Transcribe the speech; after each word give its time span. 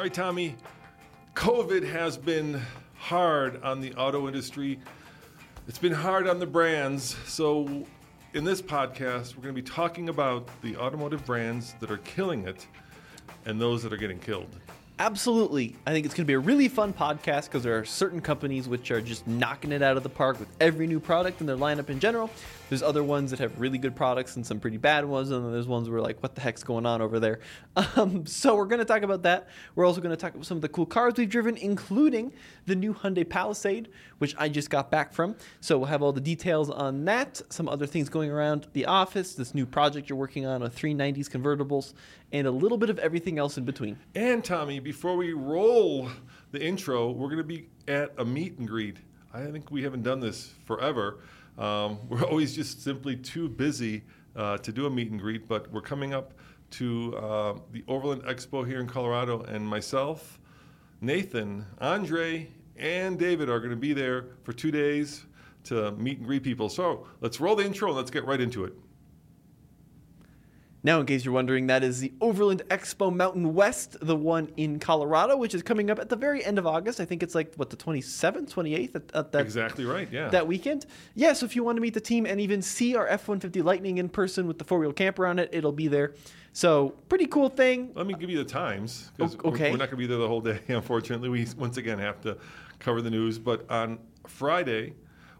All 0.00 0.04
right, 0.04 0.14
Tommy. 0.14 0.56
COVID 1.34 1.86
has 1.86 2.16
been 2.16 2.58
hard 2.96 3.62
on 3.62 3.82
the 3.82 3.92
auto 3.96 4.28
industry. 4.28 4.80
It's 5.68 5.76
been 5.76 5.92
hard 5.92 6.26
on 6.26 6.38
the 6.38 6.46
brands. 6.46 7.18
So, 7.26 7.84
in 8.32 8.42
this 8.42 8.62
podcast, 8.62 9.36
we're 9.36 9.42
going 9.42 9.54
to 9.54 9.60
be 9.60 9.68
talking 9.68 10.08
about 10.08 10.48
the 10.62 10.74
automotive 10.78 11.26
brands 11.26 11.74
that 11.80 11.90
are 11.90 11.98
killing 11.98 12.48
it 12.48 12.66
and 13.44 13.60
those 13.60 13.82
that 13.82 13.92
are 13.92 13.98
getting 13.98 14.18
killed. 14.18 14.48
Absolutely. 14.98 15.76
I 15.86 15.92
think 15.92 16.06
it's 16.06 16.14
going 16.14 16.24
to 16.24 16.28
be 16.28 16.32
a 16.32 16.38
really 16.38 16.68
fun 16.68 16.94
podcast 16.94 17.44
because 17.44 17.62
there 17.62 17.78
are 17.78 17.84
certain 17.84 18.22
companies 18.22 18.68
which 18.68 18.90
are 18.90 19.02
just 19.02 19.26
knocking 19.26 19.70
it 19.70 19.82
out 19.82 19.98
of 19.98 20.02
the 20.02 20.08
park 20.08 20.40
with 20.40 20.48
every 20.62 20.86
new 20.86 20.98
product 20.98 21.42
in 21.42 21.46
their 21.46 21.58
lineup 21.58 21.90
in 21.90 22.00
general. 22.00 22.30
There's 22.70 22.84
other 22.84 23.02
ones 23.02 23.32
that 23.32 23.40
have 23.40 23.60
really 23.60 23.78
good 23.78 23.96
products 23.96 24.36
and 24.36 24.46
some 24.46 24.60
pretty 24.60 24.76
bad 24.76 25.04
ones, 25.04 25.32
and 25.32 25.44
then 25.44 25.50
there's 25.50 25.66
ones 25.66 25.90
where 25.90 26.00
like, 26.00 26.22
what 26.22 26.36
the 26.36 26.40
heck's 26.40 26.62
going 26.62 26.86
on 26.86 27.02
over 27.02 27.20
there? 27.20 27.40
Um, 27.96 28.24
so 28.24 28.54
we're 28.54 28.66
going 28.66 28.78
to 28.78 28.84
talk 28.84 29.02
about 29.02 29.22
that. 29.22 29.48
We're 29.74 29.84
also 29.84 30.00
going 30.00 30.14
to 30.14 30.16
talk 30.16 30.34
about 30.34 30.46
some 30.46 30.56
of 30.56 30.62
the 30.62 30.68
cool 30.68 30.86
cars 30.86 31.14
we've 31.16 31.28
driven, 31.28 31.56
including 31.56 32.32
the 32.66 32.76
new 32.76 32.94
Hyundai 32.94 33.28
Palisade, 33.28 33.88
which 34.18 34.34
I 34.38 34.48
just 34.48 34.70
got 34.70 34.90
back 34.90 35.12
from. 35.12 35.34
So 35.60 35.78
we'll 35.78 35.88
have 35.88 36.02
all 36.02 36.12
the 36.12 36.20
details 36.20 36.70
on 36.70 37.04
that, 37.06 37.42
some 37.48 37.68
other 37.68 37.86
things 37.86 38.08
going 38.08 38.30
around 38.30 38.68
the 38.74 38.86
office, 38.86 39.34
this 39.34 39.54
new 39.54 39.66
project 39.66 40.08
you're 40.08 40.18
working 40.18 40.46
on 40.46 40.60
with 40.60 40.76
390s 40.76 41.28
convertibles, 41.28 41.94
and 42.32 42.46
a 42.46 42.50
little 42.50 42.78
bit 42.78 42.90
of 42.90 42.98
everything 43.00 43.38
else 43.38 43.58
in 43.58 43.64
between. 43.64 43.98
And 44.14 44.44
Tommy, 44.44 44.78
before 44.78 45.16
we 45.16 45.32
roll 45.32 46.08
the 46.52 46.62
intro, 46.62 47.10
we're 47.10 47.28
going 47.28 47.38
to 47.38 47.44
be 47.44 47.66
at 47.88 48.12
a 48.18 48.24
meet 48.24 48.58
and 48.58 48.68
greet. 48.68 48.98
I 49.34 49.46
think 49.46 49.70
we 49.70 49.82
haven't 49.82 50.02
done 50.02 50.20
this 50.20 50.52
forever. 50.64 51.18
Um, 51.60 51.98
we're 52.08 52.24
always 52.24 52.56
just 52.56 52.82
simply 52.82 53.14
too 53.14 53.48
busy 53.48 54.02
uh, 54.34 54.58
to 54.58 54.72
do 54.72 54.86
a 54.86 54.90
meet 54.90 55.10
and 55.10 55.20
greet, 55.20 55.46
but 55.46 55.70
we're 55.70 55.80
coming 55.80 56.14
up 56.14 56.34
to 56.70 57.16
uh, 57.16 57.54
the 57.72 57.84
Overland 57.86 58.22
Expo 58.22 58.66
here 58.66 58.80
in 58.80 58.86
Colorado, 58.86 59.42
and 59.42 59.66
myself, 59.66 60.38
Nathan, 61.00 61.66
Andre, 61.80 62.48
and 62.76 63.18
David 63.18 63.50
are 63.50 63.58
going 63.58 63.70
to 63.70 63.76
be 63.76 63.92
there 63.92 64.26
for 64.44 64.52
two 64.52 64.70
days 64.70 65.24
to 65.64 65.92
meet 65.92 66.18
and 66.18 66.26
greet 66.26 66.42
people. 66.42 66.68
So 66.68 67.06
let's 67.20 67.40
roll 67.40 67.56
the 67.56 67.64
intro 67.64 67.88
and 67.88 67.96
let's 67.96 68.10
get 68.10 68.24
right 68.24 68.40
into 68.40 68.64
it. 68.64 68.72
Now, 70.82 70.98
in 70.98 71.06
case 71.06 71.24
you're 71.24 71.34
wondering, 71.34 71.66
that 71.66 71.84
is 71.84 72.00
the 72.00 72.12
Overland 72.22 72.62
Expo 72.68 73.14
Mountain 73.14 73.54
West, 73.54 73.98
the 74.00 74.16
one 74.16 74.50
in 74.56 74.78
Colorado, 74.78 75.36
which 75.36 75.54
is 75.54 75.62
coming 75.62 75.90
up 75.90 75.98
at 75.98 76.08
the 76.08 76.16
very 76.16 76.42
end 76.42 76.58
of 76.58 76.66
August. 76.66 77.00
I 77.00 77.04
think 77.04 77.22
it's 77.22 77.34
like, 77.34 77.54
what, 77.56 77.68
the 77.68 77.76
27th, 77.76 78.50
28th? 78.50 78.94
At, 78.94 79.02
at 79.14 79.32
that, 79.32 79.42
Exactly 79.42 79.84
right, 79.84 80.08
yeah. 80.10 80.28
That 80.28 80.46
weekend. 80.46 80.86
Yeah, 81.14 81.34
so 81.34 81.44
if 81.44 81.54
you 81.54 81.62
want 81.62 81.76
to 81.76 81.82
meet 81.82 81.92
the 81.92 82.00
team 82.00 82.24
and 82.24 82.40
even 82.40 82.62
see 82.62 82.96
our 82.96 83.06
F 83.06 83.28
150 83.28 83.60
Lightning 83.60 83.98
in 83.98 84.08
person 84.08 84.46
with 84.46 84.56
the 84.58 84.64
four 84.64 84.78
wheel 84.78 84.92
camper 84.92 85.26
on 85.26 85.38
it, 85.38 85.50
it'll 85.52 85.70
be 85.70 85.86
there. 85.86 86.14
So, 86.52 86.90
pretty 87.08 87.26
cool 87.26 87.48
thing. 87.48 87.92
Let 87.94 88.06
me 88.06 88.14
give 88.14 88.30
you 88.30 88.38
the 88.38 88.44
times 88.44 89.12
okay. 89.20 89.70
we're 89.70 89.76
not 89.76 89.78
going 89.78 89.90
to 89.90 89.96
be 89.96 90.06
there 90.06 90.18
the 90.18 90.26
whole 90.26 90.40
day. 90.40 90.60
Unfortunately, 90.68 91.28
we 91.28 91.46
once 91.58 91.76
again 91.76 91.98
have 91.98 92.20
to 92.22 92.38
cover 92.78 93.02
the 93.02 93.10
news. 93.10 93.38
But 93.38 93.70
on 93.70 93.98
Friday, 94.26 94.94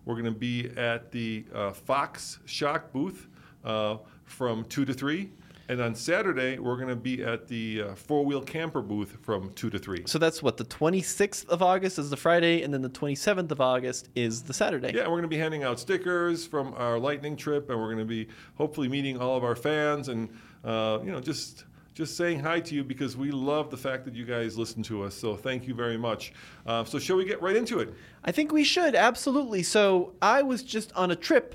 we're 0.04 0.14
going 0.14 0.26
to 0.26 0.38
be 0.38 0.70
at 0.76 1.10
the 1.10 1.44
uh, 1.52 1.72
Fox 1.72 2.38
Shock 2.44 2.92
booth 2.92 3.28
uh, 3.64 3.96
from 4.30 4.64
two 4.64 4.84
to 4.84 4.94
three, 4.94 5.30
and 5.68 5.80
on 5.80 5.94
Saturday 5.94 6.58
we're 6.58 6.76
going 6.76 6.88
to 6.88 6.96
be 6.96 7.22
at 7.22 7.46
the 7.46 7.82
uh, 7.82 7.94
four 7.94 8.24
wheel 8.24 8.42
camper 8.42 8.82
booth 8.82 9.18
from 9.22 9.52
two 9.54 9.70
to 9.70 9.78
three. 9.78 10.02
So 10.06 10.18
that's 10.18 10.42
what, 10.42 10.56
the 10.56 10.64
26th 10.64 11.46
of 11.48 11.62
August 11.62 11.98
is 11.98 12.10
the 12.10 12.16
Friday, 12.16 12.62
and 12.62 12.72
then 12.72 12.82
the 12.82 12.90
27th 12.90 13.50
of 13.50 13.60
August 13.60 14.08
is 14.14 14.42
the 14.42 14.54
Saturday. 14.54 14.92
Yeah, 14.94 15.02
we're 15.02 15.10
going 15.10 15.22
to 15.22 15.28
be 15.28 15.38
handing 15.38 15.64
out 15.64 15.78
stickers 15.78 16.46
from 16.46 16.74
our 16.74 16.98
lightning 16.98 17.36
trip, 17.36 17.70
and 17.70 17.78
we're 17.78 17.92
going 17.92 17.98
to 17.98 18.04
be 18.04 18.28
hopefully 18.54 18.88
meeting 18.88 19.18
all 19.18 19.36
of 19.36 19.44
our 19.44 19.56
fans 19.56 20.08
and 20.08 20.28
uh, 20.64 20.98
you 21.02 21.10
know 21.10 21.20
just 21.20 21.64
just 21.94 22.16
saying 22.16 22.40
hi 22.40 22.60
to 22.60 22.74
you 22.74 22.82
because 22.82 23.16
we 23.16 23.30
love 23.30 23.70
the 23.70 23.76
fact 23.76 24.04
that 24.06 24.14
you 24.14 24.24
guys 24.24 24.56
listen 24.56 24.82
to 24.82 25.02
us. 25.02 25.14
So 25.14 25.36
thank 25.36 25.66
you 25.68 25.74
very 25.74 25.98
much. 25.98 26.32
Uh, 26.64 26.84
so 26.84 26.98
shall 26.98 27.16
we 27.16 27.24
get 27.24 27.42
right 27.42 27.56
into 27.56 27.78
it? 27.80 27.92
I 28.24 28.32
think 28.32 28.52
we 28.52 28.64
should, 28.64 28.94
absolutely. 28.94 29.62
So 29.62 30.14
I 30.22 30.42
was 30.42 30.62
just 30.62 30.92
on 30.94 31.10
a 31.10 31.16
trip 31.16 31.54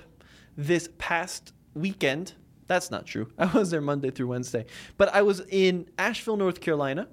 this 0.56 0.90
past 0.98 1.54
weekend. 1.74 2.34
That's 2.68 2.92
not 2.92 3.06
true. 3.06 3.32
I 3.38 3.46
was 3.46 3.70
there 3.72 3.82
Monday 3.82 4.12
through 4.12 4.28
Wednesday. 4.28 4.66
But 4.98 5.14
I 5.14 5.22
was 5.22 5.42
in 5.50 5.88
Asheville, 5.98 6.38
North 6.38 6.62
Carolina, 6.62 7.08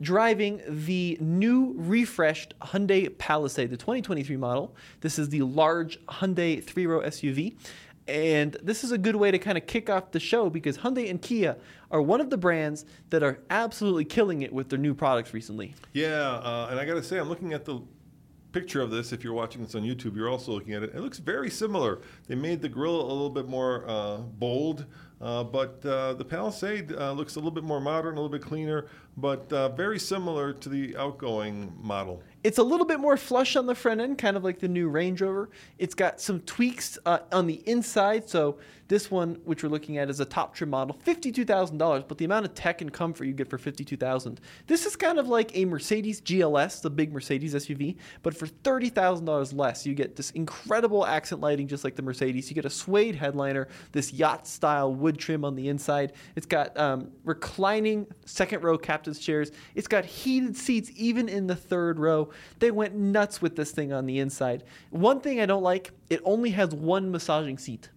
driving 0.00 0.60
the 0.66 1.18
new 1.20 1.74
refreshed 1.76 2.54
Hyundai 2.60 3.16
Palisade, 3.18 3.70
the 3.70 3.76
2023 3.76 4.36
model. 4.36 4.74
This 5.00 5.18
is 5.18 5.28
the 5.28 5.42
large 5.42 6.04
Hyundai 6.06 6.62
three 6.62 6.86
row 6.86 7.00
SUV. 7.00 7.56
And 8.08 8.56
this 8.62 8.82
is 8.82 8.90
a 8.90 8.98
good 8.98 9.14
way 9.14 9.30
to 9.30 9.38
kind 9.38 9.56
of 9.56 9.66
kick 9.66 9.88
off 9.88 10.10
the 10.10 10.18
show 10.18 10.50
because 10.50 10.78
Hyundai 10.78 11.08
and 11.08 11.22
Kia 11.22 11.56
are 11.90 12.02
one 12.02 12.20
of 12.20 12.30
the 12.30 12.36
brands 12.36 12.84
that 13.10 13.22
are 13.22 13.38
absolutely 13.48 14.04
killing 14.04 14.42
it 14.42 14.52
with 14.52 14.70
their 14.70 14.78
new 14.78 14.92
products 14.92 15.32
recently. 15.32 15.74
Yeah, 15.92 16.08
uh, 16.08 16.68
and 16.70 16.80
I 16.80 16.84
got 16.84 16.94
to 16.94 17.02
say, 17.02 17.18
I'm 17.18 17.28
looking 17.28 17.52
at 17.52 17.64
the 17.64 17.80
picture 18.52 18.80
of 18.80 18.90
this. 18.90 19.12
If 19.12 19.24
you're 19.24 19.32
watching 19.32 19.62
this 19.62 19.74
on 19.74 19.82
YouTube, 19.82 20.14
you're 20.14 20.28
also 20.28 20.52
looking 20.52 20.74
at 20.74 20.82
it. 20.82 20.92
It 20.94 21.00
looks 21.00 21.18
very 21.18 21.50
similar. 21.50 22.00
They 22.28 22.34
made 22.34 22.62
the 22.62 22.68
grill 22.68 23.00
a 23.00 23.12
little 23.12 23.30
bit 23.30 23.48
more 23.48 23.88
uh, 23.88 24.18
bold, 24.18 24.86
uh, 25.20 25.44
but 25.44 25.84
uh, 25.84 26.14
the 26.14 26.24
Palisade 26.24 26.92
uh, 26.92 27.12
looks 27.12 27.36
a 27.36 27.38
little 27.38 27.50
bit 27.50 27.64
more 27.64 27.80
modern, 27.80 28.14
a 28.14 28.20
little 28.20 28.28
bit 28.28 28.42
cleaner, 28.42 28.86
but 29.16 29.52
uh, 29.52 29.68
very 29.70 29.98
similar 29.98 30.52
to 30.54 30.68
the 30.68 30.96
outgoing 30.96 31.72
model. 31.80 32.22
It's 32.44 32.58
a 32.58 32.62
little 32.62 32.86
bit 32.86 32.98
more 32.98 33.16
flush 33.16 33.54
on 33.54 33.66
the 33.66 33.74
front 33.74 34.00
end, 34.00 34.18
kind 34.18 34.36
of 34.36 34.42
like 34.42 34.58
the 34.58 34.68
new 34.68 34.88
Range 34.88 35.20
Rover. 35.20 35.50
It's 35.78 35.94
got 35.94 36.20
some 36.20 36.40
tweaks 36.40 36.98
uh, 37.06 37.20
on 37.30 37.46
the 37.46 37.62
inside. 37.68 38.28
So 38.28 38.58
this 38.88 39.12
one, 39.12 39.36
which 39.44 39.62
we're 39.62 39.68
looking 39.68 39.96
at, 39.98 40.10
is 40.10 40.18
a 40.18 40.24
top 40.24 40.54
trim 40.54 40.70
model, 40.70 40.96
fifty-two 41.02 41.44
thousand 41.44 41.78
dollars. 41.78 42.02
But 42.06 42.18
the 42.18 42.24
amount 42.24 42.46
of 42.46 42.54
tech 42.54 42.80
and 42.80 42.92
comfort 42.92 43.26
you 43.26 43.32
get 43.32 43.48
for 43.48 43.58
fifty-two 43.58 43.96
thousand, 43.96 44.40
this 44.66 44.86
is 44.86 44.96
kind 44.96 45.20
of 45.20 45.28
like 45.28 45.56
a 45.56 45.64
Mercedes 45.66 46.20
GLS, 46.20 46.82
the 46.82 46.90
big 46.90 47.12
Mercedes 47.12 47.54
SUV, 47.54 47.96
but 48.24 48.36
for 48.36 48.48
thirty 48.48 48.88
thousand 48.88 49.26
dollars 49.26 49.52
less, 49.52 49.86
you 49.86 49.94
get 49.94 50.16
this 50.16 50.30
incredible 50.32 51.06
accent 51.06 51.40
lighting, 51.40 51.68
just 51.68 51.84
like 51.84 51.94
the 51.94 52.02
Mercedes. 52.02 52.50
You 52.50 52.56
get 52.56 52.64
a 52.64 52.70
suede 52.70 53.14
headliner, 53.14 53.68
this 53.92 54.12
yacht-style 54.12 54.92
wood 54.92 55.16
trim 55.16 55.44
on 55.44 55.54
the 55.54 55.68
inside. 55.68 56.12
It's 56.34 56.46
got 56.46 56.76
um, 56.76 57.12
reclining 57.24 58.06
second 58.24 58.64
row 58.64 58.76
captain's 59.02 59.18
chairs. 59.18 59.50
It's 59.74 59.88
got 59.88 60.04
heated 60.04 60.56
seats 60.56 60.90
even 60.94 61.28
in 61.28 61.48
the 61.48 61.56
third 61.56 61.98
row. 61.98 62.30
They 62.60 62.70
went 62.70 62.94
nuts 62.94 63.42
with 63.42 63.56
this 63.56 63.72
thing 63.72 63.92
on 63.92 64.06
the 64.06 64.20
inside. 64.20 64.62
One 64.90 65.20
thing 65.20 65.40
I 65.40 65.46
don't 65.46 65.62
like, 65.62 65.90
it 66.08 66.20
only 66.24 66.50
has 66.50 66.72
one 66.72 67.10
massaging 67.10 67.58
seat. 67.58 67.90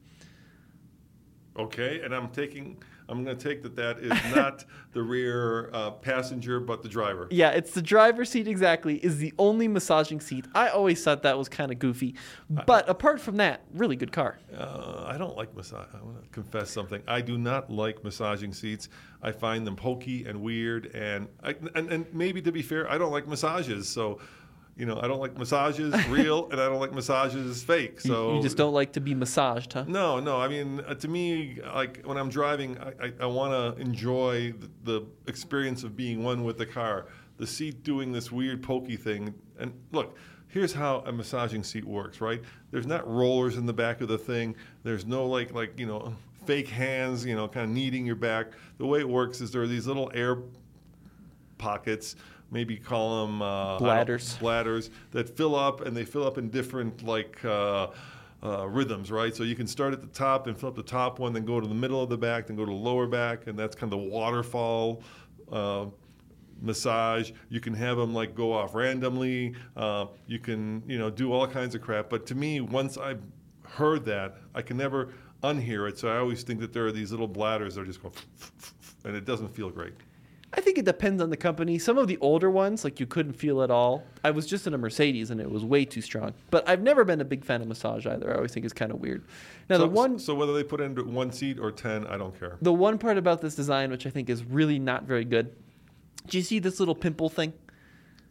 Okay, 1.58 2.02
and 2.02 2.14
I'm 2.14 2.30
taking, 2.30 2.82
I'm 3.08 3.24
going 3.24 3.38
to 3.38 3.44
take 3.44 3.64
that 3.64 3.76
that 3.76 4.00
is 4.00 4.12
not 4.36 4.66
the 4.94 5.02
rear 5.02 5.70
uh, 5.74 5.92
passenger, 5.92 6.60
but 6.60 6.82
the 6.82 6.90
driver. 6.90 7.28
Yeah, 7.32 7.52
it's 7.52 7.72
the 7.72 7.82
driver's 7.82 8.30
seat 8.30 8.48
exactly, 8.48 8.98
is 8.98 9.18
the 9.18 9.34
only 9.38 9.68
massaging 9.68 10.20
seat. 10.20 10.46
I 10.54 10.70
always 10.70 11.04
thought 11.04 11.24
that 11.24 11.38
was 11.38 11.50
kind 11.50 11.72
of 11.72 11.80
goofy. 11.80 12.16
But 12.50 12.90
apart 12.90 13.22
from 13.22 13.38
that, 13.38 13.62
really 13.74 13.96
good 13.96 14.12
car. 14.12 14.40
Uh, 14.56 15.06
I 15.08 15.18
don't 15.18 15.36
like 15.36 15.56
massage. 15.56 15.88
I 15.94 16.04
want 16.04 16.24
to 16.24 16.30
confess 16.30 16.70
something. 16.70 17.02
I 17.08 17.22
do 17.22 17.38
not 17.38 17.70
like 17.70 18.04
massaging 18.04 18.54
seats. 18.54 18.90
I 19.22 19.32
find 19.32 19.66
them 19.66 19.76
pokey 19.76 20.26
and 20.26 20.42
weird, 20.42 20.94
and 20.94 21.28
I, 21.44 21.56
and, 21.74 21.92
and 21.92 22.06
maybe 22.14 22.42
to 22.44 22.52
be 22.52 22.62
fair, 22.62 22.90
I 22.90 22.98
don't 22.98 23.12
like 23.12 23.28
massages. 23.28 23.90
So, 23.90 24.20
you 24.78 24.86
know, 24.86 25.00
I 25.02 25.08
don't 25.08 25.20
like 25.20 25.38
massages 25.38 25.94
real, 26.10 26.50
and 26.52 26.60
I 26.60 26.66
don't 26.68 26.80
like 26.80 26.94
massages 26.94 27.64
fake. 27.64 28.02
You- 28.04 28.10
So 28.12 28.36
you, 28.36 28.42
just 28.42 28.58
don't 28.58 28.74
like 28.74 28.92
to 28.94 29.00
be 29.02 29.14
massaged, 29.16 29.74
huh? 29.74 29.86
no, 29.88 30.20
no. 30.20 30.38
I 30.38 30.48
mean, 30.48 30.82
uh, 30.88 30.96
to 30.96 31.08
me, 31.08 31.60
like 31.74 32.02
when 32.04 32.18
I'm 32.18 32.30
driving, 32.30 32.78
I, 32.80 33.06
I, 33.08 33.14
I 33.22 33.26
want 33.26 33.54
to 33.78 33.82
enjoy 33.82 34.54
the, 34.54 34.70
the 34.84 35.06
experience 35.28 35.84
of 35.84 35.96
being 35.96 36.24
one 36.24 36.44
with 36.44 36.58
the 36.58 36.66
car. 36.66 37.08
The 37.38 37.48
seat 37.48 37.84
doing 37.84 38.12
this 38.12 38.32
weird 38.32 38.64
pokey 38.64 38.96
thing. 38.98 39.34
And 39.60 39.74
look, 39.92 40.18
here's 40.48 40.74
how 40.74 41.04
a 41.06 41.12
massaging 41.12 41.64
seat 41.64 41.84
works, 41.86 42.22
right? 42.22 42.42
There's 42.72 42.88
not 42.88 43.06
rollers 43.10 43.58
in 43.58 43.66
the 43.66 43.74
back 43.74 44.02
of 44.02 44.08
the 44.08 44.18
thing. 44.18 44.56
There's 44.84 45.06
no 45.06 45.26
like 45.26 45.54
like 45.54 45.78
you 45.80 45.86
know 45.86 46.16
fake 46.46 46.68
hands, 46.70 47.26
you 47.26 47.36
know, 47.36 47.48
kind 47.48 47.64
of 47.66 47.72
kneading 47.72 48.06
your 48.06 48.16
back. 48.16 48.48
The 48.78 48.86
way 48.86 49.00
it 49.00 49.10
works 49.10 49.42
is 49.42 49.52
there 49.52 49.64
are 49.64 49.68
these 49.68 49.88
little 49.88 50.12
air 50.14 50.38
pockets. 51.58 52.16
Maybe 52.52 52.78
call 52.78 53.26
them 53.26 53.42
uh, 53.42 53.78
Bladders. 53.80 54.38
bladders 54.38 54.90
that 55.12 55.36
fill 55.36 55.56
up 55.56 55.82
and 55.82 55.96
they 55.96 56.06
fill 56.06 56.26
up 56.26 56.38
in 56.38 56.50
different 56.50 57.04
like 57.04 57.44
uh, 57.44 57.88
uh, 58.44 58.68
rhythms, 58.68 59.12
right? 59.12 59.36
So 59.36 59.44
you 59.44 59.56
can 59.56 59.68
start 59.68 59.94
at 59.94 60.02
the 60.02 60.08
top 60.08 60.48
and 60.48 60.58
fill 60.58 60.70
up 60.70 60.76
the 60.76 60.84
top 60.84 61.20
one, 61.20 61.34
then 61.34 61.46
go 61.46 61.60
to 61.60 61.68
the 61.68 61.74
middle 61.74 62.02
of 62.02 62.10
the 62.10 62.18
back, 62.18 62.48
then 62.48 62.56
go 62.56 62.66
to 62.66 62.72
the 62.72 62.78
lower 62.78 63.08
back, 63.08 63.48
and 63.48 63.58
that's 63.58 63.76
kind 63.76 63.92
of 63.92 64.00
the 64.00 64.06
waterfall. 64.06 65.02
Uh, 65.52 65.86
massage 66.62 67.32
you 67.50 67.60
can 67.60 67.74
have 67.74 67.98
them 67.98 68.14
like 68.14 68.34
go 68.34 68.54
off 68.54 68.74
randomly 68.74 69.54
uh, 69.76 70.06
you 70.26 70.40
can 70.40 70.82
you 70.88 70.98
know 70.98 71.10
do 71.10 71.34
all 71.34 71.46
kinds 71.46 71.76
of 71.76 71.82
crap 71.82 72.10
but 72.10 72.26
to 72.26 72.34
me 72.34 72.62
once 72.62 72.98
i've 72.98 73.22
heard 73.64 74.06
that 74.06 74.38
i 74.56 74.62
can 74.62 74.78
never 74.78 75.10
unhear 75.44 75.90
it 75.90 76.00
so 76.00 76.08
i 76.08 76.18
always 76.18 76.44
think 76.44 76.62
that 76.62 76.72
there 76.72 76.86
are 76.86 76.94
these 76.94 77.12
little 77.12 77.28
bladders 77.28 77.76
that 77.76 77.82
are 77.82 77.86
just 77.86 78.02
going 78.02 78.14
and 79.04 79.18
it 79.18 79.26
doesn't 79.26 79.50
feel 79.50 79.70
great 79.70 79.94
I 80.54 80.62
think 80.62 80.78
it 80.78 80.86
depends 80.86 81.22
on 81.22 81.30
the 81.30 81.38
company. 81.38 81.78
Some 81.78 81.98
of 81.98 82.08
the 82.08 82.18
older 82.22 82.50
ones, 82.50 82.84
like 82.84 83.00
you 83.00 83.06
couldn't 83.06 83.34
feel 83.34 83.62
at 83.62 83.70
all. 83.70 84.04
I 84.24 84.32
was 84.32 84.46
just 84.46 84.68
in 84.68 84.74
a 84.74 84.78
Mercedes 84.78 85.30
and 85.32 85.42
it 85.42 85.50
was 85.50 85.66
way 85.66 85.84
too 85.86 86.02
strong. 86.02 86.34
But 86.50 86.68
I've 86.68 86.82
never 86.82 87.04
been 87.04 87.20
a 87.20 87.26
big 87.26 87.44
fan 87.44 87.62
of 87.62 87.68
massage 87.68 88.06
either. 88.06 88.32
I 88.32 88.36
always 88.36 88.54
think 88.54 88.66
it's 88.66 88.74
kind 88.74 88.92
of 88.92 89.00
weird. 89.02 89.24
Now 89.70 89.78
so, 89.78 89.84
the 89.84 89.90
one 89.90 90.20
so 90.20 90.34
whether 90.34 90.54
they 90.54 90.64
put 90.64 90.80
in 90.80 91.14
one 91.14 91.32
seat 91.32 91.60
or 91.60 91.72
10 91.72 92.06
i 92.08 92.18
don't 92.18 92.40
care 92.40 92.58
the 92.62 92.72
one 92.72 93.00
part 93.00 93.18
about 93.18 93.42
this 93.42 93.56
design 93.56 93.90
which 93.90 94.06
I 94.06 94.12
think 94.12 94.30
is 94.30 94.44
really 94.44 94.80
not 94.80 95.04
very 95.04 95.26
good. 95.26 95.54
Do 96.28 96.38
you 96.38 96.44
see 96.44 96.60
this 96.60 96.80
little 96.80 96.96
pimple 96.96 97.30
thing? 97.30 97.54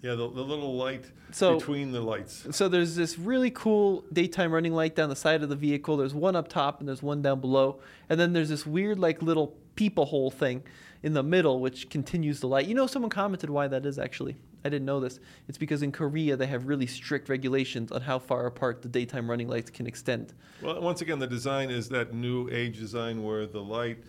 Yeah, 0.04 0.16
the, 0.16 0.28
the 0.28 0.42
little 0.42 0.76
light 0.76 1.06
So- 1.32 1.58
between 1.58 1.90
the 1.90 2.02
lights. 2.02 2.46
So 2.50 2.68
there's 2.68 2.94
this 2.94 3.18
really 3.18 3.50
cool 3.50 4.04
daytime 4.12 4.52
running 4.52 4.74
light 4.74 4.94
down 4.94 5.08
the 5.08 5.16
side 5.16 5.42
of 5.42 5.48
the 5.48 5.56
vehicle. 5.56 5.96
There's 5.96 6.12
one 6.12 6.36
up 6.36 6.46
top 6.48 6.80
and 6.80 6.86
there's 6.86 7.02
one 7.02 7.22
down 7.22 7.40
below. 7.40 7.80
And 8.10 8.20
then 8.20 8.34
there's 8.34 8.50
this 8.50 8.66
weird 8.66 8.98
like 8.98 9.22
little 9.22 9.56
peephole 9.76 10.04
hole 10.04 10.30
thing 10.30 10.62
in 11.02 11.14
the 11.14 11.22
middle 11.22 11.58
which 11.58 11.88
continues 11.88 12.40
the 12.40 12.48
light. 12.48 12.66
You 12.66 12.74
know 12.74 12.86
someone 12.86 13.08
commented 13.08 13.48
why 13.48 13.66
that 13.68 13.86
is 13.86 13.98
actually. 13.98 14.36
I 14.62 14.68
didn't 14.68 14.84
know 14.84 15.00
this. 15.00 15.20
It's 15.48 15.56
because 15.56 15.82
in 15.82 15.90
Korea 15.90 16.36
they 16.36 16.48
have 16.48 16.66
really 16.66 16.86
strict 16.86 17.30
regulations 17.30 17.90
on 17.90 18.02
how 18.02 18.18
far 18.18 18.44
apart 18.44 18.82
the 18.82 18.88
daytime 18.90 19.28
running 19.30 19.48
lights 19.48 19.70
can 19.70 19.86
extend. 19.86 20.34
Well, 20.60 20.82
once 20.82 21.00
again, 21.00 21.18
the 21.18 21.26
design 21.26 21.70
is 21.70 21.88
that 21.88 22.12
new 22.12 22.50
age 22.50 22.78
design 22.78 23.22
where 23.22 23.46
the 23.46 23.62
light 23.62 24.04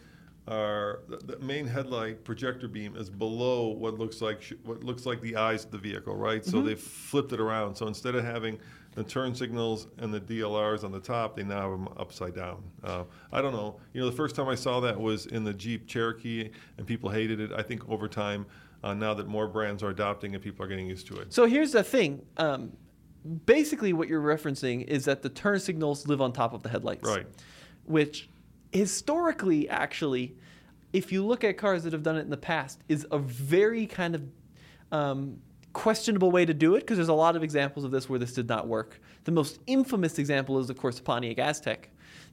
are 0.48 1.00
the, 1.08 1.18
the 1.18 1.40
main 1.40 1.66
headlight 1.66 2.24
projector 2.24 2.68
beam 2.68 2.96
is 2.96 3.10
below 3.10 3.70
what 3.70 3.98
looks 3.98 4.22
like 4.22 4.42
sh- 4.42 4.54
what 4.64 4.84
looks 4.84 5.06
like 5.06 5.20
the 5.22 5.36
eyes 5.36 5.66
of 5.66 5.72
the 5.72 5.78
vehicle, 5.78 6.16
right? 6.16 6.46
So 6.46 6.62
they've 6.62 6.80
flipped 6.80 7.34
it 7.34 7.40
around. 7.40 7.76
So 7.76 7.88
instead 7.88 8.14
of 8.16 8.24
having 8.24 8.60
the 8.94 9.04
turn 9.04 9.36
signals 9.36 9.88
and 9.98 10.14
the 10.14 10.22
DLRs 10.22 10.84
on 10.84 10.92
the 10.92 11.00
top, 11.00 11.36
they 11.36 11.44
now 11.44 11.70
have 11.70 11.72
them 11.72 11.90
upside 11.98 12.36
down. 12.36 12.64
Uh, 12.84 13.04
I 13.32 13.42
don't 13.42 13.54
know. 13.54 13.80
You 13.94 14.02
know, 14.02 14.10
the 14.10 14.16
first 14.16 14.36
time 14.36 14.48
I 14.48 14.56
saw 14.56 14.80
that 14.82 15.00
was 15.00 15.26
in 15.26 15.44
the 15.44 15.54
Jeep 15.54 15.88
Cherokee, 15.88 16.50
and 16.78 16.88
people 16.88 17.10
hated 17.10 17.40
it. 17.40 17.52
I 17.52 17.62
think 17.62 17.88
over 17.90 18.08
time, 18.08 18.46
uh, 18.84 18.94
now 18.94 19.14
that 19.16 19.28
more 19.28 19.48
brands 19.48 19.84
are 19.84 19.90
adopting 19.90 20.34
it, 20.34 20.42
people 20.42 20.64
are 20.64 20.68
getting 20.68 20.88
used 20.88 21.08
to 21.08 21.18
it. 21.18 21.34
So 21.34 21.46
here's 21.46 21.72
the 21.72 21.84
thing. 21.84 22.26
Um, 22.38 22.72
basically, 23.46 23.94
what 23.94 24.08
you're 24.08 24.22
referencing 24.22 24.86
is 24.86 25.06
that 25.06 25.22
the 25.22 25.30
turn 25.30 25.60
signals 25.60 26.08
live 26.08 26.22
on 26.22 26.32
top 26.32 26.54
of 26.54 26.64
the 26.64 26.70
headlights. 26.70 27.08
Right. 27.08 27.26
Which, 27.86 28.30
historically, 28.76 29.70
actually, 29.70 30.36
if 30.94 31.12
you 31.12 31.26
look 31.26 31.44
at 31.44 31.58
cars 31.58 31.84
that 31.84 31.94
have 31.94 32.04
done 32.04 32.18
it 32.18 32.22
in 32.22 32.30
the 32.30 32.38
past, 32.38 32.82
is 32.88 33.08
a 33.12 33.18
very 33.18 33.88
kind 33.88 34.16
of 34.16 34.24
um, 34.92 35.38
questionable 35.74 36.32
way 36.32 36.46
to 36.46 36.54
do 36.54 36.76
it 36.76 36.82
because 36.82 36.98
there's 36.98 37.10
a 37.10 37.14
lot 37.14 37.36
of 37.36 37.44
examples 37.44 37.86
of 37.86 37.92
this 37.92 38.10
where 38.10 38.20
this 38.20 38.34
did 38.34 38.48
not 38.48 38.68
work. 38.68 39.00
The 39.24 39.32
most 39.32 39.60
infamous 39.68 40.20
example 40.20 40.60
is, 40.60 40.70
of 40.70 40.78
course, 40.78 40.98
the 40.98 41.04
Pontiac 41.04 41.38
Aztek. 41.38 41.86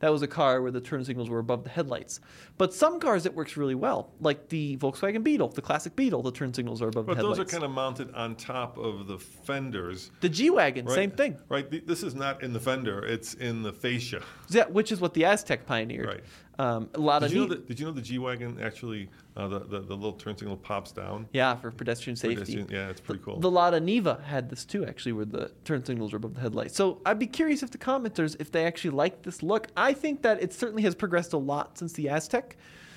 That 0.02 0.10
was 0.10 0.20
a 0.22 0.26
car 0.26 0.60
where 0.60 0.72
the 0.72 0.80
turn 0.80 1.04
signals 1.04 1.30
were 1.30 1.38
above 1.38 1.62
the 1.62 1.70
headlights. 1.70 2.18
But 2.58 2.74
some 2.74 2.98
cars 2.98 3.24
it 3.24 3.36
works 3.36 3.56
really 3.56 3.76
well, 3.76 4.10
like 4.18 4.48
the 4.48 4.76
Volkswagen 4.78 5.22
Beetle, 5.22 5.50
the 5.50 5.62
classic 5.62 5.94
Beetle, 5.94 6.22
the 6.22 6.32
turn 6.32 6.52
signals 6.52 6.82
are 6.82 6.88
above 6.88 7.06
But 7.06 7.18
the 7.18 7.22
those 7.22 7.36
headlights. 7.38 7.52
are 7.54 7.56
kind 7.60 7.64
of 7.64 7.70
mounted 7.70 8.12
on 8.12 8.34
top 8.34 8.78
of 8.78 9.06
the 9.06 9.16
fenders. 9.20 10.10
the 10.20 10.28
G 10.28 10.50
Wagon, 10.50 10.86
Right? 10.86 10.94
same 10.96 11.12
thing. 11.12 11.38
Right. 11.48 11.86
This 11.86 12.02
is 12.02 12.16
not 12.16 12.42
in 12.42 12.52
the 12.52 12.58
fender; 12.58 13.06
it's 13.06 13.34
in 13.34 13.62
the 13.62 13.72
fascia. 13.72 14.22
Yeah, 14.50 14.64
which 14.66 14.90
is 14.90 15.00
what 15.00 15.14
the 15.14 15.22
Aztek 15.22 15.66
pioneered. 15.66 16.06
Right. 16.08 16.24
Um, 16.62 16.88
a 16.94 17.00
lot 17.00 17.20
Did 17.22 17.26
of 17.26 17.32
you, 17.34 17.40
know 17.40 17.46
that, 17.48 17.66
did 17.66 17.80
you 17.80 17.86
know 17.86 17.92
the 17.92 18.00
G 18.02 18.18
wagon 18.18 18.58
actually 18.62 19.08
uh, 19.36 19.48
the, 19.48 19.58
the 19.60 19.80
the 19.80 19.94
little 19.94 20.12
turn 20.12 20.36
signal 20.36 20.56
pops 20.56 20.92
down? 20.92 21.26
yeah, 21.32 21.56
for 21.56 21.70
pedestrian 21.72 22.14
safety. 22.16 22.36
Pedestrian- 22.36 22.68
Yeah, 22.70 22.88
it's 22.88 23.00
pretty 23.00 23.20
cool. 23.24 23.40
The 23.40 23.50
Lada 23.50 23.80
Niva 23.80 24.22
had 24.22 24.48
this 24.48 24.64
too, 24.64 24.84
actually, 24.86 25.12
where 25.12 25.24
the 25.24 25.50
turn 25.64 25.84
signals 25.84 26.12
are 26.12 26.18
above 26.18 26.34
the 26.34 26.40
headlights. 26.40 26.76
So 26.76 27.00
I'd 27.04 27.18
be 27.18 27.26
curious 27.26 27.62
if 27.64 27.70
the 27.72 27.78
commenters, 27.78 28.36
if 28.38 28.52
they 28.52 28.64
actually 28.64 28.90
like 28.90 29.22
this 29.22 29.42
look. 29.42 29.68
I 29.76 29.92
think 29.92 30.22
that 30.22 30.40
it 30.42 30.52
certainly 30.52 30.82
has 30.84 30.94
progressed 30.94 31.32
a 31.32 31.38
lot 31.38 31.78
since 31.78 31.92
the 31.94 32.04
Aztek. 32.06 32.52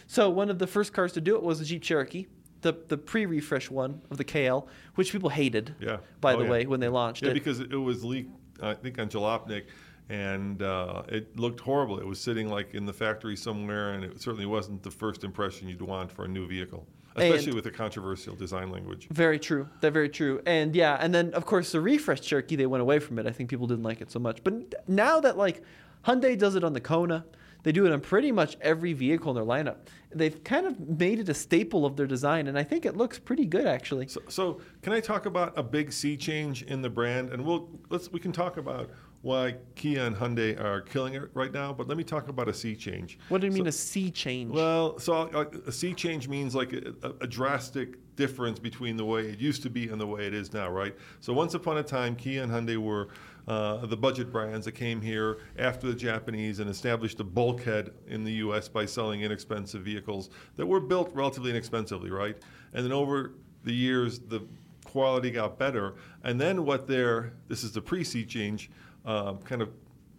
So 0.08 0.30
one 0.30 0.50
of 0.52 0.60
the 0.60 0.68
first 0.68 0.94
cars 0.94 1.12
to 1.14 1.22
do 1.22 1.36
it 1.36 1.42
was 1.42 1.58
the 1.60 1.66
Jeep 1.66 1.82
Cherokee, 1.82 2.28
the 2.62 2.74
the 2.90 2.98
pre-refresh 2.98 3.72
one 3.72 4.02
of 4.12 4.18
the 4.18 4.26
KL, 4.26 4.68
which 4.94 5.12
people 5.12 5.30
hated. 5.30 5.74
Yeah. 5.80 5.98
By 6.22 6.34
Oh, 6.36 6.38
the 6.40 6.44
yeah. 6.44 6.52
way, 6.52 6.66
when 6.68 6.80
they 6.82 6.90
launched 6.90 7.24
yeah, 7.24 7.32
it. 7.32 7.34
because 7.34 7.62
it 7.62 7.74
was 7.90 8.04
leaked, 8.04 8.30
I 8.62 8.76
think, 8.76 9.00
on 9.00 9.10
Jalopnik, 9.10 9.64
and 10.10 10.62
uh, 10.62 11.04
it 11.08 11.38
looked 11.40 11.60
horrible. 11.60 12.00
It 12.00 12.06
was 12.06 12.20
sitting 12.20 12.50
like 12.50 12.74
in 12.74 12.86
the 12.86 12.94
factory 12.94 13.36
somewhere, 13.36 13.94
and 13.94 14.04
it 14.04 14.22
certainly 14.22 14.46
wasn't 14.46 14.84
the 14.84 14.92
first 14.92 15.24
impression 15.24 15.68
you'd 15.68 15.82
want 15.82 16.12
for 16.12 16.26
a 16.26 16.28
new 16.28 16.48
vehicle, 16.48 16.86
especially 17.16 17.48
And- 17.48 17.56
with 17.56 17.66
a 17.66 17.72
controversial 17.72 18.36
design 18.36 18.72
language. 18.72 19.08
Very 19.12 19.40
true. 19.40 19.68
They're 19.82 19.92
very 19.92 20.10
true. 20.10 20.42
And 20.46 20.76
yeah, 20.76 20.98
and 21.00 21.14
then 21.14 21.34
of 21.34 21.46
course 21.46 21.72
the 21.72 21.82
refresh 21.82 22.22
Cherokee, 22.22 22.56
they 22.56 22.68
went 22.68 22.82
away 22.82 23.00
from 23.00 23.18
it. 23.20 23.26
I 23.26 23.32
think 23.32 23.50
people 23.50 23.68
didn't 23.68 23.84
like 23.84 24.02
it 24.02 24.12
so 24.12 24.20
much. 24.20 24.44
But 24.44 24.88
now 24.88 25.20
that 25.22 25.38
like 25.38 25.64
Hyundai 26.06 26.38
does 26.38 26.56
it 26.56 26.64
on 26.64 26.74
the 26.74 26.82
Kona, 26.82 27.26
they 27.64 27.72
do 27.72 27.84
it 27.88 27.92
on 27.92 28.00
pretty 28.00 28.32
much 28.32 28.58
every 28.62 28.94
vehicle 28.94 29.32
in 29.32 29.36
their 29.36 29.44
lineup. 29.44 29.78
They've 30.14 30.42
kind 30.44 30.68
of 30.68 30.80
made 30.80 31.20
it 31.20 31.30
a 31.30 31.34
staple 31.34 31.84
of 31.84 31.96
their 31.98 32.06
design, 32.06 32.46
and 32.46 32.60
I 32.60 32.64
think 32.64 32.86
it 32.86 32.96
looks 32.96 33.18
pretty 33.18 33.46
good 33.48 33.66
actually. 33.66 34.08
So, 34.08 34.22
so 34.28 34.62
can 34.84 34.94
I 34.94 35.00
talk 35.00 35.26
about 35.26 35.58
a 35.58 35.64
big 35.64 35.92
sea 35.92 36.16
change 36.16 36.62
in 36.62 36.84
the 36.84 36.92
brand? 36.92 37.32
And 37.32 37.44
we'll 37.44 37.68
let's 37.90 38.12
we 38.12 38.20
can 38.20 38.32
talk 38.32 38.58
about 38.58 38.92
why 39.26 39.56
Kia 39.74 40.04
and 40.06 40.16
Hyundai 40.16 40.64
are 40.64 40.82
killing 40.82 41.16
it 41.16 41.24
right 41.34 41.52
now. 41.52 41.74
But 41.74 41.88
let 41.88 41.98
me 41.98 42.04
talk 42.04 42.28
about 42.28 42.48
a 42.48 42.54
sea 42.54 42.76
change. 42.76 43.18
What 43.30 43.42
do 43.42 43.48
you 43.48 43.52
So- 43.52 43.58
mean 43.58 43.66
a 43.68 43.72
sea 43.72 44.12
change? 44.12 44.52
Well, 44.54 45.00
so 45.00 45.14
uh, 45.16 45.46
a 45.66 45.72
sea 45.72 45.96
change 45.96 46.28
means 46.28 46.54
like 46.54 46.74
a, 46.74 46.94
a, 47.02 47.10
a 47.22 47.28
drastic 47.28 47.98
difference 48.16 48.60
between 48.60 48.98
the 48.98 49.04
way 49.04 49.22
it 49.24 49.40
used 49.40 49.64
to 49.64 49.70
be 49.72 49.90
and 49.90 50.00
the 50.00 50.06
way 50.06 50.28
it 50.28 50.36
is 50.36 50.54
now, 50.54 50.70
right? 50.70 50.96
So 51.22 51.34
once 51.34 51.56
upon 51.56 51.80
a 51.80 51.84
time, 51.84 52.16
Kia 52.16 52.44
and 52.44 52.52
Hyundai 52.52 52.78
were 52.78 53.08
uh, 53.48 53.88
the 53.88 53.98
budget 53.98 54.32
brands 54.32 54.64
that 54.68 54.74
came 54.74 55.02
here 55.02 55.40
after 55.58 55.88
the 55.88 55.96
Japanese 55.96 56.60
and 56.60 56.70
established 56.70 57.20
a 57.20 57.24
bulkhead 57.24 57.94
in 58.08 58.24
the 58.24 58.34
U.S. 58.34 58.68
by 58.70 58.86
selling 58.86 59.22
inexpensive 59.22 59.82
vehicles 59.82 60.30
that 60.56 60.68
were 60.68 60.80
built 60.80 61.10
relatively 61.16 61.50
inexpensively, 61.50 62.12
right? 62.12 62.38
And 62.74 62.86
then 62.86 62.92
over 62.94 63.34
the 63.64 63.74
years, 63.74 64.20
the 64.20 64.42
quality 64.84 65.32
got 65.32 65.58
better. 65.58 65.96
And 66.24 66.40
then 66.40 66.64
what 66.64 66.86
their 66.86 67.34
this 67.48 67.64
is 67.64 67.72
the 67.72 67.82
pre-sea 67.82 68.24
change 68.24 68.70
um, 69.06 69.40
kind 69.40 69.62
of 69.62 69.70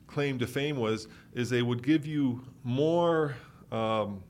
claim 0.07 0.39
to 0.39 0.47
fame 0.47 0.77
was 0.77 1.09
is 1.35 1.51
they 1.51 1.63
would 1.63 1.83
give 1.83 2.07
you 2.07 2.43
more 2.63 3.35
um, 3.73 4.23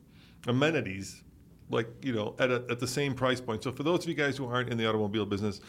amenities 0.46 1.22
like 1.70 1.88
you 2.02 2.12
know 2.12 2.34
at, 2.38 2.50
a, 2.50 2.64
at 2.70 2.78
the 2.80 2.86
same 2.86 3.14
price 3.14 3.40
point. 3.40 3.62
So 3.62 3.72
for 3.72 3.82
those 3.82 4.02
of 4.04 4.08
you 4.08 4.14
guys 4.14 4.36
who 4.36 4.46
aren't 4.46 4.70
in 4.70 4.78
the 4.78 4.88
automobile 4.88 5.26
business 5.26 5.60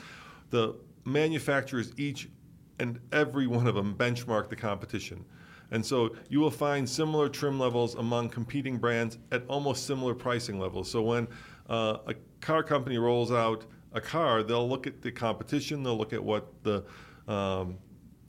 the 0.50 0.75
manufacturers 1.06 1.91
each 1.98 2.29
and 2.79 3.00
every 3.12 3.48
one 3.48 3.67
of 3.67 3.75
them 3.75 3.96
benchmark 3.96 4.50
the 4.50 4.56
competition. 4.56 5.25
And 5.72 5.86
so 5.86 6.15
you 6.29 6.39
will 6.39 6.51
find 6.51 6.88
similar 6.88 7.27
trim 7.27 7.60
levels 7.60 7.96
among 7.96 8.29
competing 8.29 8.77
brands 8.77 9.17
at 9.32 9.44
almost 9.48 9.86
similar 9.86 10.13
pricing 10.13 10.60
levels. 10.60 10.89
So 10.89 11.01
when 11.01 11.27
uh, 11.70 11.98
a 12.08 12.13
car 12.39 12.63
company 12.63 12.98
rolls 12.98 13.32
out 13.32 13.65
a 13.94 14.01
car 14.01 14.44
they'll 14.44 14.67
look 14.67 14.86
at 14.86 15.01
the 15.01 15.12
competition 15.12 15.82
they'll 15.82 15.98
look 15.98 16.13
at 16.13 16.24
what 16.24 16.53
the 16.63 16.84
um, 17.27 17.77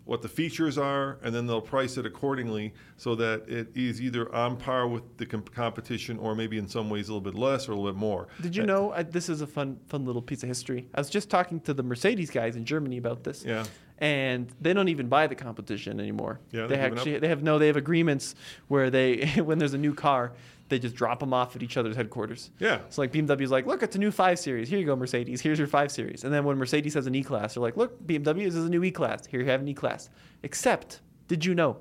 what 0.08 0.22
the 0.22 0.28
features 0.28 0.78
are, 0.78 1.18
and 1.22 1.34
then 1.34 1.46
they'll 1.46 1.60
price 1.60 1.98
it 1.98 2.06
accordingly 2.06 2.72
so 2.96 3.14
that 3.14 3.46
it 3.46 3.68
is 3.74 4.00
either 4.00 4.34
on 4.34 4.56
par 4.56 4.88
with 4.88 5.02
the 5.18 5.26
com- 5.26 5.42
competition 5.42 6.18
or 6.18 6.34
maybe 6.34 6.56
in 6.56 6.66
some 6.66 6.88
ways 6.88 7.10
a 7.10 7.12
little 7.12 7.20
bit 7.30 7.38
less 7.38 7.68
or 7.68 7.72
a 7.72 7.74
little 7.76 7.92
bit 7.92 7.98
more. 7.98 8.26
Did 8.40 8.56
you 8.56 8.62
Uh, 8.62 8.66
know 8.66 8.92
I, 8.92 9.02
this 9.02 9.28
is 9.28 9.42
a 9.42 9.46
fun, 9.46 9.78
fun 9.90 10.06
little 10.06 10.22
piece 10.22 10.42
of 10.42 10.48
history? 10.48 10.88
I 10.94 11.00
was 11.00 11.10
just 11.10 11.28
talking 11.28 11.60
to 11.60 11.74
the 11.74 11.82
Mercedes 11.82 12.30
guys 12.30 12.56
in 12.56 12.64
Germany 12.64 12.96
about 12.96 13.22
this. 13.22 13.44
Yeah. 13.44 13.64
and 13.98 14.48
they 14.62 14.72
don't 14.72 14.88
even 14.88 15.08
buy 15.08 15.26
the 15.26 15.34
competition 15.34 16.00
anymore. 16.00 16.40
Yeah, 16.52 16.68
they 16.68 16.76
actually 16.76 17.16
up? 17.16 17.20
they 17.20 17.28
have 17.28 17.42
no 17.42 17.58
they 17.58 17.66
have 17.66 17.76
agreements 17.76 18.34
where 18.68 18.88
they 18.90 19.26
when 19.48 19.58
there's 19.58 19.74
a 19.74 19.78
new 19.78 19.92
car 19.92 20.32
they 20.68 20.78
just 20.78 20.94
drop 20.94 21.20
them 21.20 21.32
off 21.32 21.56
at 21.56 21.62
each 21.62 21.76
other's 21.76 21.96
headquarters. 21.96 22.50
Yeah. 22.58 22.80
So 22.90 23.02
like 23.02 23.12
BMW's 23.12 23.50
like, 23.50 23.66
look, 23.66 23.82
it's 23.82 23.96
a 23.96 23.98
new 23.98 24.10
five 24.10 24.38
series. 24.38 24.68
Here 24.68 24.78
you 24.78 24.86
go, 24.86 24.96
Mercedes. 24.96 25.40
Here's 25.40 25.58
your 25.58 25.68
five 25.68 25.90
series. 25.90 26.24
And 26.24 26.32
then 26.32 26.44
when 26.44 26.56
Mercedes 26.58 26.94
has 26.94 27.06
an 27.06 27.14
E 27.14 27.22
class, 27.22 27.54
they're 27.54 27.62
like, 27.62 27.76
look, 27.76 28.06
BMW 28.06 28.44
this 28.44 28.54
is 28.54 28.66
a 28.66 28.70
new 28.70 28.84
E 28.84 28.90
class. 28.90 29.26
Here 29.26 29.40
you 29.40 29.46
have 29.46 29.60
an 29.60 29.68
E 29.68 29.74
class. 29.74 30.10
Except, 30.42 31.00
did 31.26 31.44
you 31.44 31.54
know, 31.54 31.78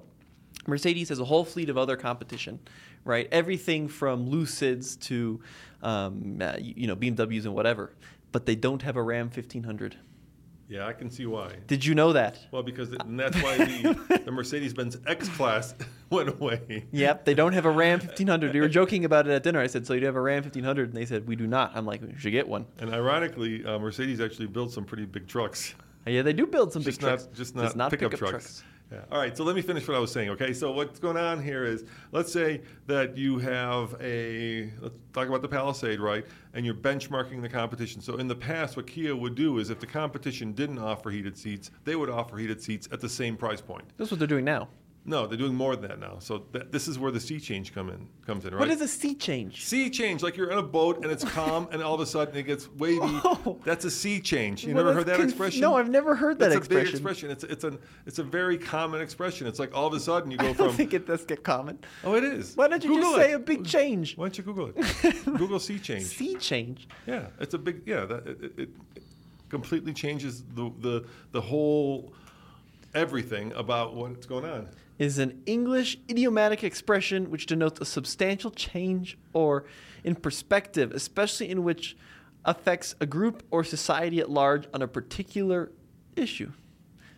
Mercedes 0.67 1.10
has 1.10 1.20
a 1.20 1.25
whole 1.25 1.46
fleet 1.46 1.70
of 1.70 1.77
other 1.77 1.96
competition, 1.96 2.60
right? 3.03 3.27
Everything 3.32 3.88
from 3.88 4.27
Lucids 4.27 5.00
to, 5.01 5.41
um, 5.82 6.39
uh, 6.41 6.56
you 6.60 6.74
you 6.77 6.88
know, 6.88 6.96
BMWs 6.96 7.46
and 7.46 7.53
whatever. 7.53 7.94
But 8.32 8.46
they 8.46 8.56
don't 8.56 8.82
have 8.82 8.98
a 8.98 9.01
Ram 9.01 9.27
1500. 9.27 9.96
Yeah, 10.69 10.86
I 10.86 10.91
can 10.91 11.09
see 11.09 11.25
why. 11.25 11.53
Did 11.67 11.86
you 11.86 11.95
know 11.95 12.12
that? 12.13 12.38
Well, 12.51 12.62
because 12.63 12.91
it, 12.91 13.01
and 13.03 13.17
that's 13.17 13.41
why 13.41 13.57
the, 13.57 14.21
the 14.25 14.31
Mercedes-Benz 14.31 14.97
X-Class 15.07 15.75
went 16.09 16.27
away. 16.29 16.86
Yep, 16.91 17.24
they 17.24 17.33
don't 17.33 17.53
have 17.53 17.65
a 17.65 17.71
Ram 17.71 18.00
1500. 18.00 18.53
We 18.53 18.59
were 18.59 18.67
joking 18.67 19.05
about 19.05 19.27
it 19.27 19.31
at 19.31 19.43
dinner. 19.43 19.62
I 19.62 19.67
said, 19.67 19.88
"So 19.88 19.93
you 19.93 20.01
do 20.01 20.05
have 20.07 20.17
a 20.17 20.21
Ram 20.21 20.43
1500?" 20.43 20.89
And 20.89 20.97
they 20.97 21.05
said, 21.05 21.25
"We 21.25 21.38
do 21.38 21.47
not." 21.47 21.71
I'm 21.74 21.86
like, 21.86 22.01
"You 22.01 22.17
should 22.17 22.31
get 22.31 22.47
one." 22.47 22.65
And 22.79 22.93
ironically, 22.93 23.63
uh, 23.65 23.79
Mercedes 23.79 24.19
actually 24.19 24.47
built 24.47 24.71
some 24.74 24.83
pretty 24.83 25.05
big 25.05 25.27
trucks. 25.27 25.74
Yeah, 26.05 26.21
they 26.21 26.33
do 26.33 26.45
build 26.45 26.74
some 26.74 26.83
just 26.83 27.00
big 27.00 27.07
trucks, 27.07 27.25
not 27.25 27.33
just 27.33 27.55
not, 27.75 27.91
pickup, 27.91 28.13
trucks. 28.13 28.63
Yeah. 28.91 29.01
All 29.12 29.20
right. 29.20 29.36
So 29.36 29.44
let 29.44 29.56
me 29.56 29.62
finish 29.62 29.88
what 29.88 29.98
I 29.98 30.00
was 30.00 30.12
saying. 30.12 30.29
Okay. 30.29 30.53
So 30.53 30.72
what's 30.72 31.00
going 31.00 31.17
on 31.17 31.44
here 31.44 31.65
is, 31.65 31.84
let's 32.12 32.32
say 32.32 32.62
that 32.86 33.17
you 33.17 33.38
have 33.39 33.96
a 34.00 34.72
let's 34.79 34.96
talk 35.12 35.27
about 35.27 35.41
the 35.41 35.48
Palisade, 35.48 36.00
right? 36.00 36.25
And 36.53 36.65
you're 36.65 36.75
benchmarking 36.75 37.41
the 37.41 37.50
competition. 37.50 38.01
So 38.01 38.15
in 38.15 38.27
the 38.27 38.36
past, 38.36 38.77
what 38.77 38.88
Kia 38.88 39.15
would 39.15 39.36
do 39.36 39.60
is, 39.60 39.70
if 39.70 39.79
the 39.79 39.88
competition 39.88 40.53
didn't 40.53 40.79
offer 40.79 41.10
heated 41.10 41.38
seats, 41.38 41.70
they 41.84 41.96
would 41.96 42.10
offer 42.10 42.38
heated 42.38 42.62
seats 42.62 42.88
at 42.91 43.01
the 43.01 43.10
same 43.10 43.36
price 43.36 43.60
point. 43.60 43.86
That's 43.98 44.10
what 44.10 44.20
they're 44.20 44.27
doing 44.27 44.46
now. 44.46 44.70
No, 45.09 45.25
they're 45.25 45.37
doing 45.37 45.55
more 45.55 45.73
than 45.77 45.87
that 45.89 45.99
now. 45.99 46.17
So 46.19 46.43
that, 46.51 46.73
this 46.73 46.89
is 46.89 46.99
where 46.99 47.11
the 47.11 47.19
sea 47.21 47.39
change 47.39 47.73
come 47.73 47.89
in 47.89 48.09
comes 48.25 48.43
in, 48.45 48.51
right? 48.53 48.59
What 48.59 48.69
is 48.69 48.81
a 48.81 48.89
sea 48.89 49.15
change? 49.15 49.63
Sea 49.63 49.89
change, 49.89 50.21
like 50.21 50.35
you're 50.35 50.51
in 50.51 50.57
a 50.57 50.61
boat 50.63 50.97
and 51.01 51.09
it's 51.09 51.23
calm, 51.23 51.69
and 51.71 51.81
all 51.81 51.95
of 51.95 52.01
a 52.01 52.05
sudden 52.05 52.35
it 52.35 52.43
gets 52.43 52.69
wavy. 52.73 52.99
Oh. 53.23 53.57
That's 53.63 53.85
a 53.85 53.89
sea 53.91 54.19
change. 54.19 54.65
You 54.65 54.75
Well, 54.75 54.83
never 54.83 54.93
heard 54.95 55.05
that 55.05 55.15
conf- 55.15 55.29
expression? 55.29 55.61
no, 55.61 55.75
I've 55.77 55.89
never 55.89 56.13
heard 56.13 56.39
that 56.39 56.51
expression. 56.51 56.59
That's 56.83 56.89
a 56.89 56.91
big 56.91 56.93
expression. 57.07 57.31
It's 57.31 57.43
it's 57.45 57.63
a 57.63 57.79
it's 58.05 58.19
a 58.19 58.23
very 58.23 58.57
common 58.57 58.99
expression. 59.01 59.47
It's 59.47 59.59
like 59.59 59.73
all 59.73 59.87
of 59.87 59.93
a 59.93 59.99
sudden 60.01 60.29
you 60.29 60.37
go 60.45 60.49
I 60.49 60.53
don't 60.53 60.67
from. 60.67 60.75
think 60.75 60.93
it 60.93 61.07
does 61.07 61.23
get 61.23 61.41
common. 61.43 61.79
oh, 62.03 62.15
it 62.15 62.25
is. 62.25 62.57
Why 62.57 62.67
don't 62.67 62.83
you 62.83 62.89
Google 62.95 63.11
just 63.13 63.15
say 63.25 63.31
a 63.31 63.39
big 63.39 63.65
change? 63.65 64.17
Why 64.17 64.25
don't 64.25 64.37
you 64.37 64.43
Google 64.43 64.73
it? 64.75 65.25
Google 65.37 65.59
sea 65.61 65.79
change. 65.79 66.03
Sea 66.07 66.35
change. 66.35 66.89
Yeah, 67.05 67.27
it's 67.39 67.53
a 67.53 67.57
big 67.57 67.83
yeah. 67.85 68.03
That 68.05 68.27
it, 68.27 68.43
it, 68.43 68.59
it 68.59 68.69
completely 69.47 69.93
changes 69.93 70.43
the 70.53 70.69
the 70.81 71.05
the 71.31 71.39
whole 71.41 72.11
everything 72.93 73.53
about 73.53 73.95
what's 73.95 74.25
going 74.25 74.45
on. 74.45 74.67
Is 75.00 75.20
an 75.20 75.42
English 75.46 75.98
idiomatic 76.10 76.63
expression 76.63 77.30
which 77.30 77.46
denotes 77.46 77.80
a 77.80 77.86
substantial 77.86 78.51
change 78.51 79.18
or 79.34 79.66
in 80.04 80.16
perspective, 80.16 80.92
especially 80.92 81.50
in 81.50 81.63
which 81.63 81.96
affects 82.46 82.96
a 83.00 83.06
group 83.06 83.44
or 83.51 83.63
society 83.63 84.20
at 84.20 84.30
large 84.30 84.68
on 84.74 84.82
a 84.82 84.88
particular 84.88 85.72
issue. 86.16 86.51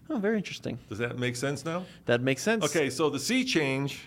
Oh, 0.10 0.18
very 0.18 0.38
interesting. 0.38 0.80
Does 0.90 0.98
that 0.98 1.20
make 1.20 1.36
sense 1.36 1.64
now? 1.64 1.86
That 2.06 2.22
makes 2.22 2.42
sense. 2.42 2.66
Okay, 2.66 2.90
so 2.90 3.10
the 3.10 3.20
sea 3.20 3.46
change, 3.46 4.02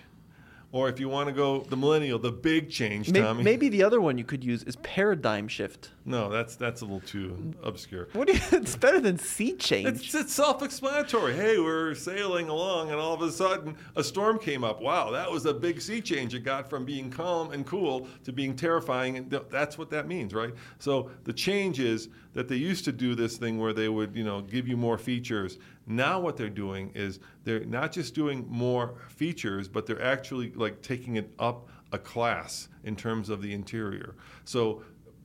or 0.73 0.89
if 0.89 0.99
you 0.99 1.09
want 1.09 1.29
to 1.29 1.33
go 1.35 1.61
the 1.61 1.77
millennial, 1.77 2.19
the 2.19 2.33
big 2.33 2.71
change, 2.71 3.11
May- 3.11 3.21
Tommy. 3.21 3.45
Maybe 3.45 3.69
the 3.69 3.85
other 3.85 4.01
one 4.01 4.17
you 4.19 4.25
could 4.25 4.43
use 4.43 4.63
is 4.65 4.77
paradigm 4.77 5.47
shift. 5.47 5.91
No, 6.05 6.29
that's 6.31 6.57
that's 6.57 6.81
a 6.81 6.85
little 6.85 7.01
too 7.01 7.53
obscure. 7.63 8.09
What 8.15 8.27
do 8.27 8.35
you? 8.35 8.41
It's 8.53 8.77
better 8.77 9.01
than 9.01 9.19
sea 9.19 9.55
change. 9.55 9.87
It's, 9.87 10.15
it's 10.15 10.33
self-explanatory. 10.33 11.35
Hey, 11.35 11.59
we're 11.59 11.95
sailing 11.95 12.49
along, 12.49 12.91
and 12.91 12.99
all 12.99 13.13
of 13.13 13.21
a 13.23 13.31
sudden, 13.31 13.77
a 13.97 14.03
storm 14.03 14.39
came 14.39 14.65
up. 14.65 14.81
Wow, 14.81 15.11
that 15.11 15.31
was 15.31 15.47
a 15.47 15.53
big 15.55 15.81
sea 15.81 16.01
change. 16.01 16.35
It 16.35 16.41
got 16.41 16.69
from 16.71 16.85
being 16.85 17.11
calm 17.11 17.53
and 17.53 17.67
cool 17.67 18.09
to 18.25 18.33
being 18.33 18.57
terrifying, 18.57 19.17
and 19.19 19.31
th- 19.31 19.45
that's 19.51 19.77
what 19.79 19.91
that 19.91 20.09
means, 20.09 20.33
right? 20.33 20.55
So 20.79 21.11
the 21.25 21.33
change 21.33 21.81
is 21.81 22.09
that 22.33 22.49
they 22.49 22.57
used 22.57 22.85
to 22.87 22.93
do 22.93 23.15
this 23.15 23.37
thing 23.37 23.59
where 23.59 23.73
they 23.75 23.89
would, 23.89 24.17
you 24.17 24.25
know, 24.25 24.41
give 24.41 24.67
you 24.67 24.77
more 24.77 24.97
features. 24.97 25.59
Now 25.87 26.21
what 26.21 26.37
they're 26.37 26.49
doing 26.49 26.93
is 26.95 27.19
they're 27.45 27.65
not 27.65 27.93
just 27.93 28.15
doing 28.15 28.47
more 28.49 28.95
features, 29.09 29.69
but 29.69 29.87
they're 29.87 30.03
actually 30.03 30.53
like 30.53 30.81
taking 30.83 31.17
it 31.17 31.33
up 31.39 31.69
a 31.93 31.99
class 31.99 32.69
in 32.85 32.97
terms 32.97 33.29
of 33.29 33.43
the 33.43 33.53
interior. 33.53 34.15
So 34.45 34.83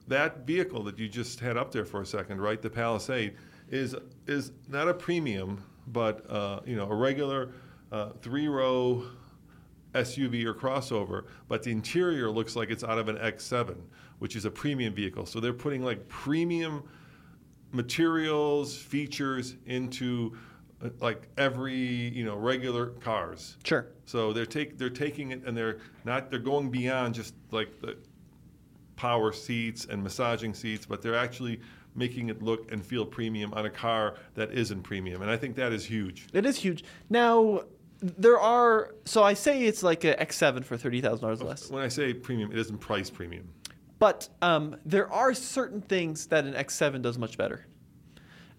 that 0.08 0.46
vehicle 0.46 0.84
that 0.84 0.98
you 0.98 1.08
just 1.08 1.40
had 1.40 1.58
up 1.58 1.72
there 1.72 1.86
for 1.86 2.02
a 2.02 2.06
second, 2.06 2.42
right, 2.42 2.62
the 2.62 2.70
Palisade, 2.70 3.36
is 3.70 3.96
is 4.26 4.52
not 4.70 4.88
a 4.88 4.94
premium, 4.94 5.64
but 5.88 6.30
uh, 6.30 6.62
you 6.66 6.76
know 6.76 6.90
a 6.90 6.96
regular 6.96 7.52
uh, 7.92 8.10
three-row 8.22 9.04
SUV 9.94 10.46
or 10.46 10.54
crossover. 10.54 11.26
But 11.48 11.64
the 11.64 11.72
interior 11.72 12.30
looks 12.30 12.56
like 12.56 12.70
it's 12.70 12.84
out 12.84 12.98
of 12.98 13.10
an 13.10 13.18
X7, 13.18 13.76
which 14.20 14.36
is 14.36 14.46
a 14.46 14.52
premium 14.52 14.94
vehicle. 14.94 15.26
So 15.26 15.40
they're 15.40 15.54
putting 15.54 15.84
like 15.84 16.08
premium 16.08 16.84
materials, 17.72 18.78
features 18.78 19.56
into 19.66 20.38
like 21.00 21.28
every 21.38 21.76
you 21.76 22.24
know 22.26 22.36
regular 22.36 22.88
cars. 22.88 23.58
sure. 23.64 23.88
So 24.06 24.32
they're 24.34 24.46
take 24.46 24.78
they're 24.78 24.90
taking 24.90 25.32
it 25.32 25.44
and 25.46 25.58
they're 25.58 25.80
not 26.06 26.30
they're 26.30 26.40
going 26.40 26.70
beyond 26.70 27.16
just 27.16 27.34
like 27.52 27.82
the 27.82 27.98
power 28.96 29.32
seats 29.32 29.86
and 29.86 30.04
massaging 30.04 30.54
seats, 30.54 30.86
but 30.86 31.02
they're 31.02 31.16
actually 31.16 31.60
making 31.96 32.30
it 32.30 32.42
look 32.44 32.72
and 32.72 32.86
feel 32.86 33.06
premium 33.06 33.54
on 33.54 33.66
a 33.66 33.70
car 33.70 34.16
that 34.36 34.52
isn't 34.52 34.84
premium, 34.84 35.22
and 35.22 35.32
I 35.32 35.38
think 35.38 35.56
that 35.56 35.74
is 35.74 35.86
huge. 35.86 36.28
It 36.32 36.46
is 36.46 36.58
huge. 36.58 36.84
Now, 37.10 37.64
there 38.00 38.40
are. 38.40 38.94
So 39.06 39.24
I 39.24 39.34
say 39.34 39.64
it's 39.64 39.82
like 39.84 40.04
a 40.04 40.16
X7 40.16 40.64
for 40.64 40.78
thirty 40.78 41.02
thousand 41.02 41.22
dollars 41.22 41.42
less. 41.42 41.70
When 41.70 41.84
I 41.84 41.88
say 41.88 42.14
premium, 42.14 42.52
it 42.52 42.58
isn't 42.60 42.78
price 42.78 43.10
premium. 43.10 43.50
But 44.00 44.30
um, 44.44 44.78
there 44.86 45.12
are 45.12 45.34
certain 45.34 45.82
things 45.82 46.28
that 46.28 46.46
an 46.46 46.54
X7 46.54 47.02
does 47.02 47.18
much 47.18 47.36
better. 47.36 47.66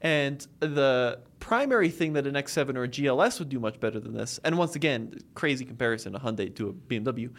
And 0.00 0.46
the 0.60 1.20
primary 1.40 1.88
thing 1.90 2.12
that 2.14 2.26
an 2.26 2.34
X7 2.34 2.76
or 2.76 2.84
a 2.84 2.88
GLS 2.88 3.38
would 3.38 3.48
do 3.48 3.58
much 3.58 3.80
better 3.80 3.98
than 4.00 4.14
this, 4.14 4.38
and 4.44 4.56
once 4.58 4.76
again, 4.76 5.18
crazy 5.34 5.64
comparison, 5.64 6.14
a 6.14 6.20
Hyundai 6.20 6.54
to 6.56 6.68
a 6.68 6.72
BMW, 6.72 7.30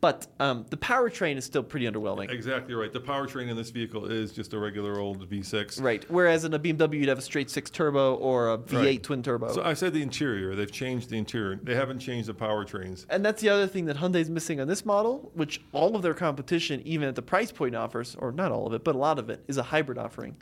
but 0.00 0.28
um, 0.38 0.64
the 0.70 0.76
powertrain 0.76 1.36
is 1.36 1.44
still 1.44 1.64
pretty 1.64 1.84
underwhelming. 1.84 2.30
Exactly 2.30 2.72
right. 2.74 2.92
The 2.92 3.00
powertrain 3.00 3.48
in 3.48 3.56
this 3.56 3.70
vehicle 3.70 4.06
is 4.06 4.32
just 4.32 4.52
a 4.54 4.58
regular 4.58 5.00
old 5.00 5.28
V6. 5.28 5.82
Right. 5.82 6.04
Whereas 6.08 6.44
in 6.44 6.54
a 6.54 6.58
BMW, 6.58 7.00
you'd 7.00 7.08
have 7.08 7.18
a 7.18 7.22
straight 7.22 7.50
six 7.50 7.68
turbo 7.68 8.14
or 8.14 8.52
a 8.52 8.58
V8 8.58 8.72
Right. 8.84 9.02
twin 9.02 9.24
turbo. 9.24 9.52
So 9.52 9.62
I 9.64 9.74
said 9.74 9.92
the 9.92 10.02
interior. 10.02 10.54
They've 10.54 10.70
changed 10.70 11.10
the 11.10 11.18
interior. 11.18 11.58
They 11.60 11.74
haven't 11.74 11.98
changed 11.98 12.28
the 12.28 12.34
powertrains. 12.34 13.06
And 13.10 13.24
that's 13.24 13.42
the 13.42 13.48
other 13.48 13.66
thing 13.66 13.86
that 13.86 13.96
Hyundai's 13.96 14.30
missing 14.30 14.60
on 14.60 14.68
this 14.68 14.86
model, 14.86 15.32
which 15.34 15.60
all 15.72 15.96
of 15.96 16.02
their 16.02 16.14
competition, 16.14 16.80
even 16.84 17.08
at 17.08 17.16
the 17.16 17.22
price 17.22 17.50
point 17.50 17.74
offers, 17.74 18.14
or 18.20 18.30
not 18.30 18.52
all 18.52 18.68
of 18.68 18.74
it, 18.74 18.84
but 18.84 18.94
a 18.94 18.98
lot 18.98 19.18
of 19.18 19.30
it, 19.30 19.42
is 19.48 19.56
a 19.56 19.64
hybrid 19.64 19.98
offering. 19.98 20.36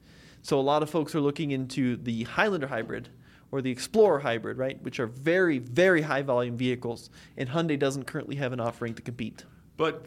So 0.47 0.61
a 0.61 0.63
lot 0.63 0.85
of 0.85 0.89
folks 0.89 1.13
are 1.17 1.21
looking 1.21 1.51
into 1.51 1.97
the 1.97 2.23
Highlander 2.23 2.69
hybrid 2.69 3.09
or 3.51 3.61
the 3.61 3.71
Explorer 3.73 4.21
hybrid, 4.21 4.59
right, 4.59 4.81
which 4.81 5.01
are 5.01 5.09
very, 5.09 5.59
very 5.59 6.03
high 6.03 6.23
volume 6.23 6.57
vehicles, 6.57 7.11
and 7.37 7.49
Hyundai 7.49 7.77
doesn't 7.77 8.05
currently 8.05 8.37
have 8.37 8.53
an 8.53 8.61
offering 8.61 8.95
to 8.95 9.03
compete. 9.03 9.45
But 9.77 10.07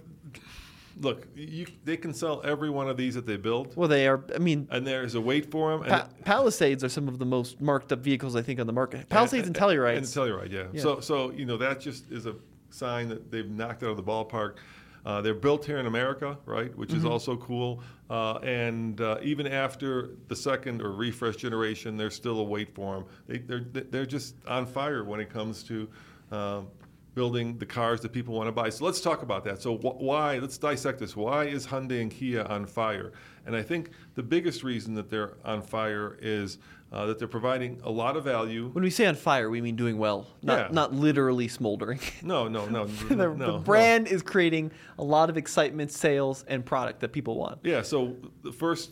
look, 1.01 1.27
you, 1.35 1.67
they 1.83 1.97
can 1.97 2.13
sell 2.13 2.41
every 2.45 2.69
one 2.69 2.87
of 2.87 2.95
these 2.95 3.15
that 3.15 3.25
they 3.25 3.35
build, 3.35 3.75
Well, 3.75 3.89
they 3.89 4.07
are. 4.07 4.23
I 4.33 4.37
mean, 4.37 4.65
and 4.71 4.87
there's 4.87 5.15
a 5.15 5.19
wait 5.19 5.51
for 5.51 5.71
them. 5.71 5.81
And 5.81 5.91
pa- 5.91 6.07
Palisades 6.23 6.85
are 6.85 6.89
some 6.89 7.09
of 7.09 7.19
the 7.19 7.25
most 7.25 7.59
marked 7.59 7.91
up 7.91 7.99
vehicles 7.99 8.37
I 8.37 8.41
think 8.41 8.61
on 8.61 8.67
the 8.67 8.71
market. 8.71 9.09
Palisades 9.09 9.47
and, 9.47 9.53
Tellurides. 9.53 9.97
And 9.97 10.05
Telluride, 10.05 10.53
yeah. 10.53 10.67
Yeah. 10.71 10.81
So, 10.81 11.01
so 11.01 11.31
you 11.31 11.43
know 11.43 11.57
that 11.57 11.81
just 11.81 12.09
is 12.13 12.27
a 12.27 12.35
sign 12.69 13.09
that 13.09 13.29
they've 13.29 13.49
knocked 13.49 13.83
out 13.83 13.89
of 13.89 13.97
the 13.97 14.03
ballpark. 14.03 14.55
Uh, 15.09 15.21
they're 15.21 15.33
built 15.33 15.65
here 15.65 15.79
in 15.79 15.87
America, 15.87 16.37
right, 16.45 16.71
which 16.77 16.89
Mm-hmm. 16.89 16.99
is 16.99 17.05
also 17.05 17.35
cool. 17.37 17.81
Uh, 18.11 18.35
and 18.43 19.01
uh, 19.01 19.17
even 19.23 19.47
after 19.47 20.11
the 20.27 20.35
second 20.35 20.81
or 20.83 20.91
refresh 20.91 21.35
generation, 21.35 21.97
there's 21.97 22.13
still 22.13 22.39
a 22.39 22.43
wait 22.43 22.69
for 22.75 22.95
them. 22.95 23.05
They, 23.27 23.37
they're 23.39 23.65
they're 23.91 24.05
just 24.05 24.35
on 24.47 24.67
fire 24.67 25.03
when 25.03 25.19
it 25.19 25.29
comes 25.29 25.63
to. 25.63 25.75
Um, 26.31 26.67
Building 27.15 27.57
the 27.57 27.65
cars 27.65 27.99
that 28.01 28.13
people 28.13 28.33
want 28.35 28.47
to 28.47 28.51
buy. 28.51 28.69
So 28.69 28.85
let's 28.85 29.01
talk 29.01 29.23
about 29.23 29.43
that. 29.43 29.61
So 29.61 29.75
wh- 29.77 29.99
why? 29.99 30.37
Let's 30.37 30.57
dissect 30.59 30.99
this. 30.99 31.17
Why 31.17 31.45
is 31.45 31.65
Hyundai 31.67 32.01
and 32.01 32.11
Kia 32.11 32.43
on 32.43 32.65
fire? 32.65 33.11
And 33.45 33.55
I 33.55 33.63
think 33.63 33.89
the 34.13 34.23
biggest 34.23 34.63
reason 34.63 34.93
that 34.93 35.09
they're 35.09 35.33
on 35.43 35.61
fire 35.61 36.17
is 36.21 36.59
uh, 36.91 37.05
that 37.05 37.19
they're 37.19 37.27
providing 37.27 37.79
a 37.83 37.91
lot 37.91 38.15
of 38.17 38.23
value. 38.23 38.69
when 38.69 38.83
we 38.83 38.89
say 38.89 39.05
on 39.05 39.15
fire, 39.15 39.49
we 39.49 39.61
mean 39.61 39.75
doing 39.75 39.97
well, 39.97 40.27
not 40.41 40.57
Yeah. 40.57 40.67
not 40.73 40.93
literally 40.93 41.47
smoldering. 41.47 41.99
No, 42.23 42.47
no, 42.47 42.65
no, 42.75 42.85
the, 42.85 43.15
no, 43.15 43.33
the 43.35 43.47
no. 43.47 43.57
brand 43.59 44.07
is 44.07 44.21
creating 44.21 44.71
a 44.97 45.03
lot 45.03 45.29
of 45.29 45.37
excitement, 45.37 45.91
sales, 45.91 46.43
and 46.47 46.65
product 46.65 46.99
that 47.01 47.11
people 47.11 47.35
want. 47.37 47.59
Yeah. 47.63 47.81
So 47.83 48.15
the 48.43 48.51
first 48.51 48.91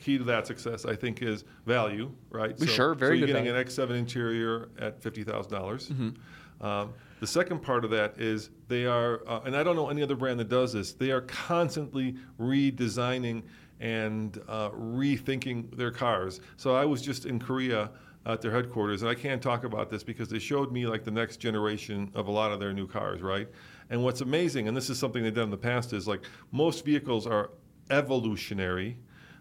key 0.00 0.16
to 0.18 0.24
that 0.24 0.46
success, 0.46 0.84
I 0.86 0.96
think, 0.96 1.20
is 1.22 1.44
value. 1.66 2.10
Right. 2.30 2.58
So, 2.58 2.66
Sure, 2.66 2.94
very 2.94 3.16
So 3.16 3.26
you're 3.26 3.26
getting 3.26 3.48
an 3.48 3.56
X7 3.56 3.90
interior 3.90 4.68
at 4.78 5.02
fifty 5.02 5.24
thousand 5.24 5.52
dollars. 5.52 5.88
Mm-hmm. 5.88 6.64
Um, 6.66 6.92
the 7.20 7.26
second 7.26 7.60
part 7.60 7.84
of 7.84 7.90
that 7.90 8.18
is 8.18 8.50
they 8.68 8.86
are, 8.86 9.22
uh, 9.28 9.40
and 9.44 9.54
I 9.54 9.62
don't 9.62 9.76
know 9.76 9.90
any 9.90 10.02
other 10.02 10.16
brand 10.16 10.40
that 10.40 10.48
does 10.48 10.72
this. 10.72 10.94
They 10.94 11.10
are 11.10 11.20
constantly 11.20 12.16
redesigning 12.40 13.42
and 13.78 14.40
uh, 14.48 14.70
rethinking 14.70 15.76
their 15.76 15.90
cars. 15.90 16.40
So 16.56 16.74
I 16.74 16.86
was 16.86 17.02
just 17.02 17.26
in 17.26 17.38
Korea 17.38 17.90
at 18.24 18.40
their 18.40 18.50
headquarters, 18.50 19.02
and 19.02 19.10
I 19.10 19.14
can't 19.14 19.42
talk 19.42 19.64
about 19.64 19.90
this 19.90 20.02
because 20.02 20.28
they 20.28 20.38
showed 20.38 20.72
me 20.72 20.86
like 20.86 21.04
the 21.04 21.10
next 21.10 21.36
generation 21.36 22.10
of 22.14 22.28
a 22.28 22.30
lot 22.30 22.52
of 22.52 22.60
their 22.60 22.72
new 22.72 22.86
cars, 22.86 23.20
right? 23.20 23.48
And 23.90 24.02
what's 24.02 24.22
amazing, 24.22 24.68
and 24.68 24.76
this 24.76 24.88
is 24.88 24.98
something 24.98 25.22
they've 25.22 25.34
done 25.34 25.44
in 25.44 25.50
the 25.50 25.56
past, 25.56 25.92
is 25.92 26.08
like 26.08 26.22
most 26.52 26.84
vehicles 26.84 27.26
are 27.26 27.50
evolutionary. 27.90 28.96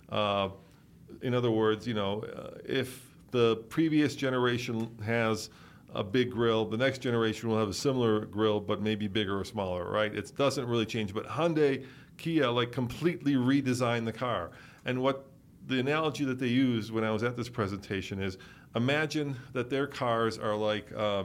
Uh, 0.09 0.49
in 1.21 1.33
other 1.33 1.51
words, 1.51 1.87
you 1.87 1.93
know, 1.93 2.23
uh, 2.23 2.57
if 2.65 3.09
the 3.31 3.57
previous 3.69 4.15
generation 4.15 4.89
has 5.05 5.49
a 5.93 6.03
big 6.03 6.31
grill, 6.31 6.65
the 6.65 6.77
next 6.77 6.99
generation 6.99 7.49
will 7.49 7.57
have 7.57 7.69
a 7.69 7.73
similar 7.73 8.25
grill, 8.25 8.59
but 8.59 8.81
maybe 8.81 9.07
bigger 9.07 9.39
or 9.39 9.43
smaller, 9.43 9.89
right? 9.89 10.13
It 10.13 10.31
doesn't 10.35 10.65
really 10.67 10.85
change. 10.85 11.13
But 11.13 11.27
Hyundai, 11.27 11.85
Kia, 12.17 12.49
like 12.49 12.71
completely 12.71 13.33
redesigned 13.33 14.05
the 14.05 14.13
car. 14.13 14.51
And 14.85 15.01
what 15.01 15.25
the 15.67 15.79
analogy 15.79 16.25
that 16.25 16.39
they 16.39 16.47
used 16.47 16.91
when 16.91 17.03
I 17.03 17.11
was 17.11 17.23
at 17.23 17.35
this 17.35 17.49
presentation 17.49 18.21
is 18.21 18.37
imagine 18.75 19.35
that 19.53 19.69
their 19.69 19.87
cars 19.87 20.37
are 20.37 20.55
like 20.55 20.91
uh, 20.95 21.23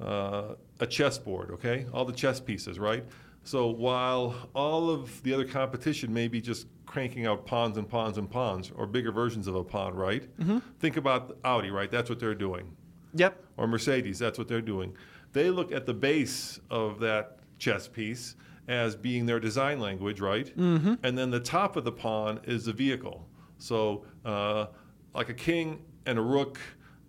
uh, 0.00 0.54
a 0.80 0.86
chessboard, 0.86 1.50
okay? 1.52 1.86
All 1.92 2.04
the 2.04 2.12
chess 2.12 2.40
pieces, 2.40 2.78
right? 2.78 3.04
So 3.44 3.68
while 3.68 4.34
all 4.54 4.90
of 4.90 5.22
the 5.22 5.32
other 5.32 5.46
competition 5.46 6.12
may 6.12 6.28
be 6.28 6.40
just 6.40 6.66
cranking 6.86 7.26
out 7.26 7.46
pawns 7.46 7.76
and 7.76 7.88
pawns 7.88 8.18
and 8.18 8.30
pawns, 8.30 8.72
or 8.74 8.86
bigger 8.86 9.12
versions 9.12 9.46
of 9.46 9.54
a 9.54 9.64
pawn, 9.64 9.94
right? 9.94 10.22
Mm-hmm. 10.38 10.58
Think 10.80 10.96
about 10.96 11.38
Audi, 11.44 11.70
right? 11.70 11.90
That's 11.90 12.08
what 12.08 12.18
they're 12.18 12.34
doing. 12.34 12.74
Yep. 13.14 13.44
Or 13.56 13.66
Mercedes, 13.66 14.18
that's 14.18 14.38
what 14.38 14.48
they're 14.48 14.60
doing. 14.60 14.94
They 15.32 15.50
look 15.50 15.72
at 15.72 15.86
the 15.86 15.94
base 15.94 16.60
of 16.70 17.00
that 17.00 17.38
chess 17.58 17.88
piece 17.88 18.36
as 18.68 18.94
being 18.94 19.26
their 19.26 19.40
design 19.40 19.80
language, 19.80 20.20
right? 20.20 20.56
Mm-hmm. 20.56 20.94
And 21.02 21.16
then 21.16 21.30
the 21.30 21.40
top 21.40 21.76
of 21.76 21.84
the 21.84 21.92
pawn 21.92 22.40
is 22.44 22.66
the 22.66 22.72
vehicle. 22.72 23.26
So, 23.58 24.04
uh, 24.24 24.66
like 25.14 25.30
a 25.30 25.34
king 25.34 25.82
and 26.06 26.18
a 26.18 26.22
rook 26.22 26.58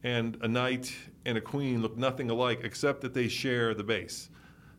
and 0.03 0.37
a 0.41 0.47
knight 0.47 0.95
and 1.25 1.37
a 1.37 1.41
queen 1.41 1.81
look 1.81 1.97
nothing 1.97 2.29
alike 2.29 2.61
except 2.63 3.01
that 3.01 3.13
they 3.13 3.27
share 3.27 3.73
the 3.73 3.83
base. 3.83 4.29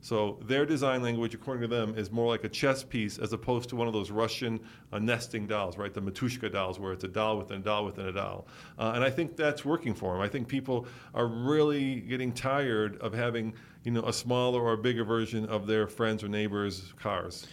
So 0.02 0.38
their 0.42 0.64
design 0.64 1.02
language, 1.02 1.34
according 1.34 1.62
to 1.62 1.68
them, 1.68 1.94
is 1.96 2.10
more 2.10 2.26
like 2.26 2.44
a 2.44 2.48
chess 2.48 2.82
piece 2.82 3.18
as 3.18 3.32
opposed 3.32 3.68
to 3.70 3.76
one 3.76 3.86
of 3.86 3.92
those 3.92 4.10
Russian 4.10 4.60
uh, 4.92 4.98
nesting 4.98 5.46
dolls, 5.46 5.76
right? 5.76 5.92
The 5.92 6.00
Matushka 6.00 6.50
dolls, 6.50 6.80
where 6.80 6.92
it's 6.92 7.04
a 7.04 7.08
doll 7.08 7.36
within 7.36 7.58
a 7.58 7.64
doll 7.64 7.84
within 7.84 8.06
a 8.06 8.12
doll. 8.12 8.46
Uh, 8.78 8.92
and 8.94 9.04
I 9.04 9.10
think 9.10 9.36
that's 9.36 9.64
working 9.64 9.94
for 9.94 10.14
them. 10.14 10.22
I 10.22 10.28
think 10.28 10.48
people 10.48 10.86
are 11.14 11.26
really 11.26 12.00
getting 12.00 12.32
tired 12.32 12.98
of 13.00 13.12
having, 13.12 13.52
you 13.84 13.92
know, 13.92 14.02
a 14.02 14.12
smaller 14.12 14.62
or 14.62 14.72
a 14.72 14.78
bigger 14.78 15.04
version 15.04 15.44
of 15.46 15.66
their 15.66 15.86
friends 15.86 16.24
or 16.24 16.28
neighbors' 16.28 16.94
cars. 16.98 17.46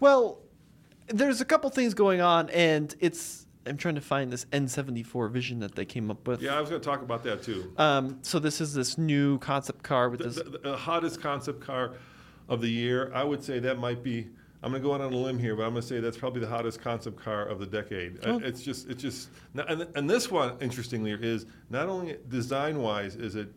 Well, 0.00 0.38
there's 1.08 1.42
a 1.42 1.44
couple 1.44 1.68
things 1.70 1.92
going 1.92 2.22
on, 2.22 2.48
and 2.50 2.94
it's 3.00 3.41
I'm 3.66 3.76
trying 3.76 3.94
to 3.94 4.00
find 4.00 4.32
this 4.32 4.44
N74 4.46 5.30
vision 5.30 5.60
that 5.60 5.74
they 5.74 5.84
came 5.84 6.10
up 6.10 6.26
with. 6.26 6.42
Yeah, 6.42 6.56
I 6.56 6.60
was 6.60 6.68
going 6.70 6.80
to 6.80 6.84
talk 6.84 7.02
about 7.02 7.22
that 7.24 7.42
too. 7.42 7.72
Um, 7.78 8.18
so 8.22 8.38
this 8.38 8.60
is 8.60 8.74
this 8.74 8.98
new 8.98 9.38
concept 9.38 9.82
car 9.82 10.08
with 10.08 10.18
The, 10.20 10.24
this. 10.28 10.34
the, 10.36 10.58
the 10.58 10.76
hottest 10.76 11.20
concept 11.20 11.60
car 11.60 11.92
of 12.48 12.60
the 12.60 12.68
year. 12.68 13.10
I 13.14 13.22
would 13.24 13.42
say 13.42 13.58
that 13.60 13.78
might 13.78 14.02
be. 14.02 14.28
I'm 14.64 14.70
going 14.70 14.80
to 14.80 14.88
go 14.88 14.94
out 14.94 15.00
on 15.00 15.12
a 15.12 15.16
limb 15.16 15.40
here, 15.40 15.56
but 15.56 15.64
I'm 15.64 15.70
going 15.70 15.82
to 15.82 15.88
say 15.88 15.98
that's 15.98 16.16
probably 16.16 16.40
the 16.40 16.46
hottest 16.46 16.80
concept 16.80 17.16
car 17.20 17.44
of 17.46 17.58
the 17.58 17.66
decade. 17.66 18.18
Oh. 18.24 18.36
Uh, 18.36 18.38
It's 18.44 18.62
just, 18.62 18.88
it's 18.88 19.02
just, 19.02 19.28
and, 19.56 19.88
and 19.96 20.08
this 20.08 20.30
one, 20.30 20.54
interestingly, 20.60 21.10
is 21.20 21.46
not 21.68 21.88
only 21.88 22.16
design-wise 22.28 23.16
is 23.16 23.34
it 23.34 23.48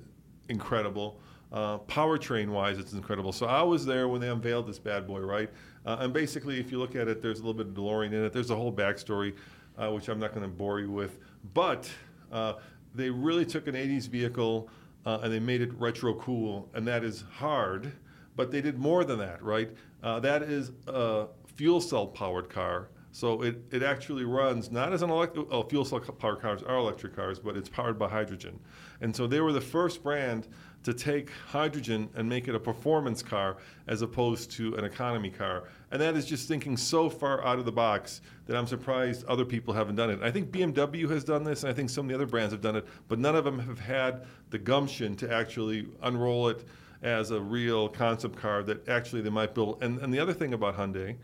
incredible, 0.49 1.19
uh, 1.51 1.77
powertrain-wise 1.79 2.79
it's 2.79 2.93
incredible. 2.93 3.31
So 3.31 3.45
I 3.45 3.61
was 3.61 3.85
there 3.85 4.07
when 4.07 4.19
they 4.19 4.29
unveiled 4.29 4.65
this 4.67 4.79
bad 4.79 5.05
boy, 5.05 5.19
right? 5.19 5.51
Uh, 5.85 5.97
and 5.99 6.11
basically, 6.11 6.59
if 6.59 6.71
you 6.71 6.79
look 6.79 6.95
at 6.95 7.07
it, 7.07 7.21
there's 7.21 7.37
a 7.39 7.43
little 7.45 7.53
bit 7.53 7.67
of 7.67 7.73
DeLorean 7.75 8.07
in 8.07 8.25
it. 8.25 8.33
There's 8.33 8.49
a 8.49 8.55
whole 8.55 8.73
backstory, 8.73 9.35
uh, 9.77 9.91
which 9.91 10.07
I'm 10.07 10.19
not 10.19 10.33
going 10.33 10.43
to 10.43 10.53
bore 10.53 10.79
you 10.79 10.91
with. 10.91 11.19
But 11.53 11.89
uh, 12.31 12.53
they 12.93 13.09
really 13.09 13.45
took 13.45 13.67
an 13.67 13.75
80s 13.75 14.07
vehicle 14.07 14.69
uh, 15.05 15.19
and 15.21 15.31
they 15.31 15.39
made 15.39 15.61
it 15.61 15.71
retro 15.75 16.15
cool, 16.15 16.69
and 16.73 16.87
that 16.87 17.03
is 17.03 17.23
hard. 17.31 17.91
But 18.35 18.51
they 18.51 18.61
did 18.61 18.79
more 18.79 19.03
than 19.05 19.19
that, 19.19 19.41
right? 19.41 19.69
Uh, 20.03 20.19
that 20.19 20.43
is 20.43 20.71
a 20.87 21.27
fuel 21.55 21.79
cell 21.79 22.07
powered 22.07 22.49
car. 22.49 22.89
So 23.15 23.43
it, 23.43 23.63
it 23.71 23.81
actually 23.81 24.25
runs 24.25 24.73
not 24.73 24.91
as 24.91 25.01
an 25.01 25.09
electric, 25.09 25.47
oh, 25.49 25.63
fuel 25.63 25.85
cell 25.85 26.01
powered 26.01 26.41
cars 26.41 26.61
are 26.63 26.75
electric 26.75 27.15
cars, 27.15 27.39
but 27.39 27.55
it's 27.55 27.69
powered 27.69 27.97
by 27.97 28.09
hydrogen. 28.09 28.59
And 28.99 29.15
so 29.15 29.25
they 29.25 29.39
were 29.39 29.53
the 29.53 29.61
first 29.61 30.03
brand 30.03 30.49
to 30.83 30.93
take 30.93 31.29
hydrogen 31.47 32.09
and 32.15 32.27
make 32.27 32.49
it 32.49 32.55
a 32.55 32.59
performance 32.59 33.23
car 33.23 33.55
as 33.87 34.01
opposed 34.01 34.51
to 34.57 34.75
an 34.75 34.83
economy 34.83 35.29
car. 35.29 35.69
And 35.91 36.01
that 36.01 36.17
is 36.17 36.25
just 36.25 36.49
thinking 36.49 36.75
so 36.75 37.09
far 37.09 37.41
out 37.45 37.57
of 37.57 37.63
the 37.63 37.71
box 37.71 38.19
that 38.47 38.57
I'm 38.57 38.67
surprised 38.67 39.23
other 39.27 39.45
people 39.45 39.73
haven't 39.73 39.95
done 39.95 40.09
it. 40.09 40.19
I 40.21 40.29
think 40.29 40.51
BMW 40.51 41.09
has 41.09 41.23
done 41.23 41.45
this, 41.45 41.63
and 41.63 41.71
I 41.71 41.73
think 41.73 41.89
some 41.89 42.07
of 42.07 42.09
the 42.09 42.15
other 42.15 42.25
brands 42.25 42.51
have 42.51 42.61
done 42.61 42.75
it, 42.75 42.85
but 43.07 43.17
none 43.17 43.37
of 43.37 43.45
them 43.45 43.59
have 43.59 43.79
had 43.79 44.25
the 44.49 44.59
gumption 44.59 45.15
to 45.15 45.33
actually 45.33 45.87
unroll 46.03 46.49
it 46.49 46.65
as 47.01 47.31
a 47.31 47.39
real 47.39 47.87
concept 47.87 48.35
car 48.35 48.61
that 48.63 48.85
actually 48.89 49.21
they 49.21 49.29
might 49.29 49.55
build. 49.55 49.81
And, 49.81 49.99
and 49.99 50.13
the 50.13 50.19
other 50.19 50.33
thing 50.33 50.53
about 50.53 50.75
Hyundai 50.75 51.15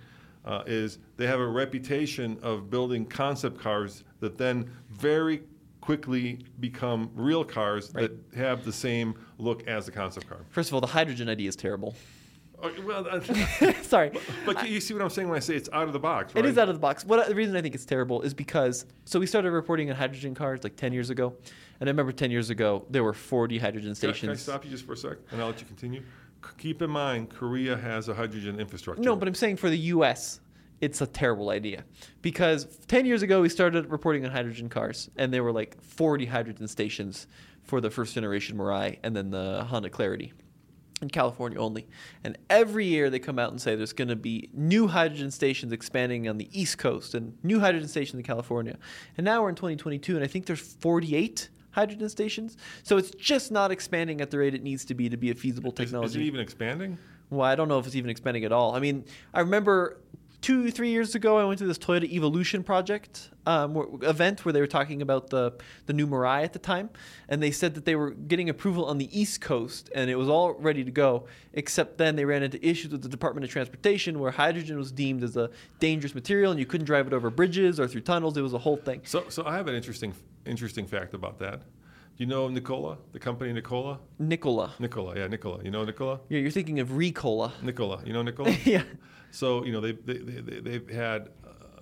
uh, 0.45 0.63
is 0.65 0.97
they 1.17 1.27
have 1.27 1.39
a 1.39 1.47
reputation 1.47 2.37
of 2.41 2.69
building 2.69 3.05
concept 3.05 3.59
cars 3.59 4.03
that 4.19 4.37
then 4.37 4.69
very 4.89 5.43
quickly 5.81 6.45
become 6.59 7.09
real 7.15 7.43
cars 7.43 7.91
Right. 7.93 8.09
that 8.31 8.37
have 8.37 8.63
the 8.65 8.71
same 8.73 9.15
look 9.37 9.67
as 9.67 9.85
the 9.85 9.91
concept 9.91 10.27
car. 10.29 10.39
First 10.49 10.69
of 10.69 10.75
all, 10.75 10.81
the 10.81 10.87
hydrogen 10.87 11.27
idea 11.29 11.49
is 11.49 11.55
terrible. 11.55 11.95
Oh, 12.63 12.71
well, 12.85 13.21
Sorry. 13.81 14.11
but 14.45 14.69
you 14.69 14.79
see 14.79 14.93
what 14.93 15.01
I'm 15.01 15.09
saying 15.09 15.27
when 15.27 15.37
I 15.37 15.39
say 15.39 15.55
it's 15.55 15.69
out 15.73 15.87
of 15.87 15.93
the 15.93 15.99
box, 15.99 16.35
right? 16.35 16.45
It 16.45 16.47
is 16.47 16.59
out 16.59 16.69
of 16.69 16.75
the 16.75 16.79
box. 16.79 17.03
What 17.03 17.27
the 17.27 17.33
reason 17.33 17.55
I 17.55 17.61
think 17.63 17.73
it's 17.73 17.85
terrible 17.85 18.21
is 18.21 18.35
because 18.35 18.85
so 19.05 19.19
we 19.19 19.25
started 19.25 19.49
reporting 19.49 19.89
on 19.89 19.95
hydrogen 19.95 20.35
cars 20.35 20.63
like 20.63 20.75
10 20.75 20.93
years 20.93 21.09
ago, 21.09 21.33
and 21.79 21.89
I 21.89 21.91
remember 21.91 22.11
10 22.11 22.29
years 22.29 22.51
ago 22.51 22.85
there 22.91 23.03
were 23.03 23.13
40 23.13 23.57
hydrogen 23.57 23.95
Can 23.95 24.09
I- 24.09 24.13
stations. 24.13 24.21
Can 24.21 24.29
I 24.29 24.35
stop 24.35 24.63
you 24.63 24.69
just 24.69 24.85
for 24.85 24.93
a 24.93 24.97
sec, 24.97 25.17
and 25.31 25.41
I'll 25.41 25.47
let 25.47 25.59
you 25.59 25.65
continue? 25.65 26.03
Keep 26.57 26.81
in 26.81 26.89
mind, 26.89 27.29
Korea 27.29 27.77
has 27.77 28.09
a 28.09 28.13
hydrogen 28.13 28.59
infrastructure. 28.59 29.03
No, 29.03 29.15
but 29.15 29.27
I'm 29.27 29.35
saying 29.35 29.57
for 29.57 29.69
the 29.69 29.77
U.S., 29.77 30.39
it's 30.79 31.01
a 31.01 31.07
terrible 31.07 31.51
idea 31.51 31.83
because 32.21 32.65
10 32.87 33.05
years 33.05 33.21
ago 33.21 33.41
we 33.41 33.49
started 33.49 33.89
reporting 33.91 34.25
on 34.25 34.31
hydrogen 34.31 34.67
cars, 34.67 35.09
and 35.15 35.31
there 35.31 35.43
were 35.43 35.51
like 35.51 35.81
40 35.81 36.25
hydrogen 36.25 36.67
stations 36.67 37.27
for 37.63 37.79
the 37.79 37.89
first 37.89 38.15
generation 38.15 38.57
Mirai 38.57 38.97
and 39.03 39.15
then 39.15 39.29
the 39.29 39.63
Honda 39.65 39.89
Clarity 39.89 40.33
in 41.01 41.09
California 41.09 41.59
only. 41.59 41.87
And 42.23 42.37
every 42.49 42.85
year 42.85 43.09
they 43.09 43.19
come 43.19 43.39
out 43.39 43.51
and 43.51 43.61
say 43.61 43.75
there's 43.75 43.93
going 43.93 44.07
to 44.07 44.15
be 44.15 44.49
new 44.53 44.87
hydrogen 44.87 45.31
stations 45.31 45.71
expanding 45.71 46.27
on 46.27 46.37
the 46.37 46.49
East 46.51 46.77
Coast 46.77 47.15
and 47.15 47.37
new 47.43 47.59
hydrogen 47.59 47.87
stations 47.87 48.15
in 48.15 48.23
California. 48.23 48.77
And 49.17 49.25
now 49.25 49.43
we're 49.43 49.49
in 49.49 49.55
2022, 49.55 50.15
and 50.15 50.23
I 50.23 50.27
think 50.27 50.45
there's 50.45 50.59
48 50.59 51.49
hydrogen 51.71 52.09
stations. 52.09 52.57
So 52.83 52.97
it's 52.97 53.11
just 53.11 53.51
not 53.51 53.71
expanding 53.71 54.21
at 54.21 54.31
the 54.31 54.37
rate 54.37 54.53
it 54.53 54.63
needs 54.63 54.85
to 54.85 54.93
be 54.93 55.09
to 55.09 55.17
be 55.17 55.31
a 55.31 55.35
feasible 55.35 55.71
technology. 55.71 56.11
Is, 56.11 56.15
it 56.15 56.21
even 56.21 56.39
expanding? 56.39 56.97
Well, 57.29 57.47
I 57.47 57.55
don't 57.55 57.67
know 57.67 57.79
if 57.79 57.85
it's 57.85 57.95
even 57.95 58.09
expanding 58.09 58.43
at 58.43 58.51
all. 58.51 58.75
I 58.75 58.79
mean, 58.79 59.05
I 59.33 59.39
remember 59.39 59.97
two, 60.41 60.71
three 60.71 60.89
years 60.89 61.15
ago, 61.15 61.37
I 61.37 61.45
went 61.45 61.59
to 61.59 61.65
this 61.65 61.77
Toyota 61.77 62.11
Evolution 62.11 62.63
project 62.63 63.29
um, 63.45 63.99
event 64.01 64.43
where 64.43 64.51
they 64.51 64.59
were 64.59 64.67
talking 64.67 65.01
about 65.01 65.29
the 65.29 65.53
the 65.85 65.93
new 65.93 66.05
Mirai 66.05 66.43
at 66.43 66.53
the 66.53 66.59
time, 66.59 66.89
and 67.29 67.41
they 67.41 67.51
said 67.51 67.73
that 67.75 67.85
they 67.85 67.95
were 67.95 68.11
getting 68.11 68.49
approval 68.49 68.85
on 68.85 68.97
the 68.97 69.17
East 69.17 69.41
Coast 69.41 69.89
and 69.95 70.09
it 70.09 70.15
was 70.15 70.29
all 70.29 70.53
ready 70.53 70.83
to 70.83 70.91
go. 70.91 71.25
Except 71.53 71.97
then 71.97 72.15
they 72.15 72.25
ran 72.25 72.43
into 72.43 72.63
issues 72.65 72.91
with 72.91 73.01
the 73.01 73.09
Department 73.09 73.43
of 73.43 73.49
Transportation 73.49 74.19
where 74.19 74.31
hydrogen 74.31 74.77
was 74.77 74.91
deemed 74.91 75.23
as 75.23 75.37
a 75.37 75.49
dangerous 75.79 76.15
material 76.15 76.51
and 76.51 76.59
you 76.59 76.65
couldn't 76.65 76.85
drive 76.85 77.07
it 77.07 77.13
over 77.13 77.29
bridges 77.29 77.79
or 77.79 77.87
through 77.87 78.01
tunnels. 78.01 78.37
It 78.37 78.41
was 78.41 78.53
a 78.53 78.59
whole 78.59 78.77
thing. 78.77 79.01
So, 79.05 79.25
so 79.29 79.45
I 79.45 79.55
have 79.55 79.67
an 79.67 79.75
interesting, 79.75 80.13
interesting 80.45 80.85
fact 80.85 81.13
about 81.13 81.39
that. 81.39 81.59
Do 81.61 82.17
you 82.17 82.25
know 82.25 82.47
Nikola, 82.49 82.97
the 83.13 83.19
company 83.19 83.53
Nikola? 83.53 83.99
Nikola. 84.19 84.73
Nikola, 84.79 85.15
yeah, 85.17 85.27
Nikola. 85.27 85.63
You 85.63 85.71
know 85.71 85.83
Nikola? 85.85 86.19
Yeah, 86.29 86.39
you're 86.39 86.51
thinking 86.51 86.79
of 86.79 86.89
Ricola. 86.89 87.51
Nikola, 87.63 88.01
you 88.05 88.13
know 88.13 88.21
Nikola? 88.21 88.51
yeah, 88.65 88.83
So 89.31 89.63
you 89.65 89.71
know 89.71 89.79
they, 89.81 89.93
they, 89.93 90.17
they 90.17 90.59
they've 90.59 90.89
had 90.89 91.29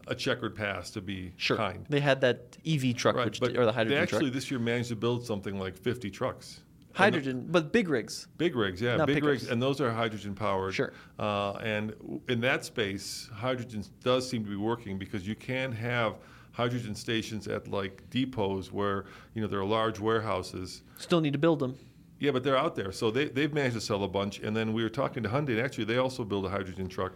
a 0.08 0.16
checkered 0.16 0.56
past 0.56 0.94
to 0.96 1.02
be 1.02 1.34
sure. 1.38 1.58
kind. 1.58 1.86
They 1.90 2.00
had 2.00 2.22
that 2.22 2.58
EV 2.66 2.96
truck, 2.96 3.16
Right, 3.16 3.26
which 3.40 3.56
or 3.56 3.66
the 3.66 3.72
hydrogen 3.72 3.74
truck. 3.74 3.88
they 3.88 3.96
actually 3.98 4.20
truck. 4.30 4.34
this 4.34 4.50
year 4.52 4.60
managed 4.60 4.90
to 4.90 4.96
build 4.96 5.26
something 5.26 5.60
like 5.60 5.78
50 5.78 6.10
trucks. 6.10 6.58
And 6.58 6.96
the- 6.96 6.98
Hydrogen, 7.04 7.48
but 7.50 7.72
big 7.72 7.88
rigs. 7.90 8.28
Big 8.38 8.56
rigs, 8.56 8.82
yeah, 8.82 8.96
Not 8.98 9.08
big 9.08 9.24
rigs, 9.24 9.48
and 9.48 9.62
those 9.62 9.80
are 9.80 9.92
hydrogen 9.92 10.34
powered. 10.36 10.74
Sure. 10.74 10.92
Uh, 11.20 11.54
and 11.54 11.94
in 12.28 12.42
that 12.42 12.66
space, 12.66 13.30
hydrogen 13.34 13.84
does 14.04 14.28
seem 14.28 14.44
to 14.44 14.50
be 14.50 14.56
working 14.56 14.98
because 14.98 15.28
you 15.28 15.36
can 15.36 15.72
have 15.72 16.16
hydrogen 16.60 16.94
stations 16.94 17.48
at 17.48 17.70
like 17.70 18.04
depots 18.10 18.72
where 18.72 19.06
you 19.34 19.42
know 19.42 19.48
there 19.48 19.62
are 19.62 19.66
large 19.80 19.98
warehouses. 20.00 20.84
Still 20.98 21.22
need 21.22 21.34
to 21.34 21.40
build 21.40 21.60
them. 21.60 21.78
Yeah, 22.20 22.32
but 22.32 22.44
they're 22.44 22.58
out 22.58 22.76
there, 22.76 22.92
so 22.92 23.10
they 23.12 23.26
they've 23.30 23.54
managed 23.54 23.76
to 23.76 23.82
sell 23.82 24.04
a 24.04 24.08
bunch. 24.10 24.40
And 24.40 24.56
then 24.56 24.74
we 24.74 24.84
were 24.84 24.90
talking 24.90 25.24
to 25.24 25.30
Hyundai, 25.30 25.54
and 25.58 25.62
actually 25.62 25.86
they 25.86 25.98
also 25.98 26.26
build 26.26 26.46
a 26.46 26.50
hydrogen 26.50 26.90
truck, 26.90 27.14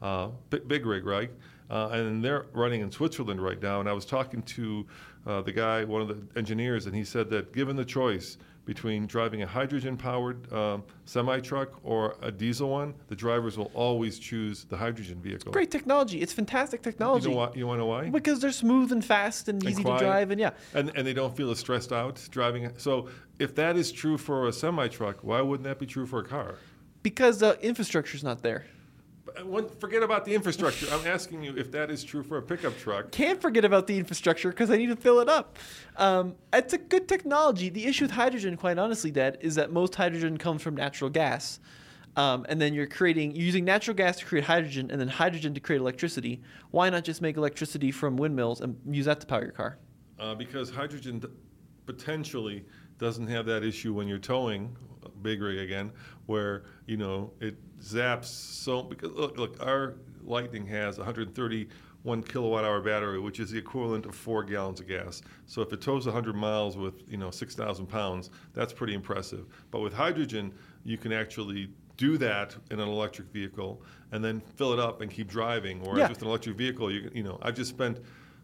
uh, 0.00 0.28
big, 0.48 0.66
big 0.66 0.86
rig, 0.86 1.04
right? 1.04 1.30
Uh, 1.68 1.88
and 1.88 2.24
they're 2.24 2.46
running 2.54 2.80
in 2.80 2.90
Switzerland 2.90 3.40
right 3.42 3.60
now. 3.60 3.80
And 3.80 3.88
I 3.88 3.92
was 3.92 4.06
talking 4.06 4.42
to 4.42 4.86
uh, 5.26 5.42
the 5.42 5.52
guy, 5.52 5.84
one 5.84 6.00
of 6.00 6.08
the 6.08 6.18
engineers, 6.38 6.86
and 6.86 6.94
he 6.94 7.04
said 7.04 7.28
that 7.30 7.52
given 7.52 7.76
the 7.76 7.84
choice 7.84 8.38
between 8.66 9.06
driving 9.06 9.42
a 9.42 9.46
hydrogen-powered 9.46 10.52
um, 10.52 10.82
semi-truck 11.06 11.70
or 11.84 12.16
a 12.20 12.30
diesel 12.30 12.68
one, 12.68 12.94
the 13.08 13.14
drivers 13.16 13.56
will 13.56 13.70
always 13.74 14.18
choose 14.18 14.64
the 14.64 14.76
hydrogen 14.76 15.18
vehicle. 15.22 15.52
Great 15.52 15.70
technology. 15.70 16.20
It's 16.20 16.32
fantastic 16.32 16.80
You 16.84 16.90
technology. 16.92 17.30
know 17.30 17.36
why? 17.36 17.50
You 17.54 17.66
want 17.66 17.78
to 17.78 17.80
know 17.82 17.86
why? 17.86 18.10
Because 18.10 18.40
they're 18.40 18.52
smooth 18.52 18.92
and 18.92 19.02
fast 19.04 19.48
and, 19.48 19.62
And 19.62 19.70
easy 19.70 19.82
quiet. 19.82 20.00
to 20.00 20.04
drive, 20.04 20.30
and 20.32 20.40
yeah, 20.40 20.50
And, 20.74 20.90
and 20.96 21.06
they 21.06 21.14
don't 21.14 21.34
feel 21.34 21.50
as 21.50 21.58
stressed 21.60 21.92
out 21.92 22.20
driving. 22.30 22.64
it. 22.64 22.80
So 22.80 23.08
if 23.38 23.54
that 23.54 23.76
is 23.76 23.92
true 23.92 24.18
for 24.18 24.48
a 24.48 24.52
semi 24.52 24.88
truck, 24.88 25.22
why 25.22 25.40
wouldn't 25.40 25.64
that 25.64 25.78
be 25.78 25.86
true 25.86 26.04
for 26.06 26.18
a 26.20 26.24
car? 26.24 26.56
because 27.02 27.38
the 27.38 27.56
infrastructure's 27.64 28.24
not 28.24 28.42
there. 28.42 28.66
Want- 29.44 29.78
Forget 29.80 30.02
about 30.02 30.24
the 30.24 30.34
infrastructure. 30.34 30.86
I'm 30.92 31.06
asking 31.06 31.42
you 31.42 31.56
if 31.56 31.70
that 31.72 31.90
is 31.90 32.02
true 32.04 32.22
for 32.22 32.38
a 32.38 32.42
pickup 32.42 32.78
truck. 32.78 33.10
Can't 33.12 33.40
forget 33.40 33.64
about 33.64 33.86
the 33.86 33.98
infrastructure 33.98 34.50
because 34.50 34.70
I 34.70 34.76
need 34.76 34.86
to 34.86 34.96
fill 34.96 35.20
it 35.20 35.28
up. 35.28 35.58
Um, 35.96 36.34
it's 36.52 36.72
a 36.72 36.78
good 36.78 37.08
technology. 37.08 37.68
The 37.68 37.86
issue 37.86 38.04
with 38.04 38.12
hydrogen, 38.12 38.56
quite 38.56 38.78
honestly, 38.78 39.10
Dad, 39.10 39.38
is 39.40 39.54
that 39.56 39.72
most 39.72 39.94
hydrogen 39.94 40.38
comes 40.38 40.62
from 40.62 40.74
natural 40.74 41.10
gas. 41.10 41.60
Um, 42.16 42.46
and 42.48 42.58
then 42.60 42.72
you're 42.72 42.86
creating, 42.86 43.36
you're 43.36 43.44
using 43.44 43.64
natural 43.66 43.94
gas 43.94 44.16
to 44.20 44.24
create 44.24 44.44
hydrogen 44.44 44.90
and 44.90 44.98
then 44.98 45.08
hydrogen 45.08 45.52
to 45.52 45.60
create 45.60 45.80
electricity. 45.80 46.40
Why 46.70 46.88
not 46.88 47.04
just 47.04 47.20
make 47.20 47.36
electricity 47.36 47.90
from 47.90 48.16
windmills 48.16 48.62
and 48.62 48.76
use 48.90 49.04
that 49.04 49.20
to 49.20 49.26
power 49.26 49.42
your 49.42 49.52
car? 49.52 49.78
Uh, 50.18 50.34
because 50.34 50.70
hydrogen 50.70 51.18
d- 51.18 51.28
potentially 51.84 52.64
doesn't 52.98 53.26
have 53.26 53.44
that 53.46 53.62
issue 53.62 53.92
when 53.92 54.08
you're 54.08 54.18
towing 54.18 54.74
big 55.26 55.42
rig 55.42 55.58
again, 55.58 55.90
where 56.26 56.62
you 56.86 56.96
know 56.96 57.32
it 57.40 57.56
zaps 57.80 58.26
so. 58.26 58.82
Because 58.82 59.10
look, 59.12 59.36
look, 59.36 59.56
our 59.60 59.96
Lightning 60.22 60.66
has 60.66 60.98
131 60.98 62.22
kilowatt 62.22 62.64
hour 62.64 62.80
battery, 62.80 63.18
which 63.20 63.40
is 63.40 63.50
the 63.50 63.58
equivalent 63.58 64.06
of 64.06 64.14
four 64.14 64.44
gallons 64.44 64.80
of 64.80 64.86
gas. 64.88 65.22
So 65.46 65.62
if 65.62 65.72
it 65.72 65.80
tows 65.80 66.06
100 66.06 66.34
miles 66.36 66.76
with 66.76 66.94
you 67.08 67.16
know 67.16 67.30
6,000 67.30 67.86
pounds, 67.86 68.30
that's 68.54 68.72
pretty 68.72 68.94
impressive. 68.94 69.46
But 69.70 69.80
with 69.80 69.92
hydrogen, 69.92 70.52
you 70.84 70.96
can 70.96 71.12
actually 71.12 71.70
do 71.96 72.18
that 72.18 72.54
in 72.70 72.78
an 72.78 72.88
electric 72.88 73.28
vehicle 73.32 73.82
and 74.12 74.22
then 74.22 74.40
fill 74.56 74.72
it 74.74 74.78
up 74.78 75.00
and 75.00 75.10
keep 75.10 75.28
driving. 75.28 75.80
Or 75.86 75.98
Yeah. 75.98 76.08
with 76.08 76.22
an 76.22 76.28
electric 76.28 76.56
vehicle, 76.56 76.92
you 76.92 77.10
you 77.12 77.22
know, 77.24 77.38
I've 77.42 77.56
just 77.56 77.70
spent 77.70 77.98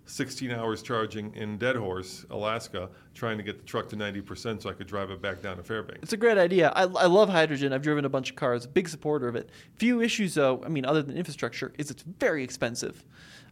16 0.06 0.50
hours 0.50 0.82
charging 0.82 1.34
in 1.34 1.58
Deadhorse, 1.58 2.26
Alaska, 2.30 2.90
trying 3.14 3.36
to 3.38 3.42
get 3.42 3.58
the 3.58 3.64
truck 3.64 3.88
to 3.90 3.96
90% 3.96 4.62
so 4.62 4.68
I 4.68 4.72
could 4.72 4.86
drive 4.86 5.10
it 5.10 5.22
back 5.22 5.42
down 5.42 5.56
to 5.56 5.62
Fairbanks. 5.62 6.02
It's 6.02 6.12
a 6.12 6.16
great 6.16 6.38
idea. 6.38 6.70
I, 6.70 6.82
I 6.82 7.06
love 7.06 7.28
hydrogen. 7.28 7.72
I've 7.72 7.82
driven 7.82 8.04
a 8.04 8.08
bunch 8.08 8.30
of 8.30 8.36
cars. 8.36 8.66
Big 8.66 8.88
supporter 8.88 9.28
of 9.28 9.36
it. 9.36 9.50
Few 9.76 10.00
issues 10.00 10.34
though. 10.34 10.62
I 10.64 10.68
mean, 10.68 10.84
other 10.84 11.02
than 11.02 11.16
infrastructure, 11.16 11.72
is 11.78 11.90
it's 11.90 12.02
very 12.02 12.42
expensive. 12.42 13.04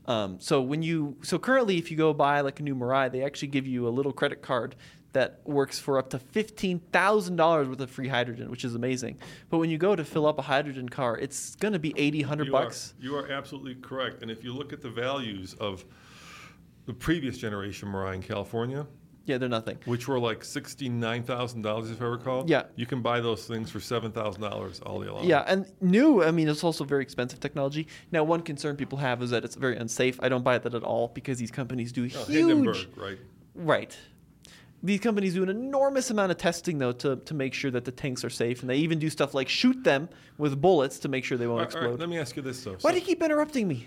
Um, 0.06 0.40
so 0.40 0.60
when 0.60 0.82
you 0.82 1.16
so 1.22 1.38
currently, 1.38 1.78
if 1.78 1.90
you 1.90 1.96
go 1.96 2.12
buy 2.12 2.40
like 2.40 2.58
a 2.60 2.62
new 2.62 2.74
Mirai, 2.74 3.12
they 3.12 3.22
actually 3.22 3.48
give 3.48 3.66
you 3.66 3.86
a 3.86 3.90
little 3.90 4.12
credit 4.12 4.42
card 4.42 4.74
that 5.12 5.40
works 5.44 5.78
for 5.78 5.98
up 5.98 6.10
to 6.10 6.18
fifteen 6.18 6.80
thousand 6.92 7.36
dollars 7.36 7.68
worth 7.68 7.80
of 7.80 7.90
free 7.90 8.08
hydrogen, 8.08 8.50
which 8.50 8.64
is 8.64 8.74
amazing. 8.74 9.18
But 9.50 9.58
when 9.58 9.70
you 9.70 9.78
go 9.78 9.94
to 9.94 10.04
fill 10.04 10.26
up 10.26 10.38
a 10.38 10.42
hydrogen 10.42 10.88
car, 10.88 11.18
it's 11.18 11.54
going 11.56 11.72
to 11.74 11.78
be 11.78 11.92
80, 11.96 12.22
100 12.22 12.50
bucks. 12.50 12.94
Are, 12.98 13.04
you 13.04 13.16
are 13.16 13.30
absolutely 13.30 13.74
correct. 13.76 14.22
And 14.22 14.30
if 14.30 14.42
you 14.42 14.52
look 14.52 14.72
at 14.72 14.80
the 14.80 14.90
values 14.90 15.54
of 15.54 15.84
the 16.90 16.94
previous 16.94 17.38
generation 17.38 17.88
Mirai 17.88 18.16
in 18.16 18.22
California, 18.22 18.84
Yeah, 19.24 19.38
they're 19.38 19.48
nothing. 19.48 19.78
which 19.84 20.08
were 20.08 20.18
like 20.18 20.40
$69,000 20.40 21.92
if 21.92 22.02
I 22.02 22.04
recall, 22.04 22.44
Yeah. 22.48 22.64
you 22.74 22.84
can 22.84 23.00
buy 23.00 23.20
those 23.20 23.46
things 23.46 23.70
for 23.70 23.78
$7,000 23.78 24.80
all 24.84 25.00
day 25.00 25.08
long. 25.08 25.24
Yeah, 25.24 25.44
and 25.46 25.66
new, 25.80 26.24
I 26.24 26.32
mean, 26.32 26.48
it's 26.48 26.64
also 26.64 26.82
very 26.82 27.02
expensive 27.02 27.38
technology. 27.38 27.86
Now, 28.10 28.24
one 28.24 28.40
concern 28.42 28.74
people 28.76 28.98
have 28.98 29.22
is 29.22 29.30
that 29.30 29.44
it's 29.44 29.54
very 29.54 29.76
unsafe. 29.76 30.18
I 30.20 30.28
don't 30.28 30.42
buy 30.42 30.58
that 30.58 30.74
at 30.74 30.82
all 30.82 31.08
because 31.14 31.38
these 31.38 31.52
companies 31.52 31.92
do 31.92 32.08
Oh, 32.16 32.24
huge. 32.24 32.88
Right? 32.96 33.18
Right. 33.54 33.96
These 34.82 34.98
companies 35.00 35.34
do 35.34 35.44
an 35.44 35.48
enormous 35.50 36.10
amount 36.10 36.32
of 36.32 36.38
testing, 36.38 36.78
though, 36.78 36.92
to, 36.92 37.16
to 37.16 37.34
make 37.34 37.54
sure 37.54 37.70
that 37.70 37.84
the 37.84 37.92
tanks 37.92 38.24
are 38.24 38.30
safe. 38.30 38.62
And 38.62 38.70
they 38.70 38.78
even 38.78 38.98
do 38.98 39.10
stuff 39.10 39.32
like 39.32 39.48
shoot 39.48 39.84
them 39.84 40.08
with 40.38 40.60
bullets 40.60 40.98
to 41.00 41.08
make 41.08 41.22
sure 41.24 41.38
they 41.38 41.46
won't 41.46 41.60
All 41.60 41.66
right, 41.66 41.74
all 41.76 41.80
right, 41.82 41.86
explode. 41.90 42.00
let 42.00 42.08
me 42.08 42.18
ask 42.18 42.34
you 42.34 42.42
this, 42.42 42.64
though. 42.64 42.72
Why 42.72 42.78
So- 42.78 42.90
do 42.92 42.94
you 42.96 43.02
keep 43.04 43.22
interrupting 43.22 43.68
me? 43.68 43.86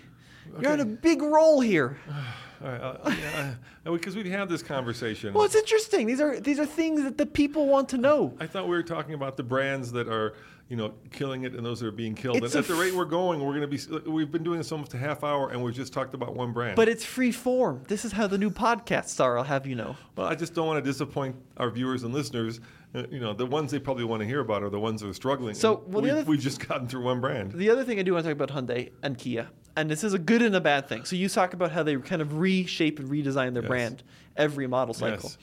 You're 0.60 0.72
on 0.72 0.80
a 0.80 0.84
big 0.84 1.20
roll 1.20 1.60
here. 1.60 1.98
all 2.64 2.70
right, 2.70 2.80
uh, 2.80 2.98
yeah, 3.20 3.54
uh, 3.84 3.92
because 3.92 4.16
we've 4.16 4.24
had 4.24 4.48
this 4.48 4.62
conversation. 4.62 5.34
Well, 5.34 5.44
it's 5.44 5.54
interesting. 5.54 6.06
These 6.06 6.20
are 6.20 6.40
these 6.40 6.58
are 6.58 6.64
things 6.64 7.02
that 7.02 7.18
the 7.18 7.26
people 7.26 7.66
want 7.66 7.90
to 7.90 7.98
know. 7.98 8.32
I 8.40 8.46
thought 8.46 8.64
we 8.64 8.74
were 8.74 8.82
talking 8.82 9.12
about 9.12 9.36
the 9.36 9.42
brands 9.42 9.92
that 9.92 10.08
are, 10.08 10.34
you 10.70 10.76
know, 10.76 10.94
killing 11.12 11.44
it 11.44 11.54
and 11.54 11.64
those 11.64 11.80
that 11.80 11.88
are 11.88 11.92
being 11.92 12.14
killed. 12.14 12.42
It's 12.42 12.54
and 12.54 12.64
at 12.64 12.68
the 12.68 12.74
rate 12.74 12.94
we're 12.94 13.04
going, 13.04 13.44
we're 13.44 13.58
going 13.58 13.70
to 13.70 14.00
be. 14.00 14.10
We've 14.10 14.32
been 14.32 14.42
doing 14.42 14.56
this 14.58 14.72
almost 14.72 14.94
a 14.94 14.98
half 14.98 15.22
hour, 15.22 15.50
and 15.50 15.62
we've 15.62 15.74
just 15.74 15.92
talked 15.92 16.14
about 16.14 16.34
one 16.34 16.54
brand. 16.54 16.76
But 16.76 16.88
it's 16.88 17.04
free 17.04 17.32
form. 17.32 17.82
This 17.88 18.06
is 18.06 18.12
how 18.12 18.26
the 18.28 18.38
new 18.38 18.50
podcasts 18.50 19.22
are. 19.22 19.36
I'll 19.36 19.44
have 19.44 19.66
you 19.66 19.74
know. 19.74 19.96
well, 20.16 20.26
I 20.26 20.34
just 20.34 20.54
don't 20.54 20.66
want 20.66 20.82
to 20.82 20.90
disappoint 20.90 21.36
our 21.58 21.68
viewers 21.70 22.02
and 22.02 22.14
listeners. 22.14 22.60
Uh, 22.94 23.02
you 23.10 23.18
know, 23.18 23.32
the 23.32 23.44
ones 23.46 23.72
they 23.72 23.78
probably 23.78 24.04
want 24.04 24.20
to 24.20 24.26
hear 24.26 24.40
about 24.40 24.62
are 24.62 24.70
the 24.70 24.78
ones 24.78 25.00
that 25.00 25.08
are 25.08 25.14
struggling. 25.14 25.54
So, 25.54 25.82
well, 25.86 26.02
we, 26.02 26.10
other- 26.10 26.22
we've 26.24 26.40
just 26.40 26.66
gotten 26.68 26.86
through 26.86 27.02
one 27.02 27.20
brand. 27.20 27.52
The 27.52 27.70
other 27.70 27.84
thing 27.84 27.98
I 27.98 28.02
do 28.02 28.12
want 28.14 28.24
to 28.24 28.34
talk 28.34 28.40
about 28.40 28.56
Hyundai 28.56 28.92
and 29.02 29.18
Kia, 29.18 29.48
and 29.76 29.90
this 29.90 30.04
is 30.04 30.14
a 30.14 30.18
good 30.18 30.42
and 30.42 30.54
a 30.54 30.60
bad 30.60 30.88
thing. 30.88 31.04
So 31.04 31.16
you 31.16 31.28
talk 31.28 31.54
about 31.54 31.72
how 31.72 31.82
they 31.82 31.96
kind 31.96 32.22
of 32.22 32.34
reshape 32.38 33.00
and 33.00 33.08
redesign 33.10 33.52
their 33.54 33.62
Yes. 33.62 33.68
brand 33.68 34.02
every 34.36 34.66
model 34.68 34.94
cycle. 34.94 35.30
Yes. 35.30 35.38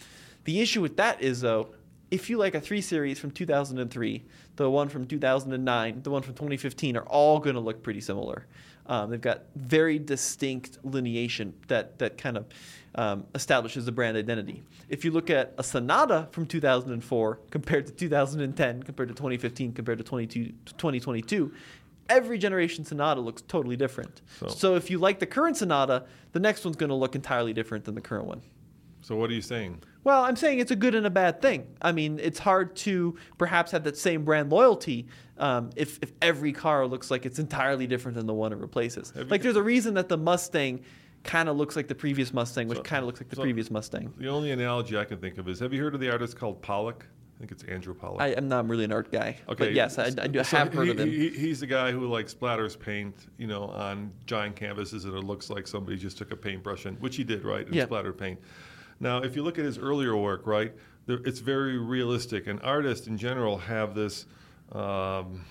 The 0.45 0.61
issue 0.61 0.81
with 0.81 0.95
that 0.97 1.21
is 1.21 1.41
though, 1.41 1.69
if 2.09 2.29
you 2.29 2.37
like 2.37 2.55
a 2.55 2.61
3 2.61 2.79
Series 2.81 3.19
from 3.19 3.31
2003, 3.31 4.23
the 4.55 4.69
one 4.69 4.87
from 4.89 5.05
2009, 5.05 6.01
the 6.03 6.09
one 6.09 6.21
from 6.21 6.33
2015 6.33 6.97
are 6.97 7.03
all 7.03 7.39
going 7.39 7.55
to 7.55 7.61
look 7.61 7.83
pretty 7.83 8.01
similar. 8.01 8.47
Um, 8.85 9.09
they've 9.09 9.21
got 9.21 9.43
very 9.55 9.99
distinct 9.99 10.81
lineation 10.83 11.53
that 11.67 11.99
that 11.99 12.17
kind 12.17 12.35
of 12.37 12.45
um, 12.95 13.25
establishes 13.36 13.86
the 13.86 13.91
brand 13.91 14.17
identity. 14.17 14.63
If 14.89 15.06
you 15.06 15.12
look 15.12 15.30
at 15.30 15.54
a 15.58 15.63
Sonata 15.63 16.27
from 16.32 16.45
2004 16.45 17.39
compared 17.49 17.86
to 17.88 17.93
2010, 17.93 18.84
compared 18.84 19.10
to 19.10 19.15
2015, 19.15 19.73
compared 19.73 19.97
to 19.99 20.04
2022, 20.04 21.51
every 22.10 22.38
generation 22.38 22.84
Sonata 22.84 23.21
looks 23.21 23.41
totally 23.43 23.77
different. 23.77 24.21
So- 24.39 24.47
so 24.49 24.75
if 24.75 24.89
you 24.89 24.97
like 24.97 25.19
the 25.19 25.25
current 25.25 25.58
Sonata, 25.58 26.06
the 26.34 26.39
next 26.39 26.65
one's 26.65 26.75
going 26.75 26.89
to 26.89 26.95
look 26.95 27.15
entirely 27.15 27.54
different 27.54 27.86
than 27.86 27.95
the 27.95 28.01
current 28.01 28.25
one. 28.25 28.41
So 29.04 29.15
what 29.15 29.32
are 29.32 29.34
you 29.34 29.41
saying? 29.41 29.82
Well, 30.04 30.23
I'm 30.23 30.36
saying 30.36 30.60
it's 30.60 30.69
a 30.71 30.75
good 30.75 30.93
and 30.93 31.08
a 31.08 31.10
bad 31.10 31.41
thing. 31.41 31.65
I 31.82 31.91
mean, 31.91 32.19
it's 32.21 32.38
hard 32.39 32.75
to 32.77 33.17
perhaps 33.39 33.71
have 33.71 33.84
that 33.86 33.97
same 33.97 34.23
brand 34.23 34.51
loyalty 34.51 35.08
um, 35.39 35.71
if, 35.75 35.97
if 36.04 36.12
every 36.21 36.51
car 36.54 36.86
looks 36.86 37.10
like 37.10 37.25
it's 37.25 37.39
entirely 37.39 37.88
different 37.88 38.15
than 38.17 38.27
the 38.27 38.34
one 38.34 38.51
it 38.54 38.60
replaces. 38.60 39.10
Have 39.12 39.32
Like, 39.32 39.41
there's 39.41 39.56
a 39.56 39.63
reason 39.63 39.95
that 39.95 40.08
the 40.08 40.17
Mustang 40.17 40.82
kind 41.23 41.49
of 41.49 41.57
looks 41.57 41.75
like 41.75 41.88
the 41.88 41.95
previous 41.95 42.34
Mustang, 42.34 42.67
which 42.67 42.77
So- 42.79 42.84
kind 42.84 43.01
of 43.01 43.05
looks 43.07 43.19
like 43.21 43.29
the 43.29 43.36
so- 43.36 43.41
previous 43.43 43.69
Mustang. 43.71 44.13
The 44.17 44.27
only 44.27 44.51
analogy 44.51 44.97
I 44.97 45.05
can 45.05 45.17
think 45.19 45.38
of 45.38 45.47
is: 45.47 45.60
Have 45.60 45.73
you 45.73 45.81
heard 45.81 45.93
of 45.93 45.99
the 46.01 46.10
artist 46.12 46.36
called 46.38 46.62
Pollock? 46.62 47.05
I 47.36 47.39
think 47.43 47.51
it's 47.53 47.63
Andrew 47.63 47.95
Pollock. 47.95 48.21
I 48.21 48.27
am 48.29 48.47
not 48.47 48.67
really 48.69 48.84
an 48.84 48.91
art 48.91 49.12
guy, 49.12 49.36
Okay. 49.49 49.65
but 49.65 49.73
yes, 49.73 49.97
I, 49.97 50.05
I 50.21 50.27
do 50.27 50.43
so 50.43 50.57
have 50.57 50.71
heard 50.73 50.86
he, 50.86 50.91
of 50.91 50.99
him. 50.99 51.10
he- 51.10 51.29
he's 51.29 51.60
the 51.60 51.65
guy 51.67 51.91
who 51.91 52.05
like 52.07 52.27
splatters 52.27 52.77
paint, 52.79 53.15
you 53.38 53.47
know, 53.47 53.63
on 53.63 54.12
giant 54.27 54.55
canvases, 54.55 55.05
and 55.05 55.15
it 55.15 55.23
looks 55.23 55.49
like 55.49 55.65
somebody 55.65 55.97
just 55.97 56.19
took 56.19 56.31
a 56.31 56.36
paintbrush 56.36 56.86
and 56.86 56.99
which 57.01 57.15
he 57.15 57.23
did, 57.23 57.43
right, 57.43 57.65
and 57.65 57.73
Yeah. 57.75 57.86
splattered 57.86 58.17
paint. 58.17 58.39
Now, 58.99 59.23
if 59.23 59.36
you 59.36 59.41
look 59.41 59.57
at 59.57 59.65
his 59.65 59.79
earlier 59.79 60.15
work, 60.15 60.45
right, 60.45 60.71
it's 61.07 61.39
very 61.39 61.79
realistic, 61.79 62.45
and 62.45 62.62
artists 62.62 63.07
in 63.07 63.17
general 63.17 63.57
have 63.57 63.95
this 63.95 64.27
um, 64.71 65.41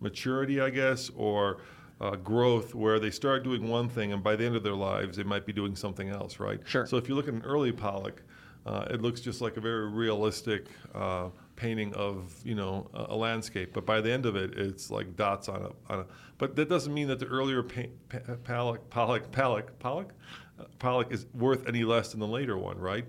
maturity, 0.00 0.60
I 0.60 0.70
guess, 0.70 1.10
or 1.16 1.58
uh, 2.02 2.16
growth 2.16 2.74
where 2.74 2.98
they 2.98 3.10
start 3.10 3.44
doing 3.44 3.68
one 3.68 3.88
thing, 3.88 4.12
and 4.12 4.22
by 4.22 4.34
the 4.34 4.44
end 4.44 4.56
of 4.56 4.64
their 4.64 4.74
lives, 4.74 5.16
they 5.16 5.22
might 5.22 5.46
be 5.46 5.52
doing 5.52 5.76
something 5.76 6.08
else, 6.08 6.40
right? 6.40 6.60
Sure. 6.64 6.84
So 6.84 6.96
if 6.96 7.08
you 7.08 7.14
look 7.14 7.28
at 7.28 7.34
an 7.34 7.42
early 7.44 7.70
Pollock, 7.70 8.22
uh, 8.66 8.86
it 8.90 9.00
looks 9.00 9.20
just 9.20 9.40
like 9.40 9.56
a 9.56 9.60
very 9.60 9.88
realistic 9.88 10.66
uh, 10.94 11.28
painting 11.54 11.94
of 11.94 12.34
you 12.44 12.56
know 12.56 12.90
a, 12.92 13.06
a 13.10 13.16
landscape. 13.16 13.72
But 13.72 13.86
by 13.86 14.00
the 14.00 14.10
end 14.10 14.26
of 14.26 14.34
it, 14.34 14.58
it's 14.58 14.90
like 14.90 15.16
dots 15.16 15.48
on 15.48 15.62
a. 15.62 15.92
On 15.92 16.00
a 16.00 16.06
but 16.38 16.56
that 16.56 16.68
doesn't 16.68 16.92
mean 16.92 17.06
that 17.06 17.20
the 17.20 17.26
earlier 17.26 17.62
pa- 17.62 17.82
pa- 18.08 18.34
Pollock 18.42 18.90
Pollock 18.90 19.30
Pollock 19.30 19.78
Pollock 19.78 20.12
uh, 20.58 20.64
Pollock 20.80 21.12
is 21.12 21.26
worth 21.34 21.68
any 21.68 21.84
less 21.84 22.10
than 22.10 22.18
the 22.18 22.26
later 22.26 22.58
one, 22.58 22.78
right? 22.78 23.06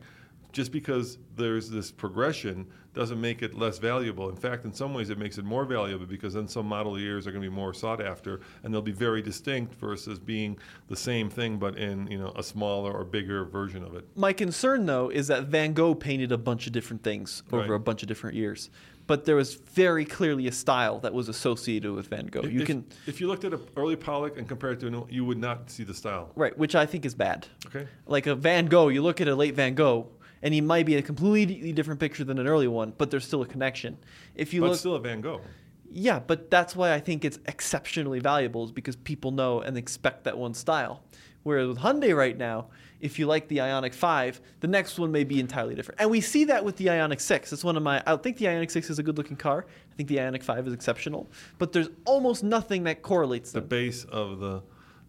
Just 0.54 0.72
because 0.72 1.18
there's 1.36 1.70
this 1.70 1.92
progression 1.92 2.68
doesn't 2.94 3.20
make 3.20 3.42
it 3.42 3.56
less 3.56 3.80
valuable. 3.80 4.30
In 4.30 4.36
fact, 4.36 4.66
in 4.66 4.72
some 4.72 4.94
ways, 4.94 5.10
it 5.10 5.18
makes 5.18 5.40
it 5.40 5.44
more 5.46 5.66
valuable 5.66 6.06
because 6.06 6.36
then 6.36 6.48
some 6.48 6.68
model 6.68 7.00
years 7.00 7.26
are 7.26 7.32
going 7.32 7.44
to 7.44 7.50
be 7.50 7.54
more 7.56 7.74
sought 7.74 8.00
after, 8.00 8.40
and 8.62 8.72
they'll 8.72 8.84
be 8.84 8.92
very 8.92 9.20
distinct 9.24 9.74
versus 9.74 10.20
being 10.20 10.56
the 10.90 10.96
same 10.96 11.28
thing 11.28 11.58
but 11.58 11.76
in 11.78 12.06
you 12.06 12.20
know 12.20 12.32
a 12.36 12.44
smaller 12.44 12.92
or 12.94 13.04
bigger 13.04 13.46
version 13.46 13.84
of 13.84 13.96
it. 13.96 14.08
My 14.16 14.32
concern, 14.32 14.86
though, 14.86 15.10
is 15.10 15.26
that 15.28 15.46
Van 15.46 15.74
Gogh 15.74 15.96
painted 15.96 16.32
a 16.32 16.38
bunch 16.38 16.68
of 16.68 16.72
different 16.74 17.02
things 17.04 17.42
over 17.52 17.64
Right. 17.64 17.76
a 17.76 17.80
bunch 17.80 18.04
of 18.04 18.08
different 18.08 18.36
years, 18.36 18.70
but 19.08 19.26
there 19.26 19.36
was 19.36 19.56
very 19.56 20.06
clearly 20.06 20.46
a 20.48 20.52
style 20.52 21.00
that 21.00 21.16
was 21.16 21.30
associated 21.30 21.92
with 21.94 22.10
Van 22.10 22.28
Gogh. 22.28 22.44
You 22.44 22.62
if, 22.62 22.68
can 22.68 22.86
if 23.08 23.20
you 23.20 23.26
looked 23.28 23.44
at 23.44 23.54
an 23.54 23.62
early 23.76 23.96
Pollock 23.96 24.38
and 24.38 24.48
compared 24.48 24.78
it 24.78 24.80
to 24.82 24.88
a 24.88 24.92
new, 24.92 25.08
you 25.10 25.26
would 25.26 25.40
not 25.40 25.72
see 25.72 25.84
the 25.84 25.96
style. 25.96 26.32
right, 26.36 26.56
which 26.60 26.76
I 26.76 26.86
think 26.86 27.06
is 27.08 27.16
bad. 27.16 27.48
Okay. 27.66 27.88
Like 28.06 28.28
a 28.28 28.36
Van 28.36 28.68
Gogh, 28.68 28.90
you 28.90 29.02
look 29.02 29.20
at 29.20 29.28
a 29.28 29.34
late 29.36 29.56
Van 29.56 29.74
Gogh, 29.74 30.10
and 30.44 30.54
he 30.54 30.62
might 30.62 30.86
be 30.86 30.98
a 30.98 31.02
completely 31.02 31.72
different 31.72 32.00
picture 32.00 32.24
than 32.24 32.38
an 32.38 32.48
early 32.48 32.68
one, 32.68 32.94
but 32.98 33.10
there's 33.10 33.26
still 33.26 33.42
a 33.42 33.48
connection. 33.48 33.98
If 34.36 34.54
you 34.54 34.62
But 34.62 34.72
look, 34.72 34.80
still 34.80 34.96
a 34.96 35.00
Van 35.00 35.22
Gogh. 35.22 35.42
Yeah, 35.90 36.20
but 36.20 36.52
that's 36.52 36.76
why 36.76 36.94
I 36.94 37.00
think 37.00 37.24
it's 37.24 37.40
exceptionally 37.46 38.20
valuable 38.20 38.66
is 38.66 38.72
because 38.72 38.96
people 38.96 39.32
know 39.32 39.62
and 39.62 39.78
expect 39.78 40.26
that 40.26 40.38
one 40.38 40.54
style. 40.54 41.04
Whereas 41.44 41.68
with 41.68 41.78
Hyundai 41.78 42.16
right 42.16 42.38
now, 42.38 42.68
if 43.00 43.20
you 43.20 43.26
like 43.26 43.48
the 43.48 43.58
Ioniq 43.58 43.94
5, 43.94 44.42
the 44.62 44.68
next 44.68 44.98
one 44.98 45.12
may 45.12 45.24
be 45.24 45.40
entirely 45.40 45.76
different. 45.76 46.00
And 46.00 46.10
we 46.10 46.22
see 46.22 46.46
that 46.46 46.64
with 46.64 46.78
the 46.78 46.88
Ioniq 46.88 47.20
6. 47.20 47.54
It's 47.54 47.64
one 47.64 47.78
of 47.78 47.84
my 47.84 48.02
I 48.06 48.16
think 48.18 48.38
the 48.38 48.46
Ioniq 48.46 48.72
6 48.72 48.90
is 48.90 49.00
a 49.00 49.04
good 49.04 49.18
looking 49.18 49.38
car. 49.38 49.66
I 49.92 49.96
think 49.96 50.10
the 50.10 50.18
Ioniq 50.18 50.44
5 50.44 50.68
is 50.68 50.74
exceptional, 50.74 51.30
but 51.58 51.72
there's 51.72 51.90
almost 52.06 52.44
nothing 52.44 52.84
that 52.84 53.02
correlates 53.02 53.52
The 53.52 53.62
base 53.62 54.04
of 54.06 54.40
the, 54.40 54.64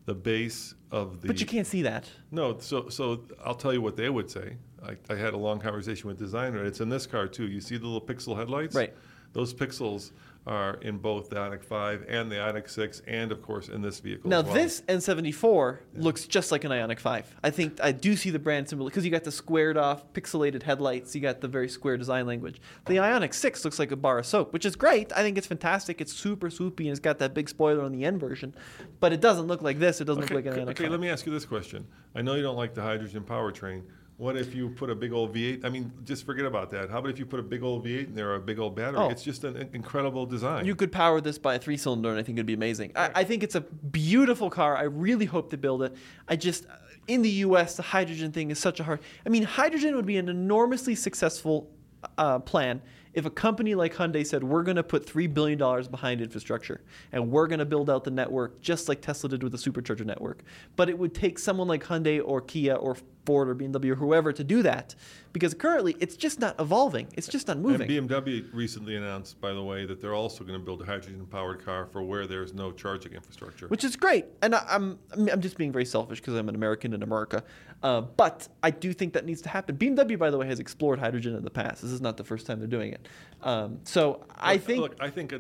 the 0.06 0.14
base 0.14 0.74
of 0.90 1.22
the. 1.22 1.28
But 1.28 1.40
you 1.40 1.46
can't 1.46 1.66
see 1.66 1.82
that. 1.82 2.08
No, 2.30 2.58
so 2.58 2.88
so 2.88 3.24
I'll 3.44 3.54
tell 3.54 3.72
you 3.72 3.80
what 3.80 3.96
they 3.96 4.10
would 4.10 4.30
say. 4.30 4.56
I, 4.84 4.96
I 5.12 5.16
had 5.16 5.34
a 5.34 5.38
long 5.38 5.60
conversation 5.60 6.08
with 6.08 6.18
designer. 6.18 6.64
It's 6.64 6.80
in 6.80 6.88
this 6.88 7.06
car 7.06 7.26
too. 7.26 7.46
You 7.46 7.60
see 7.60 7.76
the 7.76 7.86
little 7.86 8.00
pixel 8.00 8.36
headlights? 8.36 8.74
Right. 8.74 8.92
Those 9.32 9.52
pixels 9.52 10.12
are 10.46 10.74
in 10.82 10.98
both 10.98 11.30
the 11.30 11.36
Ioniq 11.36 11.64
5 11.64 12.04
and 12.06 12.30
the 12.30 12.36
Ioniq 12.36 12.68
6, 12.68 13.02
and 13.08 13.32
of 13.32 13.40
course 13.42 13.68
in 13.68 13.80
this 13.80 13.98
vehicle. 13.98 14.28
Now 14.28 14.42
well. 14.42 14.52
this 14.54 14.82
N74 14.82 15.78
looks 15.96 16.26
just 16.26 16.52
like 16.52 16.64
an 16.64 16.70
Ioniq 16.70 17.00
5. 17.00 17.36
I 17.42 17.50
think 17.50 17.80
I 17.82 17.92
do 17.92 18.14
see 18.14 18.30
the 18.30 18.38
brand 18.38 18.68
symbol 18.68 18.84
because 18.86 19.04
you 19.04 19.10
got 19.10 19.24
the 19.24 19.32
squared 19.32 19.76
off, 19.76 20.12
pixelated 20.12 20.62
headlights. 20.62 21.14
You 21.14 21.22
got 21.22 21.40
the 21.40 21.48
very 21.48 21.68
square 21.68 21.96
design 21.96 22.26
language. 22.26 22.60
The 22.86 22.96
Ioniq 22.96 23.32
6 23.34 23.64
looks 23.64 23.78
like 23.78 23.90
a 23.90 23.96
bar 23.96 24.18
of 24.18 24.26
soap, 24.26 24.52
which 24.52 24.66
is 24.66 24.76
great. 24.76 25.12
I 25.16 25.22
think 25.22 25.38
it's 25.38 25.46
fantastic. 25.46 26.00
It's 26.00 26.12
super 26.12 26.48
swoopy 26.50 26.80
and 26.80 26.90
it's 26.90 27.00
got 27.00 27.18
that 27.18 27.32
big 27.34 27.48
spoiler 27.48 27.82
on 27.82 27.92
the 27.92 28.04
N 28.04 28.18
version, 28.18 28.54
but 29.00 29.12
it 29.12 29.20
doesn't 29.20 29.46
look 29.46 29.62
like 29.62 29.78
this. 29.78 30.00
It 30.00 30.04
doesn't 30.04 30.24
Okay, 30.24 30.34
look 30.34 30.44
like 30.44 30.52
an 30.54 30.60
Ionic 30.60 30.76
okay 30.76 30.84
5. 30.84 30.90
let 30.92 31.00
me 31.00 31.08
ask 31.08 31.24
you 31.26 31.32
this 31.32 31.46
question. 31.46 31.86
I 32.14 32.22
know 32.22 32.34
you 32.34 32.42
don't 32.42 32.56
like 32.56 32.74
the 32.74 32.82
hydrogen 32.82 33.24
powertrain. 33.24 33.82
What 34.16 34.36
if 34.36 34.54
you 34.54 34.68
put 34.68 34.90
a 34.90 34.94
big 34.94 35.12
old 35.12 35.34
V8? 35.34 35.64
I 35.64 35.68
mean, 35.68 35.90
just 36.04 36.24
forget 36.24 36.44
about 36.44 36.70
that. 36.70 36.88
How 36.88 36.98
about 36.98 37.10
if 37.10 37.18
you 37.18 37.26
put 37.26 37.40
a 37.40 37.42
big 37.42 37.64
old 37.64 37.84
V8 37.84 38.06
in 38.08 38.14
there 38.14 38.30
or 38.30 38.36
a 38.36 38.40
big 38.40 38.60
old 38.60 38.76
battery? 38.76 39.00
Oh. 39.00 39.08
It's 39.08 39.24
just 39.24 39.42
an 39.42 39.68
incredible 39.72 40.24
design. 40.24 40.64
You 40.64 40.76
could 40.76 40.92
power 40.92 41.20
this 41.20 41.36
by 41.36 41.56
a 41.56 41.58
three 41.58 41.76
cylinder, 41.76 42.10
and 42.10 42.18
I 42.18 42.22
think 42.22 42.38
it'd 42.38 42.46
be 42.46 42.54
amazing. 42.54 42.92
I, 42.94 43.10
I 43.16 43.24
think 43.24 43.42
it's 43.42 43.56
a 43.56 43.62
beautiful 43.62 44.50
car. 44.50 44.76
I 44.76 44.82
really 44.82 45.26
hope 45.26 45.50
to 45.50 45.56
build 45.56 45.82
it. 45.82 45.96
I 46.28 46.36
just, 46.36 46.66
in 47.08 47.22
the 47.22 47.30
US, 47.30 47.76
the 47.76 47.82
hydrogen 47.82 48.30
thing 48.30 48.52
is 48.52 48.58
such 48.60 48.78
a 48.78 48.84
hard. 48.84 49.00
I 49.26 49.30
mean, 49.30 49.42
hydrogen 49.42 49.96
would 49.96 50.06
be 50.06 50.16
an 50.16 50.28
enormously 50.28 50.94
successful 50.94 51.70
uh, 52.16 52.38
plan 52.38 52.82
if 53.14 53.24
a 53.26 53.30
company 53.30 53.74
like 53.74 53.94
Hyundai 53.94 54.26
said, 54.26 54.42
we're 54.42 54.64
going 54.64 54.76
to 54.76 54.82
put 54.82 55.06
$3 55.06 55.32
billion 55.32 55.56
behind 55.56 56.20
infrastructure 56.20 56.80
and 57.12 57.30
we're 57.30 57.46
going 57.46 57.60
to 57.60 57.64
build 57.64 57.88
out 57.88 58.04
the 58.04 58.10
network 58.10 58.60
just 58.60 58.88
like 58.88 59.00
Tesla 59.00 59.30
did 59.30 59.42
with 59.42 59.52
the 59.52 59.58
supercharger 59.58 60.04
network. 60.04 60.42
But 60.76 60.88
it 60.88 60.98
would 60.98 61.14
take 61.14 61.38
someone 61.38 61.68
like 61.68 61.84
Hyundai 61.84 62.20
or 62.22 62.40
Kia 62.40 62.74
or 62.74 62.96
Ford 63.24 63.48
or 63.48 63.54
BMW 63.54 63.90
or 63.90 63.94
whoever 63.94 64.32
to 64.32 64.44
do 64.44 64.62
that 64.62 64.94
because 65.32 65.54
currently 65.54 65.96
it's 66.00 66.16
just 66.16 66.40
not 66.40 66.54
evolving. 66.60 67.08
It's 67.14 67.26
just 67.26 67.48
not 67.48 67.58
moving. 67.58 67.90
And 67.90 68.08
BMW 68.08 68.44
recently 68.52 68.96
announced, 68.96 69.40
by 69.40 69.52
the 69.52 69.62
way, 69.62 69.86
that 69.86 70.00
they're 70.00 70.14
also 70.14 70.44
going 70.44 70.58
to 70.58 70.64
build 70.64 70.82
a 70.82 70.84
hydrogen-powered 70.84 71.64
car 71.64 71.86
for 71.86 72.02
where 72.02 72.26
there's 72.26 72.54
no 72.54 72.72
charging 72.72 73.12
infrastructure. 73.12 73.66
which 73.68 73.84
is 73.84 73.96
great. 73.96 74.26
And 74.42 74.54
I, 74.54 74.64
I'm 74.68 74.98
I'm 75.12 75.28
I'm 75.28 75.40
just 75.40 75.56
being 75.56 75.72
very 75.72 75.84
selfish 75.84 76.20
because 76.20 76.34
I'm 76.34 76.48
an 76.48 76.54
American 76.54 76.92
in 76.92 77.02
America. 77.02 77.42
Uh, 77.82 78.00
but 78.00 78.48
I 78.62 78.70
do 78.70 78.92
think 78.92 79.12
that 79.12 79.26
needs 79.26 79.42
to 79.42 79.48
happen. 79.48 79.76
BMW, 79.76 80.18
by 80.18 80.30
the 80.30 80.38
way, 80.38 80.46
has 80.46 80.58
explored 80.60 80.98
hydrogen 80.98 81.34
in 81.34 81.44
the 81.44 81.50
past. 81.50 81.82
This 81.82 81.90
is 81.90 82.00
not 82.00 82.16
the 82.16 82.24
first 82.24 82.46
time 82.46 82.58
they're 82.58 82.68
doing 82.68 82.92
it. 82.92 83.08
Um, 83.42 83.80
so 83.84 84.24
I 84.36 84.56
think 84.56 84.80
Look, 84.80 84.96
I 85.00 85.10
think 85.10 85.32
uh, 85.32 85.38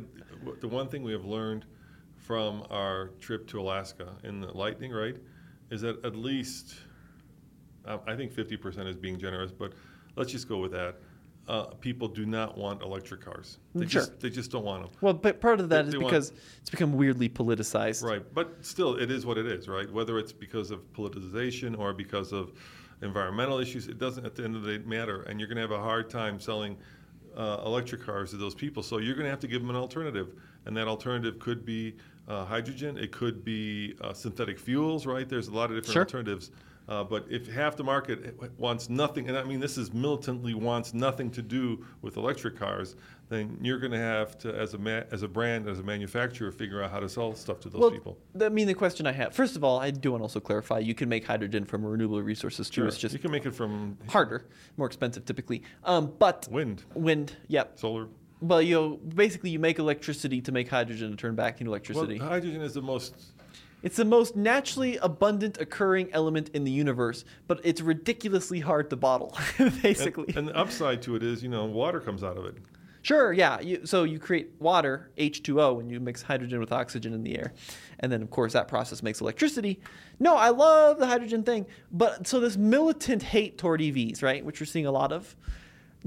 the 0.60 0.68
one 0.68 0.88
thing 0.88 1.02
we 1.02 1.12
have 1.12 1.24
learned 1.24 1.64
from 2.16 2.64
our 2.70 3.08
trip 3.20 3.46
to 3.48 3.60
Alaska 3.60 4.08
in 4.24 4.40
the 4.40 4.48
Lightning, 4.48 4.92
right, 4.92 5.16
is 5.70 5.82
that 5.82 6.04
at 6.04 6.16
least, 6.16 6.74
I 7.86 8.16
think 8.16 8.32
50% 8.32 8.86
is 8.88 8.96
being 8.96 9.18
generous, 9.18 9.52
but 9.52 9.72
let's 10.16 10.32
just 10.32 10.48
go 10.48 10.58
with 10.58 10.72
that. 10.72 10.96
Uh, 11.46 11.64
people 11.66 12.08
do 12.08 12.24
not 12.24 12.56
want 12.56 12.80
electric 12.80 13.20
cars. 13.20 13.58
They 13.74 13.80
Sure. 13.86 14.00
Just, 14.00 14.20
they 14.20 14.30
just 14.30 14.50
don't 14.50 14.64
want 14.64 14.84
them. 14.84 14.92
well, 15.02 15.12
but 15.12 15.42
part 15.42 15.60
of 15.60 15.68
that 15.68 15.82
They- 15.82 15.88
is 15.88 15.92
they 15.92 15.98
want- 15.98 16.10
because 16.12 16.32
it's 16.62 16.70
become 16.70 16.94
weirdly 16.94 17.28
politicized. 17.28 18.02
Right, 18.02 18.22
but 18.34 18.64
still, 18.64 18.94
it 18.96 19.10
is 19.10 19.26
what 19.26 19.36
it 19.36 19.46
is, 19.46 19.68
right? 19.68 19.90
Whether 19.92 20.18
it's 20.18 20.32
because 20.32 20.70
of 20.70 20.80
politicization 20.94 21.78
or 21.78 21.92
because 21.92 22.32
of 22.32 22.52
environmental 23.02 23.58
issues, 23.58 23.88
it 23.88 23.98
doesn't 23.98 24.24
at 24.24 24.34
the 24.34 24.44
end 24.44 24.56
of 24.56 24.62
the 24.62 24.78
day 24.78 24.84
matter. 24.86 25.22
And 25.24 25.38
you're 25.38 25.48
going 25.48 25.56
to 25.56 25.62
have 25.62 25.70
a 25.70 25.78
hard 25.78 26.08
time 26.08 26.40
selling 26.40 26.78
uh, 27.36 27.60
electric 27.66 28.00
cars 28.00 28.30
to 28.30 28.36
those 28.38 28.54
people. 28.54 28.82
So 28.82 28.98
you're 28.98 29.14
going 29.16 29.24
to 29.26 29.30
have 29.30 29.40
to 29.40 29.48
give 29.48 29.60
them 29.60 29.68
an 29.68 29.76
alternative, 29.76 30.28
and 30.64 30.74
that 30.78 30.86
alternative 30.88 31.38
could 31.40 31.64
be 31.66 31.94
uh, 32.26 32.44
hydrogen. 32.46 32.96
It 32.96 33.12
could 33.12 33.44
be 33.44 33.96
uh, 34.00 34.14
synthetic 34.14 34.58
fuels, 34.58 35.04
right? 35.04 35.28
There's 35.28 35.48
a 35.48 35.52
lot 35.52 35.64
of 35.70 35.76
different 35.76 35.92
Sure. 35.92 36.02
alternatives. 36.04 36.52
Uh, 36.86 37.02
but 37.02 37.24
if 37.30 37.46
half 37.48 37.76
the 37.76 37.84
market 37.84 38.38
wants 38.58 38.90
nothing, 38.90 39.28
and 39.28 39.38
I 39.38 39.44
mean 39.44 39.58
this 39.60 39.78
is 39.78 39.92
militantly 39.94 40.52
wants 40.54 40.92
nothing 40.92 41.30
to 41.30 41.40
do 41.42 41.84
with 42.02 42.16
electric 42.18 42.58
cars, 42.58 42.96
then 43.30 43.56
you're 43.62 43.78
going 43.78 43.92
to 43.92 43.98
have 43.98 44.36
to, 44.38 44.54
as 44.54 44.74
a 44.74 44.78
ma- 44.78 45.02
as 45.10 45.22
a 45.22 45.28
brand, 45.28 45.66
as 45.66 45.78
a 45.78 45.82
manufacturer, 45.82 46.52
figure 46.52 46.82
out 46.82 46.90
how 46.90 47.00
to 47.00 47.08
sell 47.08 47.34
stuff 47.34 47.58
to 47.60 47.70
those 47.70 47.80
Well, 47.80 47.90
people. 47.90 48.18
I 48.38 48.50
mean, 48.50 48.66
the 48.66 48.74
question 48.74 49.06
I 49.06 49.12
have, 49.12 49.34
first 49.34 49.56
of 49.56 49.64
all, 49.64 49.78
I 49.80 49.90
do 49.90 50.10
want 50.12 50.20
to 50.20 50.24
also 50.24 50.40
clarify, 50.40 50.78
you 50.80 50.94
can 50.94 51.08
make 51.08 51.24
hydrogen 51.24 51.64
from 51.64 51.86
renewable 51.86 52.22
resources 52.22 52.68
too. 52.68 52.82
Sure, 52.82 52.88
It's 52.88 52.98
just 52.98 53.14
you 53.14 53.18
can 53.18 53.30
make 53.30 53.46
it 53.46 53.54
from 53.54 53.96
harder, 54.08 54.44
more 54.76 54.86
expensive 54.86 55.24
typically. 55.24 55.62
Um, 55.84 56.12
but 56.18 56.46
wind, 56.50 56.84
wind, 56.94 57.34
yep. 57.48 57.78
solar. 57.78 58.08
Well, 58.42 58.60
you 58.60 58.74
know, 58.74 58.96
basically 58.96 59.48
you 59.48 59.58
make 59.58 59.78
electricity 59.78 60.42
to 60.42 60.52
make 60.52 60.68
hydrogen 60.68 61.06
and 61.08 61.18
turn 61.18 61.34
back 61.34 61.60
into 61.62 61.70
Well, 61.70 61.76
electricity. 61.76 62.18
hydrogen 62.18 62.60
is 62.60 62.74
the 62.74 62.82
most. 62.82 63.14
It's 63.84 63.96
the 63.96 64.04
most 64.06 64.34
naturally 64.34 64.96
abundant 64.96 65.58
occurring 65.60 66.08
element 66.14 66.48
in 66.54 66.64
the 66.64 66.70
universe, 66.70 67.26
but 67.46 67.60
it's 67.62 67.82
ridiculously 67.82 68.60
hard 68.60 68.88
to 68.88 68.96
bottle, 68.96 69.36
basically. 69.82 70.24
And, 70.28 70.38
and 70.38 70.48
the 70.48 70.56
upside 70.56 71.02
to 71.02 71.16
it 71.16 71.22
is, 71.22 71.42
you 71.42 71.50
know, 71.50 71.66
water 71.66 72.00
comes 72.00 72.24
out 72.24 72.38
of 72.38 72.46
it. 72.46 72.56
sure, 73.02 73.34
yeah. 73.34 73.60
You, 73.60 73.84
so 73.84 74.04
you 74.04 74.18
create 74.18 74.52
water, 74.58 75.10
H2O, 75.18 75.76
when 75.76 75.90
you 75.90 76.00
mix 76.00 76.22
hydrogen 76.22 76.60
with 76.60 76.72
oxygen 76.72 77.12
in 77.12 77.22
the 77.22 77.36
air. 77.36 77.52
And 78.00 78.10
then, 78.10 78.22
of 78.22 78.30
course, 78.30 78.54
that 78.54 78.68
process 78.68 79.02
makes 79.02 79.20
electricity. 79.20 79.82
No, 80.18 80.34
I 80.34 80.48
love 80.48 80.98
the 80.98 81.06
hydrogen 81.06 81.42
thing. 81.42 81.66
But 81.92 82.26
so 82.26 82.40
this 82.40 82.56
militant 82.56 83.22
hate 83.22 83.58
toward 83.58 83.80
EVs, 83.80 84.22
right, 84.22 84.42
which 84.42 84.60
we're 84.60 84.66
seeing 84.66 84.86
a 84.86 84.92
lot 84.92 85.12
of. 85.12 85.36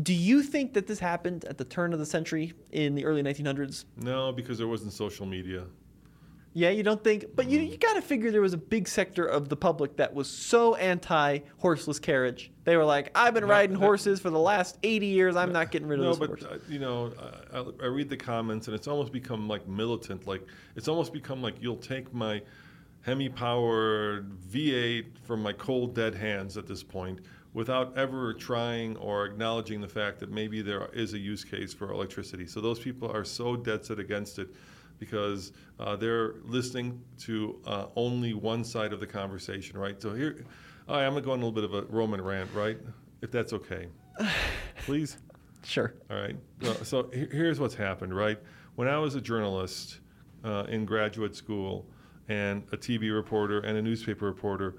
Do 0.01 0.15
you 0.15 0.41
think 0.41 0.73
that 0.73 0.87
this 0.87 0.97
happened 0.97 1.45
at 1.45 1.59
the 1.59 1.65
turn 1.65 1.93
of 1.93 1.99
the 1.99 2.07
century 2.07 2.53
in 2.71 2.95
the 2.95 3.05
early 3.05 3.21
1900s? 3.21 3.85
No, 3.97 4.31
because 4.31 4.57
there 4.57 4.67
wasn't 4.67 4.93
social 4.93 5.27
media. 5.27 5.65
Yeah, 6.57 6.71
you 6.71 6.81
don't 6.81 7.03
think, 7.03 7.25
but 7.35 7.47
you 7.51 7.59
you 7.59 7.77
got 7.77 7.93
to 7.93 8.01
figure 8.01 8.31
there 8.31 8.41
was 8.41 8.53
a 8.53 8.57
big 8.57 8.87
sector 8.87 9.23
of 9.23 9.47
the 9.47 9.55
public 9.55 9.97
that 9.97 10.15
was 10.15 10.27
so 10.27 10.73
anti 10.73 11.41
horseless 11.59 11.99
carriage. 11.99 12.49
They 12.63 12.75
were 12.75 12.83
like, 12.83 13.11
"I've 13.13 13.35
been 13.35 13.45
riding 13.45 13.75
no. 13.75 13.79
horses 13.85 14.19
for 14.19 14.31
the 14.31 14.39
last 14.39 14.79
80 14.81 15.05
years. 15.05 15.35
I'm 15.35 15.53
not 15.53 15.69
getting 15.69 15.87
rid 15.87 15.99
of 15.99 16.05
No, 16.05 16.09
this 16.15 16.17
but 16.17 16.29
horse." 16.29 16.43
uh, 16.45 16.57
you 16.67 16.79
know, 16.79 17.13
I, 17.53 17.59
I- 17.59 17.83
I 17.83 17.85
read 17.85 18.09
the 18.09 18.17
comments, 18.17 18.67
and 18.67 18.73
it's 18.73 18.87
almost 18.87 19.11
become 19.11 19.47
like 19.47 19.67
militant. 19.67 20.25
Like 20.25 20.47
it's 20.75 20.87
almost 20.87 21.13
become 21.13 21.43
like 21.43 21.61
you'll 21.61 21.77
take 21.77 22.11
my 22.11 22.41
Hemi-powered 23.03 24.39
V8 24.51 25.05
from 25.27 25.43
my 25.43 25.53
cold 25.53 25.93
dead 25.93 26.15
hands 26.15 26.57
at 26.57 26.65
this 26.65 26.81
point, 26.81 27.19
without 27.53 27.95
ever 27.95 28.33
trying 28.33 28.97
or 28.97 29.27
acknowledging 29.27 29.79
the 29.79 29.87
fact 29.87 30.19
that 30.21 30.31
maybe 30.31 30.63
there 30.63 30.89
is 30.91 31.13
a 31.13 31.19
use 31.19 31.43
case 31.43 31.71
for 31.71 31.91
electricity. 31.91 32.47
So 32.47 32.61
those 32.61 32.79
people 32.79 33.11
are 33.11 33.23
so 33.23 33.55
dead 33.55 33.85
set 33.85 33.99
against 33.99 34.39
it 34.39 34.49
because 34.99 35.51
uh, 35.79 35.95
they're 35.95 36.35
listening 36.43 37.01
to 37.19 37.59
uh, 37.65 37.87
only 37.95 38.33
one 38.33 38.63
side 38.63 38.93
of 38.93 38.99
the 38.99 39.07
conversation, 39.07 39.77
right? 39.77 40.01
So 40.01 40.13
here, 40.13 40.45
right, 40.87 41.03
I'm 41.03 41.13
gonna 41.13 41.21
go 41.21 41.31
on 41.31 41.41
a 41.41 41.45
little 41.45 41.51
bit 41.51 41.63
of 41.63 41.73
a 41.73 41.81
Roman 41.83 42.21
rant, 42.21 42.49
right? 42.53 42.77
If 43.21 43.31
that's 43.31 43.53
okay, 43.53 43.87
please. 44.85 45.17
Sure. 45.63 45.93
All 46.09 46.17
right. 46.17 46.35
So, 46.61 46.73
so 46.83 47.09
here's 47.11 47.59
what's 47.59 47.75
happened, 47.75 48.15
right? 48.15 48.39
When 48.75 48.87
I 48.87 48.97
was 48.99 49.15
a 49.15 49.21
journalist 49.21 49.99
uh, 50.43 50.63
in 50.69 50.85
graduate 50.85 51.35
school 51.35 51.85
and 52.29 52.63
a 52.71 52.77
TV 52.77 53.13
reporter 53.13 53.59
and 53.61 53.77
a 53.77 53.81
newspaper 53.81 54.25
reporter, 54.25 54.75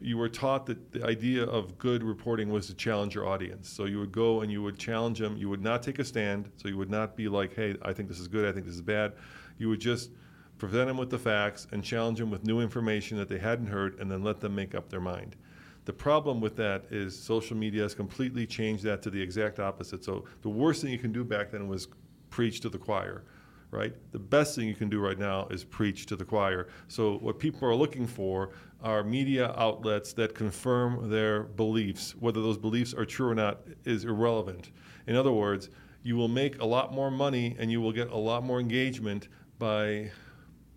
you 0.00 0.16
were 0.16 0.28
taught 0.28 0.66
that 0.66 0.92
the 0.92 1.04
idea 1.04 1.44
of 1.44 1.76
good 1.78 2.02
reporting 2.02 2.50
was 2.50 2.66
to 2.68 2.74
challenge 2.74 3.14
your 3.14 3.26
audience. 3.26 3.68
So 3.68 3.86
you 3.86 3.98
would 3.98 4.12
go 4.12 4.42
and 4.42 4.52
you 4.52 4.62
would 4.62 4.78
challenge 4.78 5.18
them. 5.18 5.36
You 5.36 5.48
would 5.48 5.62
not 5.62 5.82
take 5.82 5.98
a 5.98 6.04
stand. 6.04 6.50
So 6.56 6.68
you 6.68 6.76
would 6.76 6.90
not 6.90 7.16
be 7.16 7.28
like, 7.28 7.54
hey, 7.54 7.76
I 7.82 7.92
think 7.92 8.08
this 8.08 8.20
is 8.20 8.28
good. 8.28 8.48
I 8.48 8.52
think 8.52 8.66
this 8.66 8.74
is 8.74 8.82
bad. 8.82 9.14
You 9.58 9.68
would 9.68 9.80
just 9.80 10.10
present 10.58 10.88
them 10.88 10.96
with 10.96 11.10
the 11.10 11.18
facts 11.18 11.66
and 11.72 11.82
challenge 11.84 12.18
them 12.18 12.30
with 12.30 12.44
new 12.44 12.60
information 12.60 13.16
that 13.18 13.28
they 13.28 13.38
hadn't 13.38 13.66
heard 13.66 13.98
and 14.00 14.10
then 14.10 14.22
let 14.22 14.40
them 14.40 14.54
make 14.54 14.74
up 14.74 14.88
their 14.88 15.00
mind. 15.00 15.36
The 15.84 15.92
problem 15.92 16.40
with 16.40 16.56
that 16.56 16.84
is 16.90 17.18
social 17.18 17.56
media 17.56 17.82
has 17.82 17.94
completely 17.94 18.46
changed 18.46 18.82
that 18.84 19.00
to 19.02 19.10
the 19.10 19.22
exact 19.22 19.58
opposite. 19.58 20.04
So 20.04 20.24
the 20.42 20.48
worst 20.50 20.82
thing 20.82 20.92
you 20.92 20.98
can 20.98 21.12
do 21.12 21.24
back 21.24 21.50
then 21.50 21.66
was 21.68 21.88
preach 22.28 22.60
to 22.60 22.68
the 22.68 22.76
choir, 22.76 23.24
right? 23.70 23.94
The 24.12 24.18
best 24.18 24.54
thing 24.54 24.68
you 24.68 24.74
can 24.74 24.90
do 24.90 25.00
right 25.00 25.18
now 25.18 25.46
is 25.48 25.64
preach 25.64 26.04
to 26.06 26.16
the 26.16 26.24
choir. 26.26 26.68
So 26.88 27.16
what 27.18 27.38
people 27.38 27.66
are 27.66 27.74
looking 27.74 28.06
for 28.06 28.50
are 28.82 29.02
media 29.02 29.54
outlets 29.56 30.12
that 30.14 30.34
confirm 30.34 31.08
their 31.08 31.44
beliefs. 31.44 32.14
Whether 32.20 32.42
those 32.42 32.58
beliefs 32.58 32.92
are 32.92 33.06
true 33.06 33.30
or 33.30 33.34
not 33.34 33.60
is 33.84 34.04
irrelevant. 34.04 34.72
In 35.06 35.16
other 35.16 35.32
words, 35.32 35.70
you 36.02 36.16
will 36.16 36.28
make 36.28 36.60
a 36.60 36.66
lot 36.66 36.92
more 36.92 37.10
money 37.10 37.56
and 37.58 37.70
you 37.70 37.80
will 37.80 37.92
get 37.92 38.10
a 38.10 38.16
lot 38.16 38.44
more 38.44 38.60
engagement 38.60 39.28
by 39.58 40.10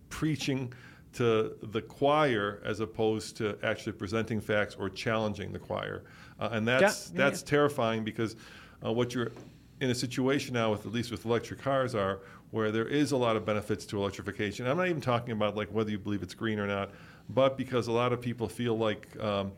preaching 0.10 0.74
to 1.13 1.56
the 1.62 1.82
choir 1.82 2.62
as 2.65 2.80
opposed 2.80 3.36
to 3.38 3.58
actually 3.63 3.91
presenting 3.94 4.39
facts 4.39 4.76
or 4.76 4.89
challenging 4.89 5.52
the 5.52 5.60
choir. 5.60 6.04
Uh, 6.39 6.50
and 6.54 6.67
that's 6.67 7.10
Yeah, 7.10 7.13
yeah, 7.13 7.24
that's 7.24 7.44
terrifying 7.44 8.04
because 8.04 8.36
uh, 8.86 8.91
what 8.91 9.13
you're 9.13 9.32
in 9.82 9.89
a 9.89 9.96
situation 9.96 10.54
now 10.54 10.72
with 10.72 10.86
at 10.86 10.91
least 10.91 11.12
with 11.12 11.26
electric 11.26 11.60
cars 11.62 11.96
are 11.96 12.20
where 12.52 12.72
there 12.72 12.88
is 12.88 13.12
a 13.12 13.17
lot 13.17 13.36
of 13.36 13.46
benefits 13.46 13.86
to 13.86 13.98
electrification. 13.98 14.67
I'm 14.67 14.78
not 14.78 14.88
even 14.88 15.02
talking 15.02 15.32
about 15.32 15.56
like 15.56 15.70
whether 15.70 15.89
you 15.89 15.98
believe 15.98 16.22
it's 16.22 16.34
green 16.34 16.60
or 16.60 16.67
not, 16.67 16.91
but 17.30 17.58
because 17.58 17.88
a 17.88 17.91
lot 17.91 18.13
of 18.13 18.22
people 18.22 18.48
feel 18.48 18.78
like 18.78 19.08
um, 19.22 19.54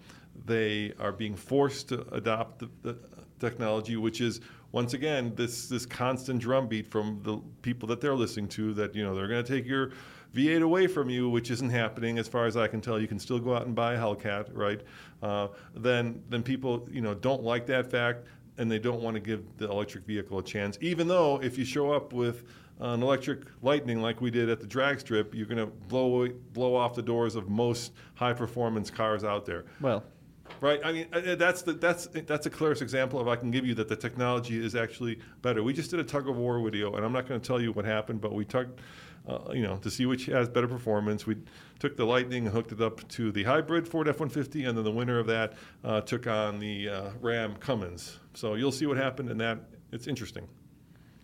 they 0.45 0.93
are 0.99 1.11
being 1.11 1.35
forced 1.35 1.89
to 1.89 2.07
adopt 2.13 2.59
the, 2.59 2.69
the 2.83 2.97
technology, 3.39 3.97
which 3.97 4.21
is 4.21 4.41
once 4.73 4.93
again 4.93 5.33
this 5.35 5.69
this 5.69 5.85
constant 5.85 6.41
drumbeat 6.41 6.85
from 6.85 7.21
the 7.23 7.37
people 7.61 7.87
that 7.87 8.01
they're 8.01 8.15
listening 8.15 8.49
to 8.49 8.73
that 8.73 8.93
you 8.93 9.03
know 9.03 9.15
they're 9.15 9.29
going 9.29 9.43
to 9.43 9.55
take 9.55 9.65
your 9.65 9.91
V8 10.35 10.63
away 10.63 10.87
from 10.87 11.11
you, 11.11 11.29
which 11.29 11.51
isn't 11.51 11.69
happening 11.69 12.17
as 12.17 12.27
far 12.27 12.47
as 12.47 12.57
I 12.57 12.67
can 12.67 12.81
tell. 12.81 12.99
You 12.99 13.07
can 13.07 13.19
still 13.19 13.37
go 13.37 13.55
out 13.55 13.67
and 13.67 13.75
buy 13.75 13.93
a 13.93 13.97
Hellcat, 13.97 14.49
right? 14.51 14.81
Uh, 15.21 15.49
then 15.75 16.21
then 16.27 16.43
people 16.43 16.89
you 16.91 17.01
know 17.01 17.13
don't 17.13 17.43
like 17.43 17.65
that 17.67 17.89
fact 17.89 18.25
and 18.57 18.69
they 18.69 18.79
don't 18.79 19.01
want 19.01 19.15
to 19.15 19.19
give 19.19 19.43
the 19.57 19.69
electric 19.69 20.05
vehicle 20.05 20.39
a 20.39 20.43
chance, 20.43 20.77
even 20.81 21.07
though 21.07 21.41
if 21.41 21.57
you 21.57 21.65
show 21.65 21.91
up 21.91 22.13
with 22.13 22.43
an 22.79 23.01
electric 23.01 23.43
lightning 23.61 24.01
like 24.01 24.21
we 24.21 24.31
did 24.31 24.49
at 24.49 24.59
the 24.59 24.67
drag 24.67 24.99
strip, 24.99 25.33
you're 25.33 25.45
going 25.45 25.57
to 25.57 25.67
blow 25.87 26.27
blow 26.53 26.75
off 26.75 26.95
the 26.95 27.01
doors 27.01 27.35
of 27.35 27.49
most 27.49 27.93
high 28.15 28.33
performance 28.33 28.89
cars 28.89 29.23
out 29.23 29.45
there. 29.45 29.65
Well, 29.81 30.03
Right. 30.59 30.79
I 30.83 30.91
mean, 30.91 31.07
uh, 31.13 31.17
uh, 31.17 31.35
that's 31.35 31.61
the, 31.61 31.73
that's 31.73 32.07
that's 32.07 32.45
a 32.45 32.49
clearest 32.49 32.81
example 32.81 33.19
of 33.19 33.27
I 33.27 33.35
can 33.35 33.51
give 33.51 33.65
you 33.65 33.73
that 33.75 33.87
the 33.87 33.95
technology 33.95 34.63
is 34.63 34.75
actually 34.75 35.19
better. 35.41 35.63
We 35.63 35.73
just 35.73 35.91
did 35.91 35.99
a 35.99 36.03
tug 36.03 36.27
of 36.27 36.37
war 36.37 36.59
video, 36.61 36.95
and 36.95 37.05
I'm 37.05 37.13
not 37.13 37.27
going 37.27 37.39
to 37.39 37.45
tell 37.45 37.61
you 37.61 37.71
what 37.71 37.85
happened, 37.85 38.21
but 38.21 38.33
we 38.33 38.45
tugged, 38.45 38.79
uh, 39.27 39.51
you 39.53 39.61
know, 39.61 39.77
to 39.77 39.89
see 39.89 40.05
which 40.05 40.25
has 40.27 40.49
better 40.49 40.67
performance. 40.67 41.25
We 41.25 41.37
took 41.79 41.95
the 41.95 42.05
Lightning 42.05 42.45
hooked 42.45 42.71
it 42.71 42.81
up 42.81 43.07
to 43.09 43.31
the 43.31 43.43
hybrid 43.43 43.87
Ford 43.87 44.07
F-150, 44.07 44.67
and 44.67 44.77
then 44.77 44.83
the 44.83 44.91
winner 44.91 45.19
of 45.19 45.27
that 45.27 45.53
uh, 45.83 46.01
took 46.01 46.27
on 46.27 46.59
the 46.59 46.89
uh, 46.89 47.09
Ram 47.21 47.55
Cummins. 47.57 48.19
So 48.33 48.55
you'll 48.55 48.71
see 48.71 48.85
what 48.85 48.97
happened, 48.97 49.29
and 49.29 49.39
that 49.41 49.59
it's 49.91 50.07
interesting. 50.07 50.47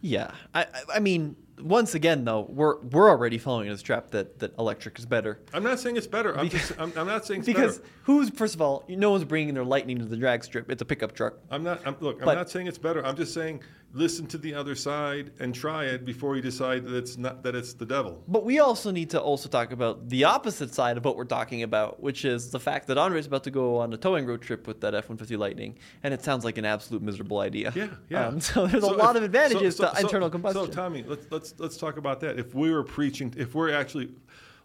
Yeah, 0.02 0.32
I, 0.54 0.66
I 0.94 1.00
mean, 1.00 1.36
once 1.62 1.96
again, 1.96 2.26
though, 2.26 2.42
we're 2.50 2.80
we're 2.82 3.10
already 3.10 3.38
following 3.38 3.70
this 3.70 3.82
trap 3.82 4.12
that, 4.12 4.40
that 4.40 4.58
electric 4.58 4.98
is 5.00 5.06
better. 5.06 5.40
I'm 5.54 5.64
not 5.64 5.80
saying 5.80 5.98
it's 5.98 6.08
better. 6.08 6.38
I'm 6.38 6.50
just 6.50 6.72
I'm, 6.80 6.92
I'm 6.96 7.08
not 7.08 7.26
saying 7.26 7.42
it's 7.42 7.48
because 7.48 7.80
better. 7.80 7.92
who's 8.04 8.30
first 8.30 8.56
of 8.56 8.62
all, 8.62 8.84
no 8.88 9.12
one's 9.12 9.24
bringing 9.26 9.54
their 9.54 9.64
lightning 9.66 10.00
to 10.00 10.06
the 10.06 10.18
drag 10.18 10.44
strip. 10.44 10.70
It's 10.72 10.82
a 10.82 10.86
pickup 10.86 11.14
truck. 11.14 11.36
I'm 11.52 11.64
not. 11.64 11.82
I'm, 11.86 11.96
look, 12.00 12.20
I'm 12.20 12.26
But- 12.26 12.36
not 12.36 12.50
saying 12.50 12.68
it's 12.68 12.78
better. 12.78 13.06
I'm 13.06 13.16
just 13.16 13.34
saying 13.34 13.62
listen 13.92 14.28
to 14.28 14.38
the 14.38 14.54
other 14.54 14.76
side 14.76 15.32
and 15.40 15.54
try 15.54 15.86
it 15.86 16.06
before 16.06 16.36
you 16.36 16.42
decide 16.42 16.86
that 16.86 16.96
it's 16.96 17.18
not 17.18 17.42
that 17.44 17.56
it's 17.56 17.74
the 17.74 17.86
devil. 17.86 18.24
But 18.28 18.46
we 18.46 18.60
also 18.60 18.92
need 18.92 19.10
to 19.12 19.20
also 19.20 19.50
talk 19.50 19.72
about 19.72 20.10
the 20.10 20.26
opposite 20.26 20.74
side 20.76 20.98
of 20.98 21.06
what 21.06 21.16
we're 21.18 21.26
talking 21.26 21.64
about, 21.64 22.00
which 22.02 22.24
is 22.24 22.52
the 22.52 22.60
fact 22.60 22.86
that 22.88 22.98
Andre's 23.00 23.26
about 23.26 23.44
to 23.46 23.52
go 23.52 23.78
on 23.78 23.92
a 23.94 23.98
towing 23.98 24.28
road 24.28 24.42
trip 24.42 24.68
with 24.68 24.82
that 24.82 24.94
F-150 24.94 25.38
Lightning, 25.40 25.78
and 26.04 26.14
it 26.14 26.24
sounds 26.24 26.46
like 26.46 26.58
an 26.60 26.66
absolute 26.66 27.02
miserable 27.02 27.40
idea. 27.40 27.74
Yeah, 27.76 27.88
yeah. 28.10 28.28
Um, 28.28 28.40
so 28.40 28.68
there's 28.68 28.84
So 28.84 28.94
a 28.94 28.96
lot 28.96 29.12
if- 29.16 29.18
of 29.18 29.24
advantages 29.24 29.76
so- 29.76 29.86
so- 29.88 29.94
to 29.94 30.00
internal 30.02 30.30
combustion. 30.30 30.66
So 30.66 30.72
Tommy, 30.72 31.04
let's 31.08 31.26
let's 31.32 31.54
let's 31.58 31.78
talk 31.78 31.98
about 31.98 32.20
that. 32.20 32.38
If 32.38 32.54
we 32.54 32.72
were 32.72 32.84
preaching, 32.84 33.34
if 33.38 33.56
we're 33.56 33.72
actually, 33.74 34.10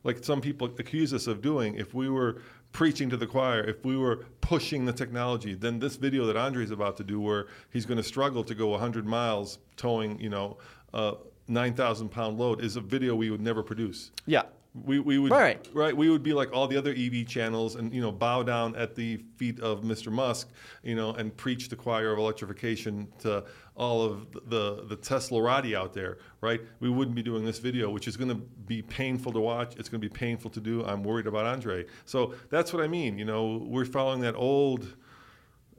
like 0.03 0.23
some 0.23 0.43
people 0.43 0.67
accuse 0.79 1.15
us 1.15 1.27
of 1.27 1.41
doing, 1.41 1.77
if 1.77 1.95
we 1.95 2.11
were 2.11 2.43
preaching 2.75 3.09
to 3.09 3.17
the 3.17 3.27
choir, 3.27 3.63
if 3.63 3.83
we 3.85 3.97
were 3.97 4.27
pushing 4.43 4.85
the 4.85 4.93
technology, 4.93 5.55
then 5.55 5.79
this 5.79 5.97
video 5.97 6.27
that 6.27 6.37
Andre's 6.37 6.73
about 6.73 6.97
to 6.99 7.05
do, 7.05 7.19
where 7.21 7.47
he's 7.71 7.87
going 7.87 7.97
to 7.97 8.03
struggle 8.03 8.45
to 8.45 8.55
go 8.55 8.69
100 8.69 9.07
miles 9.07 9.59
towing, 9.77 10.19
you 10.21 10.29
know, 10.29 10.59
a 10.93 11.15
9,000 11.49 12.09
pound 12.11 12.37
load, 12.37 12.61
is 12.63 12.77
a 12.77 12.81
video 12.83 13.15
we 13.15 13.31
would 13.31 13.41
never 13.41 13.63
produce. 13.63 14.11
yeah. 14.27 14.43
We, 14.85 14.99
we 14.99 15.19
would 15.21 15.31
Right. 15.31 15.65
right 15.73 15.97
we 15.97 16.11
would 16.11 16.25
be 16.25 16.33
like 16.33 16.53
all 16.53 16.67
the 16.67 16.77
other 16.77 16.91
EV 16.91 17.29
channels 17.29 17.77
and 17.77 17.95
you 17.95 18.01
know 18.01 18.11
bow 18.11 18.43
down 18.43 18.75
at 18.75 18.97
the 18.97 19.19
feet 19.37 19.61
of 19.61 19.83
Mr. 19.83 20.11
Musk 20.11 20.49
you 20.83 20.97
know 20.97 21.13
and 21.13 21.37
preach 21.37 21.69
the 21.69 21.77
choir 21.77 22.11
of 22.11 22.19
electrification 22.19 23.07
to 23.21 23.45
all 23.77 24.03
of 24.03 24.33
the 24.33 24.85
the 24.87 24.97
Teslarati 24.97 25.75
out 25.77 25.93
there 25.93 26.19
right? 26.41 26.61
We 26.81 26.91
wouldn't 26.91 27.15
be 27.15 27.23
doing 27.23 27.45
this 27.45 27.59
video 27.59 27.91
which 27.91 28.07
is 28.07 28.17
going 28.17 28.31
to 28.31 28.35
be 28.35 28.83
painful 28.83 29.33
to 29.33 29.41
watch. 29.41 29.77
It's 29.77 29.89
going 29.89 30.01
to 30.01 30.09
be 30.09 30.13
painful 30.13 30.51
to 30.53 30.61
do. 30.61 30.85
I'm 30.85 31.03
worried 31.03 31.27
about 31.27 31.47
Andre. 31.47 31.87
So 32.05 32.35
that's 32.51 32.73
what 32.73 32.83
I 32.83 32.89
mean 32.89 33.19
you 33.19 33.25
know 33.25 33.65
we're 33.67 33.85
following 33.85 34.21
that 34.21 34.35
old 34.35 34.97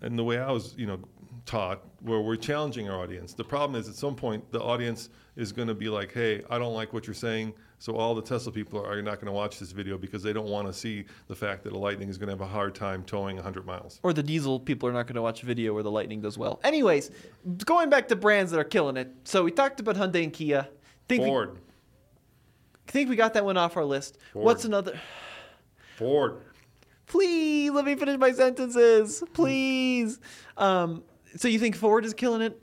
and 0.06 0.18
the 0.18 0.24
way 0.24 0.40
I 0.40 0.52
was, 0.52 0.76
you 0.78 0.86
know, 0.86 1.00
taught, 1.46 1.84
where 2.02 2.22
we're 2.22 2.36
challenging 2.36 2.90
our 2.90 3.00
audience. 3.00 3.34
The 3.34 3.44
problem 3.44 3.80
is, 3.80 3.90
at 3.90 3.96
some 3.96 4.16
point, 4.16 4.50
the 4.52 4.62
audience 4.62 5.10
is 5.36 5.52
going 5.52 5.68
to 5.68 5.74
be 5.74 5.90
like, 5.90 6.14
"Hey, 6.14 6.44
I 6.50 6.58
don't 6.58 6.74
like 6.74 6.94
what 6.94 7.08
you're 7.08 7.14
saying," 7.14 7.54
so 7.80 7.96
all 7.96 8.16
the 8.16 8.22
Tesla 8.22 8.52
people 8.52 8.84
are 8.84 9.02
not 9.02 9.16
going 9.16 9.28
to 9.28 9.32
watch 9.32 9.60
this 9.60 9.72
video 9.72 9.98
because 9.98 10.24
they 10.24 10.34
don't 10.34 10.48
want 10.48 10.68
to 10.68 10.74
see 10.74 11.06
the 11.28 11.36
fact 11.36 11.64
that 11.64 11.74
a 11.74 11.78
Lightning 11.78 12.10
is 12.10 12.18
going 12.18 12.28
to 12.28 12.34
have 12.34 12.42
a 12.42 12.48
hard 12.48 12.74
time 12.74 13.04
towing 13.04 13.36
100 13.36 13.66
miles. 13.66 14.00
Or 14.04 14.14
the 14.14 14.24
diesel 14.24 14.60
people 14.60 14.88
are 14.88 14.94
not 14.94 15.08
going 15.08 15.16
to 15.16 15.22
watch 15.22 15.44
a 15.44 15.46
video 15.46 15.74
where 15.74 15.84
the 15.84 15.92
Lightning 15.92 16.22
does 16.22 16.38
well. 16.38 16.60
Anyways, 16.64 17.12
going 17.66 17.90
back 17.90 18.08
to 18.10 18.16
brands 18.16 18.52
that 18.52 18.60
are 18.60 18.64
killing 18.64 18.98
it. 18.98 19.12
So 19.24 19.44
we 19.44 19.52
talked 19.52 19.80
about 19.80 19.96
Hyundai 19.96 20.24
and 20.24 20.34
Kia. 20.34 20.68
Think 21.08 21.24
we, 21.24 21.30
Ford, 21.30 21.58
think 22.88 23.10
we 23.10 23.16
got 23.16 23.34
that 23.34 23.46
one 23.46 23.58
off 23.58 23.78
our 23.78 23.86
list. 23.86 24.18
Ford. 24.34 24.46
What's 24.46 24.66
another? 24.66 25.00
Ford. 25.98 26.42
Please 27.08 27.72
let 27.72 27.86
me 27.86 27.96
finish 27.96 28.18
my 28.18 28.32
sentences. 28.32 29.24
Please. 29.34 30.20
Um, 30.58 31.04
so 31.36 31.48
you 31.48 31.60
think 31.60 31.76
Ford 31.76 32.06
is 32.06 32.14
killing 32.14 32.42
it? 32.42 32.60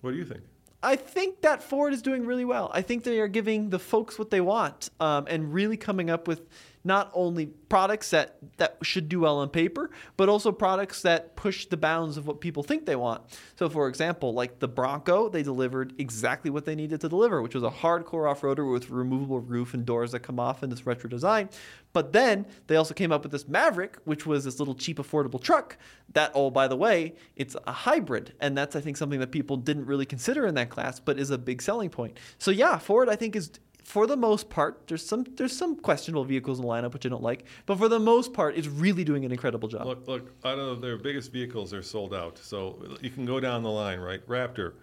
What 0.00 0.12
do 0.12 0.16
you 0.16 0.24
think? 0.24 0.42
I 0.82 0.96
think 0.96 1.42
that 1.42 1.62
Ford 1.62 1.92
is 1.92 2.00
doing 2.00 2.24
really 2.24 2.44
well. 2.44 2.70
I 2.72 2.80
think 2.82 3.04
they 3.04 3.20
are 3.20 3.28
giving 3.28 3.68
the 3.68 3.78
folks 3.78 4.18
what 4.18 4.30
they 4.30 4.40
want 4.40 4.90
um, 4.98 5.26
and 5.28 5.52
really 5.52 5.76
coming 5.76 6.08
up 6.08 6.26
with 6.26 6.48
not 6.82 7.10
only 7.14 7.46
products 7.46 8.10
that, 8.10 8.36
that 8.56 8.78
should 8.82 9.08
do 9.08 9.20
well 9.20 9.38
on 9.38 9.48
paper, 9.48 9.90
but 10.16 10.28
also 10.28 10.50
products 10.50 11.02
that 11.02 11.36
push 11.36 11.66
the 11.66 11.76
bounds 11.76 12.16
of 12.16 12.26
what 12.26 12.40
people 12.40 12.62
think 12.62 12.86
they 12.86 12.96
want. 12.96 13.22
So, 13.56 13.68
for 13.68 13.86
example, 13.88 14.32
like 14.32 14.58
the 14.60 14.68
Bronco, 14.68 15.28
they 15.28 15.42
delivered 15.42 15.94
exactly 15.98 16.50
what 16.50 16.64
they 16.64 16.74
needed 16.74 17.00
to 17.02 17.08
deliver, 17.08 17.42
which 17.42 17.54
was 17.54 17.64
a 17.64 17.70
hardcore 17.70 18.30
off 18.30 18.40
roader 18.40 18.70
with 18.70 18.88
removable 18.90 19.40
roof 19.40 19.74
and 19.74 19.84
doors 19.84 20.12
that 20.12 20.20
come 20.20 20.40
off 20.40 20.62
in 20.62 20.70
this 20.70 20.86
retro 20.86 21.08
design. 21.10 21.50
But 21.92 22.12
then 22.12 22.46
they 22.66 22.76
also 22.76 22.94
came 22.94 23.12
up 23.12 23.22
with 23.24 23.32
this 23.32 23.48
Maverick, 23.48 23.98
which 24.04 24.24
was 24.24 24.44
this 24.44 24.58
little 24.58 24.74
cheap, 24.74 24.98
affordable 24.98 25.42
truck. 25.42 25.76
That, 26.12 26.32
oh, 26.34 26.50
by 26.50 26.66
the 26.66 26.76
way, 26.76 27.14
it's 27.36 27.56
a 27.66 27.72
hybrid. 27.72 28.32
And 28.40 28.56
that's, 28.56 28.74
I 28.74 28.80
think, 28.80 28.96
something 28.96 29.20
that 29.20 29.32
people 29.32 29.56
didn't 29.56 29.86
really 29.86 30.06
consider 30.06 30.46
in 30.46 30.54
that 30.54 30.70
class, 30.70 30.98
but 30.98 31.18
is 31.18 31.30
a 31.30 31.38
big 31.38 31.60
selling 31.60 31.90
point. 31.90 32.18
So, 32.38 32.50
yeah, 32.50 32.78
Ford, 32.78 33.08
I 33.08 33.16
think, 33.16 33.36
is 33.36 33.50
for 33.90 34.06
the 34.06 34.16
most 34.16 34.48
part, 34.48 34.86
there's 34.86 35.04
some 35.04 35.26
there's 35.36 35.56
some 35.56 35.74
questionable 35.74 36.24
vehicles 36.24 36.60
in 36.60 36.64
the 36.64 36.70
lineup 36.70 36.92
which 36.92 37.04
I 37.04 37.08
don't 37.08 37.24
like, 37.24 37.44
but 37.66 37.76
for 37.76 37.88
the 37.88 37.98
most 37.98 38.32
part, 38.32 38.56
it's 38.56 38.68
really 38.68 39.02
doing 39.02 39.24
an 39.24 39.32
incredible 39.32 39.68
job. 39.68 39.84
Look, 39.84 40.06
look, 40.06 40.32
out 40.44 40.60
of 40.60 40.80
their 40.80 40.96
biggest 40.96 41.32
vehicles, 41.32 41.72
they're 41.72 41.82
sold 41.82 42.14
out. 42.14 42.38
So 42.38 42.78
you 43.00 43.10
can 43.10 43.26
go 43.26 43.40
down 43.40 43.64
the 43.64 43.70
line, 43.70 43.98
right? 43.98 44.24
Raptor, 44.28 44.74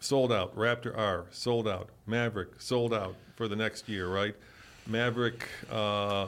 sold 0.00 0.32
out. 0.32 0.56
Raptor 0.56 0.98
R, 0.98 1.26
sold 1.30 1.68
out. 1.68 1.90
Maverick, 2.06 2.60
sold 2.60 2.92
out 2.92 3.14
for 3.36 3.46
the 3.46 3.54
next 3.54 3.88
year, 3.88 4.08
right? 4.08 4.34
Maverick, 4.88 5.48
uh, 5.70 6.26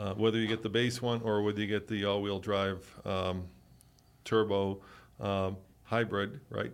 uh, 0.00 0.14
whether 0.16 0.38
you 0.38 0.48
get 0.48 0.62
the 0.62 0.68
base 0.68 1.00
one 1.00 1.22
or 1.22 1.40
whether 1.42 1.60
you 1.60 1.68
get 1.68 1.86
the 1.86 2.04
all-wheel 2.04 2.40
drive 2.40 2.84
um, 3.06 3.44
turbo 4.24 4.80
um, 5.20 5.56
hybrid, 5.84 6.40
right? 6.50 6.72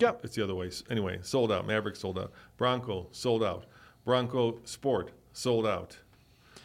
Yep. 0.00 0.24
It's 0.24 0.34
the 0.34 0.42
other 0.42 0.56
way. 0.56 0.70
Anyway, 0.90 1.20
sold 1.22 1.52
out. 1.52 1.64
Maverick 1.66 1.94
sold 1.94 2.18
out. 2.18 2.32
Bronco 2.56 3.06
sold 3.12 3.44
out. 3.44 3.66
Bronco 4.06 4.58
Sport 4.64 5.10
sold 5.34 5.66
out. 5.66 5.98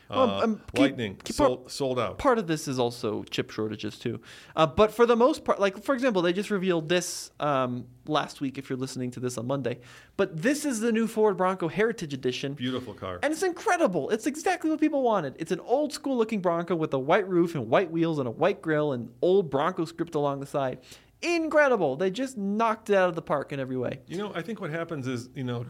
Well, 0.10 0.30
Uh, 0.30 0.44
um, 0.44 0.56
keep- 0.74 0.80
Lightning 0.80 1.16
keep 1.24 1.36
sold, 1.38 1.72
sold 1.72 1.98
out. 1.98 2.18
Part 2.18 2.38
of 2.38 2.46
this 2.46 2.68
is 2.68 2.78
also 2.78 3.24
chip 3.24 3.50
shortages 3.50 3.98
too, 3.98 4.20
uh, 4.58 4.68
but 4.68 4.92
for 4.92 5.06
the 5.06 5.16
most 5.16 5.46
part, 5.46 5.58
like 5.60 5.82
for 5.82 5.96
example, 5.96 6.22
they 6.22 6.34
just 6.34 6.52
revealed 6.52 6.90
this 6.90 7.32
um, 7.40 7.86
last 8.08 8.42
week. 8.42 8.58
If 8.58 8.70
you're 8.70 8.78
listening 8.78 9.10
to 9.12 9.22
this 9.22 9.38
on 9.38 9.48
Monday, 9.48 9.80
but 10.18 10.42
this 10.42 10.66
is 10.66 10.82
the 10.82 10.92
new 10.92 11.08
Ford 11.08 11.38
Bronco 11.38 11.70
Heritage 11.70 12.14
Edition. 12.14 12.54
Beautiful 12.54 12.94
car. 12.94 13.20
And 13.24 13.32
it's 13.32 13.42
incredible. 13.44 14.10
It's 14.10 14.28
exactly 14.28 14.70
what 14.70 14.82
people 14.82 15.02
wanted. 15.02 15.36
It's 15.40 15.54
an 15.54 15.62
old 15.62 15.94
school 15.94 16.18
looking 16.18 16.42
Bronco 16.42 16.76
with 16.76 16.94
a 16.94 17.00
white 17.00 17.28
roof 17.28 17.56
and 17.56 17.70
white 17.70 17.90
wheels 17.90 18.20
and 18.20 18.28
a 18.28 18.32
white 18.32 18.62
grill 18.62 18.92
and 18.92 19.10
old 19.22 19.50
Bronco 19.50 19.86
script 19.86 20.14
along 20.16 20.42
the 20.42 20.46
side. 20.46 20.80
Incredible. 21.22 21.96
They 21.96 22.12
just 22.12 22.38
knocked 22.38 22.90
it 22.90 22.96
out 22.98 23.08
of 23.08 23.16
the 23.16 23.22
park 23.22 23.54
in 23.54 23.62
every 23.62 23.78
way. 23.78 24.02
You 24.08 24.18
know, 24.18 24.32
I 24.36 24.42
think 24.42 24.60
what 24.60 24.72
happens 24.72 25.08
is, 25.08 25.30
you 25.36 25.44
know, 25.46 25.66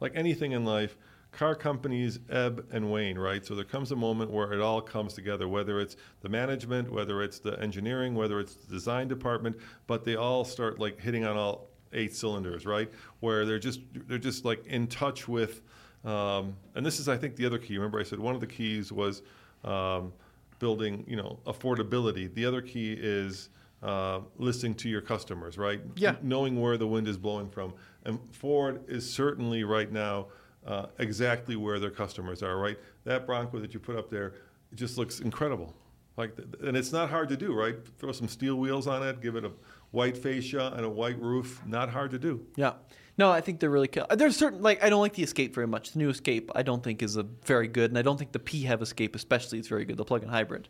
like 0.00 0.12
anything 0.14 0.52
in 0.52 0.64
life, 0.64 0.96
car 1.32 1.54
companies 1.54 2.18
ebb 2.30 2.66
and 2.72 2.90
wane, 2.90 3.18
right? 3.18 3.44
So 3.44 3.54
there 3.54 3.64
comes 3.64 3.92
a 3.92 3.96
moment 3.96 4.30
where 4.30 4.52
it 4.52 4.60
all 4.60 4.80
comes 4.80 5.14
together, 5.14 5.46
whether 5.48 5.80
it's 5.80 5.96
the 6.22 6.28
management, 6.28 6.90
whether 6.90 7.22
it's 7.22 7.38
the 7.38 7.60
engineering, 7.60 8.14
whether 8.14 8.40
it's 8.40 8.54
the 8.54 8.72
design 8.72 9.08
department, 9.08 9.56
but 9.86 10.04
they 10.04 10.16
all 10.16 10.44
start 10.44 10.78
like 10.78 11.00
hitting 11.00 11.24
on 11.24 11.36
all 11.36 11.68
eight 11.92 12.14
cylinders, 12.14 12.66
right? 12.66 12.90
Where 13.20 13.44
they're 13.44 13.58
just 13.58 13.80
they're 14.06 14.18
just 14.18 14.44
like 14.44 14.64
in 14.66 14.86
touch 14.86 15.28
with, 15.28 15.62
um, 16.04 16.56
and 16.74 16.84
this 16.84 16.98
is 16.98 17.08
I 17.08 17.16
think 17.16 17.36
the 17.36 17.46
other 17.46 17.58
key. 17.58 17.76
Remember, 17.76 18.00
I 18.00 18.04
said 18.04 18.18
one 18.18 18.34
of 18.34 18.40
the 18.40 18.46
keys 18.46 18.90
was 18.92 19.22
um, 19.64 20.12
building, 20.58 21.04
you 21.06 21.16
know, 21.16 21.38
affordability. 21.46 22.32
The 22.32 22.44
other 22.44 22.62
key 22.62 22.96
is 22.98 23.50
uh, 23.82 24.20
listening 24.38 24.74
to 24.76 24.88
your 24.88 25.00
customers, 25.00 25.56
right? 25.56 25.80
Yeah. 25.96 26.16
knowing 26.22 26.60
where 26.60 26.76
the 26.76 26.86
wind 26.86 27.06
is 27.08 27.16
blowing 27.16 27.48
from. 27.48 27.74
And 28.08 28.18
Ford 28.32 28.82
is 28.88 29.08
certainly 29.08 29.64
right 29.64 29.92
now 29.92 30.28
uh, 30.66 30.86
exactly 30.98 31.56
where 31.56 31.78
their 31.78 31.90
customers 31.90 32.42
are, 32.42 32.56
right? 32.56 32.78
That 33.04 33.26
Bronco 33.26 33.58
that 33.60 33.74
you 33.74 33.80
put 33.80 33.96
up 33.96 34.10
there, 34.10 34.28
it 34.72 34.76
just 34.76 34.96
looks 34.96 35.20
incredible. 35.20 35.74
Like, 36.16 36.32
and 36.64 36.74
it's 36.74 36.90
not 36.90 37.10
hard 37.10 37.28
to 37.28 37.36
do, 37.36 37.54
right? 37.54 37.76
Throw 37.98 38.12
some 38.12 38.26
steel 38.26 38.56
wheels 38.56 38.86
on 38.86 39.06
it, 39.06 39.20
give 39.20 39.36
it 39.36 39.44
a 39.44 39.52
white 39.90 40.16
fascia 40.16 40.72
and 40.74 40.86
a 40.86 40.88
white 40.88 41.20
roof. 41.20 41.62
Not 41.66 41.90
hard 41.90 42.10
to 42.12 42.18
do. 42.18 42.44
Yeah. 42.56 42.72
No, 43.18 43.30
I 43.30 43.40
think 43.40 43.60
they're 43.60 43.70
really 43.70 43.88
kill. 43.88 44.06
There's 44.10 44.36
certain 44.36 44.62
like 44.62 44.82
I 44.82 44.88
don't 44.88 45.00
like 45.00 45.14
the 45.14 45.24
Escape 45.24 45.54
very 45.54 45.66
much. 45.66 45.92
The 45.92 45.98
new 45.98 46.08
Escape 46.08 46.50
I 46.54 46.62
don't 46.62 46.82
think 46.82 47.02
is 47.02 47.16
a 47.16 47.24
very 47.44 47.68
good, 47.68 47.90
and 47.90 47.98
I 47.98 48.02
don't 48.02 48.16
think 48.16 48.32
the 48.32 48.38
PHEV 48.38 48.80
Escape 48.80 49.16
especially 49.16 49.58
is 49.58 49.68
very 49.68 49.84
good. 49.84 49.96
The 49.96 50.04
plug-in 50.04 50.28
hybrid. 50.28 50.68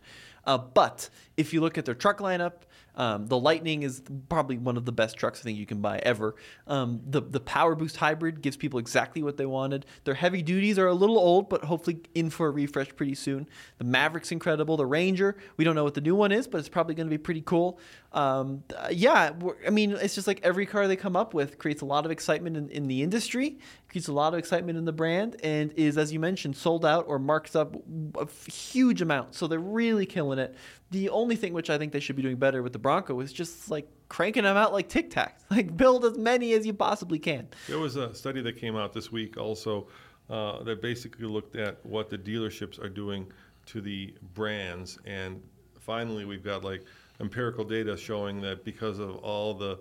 Uh, 0.49 0.57
but 0.57 1.11
if 1.37 1.53
you 1.53 1.61
look 1.61 1.77
at 1.77 1.85
their 1.85 1.95
truck 1.95 2.19
lineup, 2.21 2.55
um, 2.97 3.27
the 3.29 3.39
Lightning 3.39 3.85
is 3.85 4.03
probably 4.29 4.57
one 4.59 4.77
of 4.77 4.85
the 4.85 4.93
best 4.93 5.17
trucks 5.17 5.41
I 5.41 5.43
think 5.45 5.59
you 5.59 5.67
can 5.67 5.81
buy 5.81 5.99
ever. 5.99 6.35
Um, 6.67 7.01
the 7.07 7.21
the 7.21 7.39
Power 7.39 7.77
Boost 7.77 7.99
hybrid 7.99 8.43
gives 8.43 8.57
people 8.57 8.81
exactly 8.81 9.23
what 9.23 9.37
they 9.37 9.47
wanted. 9.47 9.87
Their 10.03 10.15
heavy 10.15 10.43
duties 10.43 10.79
are 10.79 10.89
a 10.89 10.95
little 10.95 11.19
old, 11.19 11.49
but 11.49 11.65
hopefully 11.65 12.01
in 12.15 12.31
for 12.31 12.49
a 12.49 12.51
refresh 12.51 12.97
pretty 12.97 13.15
soon. 13.15 13.47
The 13.77 13.85
Maverick's 13.85 14.33
incredible. 14.33 14.77
The 14.77 14.87
Ranger, 14.87 15.37
we 15.59 15.65
don't 15.65 15.77
know 15.77 15.85
what 15.85 15.95
the 15.95 16.01
new 16.01 16.17
one 16.17 16.33
is, 16.33 16.49
but 16.49 16.59
it's 16.59 16.69
probably 16.69 16.97
going 16.97 17.07
to 17.07 17.11
be 17.11 17.19
pretty 17.19 17.43
cool. 17.43 17.79
Um, 18.13 18.65
uh, 18.75 18.89
yeah, 18.91 19.33
I 19.67 19.71
mean, 19.71 19.93
it's 19.93 20.15
just 20.15 20.27
like 20.27 20.41
every 20.43 20.67
car 20.67 20.89
they 20.89 20.97
come 20.97 21.15
up 21.15 21.35
with 21.35 21.59
creates 21.59 21.83
a 21.83 21.87
lot 21.87 22.05
of 22.05 22.11
excitement 22.11 22.57
in, 22.57 22.69
in 22.71 22.89
the 22.89 23.03
industry, 23.03 23.59
creates 23.89 24.09
a 24.09 24.13
lot 24.13 24.35
of 24.35 24.39
excitement 24.39 24.79
in 24.79 24.85
the 24.85 24.93
brand, 24.93 25.37
and 25.43 25.73
is, 25.73 25.97
as 25.97 26.13
you 26.13 26.21
mentioned, 26.21 26.57
sold 26.57 26.85
out 26.85 27.07
or 27.09 27.19
marked 27.19 27.57
up 27.57 27.75
a 28.19 28.27
huge 28.51 29.01
amount. 29.01 29.35
So 29.35 29.47
they're 29.47 29.59
really 29.59 30.05
killing 30.05 30.39
it. 30.39 30.55
The 30.91 31.09
only 31.09 31.37
thing 31.37 31.55
which 31.55 31.71
I 31.71 31.79
think 31.79 31.93
they 31.93 32.01
should 32.01 32.17
be 32.17 32.23
doing 32.23 32.37
better 32.37 32.63
with 32.63 32.73
the 32.73 32.79
Bronco 32.79 33.19
is 33.21 33.33
just 33.33 33.71
like 33.71 33.89
cranking 34.09 34.45
them 34.45 34.57
out 34.57 34.73
like 34.73 34.89
Tic 34.89 35.11
Tacs. 35.11 35.33
Like 35.51 35.77
build 35.77 36.05
as 36.05 36.19
many 36.19 36.53
as 36.53 36.67
you 36.67 36.75
possibly 36.75 37.19
can. 37.19 37.49
There 37.69 37.79
was 37.79 37.97
a 37.97 38.15
study 38.15 38.43
that 38.43 38.59
came 38.59 38.77
out 38.77 38.93
this 38.93 39.11
week 39.11 39.39
also 39.39 39.89
uh, 40.29 40.63
that 40.65 40.83
basically 40.83 41.27
looked 41.27 41.57
at 41.57 41.85
what 41.85 42.11
the 42.11 42.19
dealerships 42.19 42.79
are 42.83 42.91
doing 42.91 43.27
to 43.67 43.81
the 43.81 44.15
brands. 44.35 44.99
And 45.07 45.43
finally, 45.81 46.27
we've 46.27 46.45
got 46.45 46.65
like 46.65 46.85
empirical 47.19 47.65
data 47.65 47.97
showing 47.97 48.43
that 48.43 48.63
because 48.63 48.99
of 48.99 49.17
all 49.17 49.55
the 49.55 49.79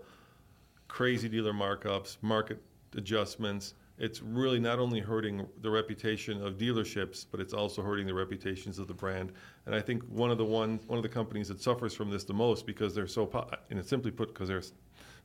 crazy 0.88 1.28
dealer 1.28 1.53
markups, 1.53 2.18
market 2.22 2.62
adjustments, 2.95 3.74
it's 4.00 4.22
really 4.22 4.60
not 4.60 4.78
only 4.78 5.00
hurting 5.00 5.48
the 5.62 5.70
reputation 5.70 6.43
of 6.45 6.58
dealerships, 6.58 7.26
but 7.30 7.39
it's 7.39 7.54
also 7.54 7.82
hurting 7.82 8.06
the 8.06 8.14
reputations 8.14 8.78
of 8.78 8.88
the 8.88 8.93
brand. 8.93 9.32
And 9.66 9.74
I 9.74 9.82
think 9.82 10.04
one 10.04 10.30
of 10.30 10.38
the 10.38 10.45
one 10.45 10.80
one 10.88 10.98
of 10.98 11.04
the 11.04 11.10
companies 11.10 11.48
that 11.48 11.60
suffers 11.60 11.93
from 11.93 12.10
this 12.10 12.24
the 12.24 12.34
most 12.34 12.66
because 12.66 12.93
they're 12.93 13.08
so 13.08 13.26
po- 13.26 13.50
and 13.70 13.80
it's 13.80 13.89
simply 13.89 14.12
put 14.12 14.30
because 14.30 14.50
their 14.50 14.62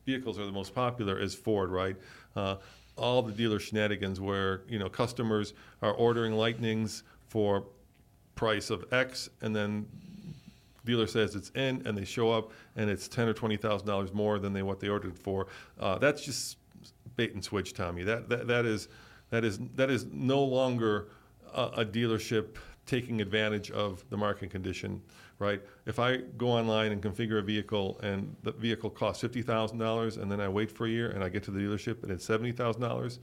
vehicles 0.05 0.39
are 0.39 0.45
the 0.45 0.51
most 0.51 0.73
popular 0.73 1.19
is 1.19 1.35
Ford, 1.35 1.69
right? 1.69 1.95
Uh, 2.35 2.55
all 2.97 3.21
the 3.21 3.31
dealer 3.31 3.59
shenanigans 3.59 4.19
where 4.19 4.61
you 4.67 4.79
know 4.79 4.89
customers 4.89 5.53
are 5.81 5.93
ordering 5.93 6.33
Lightnings 6.33 7.03
for 7.27 7.65
price 8.35 8.71
of 8.71 8.91
X, 8.91 9.29
and 9.41 9.55
then 9.55 9.85
dealer 10.83 11.07
says 11.07 11.35
it's 11.35 11.49
in 11.51 11.81
and 11.85 11.97
they 11.97 12.03
show 12.03 12.31
up 12.31 12.51
and 12.75 12.89
it's 12.89 13.07
ten 13.07 13.27
or 13.27 13.33
twenty 13.33 13.55
thousand 13.55 13.87
dollars 13.87 14.13
more 14.13 14.39
than 14.39 14.51
they 14.51 14.63
what 14.63 14.79
they 14.79 14.89
ordered 14.89 15.17
for. 15.17 15.45
Uh, 15.79 15.99
that's 15.99 16.25
just 16.25 16.57
bait 17.15 17.33
and 17.33 17.43
switch, 17.43 17.73
Tommy. 17.73 18.03
That 18.03 18.29
that, 18.29 18.47
that 18.47 18.65
is 18.65 18.87
that 19.29 19.43
is 19.43 19.59
that 19.75 19.89
is 19.89 20.05
no 20.11 20.43
longer 20.43 21.09
a, 21.53 21.63
a 21.77 21.85
dealership 21.85 22.57
taking 22.85 23.21
advantage 23.21 23.71
of 23.71 24.03
the 24.09 24.17
market 24.17 24.49
condition, 24.49 25.01
right? 25.39 25.61
If 25.85 25.99
I 25.99 26.17
go 26.37 26.49
online 26.49 26.91
and 26.91 27.01
configure 27.01 27.39
a 27.39 27.41
vehicle 27.41 27.99
and 28.03 28.35
the 28.43 28.51
vehicle 28.51 28.89
costs 28.89 29.21
fifty 29.21 29.41
thousand 29.41 29.77
dollars 29.77 30.17
and 30.17 30.31
then 30.31 30.41
I 30.41 30.49
wait 30.49 30.71
for 30.71 30.85
a 30.85 30.89
year 30.89 31.11
and 31.11 31.23
I 31.23 31.29
get 31.29 31.43
to 31.43 31.51
the 31.51 31.59
dealership 31.59 32.03
and 32.03 32.11
it's 32.11 32.25
seventy 32.25 32.51
thousand 32.51 32.81
dollars, 32.81 33.19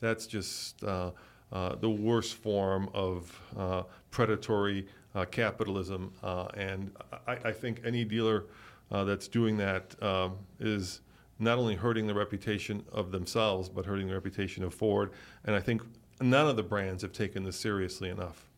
that's 0.00 0.26
just 0.26 0.82
uh, 0.84 1.10
uh, 1.52 1.76
the 1.76 1.90
worst 1.90 2.34
form 2.34 2.88
of 2.94 3.40
uh, 3.56 3.82
predatory 4.10 4.86
uh, 5.14 5.24
capitalism. 5.26 6.12
Uh, 6.22 6.46
and 6.54 6.90
I, 7.26 7.32
I 7.44 7.52
think 7.52 7.82
any 7.84 8.04
dealer 8.04 8.46
uh, 8.90 9.04
that's 9.04 9.28
doing 9.28 9.56
that 9.58 10.02
um, 10.02 10.38
is 10.58 11.00
not 11.42 11.58
only 11.58 11.74
hurting 11.74 12.06
the 12.06 12.14
reputation 12.14 12.84
of 12.92 13.10
themselves, 13.10 13.68
but 13.68 13.84
hurting 13.84 14.06
the 14.06 14.14
reputation 14.14 14.64
of 14.64 14.72
Ford. 14.72 15.10
And 15.44 15.54
I 15.54 15.60
think 15.60 15.82
none 16.20 16.48
of 16.48 16.56
the 16.56 16.62
brands 16.62 17.02
have 17.02 17.12
taken 17.12 17.44
this 17.44 17.56
seriously 17.56 18.08
enough. 18.08 18.48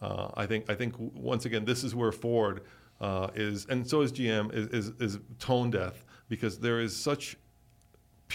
Uh, 0.00 0.30
I 0.34 0.46
think 0.46 0.70
I 0.70 0.74
think 0.74 0.94
once 0.98 1.44
again 1.44 1.64
this 1.64 1.84
is 1.84 1.94
where 1.94 2.12
Ford 2.12 2.62
uh, 3.00 3.28
is, 3.34 3.66
and 3.66 3.88
so 3.88 4.02
is 4.02 4.12
GM 4.12 4.52
is, 4.52 4.66
is 4.68 4.92
is 5.00 5.18
tone 5.38 5.70
deaf 5.70 6.04
because 6.28 6.58
there 6.58 6.80
is 6.80 6.94
such 6.96 7.36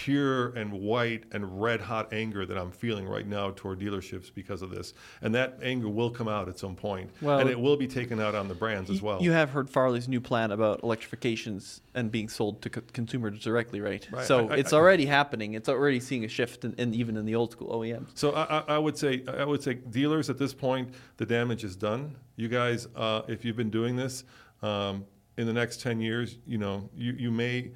pure 0.03 0.49
and 0.49 0.71
white 0.71 1.23
and 1.31 1.59
red 1.59 1.81
hot 1.81 2.13
anger 2.13 2.45
that 2.45 2.55
I'm 2.55 2.69
feeling 2.69 3.07
right 3.07 3.25
now 3.25 3.51
toward 3.55 3.79
dealerships 3.79 4.31
because 4.31 4.61
of 4.61 4.69
this, 4.69 4.93
and 5.23 5.33
that 5.33 5.57
anger 5.63 5.89
will 5.89 6.11
come 6.11 6.27
out 6.27 6.47
at 6.47 6.59
some 6.59 6.75
point, 6.75 7.09
Well- 7.19 7.39
and 7.39 7.49
it 7.49 7.59
will 7.59 7.77
be 7.77 7.87
taken 7.87 8.19
out 8.19 8.35
on 8.35 8.47
the 8.47 8.53
brands 8.53 8.91
as 8.91 9.01
well. 9.01 9.19
You 9.23 9.31
have 9.31 9.49
heard 9.49 9.69
Farley's 9.71 10.07
new 10.07 10.21
plan 10.21 10.51
about 10.51 10.83
electrifications 10.83 11.81
and 11.95 12.11
being 12.11 12.29
sold 12.29 12.61
to 12.61 12.69
co- 12.69 12.81
consumers 12.93 13.39
directly, 13.43 13.81
right? 13.81 14.07
Right. 14.11 14.25
So 14.25 14.47
I- 14.49 14.53
I- 14.53 14.57
it's 14.57 14.71
I- 14.71 14.77
already 14.77 15.07
happening. 15.07 15.55
It's 15.55 15.67
already 15.67 15.99
seeing 15.99 16.23
a 16.23 16.27
shift, 16.27 16.63
in, 16.63 16.73
in 16.77 16.93
even 16.93 17.17
in 17.17 17.25
the 17.25 17.33
old 17.33 17.51
school 17.53 17.69
OEMs. 17.69 18.09
So 18.13 18.31
I, 18.33 18.77
would 18.77 18.97
say 18.97 19.23
I 19.27 19.45
would 19.45 19.63
say 19.63 19.73
dealers 19.75 20.29
at 20.29 20.37
this 20.37 20.53
point, 20.53 20.93
the 21.17 21.25
damage 21.25 21.63
is 21.63 21.75
done. 21.75 22.15
You 22.35 22.49
guys, 22.49 22.87
uh, 22.95 23.23
if 23.27 23.43
you've 23.43 23.57
been 23.57 23.71
doing 23.71 23.95
this 23.95 24.23
um, 24.61 25.05
in 25.37 25.47
the 25.47 25.53
next 25.53 25.81
ten 25.81 25.99
years, 25.99 26.37
you 26.45 26.59
know 26.59 26.87
you, 26.95 27.13
you 27.13 27.31
may 27.31 27.71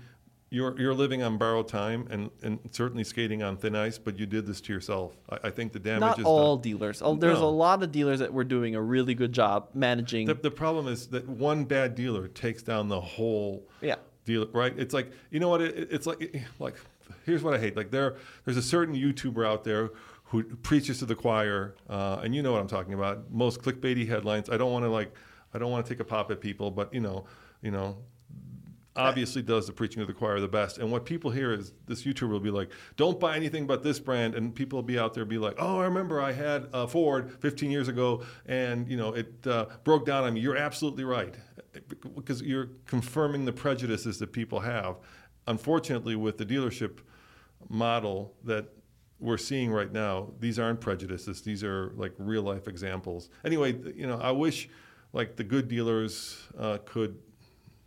you're 0.52 0.80
you're 0.80 0.94
living 0.94 1.24
on 1.24 1.38
borrowed 1.38 1.68
time 1.70 2.06
and, 2.12 2.30
and 2.44 2.60
certainly 2.72 3.04
skating 3.06 3.42
on 3.42 3.56
thin 3.58 3.76
ice, 3.76 3.98
but 3.98 4.20
you 4.20 4.26
did 4.26 4.46
this 4.46 4.60
to 4.62 4.74
yourself. 4.74 5.16
I, 5.30 5.48
I 5.48 5.50
think 5.50 5.72
the 5.72 5.80
damage 5.80 6.02
Not 6.02 6.20
is 6.20 6.26
all 6.26 6.58
done. 6.58 6.64
dealers. 6.64 7.02
Oh, 7.02 7.16
There's 7.16 7.40
No. 7.40 7.48
a 7.48 7.50
lot 7.50 7.82
of 7.82 7.92
dealers 7.92 8.20
that 8.20 8.32
were 8.34 8.44
doing 8.44 8.76
a 8.76 8.82
really 8.82 9.14
good 9.16 9.32
job 9.32 9.70
managing. 9.74 10.28
The, 10.28 10.34
the 10.36 10.52
problem 10.52 10.88
is 10.88 11.08
that 11.08 11.28
one 11.28 11.64
bad 11.64 11.96
dealer 11.96 12.28
takes 12.28 12.62
down 12.62 12.90
the 12.90 13.00
whole 13.02 13.66
Yeah. 13.82 13.96
deal, 14.26 14.48
right? 14.52 14.78
It's 14.78 14.94
like 14.94 15.12
you 15.32 15.40
know 15.40 15.48
what? 15.50 15.62
It, 15.62 15.88
it's 15.90 16.06
like 16.06 16.36
like 16.60 16.76
here's 17.26 17.42
what 17.44 17.54
I 17.54 17.58
hate. 17.58 17.78
Like 17.78 17.90
there, 17.92 18.18
there's 18.44 18.58
a 18.58 18.62
certain 18.62 18.94
YouTuber 18.94 19.48
out 19.48 19.64
there 19.64 19.92
who 20.26 20.44
preaches 20.44 21.00
to 21.00 21.06
the 21.06 21.16
choir, 21.16 21.76
uh, 21.90 22.20
and 22.24 22.36
you 22.36 22.42
know 22.42 22.52
what 22.52 22.60
I'm 22.62 22.68
talking 22.68 22.94
about. 22.94 23.32
Most 23.32 23.62
clickbaity 23.62 24.08
headlines. 24.08 24.50
I 24.50 24.58
don't 24.58 24.72
want 24.72 24.84
to 24.86 24.90
like, 24.90 25.14
I 25.54 25.60
don't 25.60 25.72
want 25.72 25.86
to 25.86 25.94
take 25.94 26.00
a 26.02 26.06
pop 26.06 26.30
at 26.32 26.40
people, 26.42 26.72
but 26.72 26.94
you 26.94 27.00
know, 27.00 27.26
you 27.62 27.72
know. 27.72 27.98
Obviously, 28.96 29.42
does 29.42 29.68
the 29.68 29.74
preaching 29.74 30.02
of 30.02 30.08
the 30.08 30.14
choir 30.14 30.40
the 30.42 30.50
best, 30.50 30.78
and 30.78 30.92
what 30.92 31.06
people 31.06 31.32
hear 31.32 31.54
is 31.54 31.72
this 31.88 32.04
YouTuber 32.04 32.30
will 32.30 32.42
be 32.42 32.52
like, 32.52 32.72
"Don't 32.98 33.22
buy 33.22 33.38
anything 33.38 33.66
but 33.66 33.84
this 33.84 34.00
brand," 34.00 34.36
and 34.36 34.54
people 34.54 34.78
will 34.78 34.84
be 34.84 35.00
out 35.00 35.14
there 35.14 35.24
be 35.24 35.38
like, 35.38 35.56
"Oh, 35.60 35.80
I 35.80 35.86
remember 35.86 36.20
I 36.20 36.34
had 36.34 36.68
a 36.74 36.86
Ford 36.88 37.32
15 37.40 37.72
years 37.72 37.88
ago, 37.88 38.24
and 38.46 38.90
you 38.90 38.98
know 38.98 39.14
it 39.14 39.48
uh, 39.48 39.68
broke 39.86 40.06
down 40.06 40.26
on 40.26 40.34
me." 40.34 40.42
You're 40.42 40.58
absolutely 40.58 41.06
right, 41.06 41.36
because 42.16 42.42
you're 42.42 42.72
confirming 42.86 43.46
the 43.46 43.54
prejudices 43.54 44.20
that 44.20 44.34
people 44.34 44.60
have. 44.60 44.98
Unfortunately, 45.48 46.18
with 46.18 46.38
the 46.38 46.46
dealership 46.46 47.00
model 47.70 48.34
that 48.44 48.74
we're 49.20 49.38
seeing 49.38 49.72
right 49.72 49.92
now, 49.92 50.32
these 50.40 50.60
aren't 50.60 50.82
prejudices. 50.82 51.42
These 51.42 51.64
are 51.64 51.94
like 51.96 52.14
real 52.18 52.42
life 52.42 52.68
examples. 52.68 53.30
Anyway, 53.46 53.80
you 53.96 54.08
know, 54.08 54.20
I 54.20 54.32
wish 54.32 54.68
like 55.14 55.36
the 55.36 55.44
good 55.44 55.68
dealers 55.68 56.42
uh, 56.58 56.80
could 56.86 57.20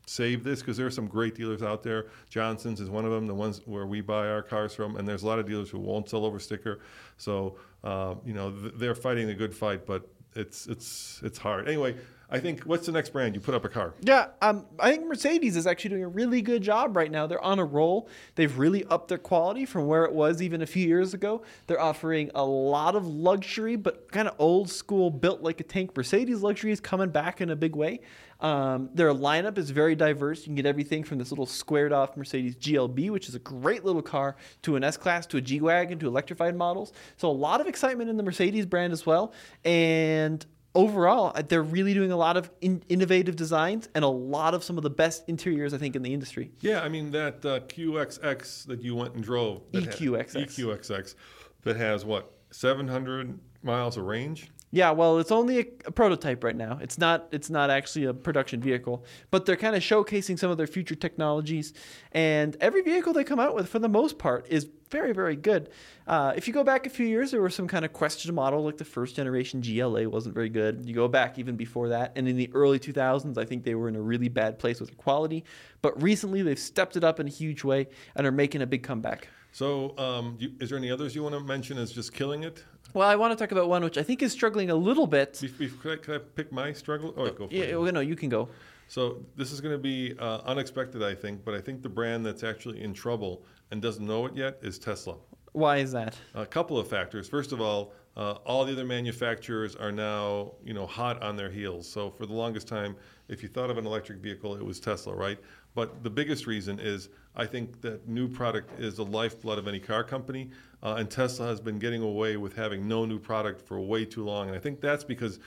save 0.06 0.44
this 0.44 0.60
because 0.60 0.76
there 0.76 0.86
are 0.86 0.90
some 0.90 1.06
great 1.06 1.34
dealers 1.34 1.62
out 1.62 1.82
there. 1.82 2.06
Johnson's 2.28 2.80
is 2.80 2.90
one 2.90 3.04
of 3.04 3.10
them, 3.10 3.26
the 3.26 3.34
ones 3.34 3.60
where 3.64 3.86
we 3.86 4.00
buy 4.00 4.28
our 4.28 4.42
cars 4.42 4.74
from, 4.74 4.96
and 4.96 5.06
there's 5.08 5.22
a 5.22 5.26
lot 5.26 5.38
of 5.38 5.46
dealers 5.46 5.70
who 5.70 5.78
won't 5.78 6.08
sell 6.08 6.24
over 6.24 6.38
sticker. 6.38 6.80
So 7.16 7.56
uh, 7.82 8.14
you 8.24 8.34
know 8.34 8.50
th- 8.50 8.74
they're 8.76 8.94
fighting 8.94 9.30
a 9.30 9.34
good 9.34 9.54
fight, 9.54 9.86
but 9.86 10.08
it's 10.34 10.66
it's 10.66 11.20
it's 11.24 11.38
hard. 11.38 11.68
Anyway, 11.68 11.96
I 12.30 12.40
think 12.40 12.62
what's 12.62 12.86
the 12.86 12.92
next 12.92 13.10
brand? 13.10 13.34
You 13.34 13.40
put 13.40 13.54
up 13.54 13.64
a 13.64 13.68
car. 13.68 13.94
Yeah, 14.00 14.28
um, 14.40 14.66
I 14.78 14.90
think 14.90 15.06
Mercedes 15.06 15.56
is 15.56 15.66
actually 15.66 15.90
doing 15.90 16.04
a 16.04 16.08
really 16.08 16.42
good 16.42 16.62
job 16.62 16.96
right 16.96 17.10
now. 17.10 17.26
They're 17.26 17.42
on 17.44 17.58
a 17.58 17.64
roll. 17.64 18.08
They've 18.34 18.56
really 18.58 18.84
upped 18.84 19.08
their 19.08 19.18
quality 19.18 19.66
from 19.66 19.86
where 19.86 20.04
it 20.04 20.12
was 20.12 20.42
even 20.42 20.62
a 20.62 20.66
few 20.66 20.86
years 20.86 21.14
ago. 21.14 21.42
They're 21.66 21.80
offering 21.80 22.30
a 22.34 22.44
lot 22.44 22.96
of 22.96 23.06
luxury, 23.06 23.76
but 23.76 24.10
kind 24.10 24.26
of 24.26 24.34
old 24.38 24.70
school, 24.70 25.10
built 25.10 25.42
like 25.42 25.60
a 25.60 25.64
tank. 25.64 25.96
Mercedes 25.96 26.42
luxury 26.42 26.72
is 26.72 26.80
coming 26.80 27.10
back 27.10 27.40
in 27.40 27.50
a 27.50 27.56
big 27.56 27.76
way. 27.76 28.00
Um, 28.40 28.90
their 28.92 29.12
lineup 29.12 29.58
is 29.58 29.70
very 29.70 29.94
diverse. 29.94 30.40
You 30.40 30.46
can 30.46 30.54
get 30.56 30.66
everything 30.66 31.04
from 31.04 31.18
this 31.18 31.30
little 31.30 31.46
squared 31.46 31.92
off 31.92 32.16
Mercedes 32.16 32.56
GLB, 32.56 33.10
which 33.10 33.28
is 33.28 33.34
a 33.34 33.38
great 33.38 33.84
little 33.84 34.02
car, 34.02 34.36
to 34.62 34.76
an 34.76 34.84
S 34.84 34.96
Class, 34.96 35.26
to 35.26 35.36
a 35.36 35.40
G 35.40 35.60
Wagon, 35.60 35.98
to 36.00 36.08
electrified 36.08 36.56
models. 36.56 36.92
So 37.16 37.30
a 37.30 37.32
lot 37.32 37.60
of 37.60 37.66
excitement 37.66 38.10
in 38.10 38.16
the 38.16 38.22
Mercedes 38.22 38.66
brand 38.66 38.92
as 38.92 39.06
well. 39.06 39.32
And 39.64 40.44
overall, 40.74 41.32
uh, 41.34 41.42
they're 41.46 41.62
really 41.62 41.94
doing 41.94 42.12
a 42.12 42.16
lot 42.16 42.36
of 42.36 42.50
in- 42.60 42.82
innovative 42.88 43.36
designs 43.36 43.88
and 43.94 44.04
a 44.04 44.08
lot 44.08 44.54
of 44.54 44.64
some 44.64 44.76
of 44.76 44.82
the 44.82 44.90
best 44.90 45.24
interiors, 45.28 45.72
I 45.74 45.78
think, 45.78 45.96
in 45.96 46.02
the 46.02 46.12
industry. 46.12 46.50
Yeah, 46.60 46.80
I 46.80 46.88
mean 46.88 47.10
that 47.12 47.44
uh, 47.44 47.60
QXX 47.60 48.66
that 48.66 48.82
you 48.82 48.94
went 48.94 49.14
and 49.14 49.22
drove. 49.22 49.70
EQXX. 49.72 50.34
EQXX 50.36 51.14
that 51.62 51.76
has 51.76 52.04
what 52.04 52.32
700 52.50 53.38
miles 53.62 53.96
of 53.96 54.04
range. 54.04 54.50
Yeah, 54.74 54.90
well, 54.90 55.20
it's 55.20 55.30
only 55.30 55.60
a, 55.60 55.66
a 55.86 55.92
prototype 55.92 56.42
right 56.42 56.56
now. 56.56 56.80
It's 56.82 56.98
not. 56.98 57.28
It's 57.30 57.48
not 57.48 57.70
actually 57.70 58.06
a 58.06 58.12
production 58.12 58.60
vehicle, 58.60 59.04
but 59.30 59.46
they're 59.46 59.54
kind 59.54 59.76
of 59.76 59.84
showcasing 59.84 60.36
some 60.36 60.50
of 60.50 60.56
their 60.56 60.66
future 60.66 60.96
technologies. 60.96 61.74
And 62.10 62.56
every 62.60 62.82
vehicle 62.82 63.12
they 63.12 63.22
come 63.22 63.38
out 63.38 63.54
with, 63.54 63.68
for 63.68 63.78
the 63.78 63.88
most 63.88 64.18
part, 64.18 64.48
is 64.48 64.68
very, 64.90 65.12
very 65.12 65.36
good. 65.36 65.70
Uh, 66.08 66.32
if 66.34 66.48
you 66.48 66.52
go 66.52 66.64
back 66.64 66.86
a 66.86 66.90
few 66.90 67.06
years, 67.06 67.30
there 67.30 67.40
were 67.40 67.50
some 67.50 67.68
kind 67.68 67.84
of 67.84 67.92
question 67.92 68.34
model, 68.34 68.64
like 68.64 68.76
the 68.76 68.84
first 68.84 69.14
generation 69.14 69.62
GLA 69.62 70.08
wasn't 70.08 70.34
very 70.34 70.48
good. 70.48 70.84
You 70.84 70.92
go 70.92 71.06
back 71.06 71.38
even 71.38 71.54
before 71.54 71.90
that, 71.90 72.10
and 72.16 72.26
in 72.26 72.36
the 72.36 72.50
early 72.52 72.80
2000s, 72.80 73.38
I 73.38 73.44
think 73.44 73.62
they 73.62 73.76
were 73.76 73.86
in 73.86 73.94
a 73.94 74.02
really 74.02 74.28
bad 74.28 74.58
place 74.58 74.80
with 74.80 74.96
quality. 74.96 75.44
But 75.82 76.02
recently, 76.02 76.42
they've 76.42 76.58
stepped 76.58 76.96
it 76.96 77.04
up 77.04 77.20
in 77.20 77.28
a 77.28 77.30
huge 77.30 77.62
way 77.62 77.86
and 78.16 78.26
are 78.26 78.32
making 78.32 78.60
a 78.60 78.66
big 78.66 78.82
comeback. 78.82 79.28
So, 79.52 79.96
um, 79.98 80.36
you, 80.40 80.50
is 80.58 80.70
there 80.70 80.78
any 80.78 80.90
others 80.90 81.14
you 81.14 81.22
want 81.22 81.36
to 81.36 81.40
mention 81.40 81.78
as 81.78 81.92
just 81.92 82.12
killing 82.12 82.42
it? 82.42 82.64
Well, 82.94 83.08
I 83.08 83.16
want 83.16 83.36
to 83.36 83.44
talk 83.44 83.50
about 83.50 83.68
one 83.68 83.82
which 83.82 83.98
I 83.98 84.04
think 84.04 84.22
is 84.22 84.30
struggling 84.32 84.70
a 84.70 84.74
little 84.76 85.08
bit. 85.08 85.38
Be- 85.42 85.48
be- 85.48 85.68
Could 85.68 85.92
I, 85.92 85.96
could 86.02 86.14
I 86.14 86.24
pick 86.36 86.52
my 86.52 86.72
struggle? 86.72 87.12
Oh, 87.16 87.28
go 87.30 87.48
for 87.48 87.54
Yeah, 87.54 87.64
it. 87.64 87.80
well, 87.80 87.92
no, 87.92 87.98
you 88.00 88.14
can 88.14 88.28
go. 88.28 88.48
So 88.86 89.24
this 89.36 89.50
is 89.50 89.60
going 89.60 89.74
to 89.74 89.78
be 89.82 90.14
uh, 90.18 90.42
unexpected, 90.46 91.02
I 91.02 91.14
think, 91.14 91.44
but 91.44 91.54
I 91.54 91.60
think 91.60 91.82
the 91.82 91.88
brand 91.88 92.24
that's 92.24 92.44
actually 92.44 92.82
in 92.82 92.94
trouble 92.94 93.42
and 93.72 93.82
doesn't 93.82 94.06
know 94.06 94.26
it 94.26 94.36
yet 94.36 94.58
is 94.62 94.78
Tesla. 94.78 95.16
Why 95.52 95.78
is 95.78 95.90
that? 95.92 96.16
A 96.34 96.46
couple 96.46 96.78
of 96.78 96.86
factors. 96.86 97.28
First 97.28 97.50
of 97.50 97.60
all, 97.60 97.92
uh, 98.16 98.32
all 98.44 98.64
the 98.64 98.72
other 98.72 98.84
manufacturers 98.84 99.74
are 99.74 99.90
now, 99.90 100.52
you 100.64 100.72
know, 100.72 100.86
hot 100.86 101.22
on 101.22 101.36
their 101.36 101.50
heels. 101.50 101.88
So 101.88 102.10
for 102.10 102.26
the 102.26 102.32
longest 102.32 102.68
time, 102.68 102.96
if 103.28 103.42
you 103.42 103.48
thought 103.48 103.70
of 103.70 103.78
an 103.78 103.86
electric 103.86 104.18
vehicle, 104.18 104.54
it 104.54 104.64
was 104.64 104.78
Tesla, 104.78 105.14
right? 105.14 105.38
But 105.74 106.04
the 106.04 106.10
biggest 106.10 106.46
reason 106.46 106.78
is 106.78 107.08
I 107.34 107.46
think 107.46 107.80
that 107.80 108.06
new 108.08 108.28
product 108.28 108.78
is 108.78 108.96
the 108.96 109.04
lifeblood 109.04 109.58
of 109.58 109.66
any 109.66 109.80
car 109.80 110.04
company, 110.04 110.50
uh, 110.82 110.94
and 110.98 111.10
Tesla 111.10 111.46
has 111.46 111.60
been 111.60 111.78
getting 111.78 112.02
away 112.02 112.36
with 112.36 112.54
having 112.54 112.86
no 112.86 113.04
new 113.04 113.18
product 113.18 113.60
for 113.60 113.80
way 113.80 114.04
too 114.04 114.24
long. 114.24 114.46
And 114.48 114.56
I 114.56 114.60
think 114.60 114.80
that's 114.80 115.02
because 115.02 115.40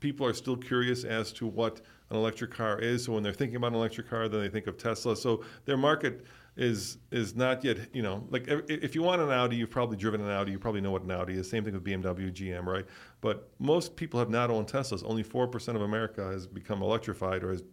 people 0.00 0.26
are 0.26 0.32
still 0.32 0.56
curious 0.56 1.04
as 1.04 1.32
to 1.32 1.46
what 1.46 1.82
an 2.10 2.16
electric 2.16 2.52
car 2.52 2.78
is. 2.78 3.04
So 3.04 3.12
when 3.12 3.22
they're 3.22 3.32
thinking 3.32 3.56
about 3.56 3.72
an 3.72 3.78
electric 3.78 4.08
car, 4.08 4.28
then 4.28 4.40
they 4.40 4.48
think 4.48 4.66
of 4.66 4.78
Tesla. 4.78 5.16
So 5.16 5.44
their 5.64 5.76
market 5.76 6.24
is 6.56 6.98
is 7.10 7.34
not 7.34 7.64
yet, 7.64 7.78
you 7.92 8.02
know, 8.02 8.24
like 8.30 8.44
if- 8.48 8.94
you 8.94 9.02
want 9.02 9.20
an 9.20 9.30
Audi, 9.30 9.56
you've 9.56 9.70
probably 9.70 9.96
driven 9.96 10.20
an 10.20 10.30
Audi, 10.30 10.52
you 10.52 10.58
probably 10.58 10.80
know 10.80 10.92
what 10.92 11.02
an 11.02 11.10
Audi 11.10 11.34
is. 11.34 11.50
Same 11.50 11.64
thing 11.64 11.74
with 11.74 11.82
BMW, 11.84 12.30
GM, 12.30 12.64
right? 12.66 12.86
But 13.20 13.50
most 13.58 13.96
people 13.96 14.20
have 14.20 14.30
not 14.30 14.50
owned 14.50 14.68
Teslas. 14.68 15.02
Only 15.04 15.24
4% 15.24 15.74
of 15.74 15.82
America 15.82 16.24
has 16.24 16.46
become 16.46 16.82
electrified 16.82 17.42
or 17.42 17.50
has 17.50 17.64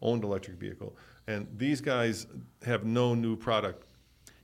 owned 0.00 0.24
electric 0.24 0.56
vehicle. 0.58 0.96
And 1.26 1.46
these 1.56 1.80
guys 1.80 2.26
have 2.64 2.84
no 2.84 3.14
new 3.14 3.36
product. 3.36 3.84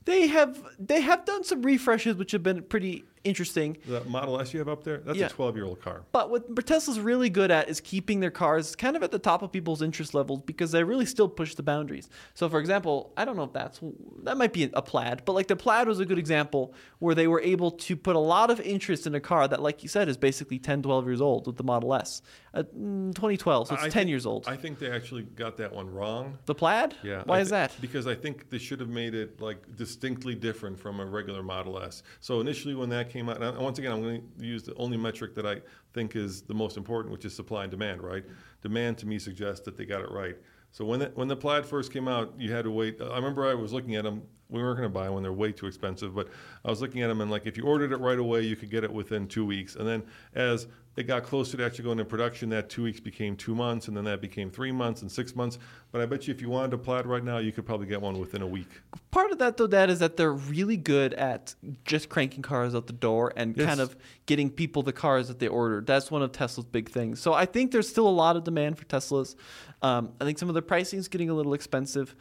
They 0.05 0.27
have 0.27 0.63
they 0.79 1.01
have 1.01 1.25
done 1.25 1.43
some 1.43 1.61
refreshes 1.61 2.15
which 2.15 2.31
have 2.31 2.41
been 2.41 2.63
pretty 2.63 3.05
interesting. 3.23 3.77
The 3.85 4.03
Model 4.05 4.39
S 4.39 4.53
you 4.53 4.59
have 4.59 4.69
up 4.69 4.83
there, 4.83 4.97
that's 4.97 5.17
Yeah. 5.17 5.27
a 5.27 5.29
12-year-old 5.29 5.81
car. 5.81 6.03
But 6.11 6.29
what 6.29 6.65
Tesla's 6.65 6.99
really 6.99 7.29
good 7.29 7.51
at 7.51 7.69
is 7.69 7.79
keeping 7.81 8.19
their 8.19 8.31
cars 8.31 8.75
kind 8.75 8.95
of 8.95 9.03
at 9.03 9.11
the 9.11 9.19
top 9.19 9.41
of 9.41 9.51
people's 9.51 9.81
interest 9.81 10.13
levels 10.13 10.41
because 10.45 10.71
they 10.71 10.83
really 10.83 11.05
still 11.05 11.27
push 11.27 11.55
the 11.55 11.63
boundaries. 11.63 12.09
So, 12.33 12.49
for 12.49 12.59
example, 12.59 13.13
I 13.17 13.25
don't 13.25 13.35
know 13.35 13.43
if 13.43 13.53
that's 13.53 13.79
that 14.23 14.37
might 14.37 14.53
be 14.53 14.69
a 14.73 14.81
plaid, 14.81 15.23
but 15.25 15.33
like 15.33 15.47
the 15.47 15.55
plaid 15.55 15.87
was 15.87 15.99
a 15.99 16.05
good 16.05 16.19
example 16.19 16.73
where 16.99 17.15
they 17.15 17.27
were 17.27 17.41
able 17.41 17.71
to 17.71 17.95
put 17.95 18.15
a 18.15 18.19
lot 18.19 18.49
of 18.51 18.59
interest 18.61 19.05
in 19.07 19.15
a 19.15 19.19
car 19.19 19.47
that, 19.47 19.61
like 19.61 19.83
you 19.83 19.89
said, 19.89 20.07
is 20.09 20.17
basically 20.17 20.59
10, 20.59 20.81
12 20.83 21.05
years 21.05 21.21
old 21.21 21.47
with 21.47 21.57
the 21.57 21.63
Model 21.63 21.93
S. 21.93 22.21
Uh, 22.53 22.63
mm, 22.75 23.13
2012, 23.13 23.67
so 23.67 23.73
it's 23.75 23.83
I 23.83 23.85
10 23.85 23.91
think- 23.91 24.09
years 24.09 24.25
old. 24.25 24.47
I 24.47 24.55
think 24.55 24.79
they 24.79 24.89
actually 24.89 25.21
got 25.23 25.57
that 25.57 25.71
one 25.73 25.89
wrong. 25.89 26.37
the 26.45 26.55
plaid? 26.55 26.95
Yeah. 27.03 27.21
Why 27.25 27.37
I 27.37 27.41
is 27.41 27.49
that? 27.49 27.71
Because 27.79 28.07
I 28.07 28.15
think 28.15 28.49
they 28.49 28.57
should 28.57 28.79
have 28.79 28.89
made 28.89 29.13
it 29.13 29.39
like 29.39 29.75
distinctly 29.75 30.33
different 30.33 30.79
from 30.79 30.99
a 30.99 31.05
regular 31.05 31.43
Model 31.43 31.79
S. 31.79 32.01
So 32.21 32.39
initially, 32.39 32.73
when 32.73 32.89
that 32.89 33.09
came 33.09 33.29
out, 33.29 33.41
and 33.41 33.57
once 33.59 33.77
again, 33.77 33.91
I'm 33.91 34.01
going 34.01 34.27
to 34.39 34.45
use 34.45 34.63
the 34.63 34.73
only 34.75 34.97
metric 34.97 35.35
that 35.35 35.45
I 35.45 35.61
think 35.93 36.15
is 36.15 36.41
the 36.41 36.53
most 36.55 36.75
important, 36.77 37.11
which 37.11 37.25
is 37.25 37.35
supply 37.35 37.63
and 37.63 37.71
demand. 37.71 38.01
Right? 38.01 38.25
Demand 38.61 38.97
to 38.99 39.05
me 39.05 39.19
suggests 39.19 39.63
that 39.65 39.77
they 39.77 39.85
got 39.85 40.01
it 40.01 40.09
right. 40.11 40.35
So 40.71 40.85
when 40.85 40.99
the, 40.99 41.11
when 41.15 41.27
the 41.27 41.35
Plaid 41.35 41.65
first 41.65 41.91
came 41.91 42.07
out, 42.07 42.33
you 42.37 42.51
had 42.51 42.63
to 42.65 42.71
wait. 42.71 42.99
I 43.01 43.15
remember 43.15 43.47
I 43.47 43.53
was 43.55 43.73
looking 43.73 43.95
at 43.95 44.03
them. 44.03 44.21
We 44.49 44.61
weren't 44.63 44.77
going 44.77 44.89
to 44.89 44.93
buy 44.93 45.05
them 45.05 45.13
when 45.13 45.23
they're 45.23 45.33
way 45.33 45.51
too 45.51 45.67
expensive, 45.67 46.15
but 46.15 46.27
I 46.65 46.69
was 46.69 46.81
looking 46.81 47.01
at 47.03 47.07
them 47.07 47.21
and 47.21 47.29
like 47.29 47.45
if 47.45 47.55
you 47.57 47.63
ordered 47.65 47.91
it 47.91 47.97
right 47.97 48.17
away, 48.17 48.41
you 48.41 48.55
could 48.55 48.71
get 48.71 48.83
it 48.83 48.91
within 48.91 49.27
two 49.27 49.45
weeks. 49.45 49.75
And 49.75 49.87
then 49.87 50.03
as 50.33 50.67
it 50.99 51.07
got 51.07 51.23
closer 51.23 51.55
to 51.55 51.65
actually 51.65 51.85
going 51.85 51.97
into 51.97 52.09
production, 52.09 52.49
that 52.49 52.69
two 52.69 52.83
weeks 52.83 52.99
became 52.99 53.37
two 53.37 53.55
months, 53.55 53.87
and 53.87 53.95
then 53.95 54.03
that 54.03 54.19
became 54.19 54.51
three 54.51 54.71
months 54.73 55.01
and 55.01 55.09
six 55.09 55.33
months. 55.33 55.57
But 55.93 56.01
I 56.01 56.05
bet 56.05 56.27
you 56.27 56.33
if 56.33 56.41
you 56.41 56.49
wanted 56.49 56.73
a 56.73 56.77
Plaid 56.77 57.05
right 57.05 57.23
now, 57.23 57.37
you 57.37 57.53
could 57.53 57.65
probably 57.65 57.87
get 57.87 58.01
one 58.01 58.19
within 58.19 58.41
a 58.41 58.47
week. 58.47 58.67
Part 59.09 59.31
of 59.31 59.37
that, 59.37 59.55
though, 59.55 59.65
Dad, 59.65 59.89
is 59.89 59.99
that 59.99 60.17
they're 60.17 60.33
really 60.33 60.75
good 60.75 61.13
at 61.13 61.55
just 61.85 62.09
cranking 62.09 62.41
cars 62.41 62.75
out 62.75 62.87
the 62.87 62.93
door 62.93 63.31
and 63.37 63.55
Yes. 63.55 63.65
kind 63.65 63.79
of 63.79 63.95
getting 64.25 64.49
people 64.49 64.83
the 64.83 64.91
cars 64.91 65.29
that 65.29 65.39
they 65.39 65.47
ordered. 65.47 65.87
That's 65.87 66.11
one 66.11 66.21
of 66.21 66.33
Tesla's 66.33 66.65
big 66.65 66.89
things. 66.89 67.21
So 67.21 67.33
I 67.33 67.45
think 67.45 67.71
there's 67.71 67.87
still 67.87 68.07
a 68.07 68.09
lot 68.09 68.35
of 68.35 68.43
demand 68.43 68.77
for 68.77 68.83
Teslas. 68.83 69.35
Um, 69.81 70.11
I 70.19 70.25
think 70.25 70.37
some 70.37 70.49
of 70.49 70.55
the 70.55 70.61
pricing 70.61 70.99
is 70.99 71.07
getting 71.07 71.29
a 71.29 71.33
little 71.33 71.53
expensive, 71.53 72.13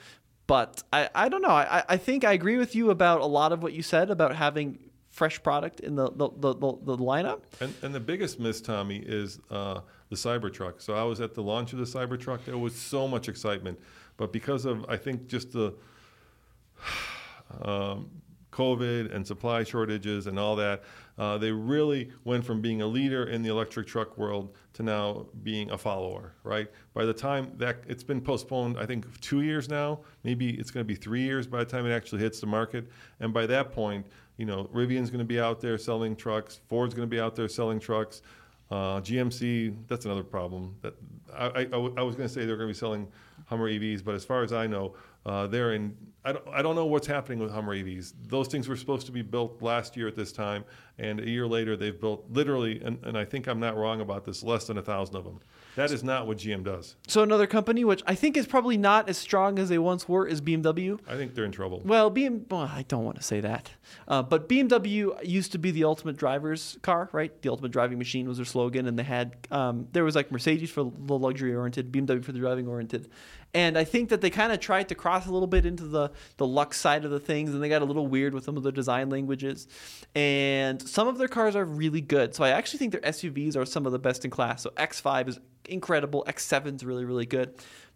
but 0.46 0.84
I, 0.92 1.10
I 1.16 1.28
don't 1.28 1.42
know. 1.42 1.48
I, 1.48 1.82
I 1.88 1.96
think 1.96 2.24
I 2.24 2.32
agree 2.32 2.58
with 2.58 2.76
you 2.76 2.90
about 2.90 3.22
a 3.22 3.26
lot 3.26 3.52
of 3.52 3.60
what 3.60 3.72
you 3.72 3.82
said 3.82 4.08
about 4.08 4.36
having 4.36 4.78
fresh 5.18 5.42
product 5.42 5.80
in 5.80 5.96
the, 5.96 6.08
the, 6.12 6.30
the, 6.38 6.54
the, 6.54 6.78
the 6.84 6.96
lineup. 6.96 7.40
And, 7.60 7.74
and 7.82 7.92
the 7.92 7.98
biggest 8.00 8.38
miss, 8.38 8.60
Tommy, 8.60 8.98
is 8.98 9.40
uh, 9.50 9.80
the 10.10 10.16
Cybertruck. 10.16 10.80
So 10.80 10.94
I 10.94 11.02
was 11.02 11.20
at 11.20 11.34
the 11.34 11.42
launch 11.42 11.72
of 11.72 11.80
the 11.80 11.84
Cybertruck. 11.84 12.44
There 12.44 12.56
was 12.56 12.74
so 12.76 13.08
much 13.08 13.28
excitement, 13.28 13.80
but 14.16 14.32
because 14.32 14.64
of 14.64 14.86
I 14.88 14.96
think 14.96 15.26
just 15.26 15.52
the 15.52 15.74
um, 17.62 18.08
COVID 18.52 19.12
and 19.12 19.26
supply 19.26 19.64
shortages 19.64 20.28
and 20.28 20.38
all 20.38 20.54
that, 20.56 20.84
uh, 21.18 21.36
they 21.36 21.50
really 21.50 22.10
went 22.24 22.44
from 22.44 22.60
being 22.60 22.80
a 22.80 22.86
leader 22.86 23.24
in 23.24 23.42
the 23.42 23.50
electric 23.50 23.86
truck 23.86 24.16
world 24.16 24.54
to 24.74 24.82
now 24.82 25.26
being 25.42 25.70
a 25.70 25.78
follower. 25.78 26.34
Right? 26.44 26.68
By 26.94 27.04
the 27.04 27.12
time 27.12 27.52
that 27.56 27.78
it's 27.88 28.04
been 28.04 28.20
postponed, 28.20 28.78
I 28.78 28.86
think 28.86 29.20
two 29.20 29.42
years 29.42 29.68
now. 29.68 30.00
Maybe 30.22 30.50
it's 30.50 30.70
going 30.70 30.84
to 30.84 30.88
be 30.88 30.94
three 30.94 31.22
years 31.22 31.46
by 31.46 31.58
the 31.58 31.64
time 31.64 31.86
it 31.86 31.92
actually 31.92 32.20
hits 32.22 32.40
the 32.40 32.46
market. 32.46 32.88
And 33.20 33.32
by 33.32 33.46
that 33.46 33.72
point, 33.72 34.06
you 34.36 34.46
know, 34.46 34.64
Rivian's 34.72 35.10
going 35.10 35.18
to 35.18 35.24
be 35.24 35.40
out 35.40 35.60
there 35.60 35.76
selling 35.76 36.14
trucks. 36.14 36.60
Ford's 36.68 36.94
going 36.94 37.08
to 37.08 37.10
be 37.10 37.20
out 37.20 37.34
there 37.34 37.48
selling 37.48 37.80
trucks. 37.80 38.22
Uh, 38.70 39.00
GMC, 39.00 39.74
that's 39.88 40.04
another 40.04 40.22
problem. 40.22 40.76
That 40.82 40.94
I 41.34 41.66
was 41.76 42.14
going 42.14 42.28
to 42.28 42.32
say 42.32 42.44
they're 42.44 42.56
going 42.56 42.68
to 42.68 42.74
be 42.74 42.78
selling 42.78 43.08
Hummer 43.46 43.70
EVs, 43.70 44.04
but 44.04 44.14
as 44.14 44.24
far 44.24 44.42
as 44.42 44.52
I 44.52 44.66
know, 44.66 44.94
uh, 45.26 45.46
they're 45.46 45.72
in. 45.74 45.96
I 46.24 46.32
don't, 46.32 46.48
I 46.48 46.62
don't 46.62 46.74
know 46.74 46.86
what's 46.86 47.06
happening 47.06 47.38
with 47.38 47.50
Hummer 47.50 47.74
EVs. 47.74 48.12
Those 48.26 48.48
things 48.48 48.68
were 48.68 48.76
supposed 48.76 49.06
to 49.06 49.12
be 49.12 49.22
built 49.22 49.62
last 49.62 49.96
year 49.96 50.08
at 50.08 50.16
this 50.16 50.32
time, 50.32 50.64
and 50.98 51.20
a 51.20 51.28
year 51.28 51.46
later 51.46 51.76
they've 51.76 51.98
built 51.98 52.24
literally, 52.30 52.82
and, 52.84 52.98
and 53.04 53.16
I 53.16 53.24
think 53.24 53.46
I'm 53.46 53.60
not 53.60 53.76
wrong 53.76 54.00
about 54.00 54.24
this, 54.24 54.42
less 54.42 54.66
than 54.66 54.78
a 54.78 54.82
thousand 54.82 55.16
of 55.16 55.24
them. 55.24 55.40
That 55.76 55.92
is 55.92 56.02
not 56.02 56.26
what 56.26 56.38
GM 56.38 56.64
does. 56.64 56.96
So 57.06 57.22
another 57.22 57.46
company, 57.46 57.84
which 57.84 58.02
I 58.04 58.16
think 58.16 58.36
is 58.36 58.48
probably 58.48 58.76
not 58.76 59.08
as 59.08 59.16
strong 59.16 59.60
as 59.60 59.68
they 59.68 59.78
once 59.78 60.08
were, 60.08 60.26
is 60.26 60.40
BMW. 60.40 60.98
I 61.06 61.16
think 61.16 61.36
they're 61.36 61.44
in 61.44 61.52
trouble. 61.52 61.82
Well, 61.84 62.10
BM, 62.10 62.50
well, 62.50 62.62
I 62.62 62.84
don't 62.88 63.04
want 63.04 63.16
to 63.16 63.22
say 63.22 63.40
that, 63.40 63.70
uh, 64.08 64.22
but 64.24 64.48
BMW 64.48 65.24
used 65.24 65.52
to 65.52 65.58
be 65.58 65.70
the 65.70 65.84
ultimate 65.84 66.16
driver's 66.16 66.78
car, 66.82 67.08
right? 67.12 67.40
The 67.42 67.48
ultimate 67.48 67.70
driving 67.70 67.96
machine 67.96 68.26
was 68.26 68.38
their 68.38 68.44
slogan, 68.44 68.86
and 68.88 68.98
they 68.98 69.04
had 69.04 69.36
um, 69.52 69.86
there 69.92 70.02
was 70.02 70.16
like 70.16 70.32
Mercedes 70.32 70.70
for 70.70 70.92
the 70.98 71.16
luxury 71.16 71.54
oriented, 71.54 71.92
BMW 71.92 72.24
for 72.24 72.32
the 72.32 72.40
driving 72.40 72.66
oriented, 72.66 73.08
and 73.54 73.78
I 73.78 73.84
think 73.84 74.10
that 74.10 74.20
they 74.20 74.30
kind 74.30 74.52
of 74.52 74.60
tried 74.60 74.88
to 74.90 74.94
cross 74.94 75.26
a 75.26 75.32
little 75.32 75.46
bit 75.46 75.64
into 75.64 75.84
the 75.84 76.10
the 76.36 76.46
lux 76.46 76.78
side 76.78 77.04
of 77.04 77.10
the 77.10 77.20
things, 77.20 77.54
and 77.54 77.62
they 77.62 77.68
got 77.68 77.82
a 77.82 77.84
little 77.84 78.06
weird 78.06 78.34
with 78.34 78.44
some 78.44 78.56
of 78.56 78.62
the 78.62 78.72
design 78.72 79.08
languages, 79.08 79.66
and 80.14 80.80
some 80.82 81.08
of 81.08 81.18
their 81.18 81.28
cars 81.28 81.56
are 81.56 81.64
really 81.64 82.00
good. 82.00 82.34
So 82.34 82.44
I 82.44 82.50
actually 82.50 82.78
think 82.78 82.92
their 82.92 83.00
SUVs 83.00 83.56
are 83.56 83.64
some 83.64 83.86
of 83.86 83.92
the 83.92 83.98
best 83.98 84.24
in 84.24 84.30
class. 84.30 84.62
So 84.62 84.70
X5 84.70 85.28
is 85.28 85.40
incredible, 85.64 86.24
X7 86.26 86.76
is 86.76 86.84
really 86.84 87.04
really 87.04 87.26
good, 87.26 87.54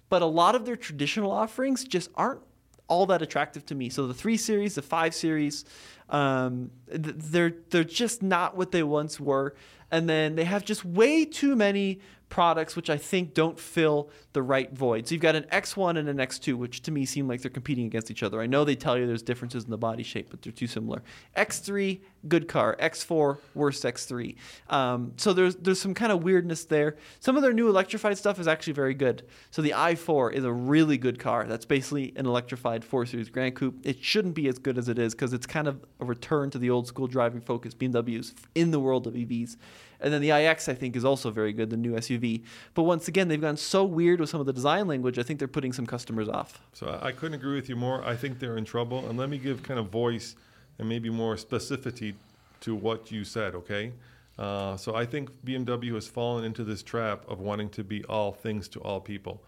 but 0.09 0.22
a 0.22 0.26
lot 0.26 0.55
of 0.55 0.64
their 0.64 0.76
traditional 0.76 1.30
offerings 1.30 1.84
just 1.84 2.11
aren't 2.14 2.40
all 2.88 3.07
that 3.07 3.22
attractive 3.22 3.64
to 3.66 3.74
me. 3.74 3.88
So 3.88 4.07
the 4.07 4.14
three 4.14 4.36
series, 4.36 4.74
the 4.74 4.82
five 4.82 5.14
series, 5.14 5.64
um, 6.09 6.70
they're 6.86 7.55
they're 7.70 7.84
just 7.84 8.22
not 8.22 8.57
what 8.57 8.70
they 8.70 8.82
once 8.82 9.18
were, 9.18 9.55
and 9.93 10.09
then 10.09 10.34
they 10.34 10.45
have 10.45 10.64
just 10.64 10.84
way 10.84 11.24
too 11.24 11.55
many 11.55 12.01
products 12.32 12.74
which 12.74 12.88
I 12.88 12.97
think 12.97 13.34
don't 13.34 13.61
fill 13.61 14.09
the 14.32 14.43
right 14.43 14.72
void. 14.72 15.07
So 15.07 15.14
you've 15.14 15.20
got 15.20 15.36
an 15.36 15.45
X1 15.53 15.99
and 15.99 16.09
an 16.09 16.16
X2, 16.16 16.55
which 16.55 16.80
to 16.84 16.90
me 16.90 17.05
seem 17.05 17.28
like 17.28 17.43
they're 17.43 17.51
competing 17.51 17.84
against 17.84 18.11
each 18.11 18.22
other. 18.22 18.40
I 18.40 18.47
know 18.47 18.64
they 18.64 18.74
tell 18.74 18.97
you 18.97 19.07
there's 19.07 19.22
differences 19.22 19.64
in 19.64 19.70
the 19.70 19.76
body 19.76 20.03
shape, 20.03 20.28
but 20.30 20.40
they're 20.40 20.51
too 20.51 20.66
similar. 20.66 21.03
X3, 21.36 22.01
good 22.28 22.49
car. 22.49 22.74
X4, 22.80 23.36
worst 23.55 23.84
X3. 23.84 24.34
Um, 24.70 25.12
so 25.18 25.34
there's 25.34 25.57
there's 25.57 25.78
some 25.78 25.93
kind 25.93 26.11
of 26.11 26.22
weirdness 26.22 26.64
there. 26.64 26.97
Some 27.20 27.36
of 27.36 27.43
their 27.43 27.53
new 27.53 27.68
electrified 27.68 28.16
stuff 28.16 28.40
is 28.40 28.49
actually 28.49 28.72
very 28.72 28.95
good. 28.95 29.24
So 29.51 29.61
the 29.61 29.74
i4 29.76 30.32
is 30.32 30.45
a 30.45 30.53
really 30.53 30.97
good 30.97 31.18
car. 31.18 31.45
That's 31.47 31.66
basically 31.66 32.14
an 32.16 32.24
electrified 32.24 32.82
4 32.82 33.05
Series 33.05 33.28
Gran 33.28 33.53
Coupe. 33.53 33.84
It 33.84 34.03
shouldn't 34.03 34.34
be 34.34 34.49
as 34.49 34.59
good 34.59 34.78
as 34.78 34.88
it 34.88 34.99
is 34.99 35.14
because 35.14 35.34
it's 35.34 35.47
kind 35.47 35.68
of 35.68 35.84
a 36.01 36.07
return 36.07 36.49
to 36.51 36.59
the 36.59 36.70
old 36.70 36.86
school 36.86 37.09
driving 37.09 37.43
focus 37.43 37.74
BMWs 37.74 38.32
in 38.55 38.70
the 38.70 38.80
world 38.80 39.07
of 39.07 39.12
EVs. 39.12 39.57
And 40.03 40.12
then 40.12 40.20
the 40.20 40.30
iX, 40.30 40.68
I 40.68 40.74
think, 40.74 40.96
is 40.96 41.05
also 41.05 41.30
very 41.30 41.53
good, 41.53 41.70
the 41.70 41.76
new 41.76 41.92
SUV. 41.92 42.42
But 42.74 42.82
once 42.82 43.09
again, 43.09 43.28
they've 43.28 43.40
gone 43.40 43.57
so 43.57 43.84
weird 43.84 44.20
with 44.20 44.28
some 44.28 44.40
of 44.40 44.46
the 44.46 44.53
design 44.53 44.86
language, 44.88 45.18
I 45.18 45.22
think 45.22 45.38
they're 45.38 45.48
putting 45.48 45.72
some 45.72 45.86
customers 45.86 46.28
off. 46.28 46.61
So 46.72 46.98
I 47.00 47.12
couldn't 47.12 47.34
agree 47.34 47.55
with 47.55 47.68
you 47.68 47.76
more. 47.76 48.05
I 48.05 48.16
think 48.16 48.38
they're 48.38 48.57
in 48.57 48.64
trouble. 48.64 49.09
And 49.09 49.18
let 49.18 49.30
me 49.30 49.38
give 49.38 49.62
kind 49.62 49.78
of 49.78 49.88
voice 49.88 50.36
and 50.78 50.88
maybe 50.88 51.09
more 51.09 51.36
specificity 51.36 52.14
to 52.61 52.74
what 52.74 53.11
you 53.11 53.24
said, 53.24 53.55
okay? 53.55 53.92
Uh, 54.38 54.76
so 54.76 54.94
I 54.94 55.05
think 55.05 55.30
BMW 55.44 55.94
has 55.94 56.09
fallen 56.09 56.44
into 56.44 56.64
this 56.64 56.82
trap 56.82 57.24
of 57.28 57.40
wanting 57.40 57.68
to 57.70 57.84
be 57.84 58.03
all 58.05 58.32
things 58.32 58.66
to 58.68 58.80
all 58.80 59.00
people. 59.00 59.42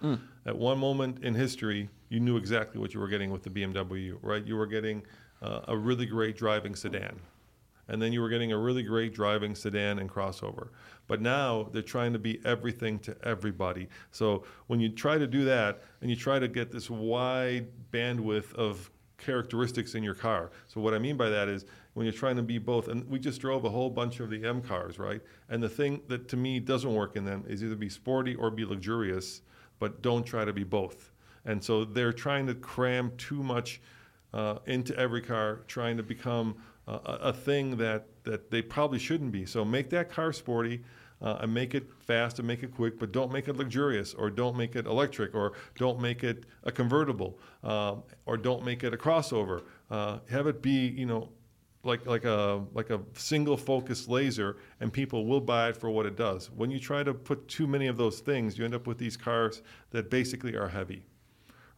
At 0.46 0.56
one 0.56 0.78
moment 0.78 1.24
in 1.24 1.34
history, 1.34 1.88
you 2.10 2.20
knew 2.20 2.36
exactly 2.36 2.80
what 2.80 2.92
you 2.92 3.00
were 3.00 3.08
getting 3.08 3.30
with 3.30 3.42
the 3.42 3.50
BMW, 3.50 4.16
right? 4.20 4.44
You 4.44 4.56
were 4.56 4.66
getting 4.66 5.02
uh, 5.42 5.60
a 5.68 5.76
really 5.76 6.06
great 6.06 6.36
driving 6.36 6.74
sedan. 6.74 7.18
And 7.88 8.00
then 8.00 8.12
you 8.12 8.20
were 8.20 8.28
getting 8.28 8.52
a 8.52 8.58
really 8.58 8.82
great 8.82 9.14
driving 9.14 9.54
sedan 9.54 9.98
and 9.98 10.10
crossover. 10.10 10.68
But 11.06 11.20
now 11.20 11.68
they're 11.72 11.82
trying 11.82 12.12
to 12.14 12.18
be 12.18 12.40
everything 12.44 12.98
to 13.00 13.16
everybody. 13.22 13.88
So 14.10 14.44
when 14.68 14.80
you 14.80 14.88
try 14.88 15.18
to 15.18 15.26
do 15.26 15.44
that 15.44 15.82
and 16.00 16.08
you 16.08 16.16
try 16.16 16.38
to 16.38 16.48
get 16.48 16.72
this 16.72 16.88
wide 16.88 17.66
bandwidth 17.92 18.54
of 18.54 18.90
characteristics 19.18 19.94
in 19.94 20.02
your 20.02 20.14
car. 20.14 20.50
So 20.66 20.80
what 20.80 20.94
I 20.94 20.98
mean 20.98 21.16
by 21.16 21.28
that 21.28 21.48
is 21.48 21.64
when 21.94 22.04
you're 22.04 22.12
trying 22.12 22.36
to 22.36 22.42
be 22.42 22.58
both, 22.58 22.88
and 22.88 23.08
we 23.08 23.18
just 23.18 23.40
drove 23.40 23.64
a 23.64 23.70
whole 23.70 23.90
bunch 23.90 24.20
of 24.20 24.30
the 24.30 24.44
M 24.44 24.60
cars, 24.60 24.98
right? 24.98 25.20
And 25.48 25.62
the 25.62 25.68
thing 25.68 26.02
that 26.08 26.28
to 26.28 26.36
me 26.36 26.60
doesn't 26.60 26.92
work 26.92 27.16
in 27.16 27.24
them 27.24 27.44
is 27.46 27.62
either 27.62 27.76
be 27.76 27.88
sporty 27.88 28.34
or 28.34 28.50
be 28.50 28.64
luxurious, 28.64 29.42
but 29.78 30.02
don't 30.02 30.24
try 30.24 30.44
to 30.44 30.52
be 30.52 30.64
both. 30.64 31.12
And 31.44 31.62
so 31.62 31.84
they're 31.84 32.12
trying 32.12 32.46
to 32.46 32.54
cram 32.54 33.12
too 33.16 33.42
much 33.42 33.80
uh, 34.32 34.58
into 34.66 34.96
every 34.98 35.20
car, 35.20 35.60
trying 35.68 35.96
to 35.96 36.02
become 36.02 36.56
a, 36.86 36.92
a 36.94 37.32
thing 37.32 37.76
that, 37.76 38.06
that 38.24 38.50
they 38.50 38.62
probably 38.62 38.98
shouldn't 38.98 39.32
be. 39.32 39.46
So 39.46 39.64
make 39.64 39.90
that 39.90 40.10
car 40.10 40.32
sporty. 40.32 40.82
Uh, 41.22 41.38
and 41.40 41.54
make 41.54 41.74
it 41.74 41.88
fast 42.00 42.38
and 42.38 42.46
make 42.46 42.62
it 42.62 42.74
quick, 42.74 42.98
but 42.98 43.10
don't 43.10 43.32
make 43.32 43.48
it 43.48 43.56
luxurious, 43.56 44.12
or 44.12 44.28
don't 44.28 44.58
make 44.58 44.76
it 44.76 44.84
electric, 44.84 45.34
or 45.34 45.52
don't 45.78 45.98
make 45.98 46.22
it 46.22 46.44
a 46.64 46.72
convertible, 46.72 47.38
um, 47.62 48.02
or 48.26 48.36
don't 48.36 48.62
make 48.62 48.84
it 48.84 48.92
a 48.92 48.96
crossover. 48.96 49.62
Uh, 49.90 50.18
have 50.28 50.46
it 50.46 50.60
be, 50.60 50.88
you 50.88 51.06
know, 51.06 51.30
like 51.82 52.04
like 52.04 52.24
a 52.24 52.62
like 52.74 52.90
a 52.90 53.00
single 53.14 53.56
focus 53.56 54.06
laser, 54.08 54.56
and 54.80 54.92
people 54.92 55.24
will 55.24 55.40
buy 55.40 55.68
it 55.68 55.76
for 55.76 55.88
what 55.88 56.04
it 56.04 56.16
does. 56.16 56.50
When 56.50 56.70
you 56.70 56.78
try 56.80 57.02
to 57.02 57.14
put 57.14 57.48
too 57.48 57.66
many 57.66 57.86
of 57.86 57.96
those 57.96 58.20
things, 58.20 58.58
you 58.58 58.64
end 58.64 58.74
up 58.74 58.86
with 58.86 58.98
these 58.98 59.16
cars 59.16 59.62
that 59.90 60.10
basically 60.10 60.56
are 60.56 60.68
heavy, 60.68 61.04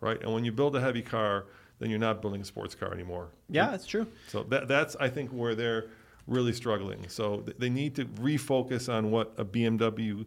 right? 0.00 0.20
And 0.22 0.32
when 0.32 0.44
you 0.44 0.50
build 0.50 0.74
a 0.74 0.80
heavy 0.80 1.02
car, 1.02 1.46
then 1.78 1.90
you're 1.90 1.98
not 1.98 2.20
building 2.22 2.40
a 2.40 2.44
sports 2.44 2.74
car 2.74 2.92
anymore. 2.92 3.28
Yeah, 3.48 3.70
that's 3.70 3.86
true. 3.86 4.06
So 4.28 4.42
that, 4.44 4.68
that's, 4.68 4.96
I 4.96 5.08
think, 5.08 5.30
where 5.30 5.54
they're 5.54 5.86
really 6.26 6.52
struggling. 6.52 7.08
So 7.08 7.40
th- 7.40 7.56
they 7.58 7.68
need 7.68 7.94
to 7.96 8.04
refocus 8.06 8.92
on 8.92 9.10
what 9.10 9.34
a 9.36 9.44
BMW 9.44 10.24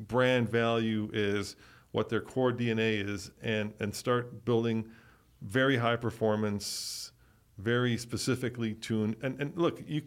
brand 0.00 0.48
value 0.48 1.08
is, 1.12 1.56
what 1.92 2.08
their 2.08 2.20
core 2.20 2.52
DNA 2.52 3.06
is, 3.06 3.30
and, 3.42 3.72
and 3.80 3.94
start 3.94 4.44
building 4.44 4.84
very 5.42 5.76
high 5.76 5.96
performance, 5.96 7.12
very 7.58 7.96
specifically 7.96 8.74
tuned. 8.74 9.16
And, 9.22 9.40
and 9.40 9.56
look, 9.56 9.82
you, 9.86 10.02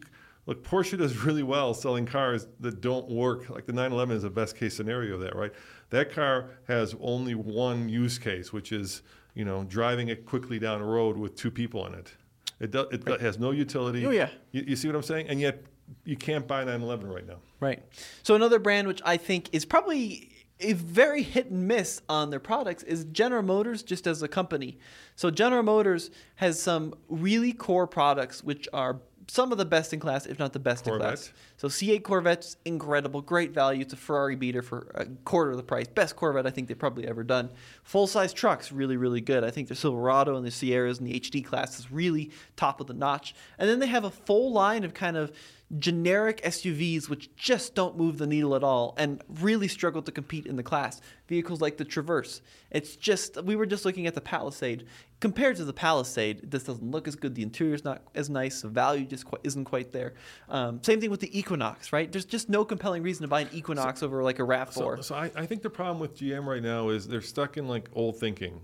look, 0.46 0.62
Porsche 0.62 0.98
does 0.98 1.16
really 1.18 1.42
well 1.42 1.74
selling 1.74 2.06
cars 2.06 2.46
that 2.60 2.80
don't 2.80 3.08
work. 3.08 3.48
Like 3.50 3.66
the 3.66 3.72
911 3.72 4.16
is 4.16 4.22
the 4.22 4.30
best 4.30 4.56
case 4.56 4.76
scenario 4.76 5.14
of 5.14 5.20
that, 5.20 5.34
right? 5.34 5.52
That 5.90 6.12
car 6.12 6.50
has 6.68 6.94
only 7.00 7.34
one 7.34 7.88
use 7.88 8.18
case, 8.18 8.52
which 8.52 8.72
is 8.72 9.02
you 9.34 9.44
know 9.44 9.64
driving 9.64 10.08
it 10.08 10.26
quickly 10.26 10.58
down 10.58 10.80
a 10.80 10.84
road 10.84 11.16
with 11.16 11.36
two 11.36 11.50
people 11.50 11.86
in 11.86 11.94
it. 11.94 12.14
It, 12.60 12.70
do, 12.70 12.80
it 12.92 13.08
right. 13.08 13.20
has 13.20 13.38
no 13.38 13.50
utility. 13.50 14.06
Oh 14.06 14.10
yeah. 14.10 14.28
You, 14.52 14.64
you 14.68 14.76
see 14.76 14.88
what 14.88 14.96
I'm 14.96 15.02
saying? 15.02 15.28
And 15.28 15.40
yet 15.40 15.64
you 16.04 16.16
can't 16.16 16.46
buy 16.46 16.60
911 16.60 17.08
right 17.08 17.26
now. 17.26 17.38
Right. 17.60 17.82
So 18.22 18.34
another 18.34 18.58
brand 18.58 18.86
which 18.88 19.02
I 19.04 19.16
think 19.16 19.48
is 19.52 19.64
probably 19.64 20.32
a 20.60 20.74
very 20.74 21.22
hit 21.22 21.50
and 21.50 21.66
miss 21.66 22.00
on 22.08 22.30
their 22.30 22.40
products 22.40 22.82
is 22.84 23.04
General 23.06 23.42
Motors 23.42 23.82
just 23.82 24.06
as 24.06 24.22
a 24.22 24.28
company. 24.28 24.78
So 25.16 25.30
General 25.30 25.62
Motors 25.62 26.10
has 26.36 26.60
some 26.60 26.94
really 27.08 27.52
core 27.52 27.86
products 27.86 28.44
which 28.44 28.68
are 28.72 29.00
some 29.32 29.50
of 29.50 29.56
the 29.56 29.64
best 29.64 29.94
in 29.94 29.98
class, 29.98 30.26
if 30.26 30.38
not 30.38 30.52
the 30.52 30.58
best 30.58 30.84
Corvette. 30.84 31.08
in 31.08 31.16
class. 31.16 31.32
So 31.56 31.68
C8 31.68 32.02
Corvette's 32.02 32.58
incredible, 32.66 33.22
great 33.22 33.52
value. 33.52 33.80
It's 33.80 33.94
a 33.94 33.96
Ferrari 33.96 34.36
beater 34.36 34.60
for 34.60 34.92
a 34.94 35.06
quarter 35.24 35.52
of 35.52 35.56
the 35.56 35.62
price. 35.62 35.86
Best 35.88 36.16
Corvette 36.16 36.46
I 36.46 36.50
think 36.50 36.68
they've 36.68 36.78
probably 36.78 37.08
ever 37.08 37.24
done. 37.24 37.48
Full 37.82 38.06
size 38.06 38.34
trucks, 38.34 38.70
really, 38.70 38.98
really 38.98 39.22
good. 39.22 39.42
I 39.42 39.50
think 39.50 39.68
the 39.68 39.74
Silverado 39.74 40.36
and 40.36 40.44
the 40.44 40.50
Sierras 40.50 40.98
and 40.98 41.08
the 41.08 41.18
HD 41.18 41.42
class 41.42 41.78
is 41.78 41.90
really 41.90 42.30
top 42.56 42.78
of 42.82 42.88
the 42.88 42.92
notch. 42.92 43.34
And 43.58 43.70
then 43.70 43.78
they 43.78 43.86
have 43.86 44.04
a 44.04 44.10
full 44.10 44.52
line 44.52 44.84
of 44.84 44.92
kind 44.92 45.16
of 45.16 45.32
generic 45.78 46.42
SUVs 46.42 47.08
which 47.08 47.34
just 47.34 47.74
don't 47.74 47.96
move 47.96 48.18
the 48.18 48.26
needle 48.26 48.54
at 48.54 48.62
all 48.62 48.94
and 48.98 49.22
really 49.40 49.68
struggle 49.68 50.02
to 50.02 50.12
compete 50.12 50.46
in 50.46 50.56
the 50.56 50.62
class. 50.62 51.00
Vehicles 51.28 51.60
like 51.60 51.78
the 51.78 51.84
Traverse. 51.84 52.42
It's 52.70 52.96
just, 52.96 53.42
we 53.42 53.56
were 53.56 53.64
just 53.64 53.84
looking 53.84 54.06
at 54.06 54.14
the 54.14 54.20
Palisade. 54.20 54.86
Compared 55.20 55.56
to 55.56 55.64
the 55.64 55.72
Palisade, 55.72 56.50
this 56.50 56.64
doesn't 56.64 56.90
look 56.90 57.08
as 57.08 57.16
good. 57.16 57.34
The 57.34 57.42
interior's 57.42 57.84
not 57.84 58.02
as 58.14 58.28
nice. 58.28 58.62
The 58.62 58.68
value 58.68 59.06
just 59.06 59.24
quite, 59.24 59.40
isn't 59.44 59.64
quite 59.64 59.92
there. 59.92 60.14
Um, 60.48 60.82
same 60.82 61.00
thing 61.00 61.10
with 61.10 61.20
the 61.20 61.38
Equinox, 61.38 61.92
right? 61.92 62.10
There's 62.10 62.24
just 62.24 62.48
no 62.48 62.64
compelling 62.64 63.02
reason 63.02 63.22
to 63.22 63.28
buy 63.28 63.42
an 63.42 63.48
Equinox 63.52 64.00
so, 64.00 64.06
over 64.06 64.22
like 64.22 64.40
a 64.40 64.42
RAV4. 64.42 64.72
So, 64.72 65.00
so 65.00 65.14
I, 65.14 65.30
I 65.34 65.46
think 65.46 65.62
the 65.62 65.70
problem 65.70 66.00
with 66.00 66.16
GM 66.16 66.44
right 66.44 66.62
now 66.62 66.90
is 66.90 67.08
they're 67.08 67.22
stuck 67.22 67.56
in 67.56 67.68
like 67.68 67.88
old 67.94 68.18
thinking, 68.18 68.60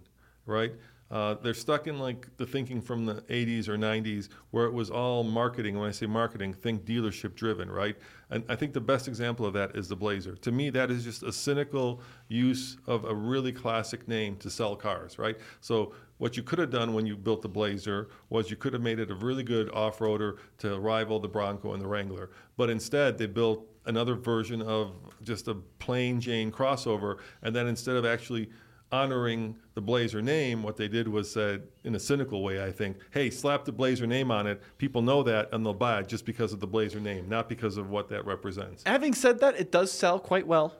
right? 0.47 0.73
Uh, 1.11 1.35
they're 1.43 1.55
stuck 1.55 1.87
in 1.87 1.99
like 1.99 2.29
the 2.37 2.45
thinking 2.47 2.83
from 2.83 3.07
the 3.07 3.15
80s 3.23 3.67
or 3.69 3.79
90s 3.79 4.29
where 4.51 4.67
it 4.67 4.73
was 4.73 4.91
all 4.91 5.25
marketing. 5.25 5.79
When 5.79 5.89
I 5.89 5.93
say 5.93 6.07
marketing, 6.07 6.53
think 6.53 6.85
dealership 6.85 7.35
driven, 7.35 7.71
right? 7.71 7.97
And 8.31 8.45
I 8.49 8.57
think 8.57 8.75
the 8.75 8.81
best 8.81 9.09
example 9.09 9.47
of 9.47 9.55
that 9.55 9.75
is 9.75 9.89
the 9.89 9.97
Blazer. 9.97 10.37
To 10.37 10.53
me, 10.53 10.69
that 10.71 10.91
is 10.91 11.05
just 11.05 11.23
a 11.23 11.33
cynical 11.33 12.03
use 12.29 12.77
of 12.87 13.05
a 13.05 13.15
really 13.15 13.53
classic 13.53 14.07
name 14.07 14.37
to 14.37 14.51
sell 14.51 14.77
cars, 14.77 15.19
right? 15.19 15.39
So 15.63 15.95
what 16.19 16.37
you 16.37 16.43
could 16.43 16.59
have 16.59 16.71
done 16.71 16.93
when 16.93 17.07
you 17.07 17.17
built 17.17 17.41
the 17.41 17.49
Blazer 17.49 18.09
was 18.29 18.51
you 18.51 18.57
could 18.57 18.75
have 18.75 18.83
made 18.83 18.99
it 18.99 19.11
a 19.11 19.15
really 19.15 19.45
good 19.45 19.71
off-roader 19.71 20.37
to 20.59 20.79
rival 20.79 21.21
the 21.21 21.29
Bronco 21.29 21.73
and 21.73 21.81
the 21.81 21.87
Wrangler. 21.87 22.31
But 22.59 22.69
instead, 22.69 23.17
they 23.17 23.27
built 23.27 23.67
another 23.87 24.15
version 24.15 24.61
of 24.61 24.95
just 25.23 25.49
a 25.49 25.55
plain 25.79 26.21
Jane 26.21 26.53
crossover, 26.53 27.17
and 27.43 27.57
then 27.57 27.67
instead 27.67 27.97
of 27.97 28.05
actually 28.05 28.51
honoring 28.91 29.57
the 29.74 29.80
Blazer 29.80 30.22
name, 30.22 30.62
what 30.62 30.76
they 30.76 30.89
did 30.89 31.09
was 31.09 31.30
said 31.30 31.62
in 31.84 31.95
a 31.95 32.01
cynical 32.01 32.43
way, 32.43 32.64
I 32.64 32.72
think, 32.72 32.97
hey, 33.11 33.30
slap 33.30 33.64
the 33.64 33.72
Blazer 33.72 34.07
name 34.07 34.30
on 34.30 34.47
it. 34.47 34.62
People 34.78 35.03
know 35.03 35.22
that 35.22 35.49
and 35.53 35.64
they'll 35.64 35.74
buy 35.74 36.01
it 36.01 36.09
just 36.09 36.24
because 36.24 36.53
of 36.53 36.61
the 36.61 36.66
Blazer 36.66 37.01
name, 37.01 37.28
not 37.28 37.49
because 37.49 37.76
of 37.76 37.91
what 37.91 38.09
that 38.09 38.24
represents. 38.24 38.82
Having 38.86 39.14
said 39.14 39.41
that, 39.41 39.59
it 39.59 39.70
does 39.70 39.93
sell 39.93 40.18
quite 40.18 40.47
well. 40.47 40.74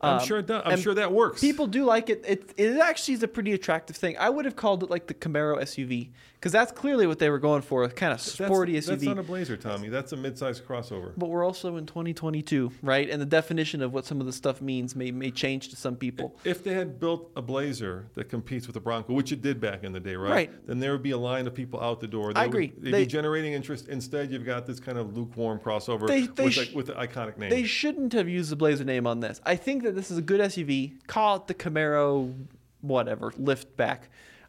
I'm 0.00 0.18
um, 0.18 0.26
sure 0.26 0.38
it 0.38 0.46
does. 0.46 0.62
I'm 0.64 0.78
sure 0.78 0.94
that 0.94 1.10
works. 1.10 1.40
People 1.40 1.66
do 1.66 1.84
like 1.84 2.10
it. 2.10 2.22
It 2.26 2.54
it 2.58 2.78
actually 2.78 3.14
is 3.14 3.22
a 3.22 3.28
pretty 3.28 3.52
attractive 3.52 3.96
thing. 3.96 4.16
I 4.18 4.28
would 4.28 4.44
have 4.44 4.54
called 4.54 4.82
it 4.82 4.90
like 4.90 5.06
the 5.06 5.14
Camaro 5.14 5.58
SUV 5.58 6.10
because 6.34 6.52
that's 6.52 6.70
clearly 6.70 7.06
what 7.06 7.18
they 7.18 7.30
were 7.30 7.38
going 7.38 7.62
for, 7.62 7.88
kind 7.88 8.12
of 8.12 8.20
sporty 8.20 8.74
that's, 8.74 8.86
SUV. 8.86 8.90
That's 8.90 9.02
not 9.04 9.18
a 9.18 9.22
Blazer, 9.22 9.56
Tommy. 9.56 9.88
That's 9.88 10.12
a 10.12 10.16
midsize 10.16 10.60
crossover. 10.60 11.12
But 11.16 11.30
we're 11.30 11.44
also 11.44 11.76
in 11.76 11.86
2022, 11.86 12.72
right? 12.82 13.08
And 13.08 13.22
the 13.22 13.26
definition 13.26 13.80
of 13.80 13.94
what 13.94 14.04
some 14.04 14.20
of 14.20 14.26
the 14.26 14.32
stuff 14.32 14.60
means 14.60 14.94
may 14.94 15.10
may 15.10 15.30
change 15.30 15.70
to 15.70 15.76
some 15.76 15.96
people. 15.96 16.36
If 16.44 16.62
they 16.62 16.74
had 16.74 17.00
built 17.00 17.30
a 17.34 17.42
Blazer 17.42 18.06
that 18.14 18.28
competes 18.28 18.66
with 18.66 18.76
a 18.76 18.80
Bronco, 18.80 19.14
which 19.14 19.32
it 19.32 19.40
did 19.40 19.60
back 19.60 19.82
in 19.82 19.92
the 19.92 20.00
day, 20.00 20.14
right? 20.14 20.30
Right. 20.30 20.66
Then 20.66 20.78
there 20.78 20.92
would 20.92 21.02
be 21.02 21.12
a 21.12 21.18
line 21.18 21.46
of 21.46 21.54
people 21.54 21.80
out 21.80 22.00
the 22.00 22.06
door. 22.06 22.34
They 22.34 22.40
I 22.40 22.44
agree. 22.44 22.72
Would, 22.74 22.84
they'd 22.84 22.92
they, 22.92 23.04
be 23.04 23.06
generating 23.06 23.54
interest. 23.54 23.88
Instead, 23.88 24.30
you've 24.30 24.44
got 24.44 24.66
this 24.66 24.78
kind 24.78 24.98
of 24.98 25.16
lukewarm 25.16 25.58
crossover 25.58 26.06
they, 26.06 26.26
they 26.26 26.44
with, 26.44 26.52
sh- 26.52 26.72
with 26.74 26.86
the 26.86 26.94
iconic 26.94 27.38
name. 27.38 27.48
They 27.48 27.64
shouldn't 27.64 28.12
have 28.12 28.28
used 28.28 28.50
the 28.50 28.56
Blazer 28.56 28.84
name 28.84 29.06
on 29.06 29.20
this. 29.20 29.40
I 29.44 29.56
think 29.56 29.85
that 29.86 29.94
this 29.94 30.10
is 30.10 30.18
a 30.18 30.22
good 30.22 30.40
SUV. 30.40 30.92
Call 31.06 31.36
it 31.36 31.46
the 31.46 31.54
Camaro, 31.54 32.34
whatever, 32.80 33.30
liftback. 33.32 34.00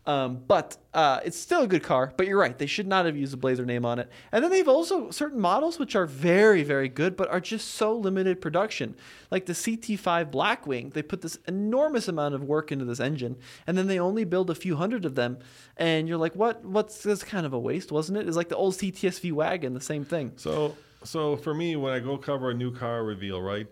Um, 0.07 0.41
but 0.47 0.77
uh, 0.93 1.19
it's 1.25 1.37
still 1.37 1.63
a 1.63 1.67
good 1.67 1.83
car. 1.83 2.13
But 2.15 2.27
you're 2.27 2.39
right; 2.39 2.57
they 2.57 2.65
should 2.65 2.87
not 2.87 3.05
have 3.05 3.17
used 3.17 3.33
the 3.33 3.37
Blazer 3.37 3.65
name 3.65 3.85
on 3.85 3.99
it. 3.99 4.09
And 4.31 4.41
then 4.41 4.49
they've 4.49 4.67
also 4.67 5.11
certain 5.11 5.39
models 5.39 5.77
which 5.77 5.97
are 5.97 6.05
very, 6.05 6.63
very 6.63 6.87
good, 6.87 7.17
but 7.17 7.29
are 7.29 7.41
just 7.41 7.71
so 7.71 7.93
limited 7.93 8.39
production. 8.39 8.95
Like 9.29 9.47
the 9.47 9.53
CT5 9.53 10.31
Blackwing, 10.31 10.93
they 10.93 11.01
put 11.01 11.21
this 11.21 11.37
enormous 11.45 12.07
amount 12.07 12.35
of 12.35 12.43
work 12.43 12.71
into 12.71 12.85
this 12.85 13.01
engine, 13.01 13.35
and 13.67 13.77
then 13.77 13.87
they 13.87 13.99
only 13.99 14.23
build 14.23 14.49
a 14.49 14.55
few 14.55 14.77
hundred 14.77 15.03
of 15.03 15.15
them. 15.15 15.39
And 15.75 16.07
you're 16.07 16.17
like, 16.17 16.35
what? 16.35 16.63
What's 16.63 17.03
this 17.03 17.21
kind 17.21 17.45
of 17.45 17.51
a 17.51 17.59
waste, 17.59 17.91
wasn't 17.91 18.17
it? 18.17 18.27
It's 18.29 18.37
like 18.37 18.49
the 18.49 18.55
old 18.55 18.75
CTS-V 18.75 19.33
wagon, 19.33 19.73
the 19.73 19.81
same 19.81 20.05
thing. 20.05 20.31
So, 20.37 20.77
so 21.03 21.35
for 21.35 21.53
me, 21.53 21.75
when 21.75 21.91
I 21.91 21.99
go 21.99 22.17
cover 22.17 22.51
a 22.51 22.53
new 22.53 22.73
car 22.73 23.03
reveal, 23.03 23.41
right, 23.41 23.67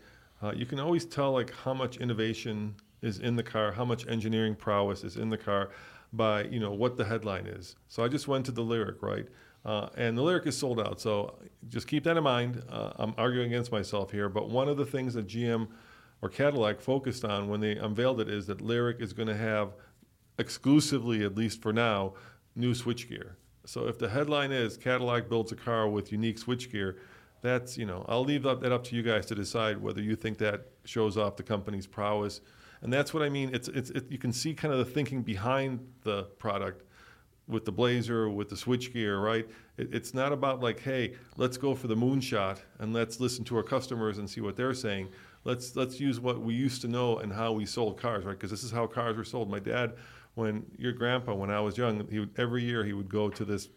uh, 0.45 0.51
you 0.55 0.65
can 0.65 0.79
always 0.79 1.05
tell 1.05 1.31
like 1.31 1.51
how 1.51 1.73
much 1.73 1.97
innovation 1.97 2.75
is 3.01 3.19
in 3.19 3.35
the 3.35 3.41
car, 3.43 3.71
how 3.71 3.83
much 3.83 4.07
engineering 4.07 4.55
prowess 4.55 5.03
is 5.03 5.17
in 5.17 5.29
the 5.29 5.37
car 5.37 5.71
by 6.13 6.43
you 6.43 6.59
know 6.59 6.71
what 6.71 6.97
the 6.97 7.05
headline 7.05 7.47
is. 7.47 7.75
So 7.87 8.03
I 8.03 8.07
just 8.07 8.27
went 8.27 8.45
to 8.45 8.51
the 8.51 8.61
Lyriq, 8.61 9.01
right? 9.01 9.27
Uh, 9.65 9.89
and 9.97 10.15
the 10.15 10.21
Lyriq 10.21 10.45
is 10.45 10.55
sold 10.55 10.79
out. 10.79 11.01
So 11.01 11.39
just 11.69 11.87
keep 11.87 12.03
that 12.03 12.15
in 12.15 12.23
mind. 12.23 12.63
Uh, 12.69 12.91
I'm 12.97 13.15
arguing 13.17 13.47
against 13.47 13.71
myself 13.71 14.11
here, 14.11 14.29
but 14.29 14.49
one 14.49 14.69
of 14.69 14.77
the 14.77 14.85
things 14.85 15.15
that 15.15 15.27
GM 15.27 15.67
or 16.21 16.29
Cadillac 16.29 16.79
focused 16.79 17.25
on 17.25 17.47
when 17.49 17.59
they 17.59 17.75
unveiled 17.75 18.21
it 18.21 18.29
is 18.29 18.45
that 18.45 18.59
Lyriq 18.59 19.01
is 19.01 19.13
going 19.13 19.27
to 19.27 19.35
have 19.35 19.73
exclusively, 20.37 21.23
at 21.23 21.35
least 21.35 21.61
for 21.63 21.73
now, 21.73 22.13
new 22.55 22.75
switchgear. 22.75 23.31
So 23.65 23.87
if 23.87 23.97
the 23.97 24.09
headline 24.09 24.51
is 24.51 24.77
Cadillac 24.77 25.27
builds 25.27 25.51
a 25.51 25.55
car 25.55 25.89
with 25.89 26.11
unique 26.11 26.39
switchgear, 26.39 26.97
that's 27.45 27.77
you 27.77 27.85
know 27.85 28.05
I'll 28.07 28.23
leave 28.23 28.43
that 28.43 28.71
up 28.71 28.83
to 28.85 28.95
you 28.95 29.03
guys 29.03 29.25
to 29.27 29.35
decide 29.35 29.77
whether 29.77 30.01
you 30.01 30.15
think 30.15 30.37
that 30.39 30.67
shows 30.83 31.17
off 31.17 31.35
the 31.37 31.43
company's 31.43 31.87
prowess 31.87 32.41
and 32.85 32.93
that's 32.93 33.15
what 33.15 33.23
I 33.23 33.29
mean. 33.29 33.49
It's, 33.51 33.67
it's, 33.67 33.89
it, 33.89 34.11
you 34.11 34.19
can 34.19 34.31
see 34.31 34.53
kind 34.53 34.71
of 34.71 34.77
the 34.77 34.85
thinking 34.85 35.23
behind 35.23 35.79
the 36.03 36.23
product 36.37 36.83
with 37.47 37.65
the 37.65 37.71
Blazer, 37.71 38.29
with 38.29 38.49
the 38.49 38.55
switchgear, 38.55 39.23
right? 39.23 39.49
It, 39.77 39.91
it's 39.91 40.13
not 40.13 40.31
about 40.31 40.61
like, 40.61 40.79
hey, 40.79 41.15
let's 41.35 41.57
go 41.57 41.73
for 41.73 41.87
the 41.87 41.95
moonshot 41.95 42.59
and 42.77 42.93
let's 42.93 43.19
listen 43.19 43.43
to 43.45 43.57
our 43.57 43.63
customers 43.63 44.19
and 44.19 44.29
see 44.29 44.39
what 44.39 44.55
they're 44.55 44.75
saying. 44.75 45.09
Let's 45.45 45.75
let's 45.75 45.99
use 45.99 46.19
what 46.19 46.41
we 46.41 46.53
used 46.53 46.81
to 46.81 46.87
know 46.87 47.17
and 47.17 47.33
how 47.33 47.53
we 47.53 47.65
sold 47.65 47.99
cars, 47.99 48.23
right? 48.23 48.33
Because 48.33 48.51
this 48.51 48.63
is 48.63 48.71
how 48.71 48.85
cars 48.85 49.17
were 49.17 49.23
sold. 49.23 49.49
My 49.49 49.59
dad, 49.59 49.93
when 50.35 50.63
your 50.77 50.91
grandpa, 50.91 51.33
when 51.33 51.49
I 51.49 51.61
was 51.61 51.79
young, 51.79 52.07
he 52.09 52.19
would, 52.19 52.31
every 52.37 52.63
year 52.63 52.83
he 52.83 52.93
would 52.93 53.09
go 53.09 53.29
to 53.29 53.45
this 53.45 53.69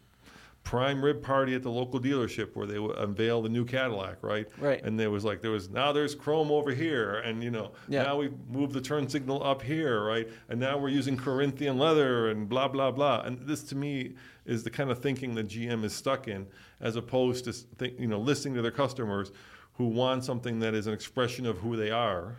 prime 0.64 1.02
rib 1.02 1.22
party 1.22 1.54
at 1.54 1.62
the 1.62 1.70
local 1.70 1.98
dealership 1.98 2.54
where 2.54 2.66
they 2.66 2.78
would 2.78 2.96
unveil 2.98 3.40
the 3.40 3.48
new 3.48 3.64
Cadillac, 3.64 4.18
right? 4.22 4.46
Right. 4.58 4.82
And 4.84 5.00
there 5.00 5.10
was 5.10 5.24
like 5.24 5.40
there 5.40 5.50
was 5.50 5.70
now 5.70 5.92
there's 5.92 6.14
chrome 6.14 6.50
over 6.50 6.72
here, 6.72 7.14
and 7.20 7.42
you 7.42 7.50
know 7.50 7.72
Yeah. 7.88 8.02
now 8.02 8.18
we 8.18 8.30
moved 8.50 8.74
the 8.74 8.80
turn 8.80 9.08
signal 9.08 9.42
up 9.42 9.62
here, 9.62 10.02
right? 10.04 10.28
And 10.50 10.60
now 10.60 10.76
we're 10.76 10.90
using 10.90 11.16
Corinthian 11.16 11.78
leather 11.78 12.28
and 12.28 12.48
blah 12.48 12.68
blah 12.68 12.90
blah. 12.90 13.22
And 13.22 13.40
this 13.46 13.62
to 13.64 13.76
me 13.76 14.14
is 14.44 14.62
the 14.62 14.70
kind 14.70 14.90
of 14.90 14.98
thinking 15.00 15.34
that 15.36 15.48
GM 15.48 15.84
is 15.84 15.94
stuck 15.94 16.28
in, 16.28 16.46
as 16.80 16.96
opposed 16.96 17.44
to 17.46 17.52
think, 17.52 17.98
you 17.98 18.06
know 18.06 18.20
listening 18.20 18.54
to 18.54 18.62
their 18.62 18.70
customers 18.70 19.32
who 19.74 19.86
want 19.86 20.24
something 20.24 20.58
that 20.60 20.74
is 20.74 20.86
an 20.86 20.92
expression 20.92 21.46
of 21.46 21.58
who 21.58 21.76
they 21.76 21.90
are 21.90 22.36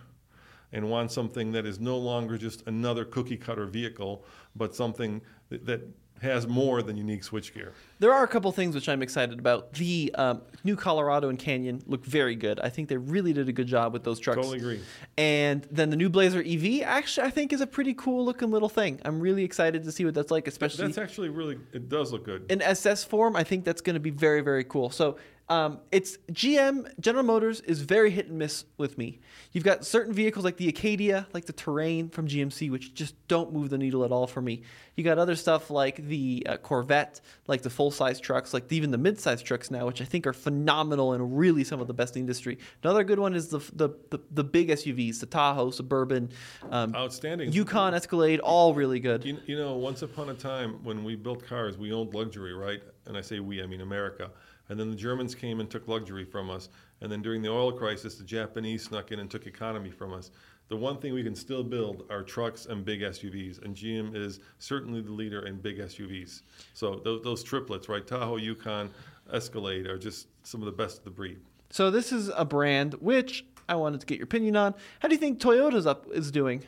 and 0.71 0.87
want 0.87 1.11
something 1.11 1.51
that 1.53 1.65
is 1.65 1.79
no 1.79 1.97
longer 1.97 2.37
just 2.37 2.61
another 2.67 3.03
cookie 3.05 3.37
cutter 3.37 3.65
vehicle, 3.65 4.23
but 4.55 4.75
something 4.75 5.19
that, 5.49 5.65
that 5.65 5.81
has 6.21 6.47
more 6.47 6.81
than 6.81 6.97
unique 6.97 7.23
switchgear. 7.23 7.71
There 7.99 8.13
are 8.13 8.23
a 8.23 8.27
couple 8.27 8.51
things 8.51 8.75
which 8.75 8.87
I'm 8.87 9.01
excited 9.01 9.39
about. 9.39 9.73
The 9.73 10.13
um, 10.15 10.41
new 10.63 10.75
Colorado 10.75 11.29
and 11.29 11.37
Canyon 11.37 11.81
look 11.85 12.05
very 12.05 12.35
good. 12.35 12.59
I 12.59 12.69
think 12.69 12.89
they 12.89 12.97
really 12.97 13.33
did 13.33 13.49
a 13.49 13.51
good 13.51 13.67
job 13.67 13.93
with 13.93 14.03
those 14.03 14.19
trucks. 14.19 14.37
Totally 14.37 14.57
agree. 14.57 14.81
And 15.17 15.67
then 15.71 15.89
the 15.89 15.95
new 15.95 16.09
Blazer 16.09 16.43
EV, 16.45 16.81
actually, 16.83 17.27
I 17.27 17.29
think 17.29 17.53
is 17.53 17.61
a 17.61 17.67
pretty 17.67 17.93
cool 17.93 18.23
looking 18.25 18.51
little 18.51 18.69
thing. 18.69 18.99
I'm 19.05 19.19
really 19.19 19.43
excited 19.43 19.83
to 19.83 19.91
see 19.91 20.05
what 20.05 20.13
that's 20.13 20.31
like, 20.31 20.47
especially 20.47 20.85
That's 20.85 20.97
actually 20.97 21.29
really, 21.29 21.57
it 21.73 21.89
does 21.89 22.11
look 22.11 22.25
good. 22.25 22.45
in 22.49 22.61
SS 22.61 23.03
form. 23.03 23.35
I 23.35 23.43
think 23.43 23.65
that's 23.65 23.81
going 23.81 23.95
to 23.95 23.99
be 23.99 24.11
very, 24.11 24.41
very 24.41 24.63
cool. 24.63 24.89
So 24.89 25.17
um, 25.49 25.79
it's 25.91 26.17
GM 26.31 26.87
General 26.99 27.23
Motors 27.23 27.59
is 27.61 27.81
very 27.81 28.11
hit 28.11 28.27
and 28.27 28.37
miss 28.37 28.65
with 28.77 28.99
me. 28.99 29.19
You've 29.51 29.63
got 29.63 29.83
certain 29.83 30.13
vehicles 30.13 30.45
like 30.45 30.57
the 30.57 30.69
Acadia, 30.69 31.27
like 31.33 31.45
the 31.45 31.53
Terrain 31.53 32.09
from 32.09 32.27
GMC, 32.27 32.69
which 32.69 32.93
just 32.93 33.15
don't 33.27 33.51
move 33.51 33.71
the 33.71 33.77
needle 33.79 34.05
at 34.05 34.11
all 34.11 34.27
for 34.27 34.41
me. 34.41 34.61
You 34.95 35.03
got 35.03 35.17
other 35.17 35.35
stuff 35.35 35.71
like 35.71 35.95
the 36.05 36.45
uh, 36.47 36.57
Corvette, 36.57 37.21
like 37.47 37.63
the 37.63 37.69
full 37.71 37.89
size 37.89 38.19
trucks, 38.19 38.53
like 38.53 38.71
even 38.71 38.91
the 38.91 38.99
mid 38.99 39.19
size 39.19 39.41
trucks 39.41 39.71
now, 39.71 39.87
which 39.87 40.01
I 40.01 40.05
think 40.05 40.27
are 40.27 40.33
phenomenal 40.33 41.13
and 41.13 41.35
really 41.37 41.63
some 41.63 41.81
of 41.81 41.87
the 41.87 41.95
best 41.95 42.15
in 42.15 42.21
the 42.21 42.25
industry. 42.25 42.59
Another 42.83 43.03
good 43.03 43.17
one 43.17 43.33
is 43.33 43.47
the 43.47 43.59
the 43.73 43.89
the, 44.11 44.19
the 44.29 44.43
big 44.43 44.69
SUVs, 44.69 45.19
the 45.19 45.25
Tahoe, 45.25 45.71
Suburban, 45.71 46.29
um, 46.69 46.93
Outstanding. 46.93 47.51
Yukon, 47.51 47.95
Escalade, 47.95 48.39
all 48.39 48.75
really 48.75 48.99
good. 48.99 49.25
You, 49.25 49.39
you 49.47 49.57
know, 49.57 49.77
once 49.77 50.03
upon 50.03 50.29
a 50.29 50.35
time 50.35 50.83
when 50.83 51.03
we 51.03 51.15
built 51.15 51.43
cars, 51.47 51.75
we 51.75 51.91
owned 51.91 52.13
luxury, 52.13 52.53
right? 52.53 52.83
And 53.07 53.17
I 53.17 53.21
say 53.21 53.39
we, 53.39 53.63
I 53.63 53.65
mean 53.65 53.81
America. 53.81 54.29
And 54.69 54.79
then 54.79 54.89
the 54.89 54.95
Germans 54.95 55.33
came 55.35 55.59
and 55.59 55.69
took 55.69 55.87
luxury 55.87 56.23
from 56.23 56.49
us. 56.49 56.69
And 57.01 57.11
then 57.11 57.21
during 57.21 57.41
the 57.41 57.49
oil 57.49 57.71
crisis, 57.71 58.15
the 58.15 58.23
Japanese 58.23 58.83
snuck 58.83 59.11
in 59.11 59.19
and 59.19 59.29
took 59.29 59.47
economy 59.47 59.89
from 59.89 60.13
us. 60.13 60.31
The 60.69 60.77
one 60.77 60.99
thing 60.99 61.15
we 61.15 61.23
can 61.23 61.35
still 61.35 61.63
build 61.63 62.05
are 62.11 62.21
trucks 62.21 62.67
and 62.67 62.85
big 62.85 63.01
SUVs, 63.01 63.63
and 63.65 63.75
GM 63.75 64.15
is 64.15 64.39
certainly 64.59 65.01
the 65.01 65.11
leader 65.11 65.47
in 65.47 65.57
big 65.57 65.79
SUVs. 65.79 66.43
So 66.75 67.01
those, 67.03 67.23
those 67.23 67.43
triplets, 67.43 67.89
right? 67.89 68.05
Tahoe, 68.05 68.35
Yukon, 68.37 68.91
Escalade 69.33 69.87
are 69.87 69.97
just 69.97 70.27
some 70.43 70.61
of 70.61 70.65
the 70.67 70.71
best 70.71 70.99
of 70.99 71.03
the 71.05 71.09
breed. 71.09 71.39
So 71.71 71.89
this 71.89 72.11
is 72.11 72.29
a 72.35 72.45
brand 72.45 72.93
which 72.95 73.45
I 73.67 73.75
wanted 73.75 74.01
to 74.01 74.05
get 74.05 74.19
your 74.19 74.25
opinion 74.25 74.55
on. 74.55 74.75
How 74.99 75.07
do 75.07 75.15
you 75.15 75.19
think 75.19 75.39
Toyota's 75.39 75.87
up 75.87 76.05
is 76.11 76.29
doing? 76.29 76.63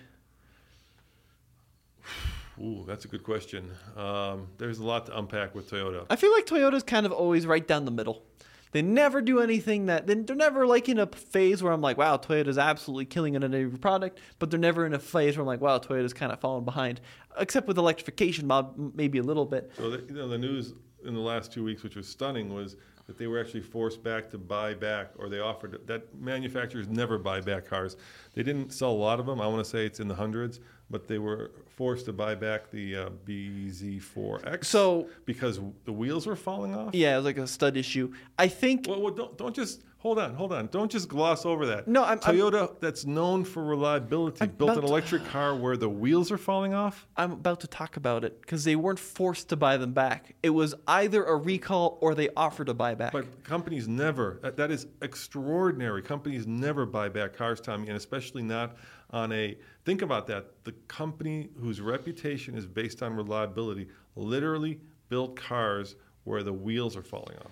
Ooh, 2.61 2.83
that's 2.87 3.05
a 3.05 3.07
good 3.07 3.23
question. 3.23 3.71
Um, 3.97 4.47
there's 4.57 4.77
a 4.79 4.85
lot 4.85 5.07
to 5.07 5.17
unpack 5.17 5.55
with 5.55 5.69
Toyota. 5.69 6.05
I 6.09 6.15
feel 6.15 6.31
like 6.31 6.45
Toyota's 6.45 6.83
kind 6.83 7.05
of 7.05 7.11
always 7.11 7.45
right 7.47 7.65
down 7.67 7.85
the 7.85 7.91
middle. 7.91 8.23
They 8.71 8.81
never 8.81 9.21
do 9.21 9.39
anything 9.41 9.87
that 9.87 10.07
they- 10.07 10.13
they're 10.13 10.35
never 10.35 10.65
like 10.67 10.87
in 10.87 10.97
a 10.99 11.07
phase 11.07 11.61
where 11.61 11.73
I'm 11.73 11.81
like, 11.81 11.97
wow, 11.97 12.15
Toyota's 12.17 12.57
absolutely 12.57 13.05
killing 13.05 13.33
it 13.35 13.43
in 13.43 13.53
every 13.53 13.77
product, 13.79 14.19
but 14.39 14.49
they're 14.49 14.59
never 14.59 14.85
in 14.85 14.93
a 14.93 14.99
phase 14.99 15.35
where 15.35 15.41
I'm 15.41 15.47
like, 15.47 15.59
wow, 15.59 15.77
Toyota's 15.79 16.13
kind 16.13 16.31
of 16.31 16.39
falling 16.39 16.63
behind, 16.63 17.01
except 17.37 17.67
with 17.67 17.77
electrification, 17.77 18.49
maybe 18.95 19.17
a 19.17 19.23
little 19.23 19.45
bit. 19.45 19.71
So 19.75 19.89
the, 19.89 19.97
you 20.07 20.13
know, 20.13 20.27
the 20.29 20.37
news 20.37 20.73
in 21.03 21.13
the 21.15 21.19
last 21.19 21.51
two 21.51 21.63
weeks, 21.63 21.83
which 21.83 21.95
was 21.95 22.07
stunning, 22.07 22.53
was 22.53 22.77
that 23.07 23.17
they 23.17 23.27
were 23.27 23.39
actually 23.39 23.61
forced 23.61 24.03
back 24.03 24.29
to 24.29 24.37
buy 24.37 24.73
back, 24.73 25.11
or 25.17 25.29
they 25.29 25.39
offered 25.39 25.79
that 25.87 26.13
manufacturers 26.19 26.87
never 26.87 27.17
buy 27.17 27.41
back 27.41 27.65
cars. 27.65 27.97
They 28.33 28.43
didn't 28.43 28.71
sell 28.71 28.91
a 28.91 28.93
lot 28.93 29.19
of 29.19 29.25
them. 29.25 29.41
I 29.41 29.47
want 29.47 29.63
to 29.63 29.69
say 29.69 29.85
it's 29.85 29.99
in 29.99 30.07
the 30.07 30.15
hundreds, 30.15 30.59
but 30.89 31.07
they 31.07 31.17
were 31.17 31.51
forced 31.67 32.05
to 32.05 32.13
buy 32.13 32.35
back 32.35 32.69
the 32.71 32.95
uh, 32.95 33.09
BZ4X. 33.25 34.65
So- 34.65 35.09
because 35.25 35.59
the 35.85 35.91
wheels 35.93 36.27
were 36.27 36.35
falling 36.35 36.75
off. 36.75 36.93
Yeah, 36.93 37.13
it 37.13 37.17
was 37.17 37.25
like 37.25 37.37
a 37.37 37.47
stud 37.47 37.77
issue. 37.77 38.13
I 38.37 38.47
think 38.47 38.85
Well, 38.87 39.01
well 39.01 39.13
don't, 39.13 39.37
don't 39.37 39.55
just 39.55 39.83
hold 40.01 40.17
on, 40.17 40.33
hold 40.33 40.51
on. 40.51 40.65
Don't 40.67 40.91
just 40.91 41.07
gloss 41.07 41.45
over 41.45 41.67
that. 41.67 41.87
No, 41.87 42.03
I'm- 42.03 42.19
I'm- 42.23 42.35
Toyota, 42.35 42.79
that's 42.79 43.05
known 43.05 43.43
for 43.43 43.63
reliability, 43.63 44.41
i 44.41 44.47
built 44.47 44.75
an 44.75 44.83
electric 44.83 45.23
car 45.25 45.55
where 45.55 45.77
the 45.77 45.87
wheels 45.87 46.31
are 46.31 46.39
falling 46.39 46.73
off. 46.73 47.05
I'm 47.15 47.31
about 47.33 47.59
to 47.59 47.67
talk 47.67 47.97
about 47.97 48.23
it 48.23 48.41
because 48.41 48.63
they 48.63 48.75
weren't 48.75 48.97
forced 48.97 49.49
to 49.49 49.55
buy 49.55 49.77
them 49.77 49.93
back. 49.93 50.33
It 50.41 50.49
was 50.49 50.73
either 50.87 51.23
a 51.23 51.35
recall 51.35 51.99
or 52.01 52.15
they 52.15 52.29
offered 52.35 52.65
to 52.67 52.73
buy 52.73 52.95
back. 52.95 53.11
But 53.11 53.43
companies 53.43 53.87
never, 53.87 54.39
that, 54.41 54.57
that 54.57 54.71
is 54.71 54.87
extraordinary. 55.03 56.01
Companies 56.01 56.47
never 56.47 56.87
buy 56.87 57.07
back 57.07 57.33
cars, 57.33 57.61
Tommy, 57.61 57.87
and 57.87 57.95
especially 57.95 58.41
not 58.41 58.77
on 59.11 59.31
a, 59.31 59.55
think 59.85 60.01
about 60.01 60.25
that. 60.27 60.63
The 60.63 60.71
company 60.87 61.49
whose 61.59 61.79
reputation 61.79 62.55
is 62.55 62.65
based 62.65 63.03
on 63.03 63.15
reliability 63.15 63.87
literally 64.15 64.79
built 65.09 65.35
cars 65.35 65.95
where 66.23 66.41
the 66.41 66.53
wheels 66.53 66.97
are 66.97 67.03
falling 67.03 67.37
off. 67.37 67.51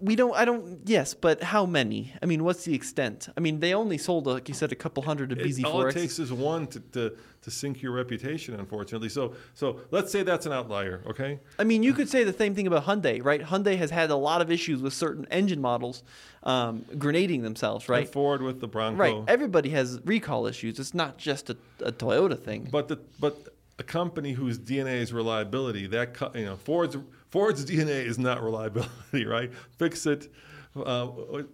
We 0.00 0.14
don't 0.14 0.34
i 0.36 0.44
don't 0.44 0.80
yes 0.84 1.12
but 1.14 1.42
how 1.42 1.66
many? 1.66 2.12
I 2.22 2.26
mean 2.26 2.44
what's 2.44 2.64
the 2.64 2.74
extent? 2.74 3.28
I 3.36 3.40
mean 3.40 3.58
they 3.60 3.74
only 3.74 3.98
sold 3.98 4.26
like 4.26 4.48
you 4.48 4.54
said 4.54 4.70
a 4.72 4.76
couple 4.76 5.02
hundred 5.02 5.32
of 5.32 5.38
It- 5.38 5.64
all 5.64 5.82
it 5.82 5.86
bz4x 5.86 5.92
takes 5.94 6.18
is 6.18 6.32
one 6.32 6.66
to, 6.68 6.80
to, 6.80 7.16
to 7.42 7.50
sink 7.50 7.82
your 7.82 7.92
reputation, 7.92 8.54
unfortunately. 8.54 9.08
So, 9.08 9.34
so 9.54 9.80
let's 9.90 10.10
say 10.12 10.22
that's 10.22 10.46
an 10.46 10.52
outlier, 10.52 11.02
okay? 11.06 11.40
i 11.58 11.64
mean 11.64 11.82
you 11.82 11.92
could 11.94 12.08
say 12.08 12.22
the 12.24 12.32
same 12.32 12.54
thing 12.54 12.66
about 12.66 12.84
hyundai 12.84 13.24
right? 13.24 13.42
Hyundai 13.42 13.76
has 13.76 13.90
had 13.90 14.10
a 14.10 14.16
lot 14.16 14.40
of 14.40 14.50
issues 14.50 14.80
with 14.82 14.92
certain 14.92 15.26
engine 15.30 15.60
models 15.60 16.02
um, 16.44 16.84
grenading 16.98 17.42
themselves 17.42 17.84
And 17.86 17.90
right 17.90 18.08
Ford 18.08 18.42
with 18.42 18.60
the 18.60 18.68
Bronco. 18.68 18.98
right. 18.98 19.16
Everybody 19.26 19.70
has 19.70 20.00
recall 20.04 20.46
issues. 20.46 20.78
It's 20.78 20.94
not 20.94 21.18
just 21.18 21.50
a, 21.50 21.56
a 21.80 21.90
toyota 21.90 22.38
thing. 22.38 22.68
But 22.70 22.86
the 22.88 22.98
but 23.18 23.34
a 23.78 23.82
company 23.82 24.32
whose 24.32 24.58
DNA 24.58 25.00
is 25.00 25.12
reliability, 25.12 25.86
that 25.88 26.16
you 26.34 26.44
know 26.44 26.56
Ford's 26.56 26.96
Ford's 27.36 27.66
DNA 27.66 28.06
is 28.06 28.18
not 28.18 28.42
reliability, 28.42 29.26
right? 29.26 29.52
Fix 29.76 30.06
it, 30.06 30.32
uh, 30.74 31.08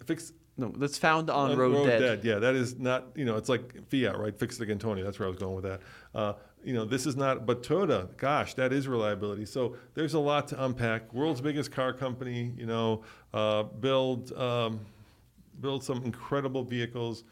fix. 0.07 0.33
no 0.57 0.69
that's 0.77 0.97
found 0.97 1.29
on, 1.29 1.51
on 1.51 1.59
road, 1.59 1.87
dead. 1.87 2.21
Yeah, 2.23 2.39
that 2.39 2.55
is 2.55 2.79
not. 2.79 3.07
You 3.17 3.25
know, 3.25 3.35
it's 3.35 3.49
like 3.49 3.75
Fiat, 3.91 4.17
right? 4.17 4.39
Fix 4.39 4.61
it 4.61 4.63
again, 4.63 4.79
Tony. 4.79 5.03
That's 5.03 5.19
where 5.19 5.27
I 5.27 5.31
was 5.31 5.41
going 5.41 5.57
with 5.57 5.65
that. 5.65 5.81
Uh, 6.15 6.35
you 6.63 6.73
know, 6.73 6.85
this 6.85 7.05
is 7.05 7.17
not. 7.17 7.47
But 7.47 7.65
Toyota, 7.65 8.17
gosh, 8.17 8.55
that 8.55 8.73
is 8.73 8.87
reliability. 8.87 9.45
So 9.45 9.75
there's 9.95 10.15
a 10.15 10.21
lot 10.21 10.47
to 10.49 10.65
unpack. 10.65 11.13
World's 11.13 11.41
biggest 11.41 11.73
car 11.73 11.93
company. 11.93 12.53
You 12.57 12.67
know, 12.67 13.03
uh, 13.35 13.65
build 13.65 14.33
um, 14.35 14.79
build 15.61 15.83
some 15.83 16.05
incredible 16.05 16.63
vehicles. 16.63 17.25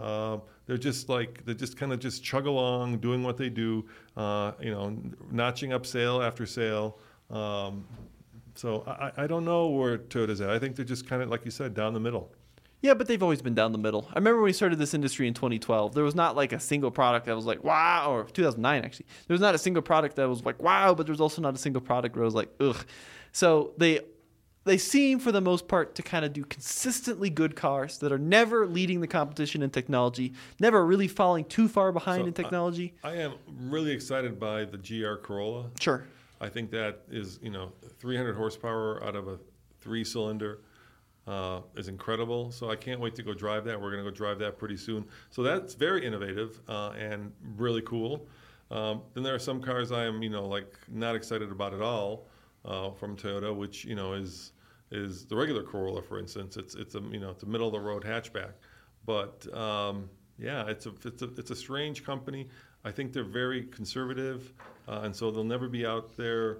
Uh, 0.00 0.38
they're 0.66 0.78
just 0.78 1.08
like 1.08 1.44
they 1.44 1.54
just 1.54 1.76
kind 1.76 1.92
of 1.92 1.98
just 1.98 2.22
chug 2.22 2.46
along, 2.46 2.98
doing 2.98 3.24
what 3.24 3.36
they 3.36 3.48
do. 3.48 3.84
Uh, 4.16 4.52
you 4.60 4.70
know, 4.70 4.96
notching 5.32 5.72
up 5.72 5.84
sale 5.84 6.22
after 6.22 6.46
sale. 6.46 7.00
Um, 7.30 7.86
so 8.54 8.84
I, 8.86 8.90
I- 9.08 9.12
I 9.24 9.26
don't 9.26 9.44
know 9.44 9.68
where 9.68 9.98
Toyota's 9.98 10.40
at. 10.40 10.50
I 10.50 10.58
think 10.58 10.76
they're 10.76 10.84
just 10.84 11.06
kind 11.08 11.22
of 11.22 11.28
like 11.28 11.44
you 11.44 11.50
said, 11.50 11.74
down 11.74 11.94
the 11.94 12.00
middle. 12.00 12.32
Yeah, 12.82 12.94
but 12.94 13.08
they've 13.08 13.22
always 13.22 13.42
been 13.42 13.54
down 13.54 13.72
the 13.72 13.78
middle. 13.78 14.06
I 14.12 14.16
remember 14.16 14.36
when 14.40 14.44
we 14.44 14.52
started 14.52 14.78
this 14.78 14.92
industry 14.94 15.26
in 15.26 15.34
2012, 15.34 15.94
there 15.94 16.04
was 16.04 16.14
not 16.14 16.36
like 16.36 16.52
a 16.52 16.60
single 16.60 16.90
product 16.90 17.26
that 17.26 17.34
was 17.34 17.46
like, 17.46 17.64
wow, 17.64 18.12
or 18.12 18.24
2009 18.24 18.84
actually. 18.84 19.06
There 19.26 19.34
was 19.34 19.40
not 19.40 19.54
a 19.54 19.58
single 19.58 19.82
product 19.82 20.16
that 20.16 20.28
was 20.28 20.44
like, 20.44 20.62
wow, 20.62 20.94
but 20.94 21.06
there 21.06 21.12
was 21.12 21.20
also 21.20 21.40
not 21.42 21.54
a 21.54 21.58
single 21.58 21.80
product 21.82 22.14
where 22.14 22.22
it 22.22 22.26
was 22.26 22.34
like, 22.34 22.50
ugh. 22.60 22.76
So 23.32 23.72
they 23.78 24.00
they 24.64 24.78
seem 24.78 25.20
for 25.20 25.30
the 25.32 25.40
most 25.40 25.68
part 25.68 25.94
to 25.94 26.02
kind 26.02 26.24
of 26.24 26.32
do 26.32 26.44
consistently 26.44 27.30
good 27.30 27.54
cars 27.56 27.98
that 27.98 28.10
are 28.12 28.18
never 28.18 28.66
leading 28.66 29.00
the 29.00 29.06
competition 29.06 29.62
in 29.62 29.70
technology, 29.70 30.32
never 30.60 30.84
really 30.84 31.06
falling 31.08 31.44
too 31.44 31.68
far 31.68 31.92
behind 31.92 32.22
So, 32.22 32.26
in 32.26 32.32
technology. 32.34 32.92
I 33.04 33.14
am 33.14 33.34
really 33.60 33.92
excited 33.92 34.38
by 34.40 34.64
the 34.64 34.76
GR 34.76 35.14
Corolla. 35.22 35.70
sure. 35.80 36.04
I 36.40 36.48
think 36.48 36.70
that 36.70 37.00
is, 37.10 37.38
you 37.42 37.50
know, 37.50 37.72
300 37.98 38.34
horsepower 38.34 39.02
out 39.02 39.16
of 39.16 39.28
a 39.28 39.38
three-cylinder 39.80 40.60
uh, 41.26 41.60
is 41.76 41.88
incredible. 41.88 42.52
So 42.52 42.70
I 42.70 42.76
can't 42.76 43.00
wait 43.00 43.14
to 43.16 43.22
go 43.22 43.34
drive 43.34 43.64
that. 43.64 43.80
We're 43.80 43.90
going 43.90 44.04
to 44.04 44.10
go 44.10 44.14
drive 44.14 44.38
that 44.40 44.58
pretty 44.58 44.76
soon. 44.76 45.04
So 45.30 45.42
that's 45.42 45.74
very 45.74 46.06
innovative 46.06 46.60
uh, 46.68 46.90
and 46.90 47.32
really 47.56 47.82
cool. 47.82 48.26
Um, 48.70 49.02
then 49.14 49.22
there 49.22 49.34
are 49.34 49.40
some 49.40 49.62
cars 49.62 49.92
I 49.92 50.04
am, 50.04 50.22
you 50.22 50.30
know, 50.30 50.46
like 50.46 50.76
not 50.88 51.14
excited 51.14 51.50
about 51.50 51.72
at 51.72 51.80
all 51.80 52.26
uh, 52.64 52.90
from 52.90 53.16
Toyota, 53.16 53.54
which 53.54 53.84
you 53.84 53.94
know 53.94 54.12
is 54.12 54.52
is 54.90 55.24
the 55.26 55.36
regular 55.36 55.62
Corolla, 55.62 56.02
for 56.02 56.18
instance. 56.18 56.56
It's 56.56 56.74
it's 56.74 56.94
a 56.94 57.00
you 57.00 57.20
know 57.20 57.30
it's 57.30 57.44
a 57.44 57.46
middle 57.46 57.68
of 57.68 57.72
the 57.72 57.80
road 57.80 58.02
hatchback, 58.02 58.52
but 59.04 59.46
um, 59.56 60.10
yeah, 60.38 60.66
it's 60.66 60.86
a 60.86 60.92
it's 61.04 61.22
a 61.22 61.30
it's 61.36 61.50
a 61.50 61.56
strange 61.56 62.04
company. 62.04 62.48
I 62.84 62.90
think 62.90 63.12
they're 63.12 63.24
very 63.24 63.64
conservative, 63.64 64.52
uh, 64.88 65.00
and 65.04 65.14
so 65.14 65.30
they'll 65.30 65.44
never 65.44 65.68
be 65.68 65.84
out 65.86 66.16
there 66.16 66.58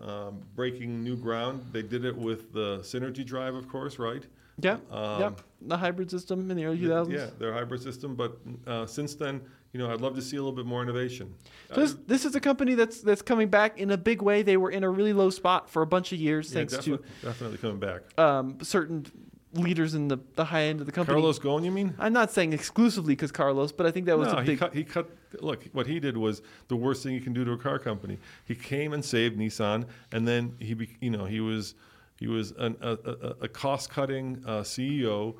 um, 0.00 0.40
breaking 0.56 1.02
new 1.02 1.16
ground. 1.16 1.64
They 1.72 1.82
did 1.82 2.04
it 2.04 2.16
with 2.16 2.52
the 2.52 2.78
Synergy 2.78 3.24
Drive, 3.24 3.54
of 3.54 3.68
course, 3.68 3.98
right? 3.98 4.22
Yeah, 4.60 4.74
Um, 4.90 5.20
yeah. 5.20 5.30
The 5.66 5.76
hybrid 5.76 6.10
system 6.10 6.48
in 6.50 6.56
the 6.56 6.64
early 6.64 6.78
2000s. 6.78 7.10
Yeah, 7.12 7.26
their 7.38 7.52
hybrid 7.52 7.82
system. 7.82 8.14
But 8.14 8.38
uh, 8.66 8.86
since 8.86 9.14
then, 9.16 9.40
you 9.72 9.78
know, 9.80 9.90
I'd 9.92 10.00
love 10.00 10.14
to 10.14 10.22
see 10.22 10.36
a 10.36 10.40
little 10.40 10.54
bit 10.54 10.66
more 10.66 10.80
innovation. 10.82 11.34
So 11.74 11.80
this, 11.80 11.96
this 12.06 12.24
is 12.24 12.36
a 12.36 12.40
company 12.40 12.74
that's 12.74 13.00
that's 13.00 13.22
coming 13.22 13.48
back 13.48 13.78
in 13.80 13.90
a 13.90 13.96
big 13.96 14.22
way. 14.22 14.42
They 14.42 14.56
were 14.56 14.70
in 14.70 14.84
a 14.84 14.90
really 14.90 15.12
low 15.12 15.30
spot 15.30 15.68
for 15.70 15.82
a 15.82 15.86
bunch 15.86 16.12
of 16.12 16.20
years, 16.20 16.50
yeah, 16.52 16.58
thanks 16.60 16.76
to 16.84 17.00
definitely 17.22 17.58
coming 17.58 17.78
back. 17.80 18.02
um, 18.18 18.58
certain 18.62 19.06
leaders 19.54 19.94
in 19.94 20.08
the, 20.08 20.18
the 20.34 20.44
high 20.44 20.64
end 20.64 20.80
of 20.80 20.86
the 20.86 20.92
company. 20.92 21.14
Carlos 21.14 21.38
Ghosn, 21.38 21.64
you 21.64 21.70
mean? 21.70 21.94
I'm 21.98 22.12
not 22.12 22.30
saying 22.30 22.52
exclusively 22.52 23.14
because 23.14 23.32
Carlos, 23.32 23.72
but 23.72 23.86
I 23.86 23.90
think 23.90 24.06
that 24.06 24.18
was 24.18 24.32
no, 24.32 24.38
a 24.38 24.42
he 24.42 24.56
cut, 24.56 24.74
he 24.74 24.84
cut. 24.84 25.10
Look, 25.40 25.64
what 25.72 25.86
he 25.86 26.00
did 26.00 26.16
was 26.16 26.42
the 26.68 26.76
worst 26.76 27.02
thing 27.02 27.14
you 27.14 27.20
can 27.20 27.32
do 27.32 27.44
to 27.44 27.52
a 27.52 27.58
car 27.58 27.78
company. 27.78 28.18
He 28.44 28.54
came 28.54 28.92
and 28.92 29.04
saved 29.04 29.38
Nissan, 29.38 29.86
and 30.12 30.26
then 30.26 30.54
he, 30.58 30.76
you 31.00 31.10
know, 31.10 31.24
he 31.24 31.40
was 31.40 31.74
he 32.18 32.26
was 32.26 32.52
an, 32.58 32.76
a, 32.80 32.92
a, 32.92 33.34
a 33.42 33.48
cost-cutting 33.48 34.42
uh, 34.46 34.60
CEO 34.60 35.34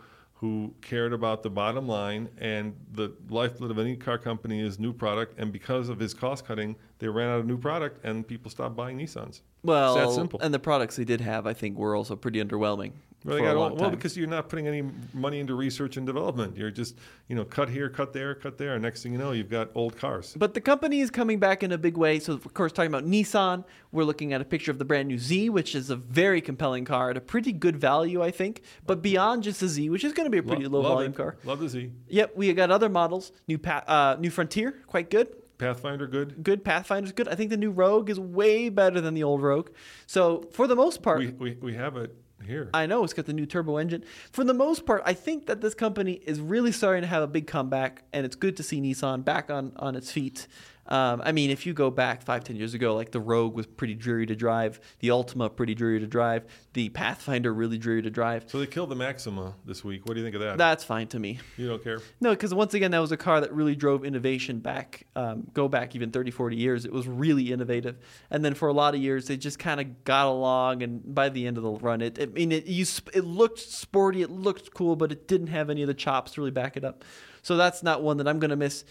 who 0.44 0.74
cared 0.82 1.12
about 1.12 1.42
the 1.42 1.48
bottom 1.48 1.88
line 1.88 2.28
and 2.38 2.74
the 2.92 3.10
lifeblood 3.30 3.70
of 3.70 3.78
any 3.78 3.96
car 3.96 4.18
company 4.18 4.60
is 4.60 4.78
new 4.78 4.92
product. 4.92 5.38
And 5.38 5.52
because 5.52 5.88
of 5.88 5.98
his 5.98 6.12
cost 6.12 6.44
cutting, 6.44 6.76
they 6.98 7.08
ran 7.08 7.30
out 7.30 7.40
of 7.40 7.46
new 7.46 7.56
product, 7.56 8.04
and 8.04 8.26
people 8.26 8.50
stopped 8.50 8.76
buying 8.76 8.98
Nissans. 8.98 9.40
well, 9.62 9.96
it's 9.96 10.08
that 10.08 10.14
simple. 10.14 10.40
and 10.40 10.52
the 10.52 10.58
products 10.58 10.96
they 10.96 11.04
did 11.04 11.20
have, 11.20 11.46
I 11.46 11.54
think, 11.54 11.78
were 11.78 11.96
also 11.96 12.16
pretty 12.16 12.44
underwhelming 12.44 12.92
Well, 13.24 13.36
they 13.36 13.40
for 13.42 13.48
a 13.48 13.54
got 13.54 13.56
all- 13.58 13.74
well, 13.76 13.90
because 13.90 14.16
you're 14.16 14.28
not 14.28 14.50
putting 14.50 14.66
any 14.66 14.82
money 15.14 15.40
into 15.40 15.54
research 15.54 15.96
and 15.96 16.06
development. 16.06 16.56
You're 16.58 16.70
just, 16.70 16.98
you 17.26 17.34
know, 17.34 17.44
cut 17.44 17.70
here, 17.70 17.88
cut 17.88 18.12
there, 18.12 18.34
cut 18.34 18.58
there. 18.58 18.74
And 18.74 18.82
next 18.82 19.02
thing 19.02 19.12
you 19.12 19.18
know, 19.18 19.32
you've 19.32 19.48
got 19.48 19.70
old 19.74 19.96
cars. 19.96 20.34
But 20.38 20.52
the 20.52 20.60
company 20.60 21.00
is 21.00 21.10
coming 21.10 21.38
back 21.38 21.62
in 21.62 21.72
a 21.72 21.78
big 21.78 21.96
way. 21.96 22.18
So, 22.18 22.34
of 22.34 22.52
course, 22.52 22.70
talking 22.72 22.90
about 22.92 23.06
Nissan, 23.06 23.64
we're 23.92 24.04
looking 24.04 24.34
at 24.34 24.40
a 24.42 24.44
picture 24.44 24.70
of 24.70 24.78
the 24.78 24.84
brand 24.84 25.08
new 25.08 25.18
Z, 25.18 25.48
which 25.48 25.74
is 25.74 25.88
a 25.88 25.96
very 25.96 26.42
compelling 26.42 26.84
car 26.84 27.10
at 27.10 27.16
a 27.16 27.20
pretty 27.22 27.52
good 27.52 27.76
value, 27.76 28.22
I 28.22 28.30
think. 28.30 28.60
But 28.86 29.00
beyond 29.00 29.42
just 29.44 29.60
the 29.60 29.68
Z, 29.68 29.88
which 29.88 30.04
is 30.04 30.12
going 30.12 30.26
to 30.26 30.30
be 30.30 30.38
a 30.38 30.42
pretty 30.42 30.66
Lo- 30.66 30.80
low 30.80 30.88
volume 30.90 31.12
it. 31.12 31.16
car. 31.16 31.36
Love 31.44 31.60
to 31.60 31.68
see. 31.70 31.92
Yep, 32.08 32.32
we 32.36 32.52
got 32.52 32.70
other 32.70 32.90
models. 32.90 33.32
New 33.48 33.56
pa- 33.58 33.84
uh, 33.86 34.16
new 34.20 34.30
Frontier, 34.30 34.82
quite 34.86 35.08
good. 35.08 35.28
Pathfinder, 35.56 36.06
good. 36.08 36.42
Good. 36.42 36.64
Pathfinder's 36.64 37.12
good. 37.12 37.28
I 37.28 37.36
think 37.36 37.48
the 37.48 37.56
new 37.56 37.70
Rogue 37.70 38.10
is 38.10 38.18
way 38.20 38.68
better 38.68 39.00
than 39.00 39.14
the 39.14 39.22
old 39.22 39.40
Rogue. 39.40 39.70
So, 40.06 40.48
for 40.52 40.66
the 40.66 40.74
most 40.76 41.00
part, 41.00 41.20
We, 41.20 41.28
we, 41.28 41.56
we 41.62 41.74
have 41.74 41.96
it 41.96 42.14
here. 42.44 42.70
I 42.74 42.86
know 42.86 43.04
it's 43.04 43.12
got 43.12 43.26
the 43.26 43.32
new 43.32 43.46
turbo 43.46 43.76
engine. 43.76 44.04
For 44.32 44.44
the 44.44 44.54
most 44.54 44.86
part, 44.86 45.02
I 45.04 45.14
think 45.14 45.46
that 45.46 45.60
this 45.60 45.74
company 45.74 46.20
is 46.24 46.40
really 46.40 46.72
starting 46.72 47.02
to 47.02 47.08
have 47.08 47.22
a 47.22 47.26
big 47.26 47.46
comeback, 47.46 48.02
and 48.12 48.24
it's 48.24 48.36
good 48.36 48.56
to 48.58 48.62
see 48.62 48.80
Nissan 48.80 49.24
back 49.24 49.50
on, 49.50 49.72
on 49.76 49.96
its 49.96 50.12
feet. 50.12 50.46
Um, 50.86 51.22
I 51.24 51.32
mean, 51.32 51.50
if 51.50 51.66
you 51.66 51.72
go 51.72 51.90
back 51.90 52.22
five, 52.22 52.44
ten 52.44 52.56
years 52.56 52.74
ago, 52.74 52.94
like 52.94 53.10
the 53.10 53.20
Rogue 53.20 53.54
was 53.54 53.66
pretty 53.66 53.94
dreary 53.94 54.26
to 54.26 54.36
drive, 54.36 54.80
the 54.98 55.08
Altima 55.08 55.54
pretty 55.54 55.74
dreary 55.74 56.00
to 56.00 56.06
drive, 56.06 56.44
the 56.74 56.88
Pathfinder 56.90 57.52
really 57.52 57.78
dreary 57.78 58.02
to 58.02 58.10
drive. 58.10 58.44
so 58.48 58.58
they 58.58 58.66
killed 58.66 58.90
the 58.90 58.96
Maxima 58.96 59.54
this 59.64 59.82
week. 59.82 60.06
What 60.06 60.14
do 60.14 60.20
you 60.20 60.26
think 60.26 60.34
of 60.34 60.42
that? 60.42 60.58
That's 60.58 60.84
fine 60.84 61.06
to 61.08 61.18
me. 61.18 61.38
you 61.56 61.68
don't 61.68 61.82
care? 61.82 62.00
No, 62.20 62.30
because 62.30 62.52
once 62.52 62.74
again, 62.74 62.90
that 62.90 62.98
was 62.98 63.12
a 63.12 63.16
car 63.16 63.40
that 63.40 63.52
really 63.52 63.74
drove 63.74 64.04
innovation 64.04 64.58
back, 64.58 65.06
um, 65.16 65.46
go 65.52 65.68
back 65.68 65.94
even 65.94 66.10
30, 66.10 66.30
40 66.30 66.56
years. 66.56 66.84
It 66.84 66.92
was 66.92 67.08
really 67.08 67.52
innovative. 67.52 67.96
And 68.30 68.44
then 68.44 68.54
for 68.54 68.68
a 68.68 68.72
lot 68.72 68.94
of 68.94 69.00
years, 69.00 69.26
they 69.26 69.36
just 69.36 69.58
kind 69.58 69.80
of 69.80 70.04
got 70.04 70.26
along. 70.26 70.82
And 70.82 71.14
by 71.14 71.28
the 71.28 71.46
end 71.46 71.56
of 71.56 71.62
the 71.62 71.72
run, 71.72 72.00
it, 72.02 72.18
I 72.20 72.26
mean, 72.26 72.52
it, 72.52 72.66
you, 72.66 72.84
it 73.12 73.24
looked 73.24 73.58
sporty, 73.58 74.22
it 74.22 74.30
looked 74.30 74.74
cool, 74.74 74.96
but 74.96 75.12
it 75.12 75.26
didn't 75.28 75.48
have 75.48 75.70
any 75.70 75.82
of 75.82 75.88
the 75.88 75.94
chops 75.94 76.32
to 76.32 76.40
really 76.40 76.50
back 76.50 76.76
it 76.76 76.84
up. 76.84 77.04
So 77.42 77.58
that's 77.58 77.82
not 77.82 78.02
one 78.02 78.16
that 78.16 78.26
I'm 78.26 78.38
going 78.38 78.50
to 78.50 78.56
miss 78.56 78.84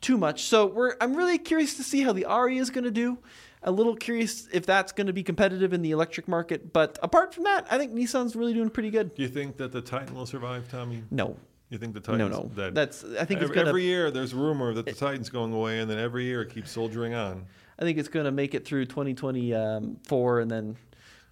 too 0.00 0.18
much. 0.18 0.44
So 0.44 0.66
we're, 0.66 0.96
I'm 1.00 1.14
really 1.14 1.38
curious 1.38 1.74
to 1.76 1.82
see 1.82 2.02
how 2.02 2.12
the 2.12 2.26
Ariya 2.28 2.60
is 2.60 2.70
going 2.70 2.84
to 2.84 2.90
do. 2.90 3.18
A 3.64 3.70
little 3.70 3.94
curious 3.94 4.48
if 4.52 4.66
that's 4.66 4.90
going 4.90 5.06
to 5.06 5.12
be 5.12 5.22
competitive 5.22 5.72
in 5.72 5.82
the 5.82 5.92
electric 5.92 6.26
market. 6.26 6.72
But 6.72 6.98
apart 7.00 7.32
from 7.32 7.44
that, 7.44 7.66
I 7.70 7.78
think 7.78 7.92
Nissan's 7.92 8.34
really 8.34 8.52
doing 8.52 8.70
pretty 8.70 8.90
good. 8.90 9.14
Do 9.14 9.22
you 9.22 9.28
think 9.28 9.56
that 9.58 9.70
the 9.70 9.80
Titan 9.80 10.16
will 10.16 10.26
survive, 10.26 10.68
Tommy? 10.68 11.04
No, 11.12 11.36
You 11.70 11.78
think 11.78 11.94
the 11.94 12.00
no, 12.00 12.28
Titan's 12.28 12.36
no. 12.36 12.50
dead? 12.56 12.74
That's 12.74 13.04
I 13.04 13.24
think 13.24 13.40
it's 13.40 13.50
every, 13.50 13.62
to 13.62 13.68
every 13.68 13.82
year 13.84 14.10
there's 14.10 14.34
rumor 14.34 14.74
that 14.74 14.86
the 14.86 14.92
Titan's 14.92 15.30
going 15.30 15.52
away, 15.52 15.78
and 15.78 15.88
then 15.88 15.98
every 15.98 16.24
year 16.24 16.42
it 16.42 16.52
keeps 16.52 16.72
soldiering 16.72 17.14
on. 17.14 17.46
I 17.78 17.84
think 17.84 17.98
it's 17.98 18.08
going 18.08 18.24
to 18.24 18.32
make 18.32 18.54
it 18.54 18.64
through 18.64 18.86
2024, 18.86 20.40
and 20.40 20.50
then 20.50 20.76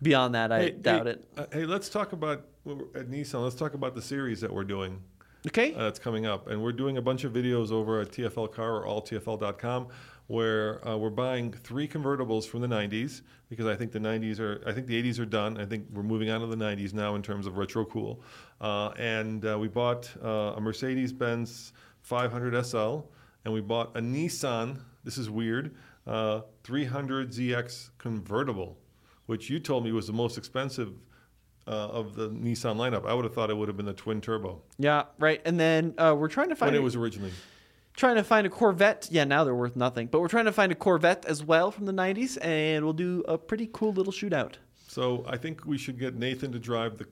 beyond 0.01 0.35
that, 0.37 0.53
I 0.53 0.71
doubt 0.71 1.07
hey, 1.07 1.13
it. 1.13 1.29
uh, 1.37 1.47
hey, 1.53 1.65
let's 1.67 1.89
talk 1.89 2.13
about 2.13 2.47
at 2.95 3.09
Nissan. 3.09 3.43
Let's 3.43 3.57
talk 3.57 3.75
about 3.75 3.95
the 3.95 4.03
series 4.03 4.41
that 4.41 4.53
we're 4.53 4.65
doing. 4.65 5.03
Okay. 5.47 5.75
uh, 5.75 5.85
that's 5.85 5.99
coming 5.99 6.27
up. 6.27 6.49
And 6.49 6.63
we're 6.63 6.73
doing 6.73 6.99
a 6.99 7.03
bunch 7.03 7.25
of 7.25 7.33
videos 7.33 7.71
over 7.71 8.01
at 8.01 8.11
TFL 8.11 8.53
Car 8.53 8.85
or 8.85 8.87
alltfl.com 8.87 9.89
where 10.31 10.87
uh, 10.87 10.97
we're 10.97 11.11
buying 11.11 11.53
three 11.53 11.89
convertibles 11.89 12.47
from 12.47 12.61
the 12.61 12.69
90s 12.69 13.23
because 13.49 13.67
I 13.67 13.75
think 13.75 13.91
the 13.91 13.99
90s 13.99 14.39
are, 14.39 14.63
I 14.65 14.71
think 14.71 14.87
the 14.87 15.03
80s 15.03 15.19
are 15.19 15.27
done. 15.27 15.59
I 15.59 15.67
think 15.67 15.87
we're 15.93 16.05
moving 16.05 16.31
on 16.31 16.41
to 16.41 16.47
the 16.47 16.57
90s 16.57 16.95
now 16.95 17.17
in 17.17 17.23
terms 17.23 17.49
of 17.49 17.57
retro 17.57 17.85
cool. 17.85 18.23
Uh, 18.61 18.91
and 18.97 19.45
uh, 19.45 19.59
we 19.59 19.67
bought 19.67 20.09
uh, 20.23 20.55
a 20.57 20.61
Mercedes 20.61 21.13
Benz 21.13 21.73
500 22.03 22.65
SL 22.65 23.01
and 23.45 23.53
we 23.53 23.61
bought 23.61 23.97
a 23.97 24.01
Nissan, 24.01 24.79
this 25.03 25.19
is 25.19 25.29
weird, 25.29 25.75
uh, 26.07 26.43
300 26.63 27.33
ZX 27.33 27.91
convertible, 27.99 28.79
which 29.27 29.51
you 29.51 29.59
told 29.59 29.85
me 29.85 29.91
was 29.91 30.07
the 30.07 30.13
most 30.13 30.39
expensive. 30.39 30.93
Uh, 31.67 31.71
of 31.71 32.17
the 32.17 32.31
Nissan 32.31 32.77
lineup, 32.77 33.07
I 33.07 33.15
would 33.15 33.25
have 33.25 33.35
thought 33.35 33.49
it 33.51 33.57
would 33.57 33.69
have 33.69 33.77
been 33.77 33.87
the 33.87 33.93
twin 33.93 34.21
turbo 34.21 34.61
yeah, 34.79 35.05
right. 35.19 35.41
And 35.45 35.61
then 35.61 35.95
uh, 35.99 36.17
we're 36.19 36.27
trying 36.29 36.49
to 36.49 36.57
find 36.57 36.73
when 36.73 36.81
it 36.81 36.83
was 36.83 36.97
originally. 36.97 37.31
trying 37.95 38.17
to 38.17 38.25
find 38.25 38.45
a 38.47 38.51
Corvette. 38.51 39.07
Yeah, 39.11 39.23
now 39.25 39.45
they're 39.45 39.55
worth 39.55 39.77
nothing, 39.77 40.09
but 40.09 40.21
we're 40.21 40.29
trying 40.29 40.47
to 40.47 40.53
find 40.53 40.73
a 40.73 40.75
Corvette 40.75 41.25
as 41.27 41.45
well 41.45 41.71
from 41.71 41.85
the 41.87 41.93
90s, 41.93 42.39
and 42.45 42.83
we'll 42.85 42.95
do 42.95 43.23
a 43.29 43.39
pretty 43.39 43.69
cool 43.73 43.93
little 43.93 44.13
shootout. 44.13 44.55
So 44.89 45.25
I 45.29 45.37
think 45.37 45.65
we 45.67 45.79
should 45.79 45.99
get 46.01 46.17
Nathan 46.17 46.51
to 46.53 46.59
drive 46.59 46.97
the 46.99 47.07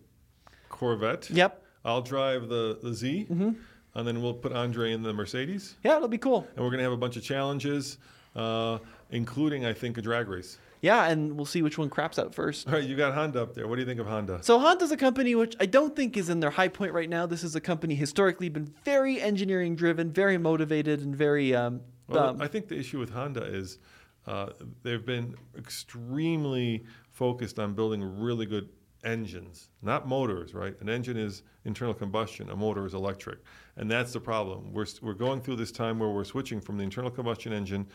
Corvette. 0.68 1.30
Yep. 1.30 1.62
I'll 1.84 2.02
drive 2.02 2.48
the, 2.48 2.78
the 2.82 2.92
Z, 2.94 3.26
Mm-hmm. 3.30 3.50
and 3.94 4.08
then 4.08 4.22
we'll 4.22 4.34
put 4.34 4.52
Andre 4.52 4.92
in 4.92 5.02
the 5.02 5.12
Mercedes. 5.12 5.76
Yeah, 5.84 5.96
it'll 5.96 6.08
be 6.08 6.18
cool. 6.18 6.48
And 6.56 6.64
we're 6.64 6.70
going 6.70 6.78
to 6.78 6.84
have 6.84 6.92
a 6.92 6.96
bunch 6.96 7.16
of 7.16 7.22
challenges, 7.22 7.98
uh, 8.34 8.78
including, 9.10 9.64
I 9.66 9.72
think, 9.72 9.98
a 9.98 10.02
drag 10.02 10.28
race. 10.28 10.58
Yeah, 10.80 11.06
and 11.06 11.36
we'll 11.36 11.46
see 11.46 11.62
which 11.62 11.78
one 11.78 11.90
craps 11.90 12.18
out 12.18 12.34
first. 12.34 12.68
All 12.68 12.74
right, 12.74 12.84
you 12.84 12.96
got 12.96 13.14
Honda 13.14 13.42
up 13.42 13.54
there. 13.54 13.66
What 13.66 13.76
do 13.76 13.80
you 13.80 13.86
think 13.86 14.00
of 14.00 14.06
Honda? 14.06 14.40
So 14.42 14.58
Honda's 14.58 14.90
a 14.90 14.96
company 14.96 15.34
which 15.34 15.56
I 15.58 15.66
don't 15.66 15.94
think 15.96 16.16
is 16.16 16.28
in 16.28 16.40
their 16.40 16.50
high 16.50 16.68
point 16.68 16.92
right 16.92 17.08
now. 17.08 17.26
This 17.26 17.42
is 17.42 17.54
a 17.54 17.60
company 17.60 17.94
historically 17.94 18.48
been 18.48 18.72
very 18.84 19.20
engineering 19.20 19.74
driven, 19.74 20.12
very 20.12 20.38
motivated, 20.38 21.00
and 21.00 21.14
very 21.14 21.54
um, 21.54 21.80
Well, 22.08 22.28
um, 22.28 22.40
I 22.40 22.46
think 22.46 22.68
the 22.68 22.78
issue 22.78 22.98
with 22.98 23.10
Honda 23.10 23.42
is 23.44 23.78
uh, 24.26 24.50
they've 24.82 25.04
been 25.04 25.34
extremely 25.56 26.84
focused 27.10 27.58
on 27.58 27.74
building 27.74 28.20
really 28.20 28.46
good 28.46 28.68
engines, 29.04 29.70
not 29.82 30.06
motors, 30.08 30.54
right? 30.54 30.74
An 30.80 30.88
engine 30.88 31.16
is 31.16 31.42
internal 31.64 31.94
combustion, 31.94 32.50
a 32.50 32.56
motor 32.56 32.84
is 32.84 32.94
electric. 32.94 33.38
And 33.76 33.90
that's 33.90 34.12
the 34.12 34.20
problem. 34.20 34.72
We're, 34.72 34.86
we're 35.02 35.14
going 35.14 35.40
through 35.40 35.56
this 35.56 35.72
time 35.72 35.98
where 35.98 36.10
we're 36.10 36.24
switching 36.24 36.60
from 36.60 36.76
the 36.78 36.84
internal 36.84 37.10
combustion 37.10 37.52
engine 37.52 37.86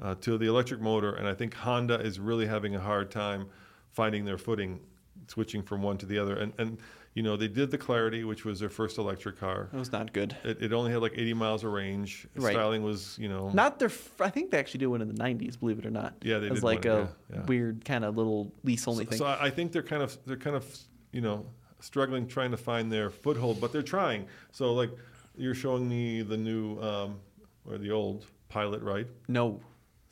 uh, 0.00 0.14
to 0.16 0.38
the 0.38 0.46
electric 0.46 0.80
motor, 0.80 1.14
and 1.14 1.26
I 1.28 1.34
think 1.34 1.54
Honda 1.54 2.00
is 2.00 2.18
really 2.20 2.46
having 2.46 2.74
a 2.74 2.80
hard 2.80 3.10
time 3.10 3.46
finding 3.92 4.24
their 4.24 4.38
footing 4.38 4.80
switching 5.26 5.62
from 5.62 5.82
one 5.82 5.96
to 5.98 6.06
the 6.06 6.18
other. 6.18 6.36
And, 6.36 6.52
and 6.58 6.78
you 7.14 7.22
know, 7.22 7.36
they 7.36 7.48
did 7.48 7.70
the 7.70 7.78
Clarity, 7.78 8.24
which 8.24 8.44
was 8.44 8.58
their 8.60 8.68
first 8.68 8.98
electric 8.98 9.38
car. 9.38 9.68
it 9.72 9.76
was 9.76 9.92
not 9.92 10.12
good. 10.12 10.36
It, 10.44 10.62
it 10.62 10.72
only 10.72 10.90
had 10.92 11.02
like 11.02 11.12
80 11.14 11.34
miles 11.34 11.64
of 11.64 11.72
range. 11.72 12.26
Right. 12.36 12.52
Styling 12.52 12.82
was, 12.82 13.16
you 13.18 13.28
know, 13.28 13.50
Not 13.50 13.78
their. 13.78 13.88
F- 13.88 14.20
I 14.20 14.30
think 14.30 14.50
they 14.50 14.58
actually 14.58 14.78
did 14.78 14.86
one 14.86 15.02
in 15.02 15.08
the 15.08 15.14
'90s. 15.14 15.58
Believe 15.58 15.78
it 15.78 15.86
or 15.86 15.90
not. 15.90 16.14
Yeah, 16.22 16.38
they 16.38 16.46
It 16.46 16.50
was 16.52 16.60
did 16.60 16.66
like 16.66 16.84
one, 16.84 16.92
a 16.94 17.00
yeah, 17.00 17.06
yeah. 17.34 17.42
weird 17.46 17.84
kind 17.84 18.04
of 18.04 18.16
little 18.16 18.52
lease 18.64 18.86
only 18.88 19.04
thing. 19.04 19.18
So 19.18 19.26
I 19.26 19.46
I 19.46 19.50
think 19.50 19.72
they're 19.72 19.82
kind 19.82 20.02
of 20.02 20.16
they're 20.24 20.36
kind 20.36 20.56
of 20.56 20.64
you 21.12 21.20
know 21.20 21.46
struggling 21.80 22.26
trying 22.26 22.50
to 22.52 22.56
find 22.56 22.90
their 22.92 23.10
foothold, 23.10 23.60
but 23.60 23.72
they're 23.72 23.82
trying. 23.82 24.26
So 24.52 24.72
like 24.74 24.90
you're 25.36 25.54
showing 25.54 25.88
me 25.88 26.22
the 26.22 26.36
new 26.36 26.80
um, 26.80 27.20
or 27.68 27.76
the 27.78 27.90
old 27.90 28.24
Pilot, 28.48 28.82
right? 28.82 29.06
no, 29.28 29.60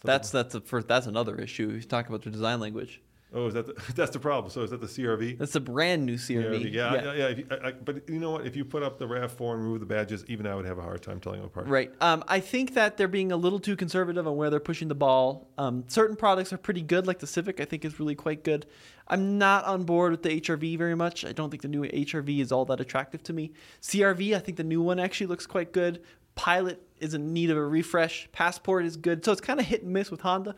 that's 0.02 0.30
that's 0.30 0.54
a 0.54 0.60
first. 0.60 0.88
That's 0.88 1.06
another 1.06 1.36
issue. 1.36 1.74
He's 1.74 1.86
talking 1.86 2.10
about 2.10 2.22
the 2.22 2.30
design 2.30 2.60
language. 2.60 3.00
Oh, 3.34 3.46
is 3.46 3.54
that 3.54 3.66
the, 3.66 3.92
that's 3.94 4.10
the 4.10 4.18
problem? 4.18 4.50
So 4.50 4.62
is 4.62 4.70
that 4.70 4.80
the 4.80 4.86
CRV? 4.86 5.38
That's 5.38 5.54
a 5.54 5.60
brand 5.60 6.06
new 6.06 6.16
CRV. 6.16 6.72
Yeah, 6.72 6.94
yeah, 6.94 7.12
yeah. 7.12 7.26
if 7.26 7.38
you, 7.38 7.46
I, 7.50 7.68
I, 7.68 7.72
but 7.72 8.08
you 8.08 8.18
know 8.18 8.30
what? 8.30 8.46
If 8.46 8.56
you 8.56 8.64
put 8.64 8.82
up 8.82 8.98
the 8.98 9.06
Rav4 9.06 9.54
and 9.54 9.62
remove 9.62 9.80
the 9.80 9.86
badges, 9.86 10.24
even 10.28 10.46
I 10.46 10.54
would 10.54 10.64
have 10.64 10.78
a 10.78 10.82
hard 10.82 11.02
time 11.02 11.20
telling 11.20 11.40
them 11.40 11.46
apart. 11.46 11.66
Right. 11.66 11.92
Um, 12.00 12.24
I 12.26 12.40
think 12.40 12.74
that 12.74 12.96
they're 12.96 13.06
being 13.06 13.30
a 13.30 13.36
little 13.36 13.60
too 13.60 13.76
conservative 13.76 14.26
on 14.26 14.36
where 14.36 14.48
they're 14.48 14.60
pushing 14.60 14.88
the 14.88 14.94
ball. 14.94 15.50
Um, 15.58 15.84
certain 15.88 16.16
products 16.16 16.52
are 16.52 16.58
pretty 16.58 16.82
good, 16.82 17.06
like 17.06 17.18
the 17.18 17.26
Civic. 17.26 17.60
I 17.60 17.66
think 17.66 17.84
is 17.84 18.00
really 18.00 18.14
quite 18.14 18.44
good. 18.44 18.66
I'm 19.08 19.38
not 19.38 19.64
on 19.64 19.84
board 19.84 20.12
with 20.12 20.22
the 20.22 20.40
HRV 20.40 20.76
very 20.76 20.94
much. 20.94 21.24
I 21.24 21.32
don't 21.32 21.50
think 21.50 21.62
the 21.62 21.68
new 21.68 21.82
HRV 21.82 22.40
is 22.40 22.52
all 22.52 22.66
that 22.66 22.80
attractive 22.80 23.22
to 23.24 23.32
me. 23.32 23.52
CRV, 23.80 24.34
I 24.34 24.38
think 24.38 24.58
the 24.58 24.64
new 24.64 24.82
one 24.82 24.98
actually 24.98 25.28
looks 25.28 25.46
quite 25.46 25.72
good. 25.72 26.02
Pilot 26.38 26.80
is 27.00 27.14
in 27.14 27.32
need 27.32 27.50
of 27.50 27.56
a 27.56 27.66
refresh. 27.66 28.28
Passport 28.30 28.84
is 28.84 28.96
good. 28.96 29.24
So 29.24 29.32
it's 29.32 29.40
kind 29.40 29.58
of 29.58 29.66
hit 29.66 29.82
and 29.82 29.92
miss 29.92 30.08
with 30.08 30.20
Honda. 30.20 30.54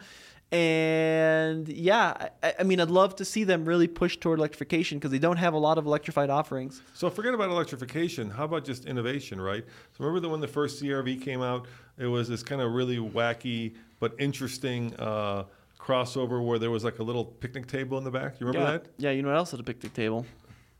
And 0.52 1.66
yeah, 1.68 2.28
I, 2.42 2.54
I 2.60 2.62
mean, 2.64 2.80
I'd 2.80 2.90
love 2.90 3.16
to 3.16 3.24
see 3.24 3.44
them 3.44 3.64
really 3.64 3.88
push 3.88 4.18
toward 4.18 4.40
electrification 4.40 4.98
because 4.98 5.10
they 5.10 5.18
don't 5.18 5.38
have 5.38 5.54
a 5.54 5.58
lot 5.58 5.78
of 5.78 5.86
electrified 5.86 6.28
offerings. 6.28 6.82
So 6.92 7.08
forget 7.08 7.32
about 7.32 7.48
electrification. 7.48 8.28
How 8.28 8.44
about 8.44 8.66
just 8.66 8.84
innovation, 8.84 9.40
right? 9.40 9.64
So 9.66 10.04
remember 10.04 10.20
that 10.20 10.28
when 10.28 10.40
the 10.40 10.48
first 10.48 10.82
CRV 10.82 11.22
came 11.22 11.40
out, 11.40 11.66
it 11.96 12.06
was 12.06 12.28
this 12.28 12.42
kind 12.42 12.60
of 12.60 12.74
really 12.74 12.98
wacky 12.98 13.74
but 14.00 14.14
interesting 14.18 14.94
uh, 14.98 15.44
crossover 15.78 16.44
where 16.44 16.58
there 16.58 16.70
was 16.70 16.84
like 16.84 16.98
a 16.98 17.02
little 17.02 17.24
picnic 17.24 17.68
table 17.68 17.96
in 17.96 18.04
the 18.04 18.10
back. 18.10 18.38
You 18.38 18.46
remember 18.46 18.66
yeah. 18.66 18.72
that? 18.72 18.86
Yeah, 18.98 19.10
you 19.12 19.22
know 19.22 19.28
what 19.28 19.38
else 19.38 19.52
had 19.52 19.60
a 19.60 19.62
picnic 19.62 19.94
table? 19.94 20.26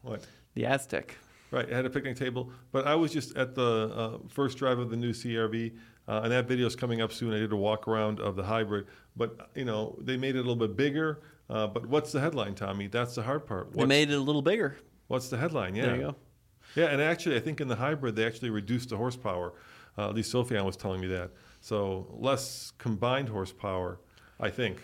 What? 0.02 0.26
The 0.52 0.64
Aztek. 0.64 1.12
Right, 1.50 1.68
it 1.68 1.72
had 1.72 1.84
a 1.84 1.90
picnic 1.90 2.16
table. 2.16 2.50
But 2.70 2.86
I 2.86 2.94
was 2.94 3.12
just 3.12 3.36
at 3.36 3.54
the 3.54 3.92
uh, 3.94 4.18
first 4.28 4.56
drive 4.58 4.78
of 4.78 4.90
the 4.90 4.96
new 4.96 5.12
CRV, 5.12 5.72
uh, 6.06 6.20
and 6.22 6.32
that 6.32 6.46
video 6.46 6.66
is 6.66 6.76
coming 6.76 7.00
up 7.00 7.12
soon. 7.12 7.34
I 7.34 7.38
did 7.38 7.52
a 7.52 7.56
walk 7.56 7.88
around 7.88 8.20
of 8.20 8.36
the 8.36 8.44
hybrid, 8.44 8.86
but 9.16 9.50
you 9.54 9.64
know 9.64 9.96
they 10.00 10.16
made 10.16 10.36
it 10.36 10.38
a 10.38 10.42
little 10.42 10.56
bit 10.56 10.76
bigger. 10.76 11.22
Uh, 11.48 11.66
but 11.66 11.86
what's 11.86 12.12
the 12.12 12.20
headline, 12.20 12.54
Tommy? 12.54 12.86
That's 12.86 13.16
the 13.16 13.22
hard 13.22 13.46
part. 13.46 13.72
They 13.72 13.84
made 13.84 14.10
it 14.10 14.14
a 14.14 14.20
little 14.20 14.42
bigger. 14.42 14.76
what's 15.08 15.28
the 15.28 15.36
headline? 15.36 15.74
Yeah, 15.74 15.86
There 15.86 15.96
you 15.96 16.02
go. 16.02 16.16
Yeah, 16.76 16.86
and 16.86 17.02
actually, 17.02 17.34
I 17.36 17.40
think 17.40 17.60
in 17.60 17.66
the 17.66 17.74
hybrid 17.76 18.14
they 18.14 18.24
actually 18.24 18.50
reduced 18.50 18.90
the 18.90 18.96
horsepower. 18.96 19.52
Uh, 19.98 20.08
at 20.08 20.14
least 20.14 20.32
Sophian 20.32 20.64
was 20.64 20.76
telling 20.76 21.00
me 21.00 21.08
that. 21.08 21.32
So 21.60 22.06
less 22.12 22.72
combined 22.78 23.28
horsepower, 23.28 23.98
I 24.38 24.50
think. 24.50 24.78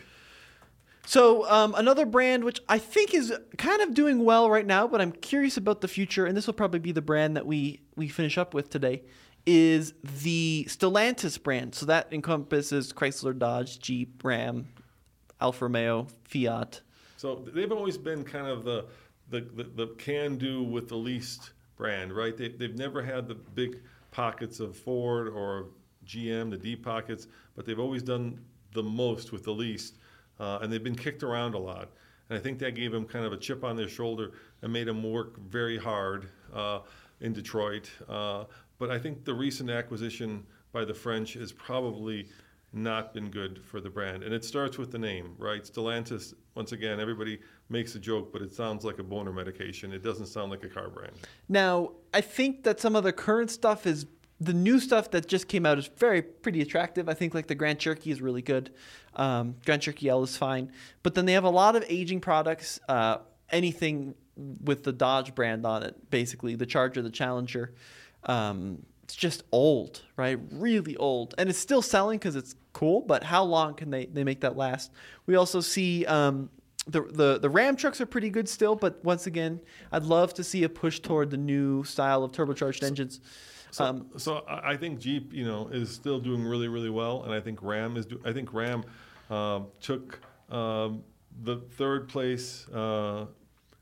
So 1.07 1.49
um, 1.49 1.75
another 1.77 2.05
brand 2.05 2.43
which 2.43 2.61
I 2.69 2.79
think 2.79 3.15
is 3.15 3.33
kind 3.57 3.81
of 3.81 3.95
doing 3.95 4.25
well 4.25 4.51
right 4.51 4.67
now, 4.67 4.89
but 4.89 5.01
I'm 5.01 5.13
curious 5.13 5.57
about 5.57 5.81
the 5.81 5.89
future, 5.89 6.27
and 6.27 6.37
this 6.37 6.47
will 6.47 6.55
probably 6.55 6.81
be 6.81 6.93
the 6.93 7.03
brand 7.03 7.37
that 7.37 7.47
we 7.47 7.81
we 7.95 8.09
finish 8.09 8.37
up 8.37 8.53
with 8.55 8.71
today, 8.71 9.03
is 9.47 9.95
the 10.03 10.67
Stellantis 10.69 11.41
brand. 11.41 11.77
So 11.77 11.87
that 11.87 12.09
encompasses 12.11 12.93
Chrysler, 12.93 13.39
Dodge, 13.39 13.79
Jeep, 13.79 14.23
Ram, 14.25 14.67
Alfa 15.41 15.67
Romeo, 15.67 16.09
Fiat. 16.25 16.81
So 17.17 17.45
they've 17.55 17.73
always 17.73 17.97
been 17.97 18.25
kind 18.25 18.49
of 18.49 18.65
the 18.65 18.87
the, 19.31 19.41
the, 19.41 19.65
the 19.65 19.87
can 19.99 20.37
do 20.37 20.63
with 20.63 20.89
the 20.89 20.97
least 20.97 21.53
brand, 21.77 22.13
right? 22.13 22.37
They, 22.37 22.49
they've 22.49 22.77
never 22.77 23.03
had 23.03 23.29
the 23.29 23.35
big 23.35 23.81
pockets 24.11 24.61
of 24.61 24.77
Ford 24.77 25.29
or 25.29 25.67
GM, 26.05 26.51
the 26.51 26.57
deep 26.57 26.85
pockets, 26.85 27.27
but 27.55 27.65
they've 27.65 27.79
always 27.79 28.03
done 28.03 28.41
the 28.73 28.83
most 28.83 29.33
with 29.33 29.45
the 29.45 29.53
least. 29.53 29.95
Uh, 30.39 30.59
and 30.61 30.73
they've 30.73 30.85
been 30.85 30.97
kicked 30.97 31.23
around 31.23 31.55
a 31.55 31.59
lot. 31.59 31.91
And 32.29 32.39
I 32.39 32.43
think 32.43 32.59
that 32.59 32.75
gave 32.75 32.93
them 32.93 33.05
kind 33.05 33.25
of 33.25 33.33
a 33.33 33.37
chip 33.37 33.65
on 33.65 33.77
their 33.77 33.89
shoulder 33.89 34.33
and 34.63 34.73
made 34.73 34.89
them 34.89 35.03
work 35.03 35.39
very 35.39 35.79
hard 35.79 36.29
uh, 36.53 36.81
in 37.21 37.33
Detroit. 37.33 37.91
Uh, 38.09 38.45
but 38.79 38.91
I 38.91 38.99
think 38.99 39.25
the 39.25 39.35
recent 39.35 39.71
acquisition 39.71 40.45
by 40.73 40.85
the 40.85 40.95
French 40.95 41.35
has 41.35 41.53
probably 41.53 42.29
not 42.73 43.15
been 43.15 43.31
good 43.31 43.65
for 43.65 43.81
the 43.81 43.89
brand. 43.89 44.23
And 44.23 44.35
it 44.35 44.45
starts 44.45 44.77
with 44.77 44.91
the 44.91 44.99
name, 44.99 45.35
right? 45.39 45.63
Stellantis, 45.63 46.35
once 46.55 46.73
again, 46.73 47.01
everybody 47.01 47.39
makes 47.69 47.95
a 47.95 47.99
joke, 47.99 48.33
but 48.33 48.43
it 48.43 48.53
sounds 48.53 48.85
like 48.85 48.99
a 48.99 49.03
boner 49.03 49.33
medication. 49.33 49.93
It 49.93 50.03
doesn't 50.03 50.27
sound 50.27 50.51
like 50.51 50.65
a 50.65 50.69
car 50.69 50.91
brand. 50.91 51.13
Now, 51.49 51.93
I 52.13 52.21
think 52.21 52.65
that 52.65 52.81
some 52.81 52.95
of 52.95 53.05
the 53.05 53.13
current 53.13 53.51
stuff 53.51 53.87
is 53.87 54.07
the 54.39 54.53
new 54.53 54.79
stuff 54.79 55.11
that 55.13 55.27
just 55.27 55.49
came 55.49 55.65
out 55.65 55.79
is 55.79 55.89
very 55.97 56.21
pretty 56.21 56.61
attractive. 56.61 57.09
I 57.09 57.15
think 57.15 57.33
like 57.33 57.47
the 57.47 57.55
Grand 57.55 57.79
Cherokee 57.79 58.11
is 58.11 58.21
really 58.21 58.43
good. 58.43 58.71
Um, 59.17 59.57
L 59.67 60.23
is 60.23 60.37
fine, 60.37 60.71
but 61.03 61.15
then 61.15 61.25
they 61.27 61.33
have 61.33 61.45
a 61.45 61.51
lot 61.51 61.75
of 61.75 61.85
aging 61.89 62.21
products. 62.21 62.79
Uh, 62.89 63.19
anything 63.51 64.15
with 64.37 64.85
the 64.85 64.93
Dodge 64.93 65.35
brand 65.35 65.65
on 65.65 65.83
it, 65.83 66.11
basically 66.11 66.55
the 66.55 66.67
Charger, 66.67 67.03
the 67.03 67.11
Challenger. 67.11 67.75
Um, 68.25 68.85
it's 69.05 69.15
just 69.15 69.45
old, 69.53 70.03
right? 70.17 70.39
Really 70.51 70.97
old, 70.97 71.35
and 71.39 71.49
it's 71.49 71.59
still 71.59 71.81
selling 71.81 72.19
because 72.19 72.37
it's 72.37 72.57
cool. 72.73 73.01
But 73.01 73.23
how 73.23 73.45
long 73.45 73.75
can 73.75 73.91
they 73.91 74.07
they 74.07 74.25
make 74.25 74.41
that 74.41 74.57
last? 74.57 74.93
We 75.27 75.37
also 75.37 75.61
see 75.61 76.05
um, 76.07 76.51
the, 76.89 77.03
the 77.03 77.39
the 77.39 77.49
Ram 77.49 77.77
trucks 77.77 78.01
are 78.01 78.07
pretty 78.07 78.31
good 78.31 78.49
still, 78.49 78.75
but 78.75 79.03
once 79.05 79.27
again, 79.27 79.61
I'd 79.93 80.03
love 80.03 80.35
to 80.35 80.45
see 80.45 80.65
a 80.65 80.69
push 80.69 81.01
toward 81.01 81.31
the 81.31 81.37
new 81.37 81.85
style 81.85 82.25
of 82.25 82.33
turbocharged 82.33 82.83
engines. 82.83 83.21
So, 83.71 83.85
Um, 83.85 84.07
so 84.17 84.45
I 84.49 84.73
I 84.73 84.77
think 84.77 84.99
Jeep, 84.99 85.33
you 85.33 85.45
know, 85.45 85.69
is 85.69 85.91
still 85.91 86.19
doing 86.19 86.43
really, 86.43 86.69
really 86.69 86.91
well, 86.91 87.23
and 87.23 87.33
I 87.33 87.41
think 87.41 87.63
Ram 87.63 87.97
is. 87.97 88.07
Do, 88.07 88.21
I 88.25 88.33
think 88.33 88.53
Ram 88.53 88.85
um, 89.31 89.67
took 89.81 90.21
um, 90.51 91.03
the 91.43 91.57
third 91.57 92.09
place 92.09 92.69
uh, 92.69 93.27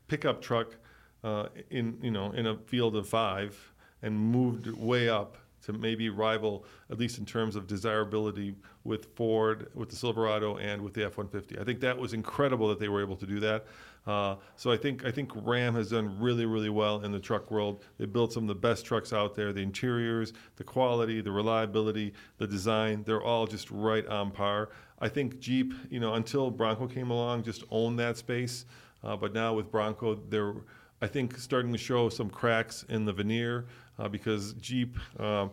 pickup 0.07 0.41
truck 0.41 0.75
uh, 1.23 1.47
in 1.69 1.97
you 2.01 2.11
know 2.11 2.31
in 2.31 2.47
a 2.47 2.57
field 2.57 2.95
of 2.95 3.07
five 3.07 3.73
and 4.01 4.17
moved 4.17 4.67
way 4.67 5.09
up 5.09 5.37
to 5.65 5.73
maybe 5.73 6.09
rival, 6.09 6.63
at 6.91 6.99
least 6.99 7.17
in 7.17 7.25
terms 7.25 7.55
of 7.55 7.65
desirability, 7.65 8.55
with 8.83 9.05
Ford, 9.15 9.67
with 9.73 9.89
the 9.89 9.95
Silverado, 9.95 10.57
and 10.57 10.79
with 10.83 10.93
the 10.93 11.03
F-150. 11.05 11.59
I 11.59 11.63
think 11.63 11.79
that 11.79 11.97
was 11.97 12.13
incredible 12.13 12.67
that 12.69 12.79
they 12.79 12.87
were 12.87 13.01
able 13.01 13.15
to 13.15 13.25
do 13.25 13.39
that. 13.39 13.65
Uh, 14.07 14.35
so 14.55 14.71
I 14.71 14.77
think 14.77 15.03
I 15.03 15.11
think 15.11 15.31
Ram 15.35 15.73
has 15.75 15.89
done 15.89 16.19
really 16.19 16.45
really 16.45 16.69
well 16.69 17.01
in 17.03 17.11
the 17.11 17.19
truck 17.19 17.49
world. 17.49 17.83
They 17.97 18.05
built 18.05 18.33
some 18.33 18.43
of 18.43 18.47
the 18.47 18.55
best 18.55 18.85
trucks 18.85 19.13
out 19.13 19.35
there. 19.35 19.51
The 19.51 19.61
interiors, 19.61 20.33
the 20.57 20.63
quality, 20.63 21.21
the 21.21 21.31
reliability, 21.31 22.13
the 22.37 22.45
design—they're 22.45 23.23
all 23.23 23.47
just 23.47 23.71
right 23.71 24.05
on 24.07 24.31
par. 24.31 24.69
I 24.99 25.09
think 25.09 25.39
Jeep, 25.39 25.73
you 25.89 25.99
know, 25.99 26.13
until 26.13 26.51
Bronco 26.51 26.87
came 26.87 27.09
along, 27.09 27.43
just 27.43 27.63
owned 27.71 27.97
that 27.99 28.17
space. 28.17 28.65
Uh, 29.03 29.15
but 29.15 29.33
now 29.33 29.53
with 29.53 29.71
Bronco, 29.71 30.15
they're 30.29 30.53
I 31.01 31.07
think 31.07 31.37
starting 31.37 31.71
to 31.71 31.77
show 31.77 32.09
some 32.09 32.29
cracks 32.29 32.85
in 32.89 33.05
the 33.05 33.13
veneer 33.13 33.65
uh, 33.99 34.07
because 34.07 34.53
Jeep 34.53 34.97
um, 35.19 35.51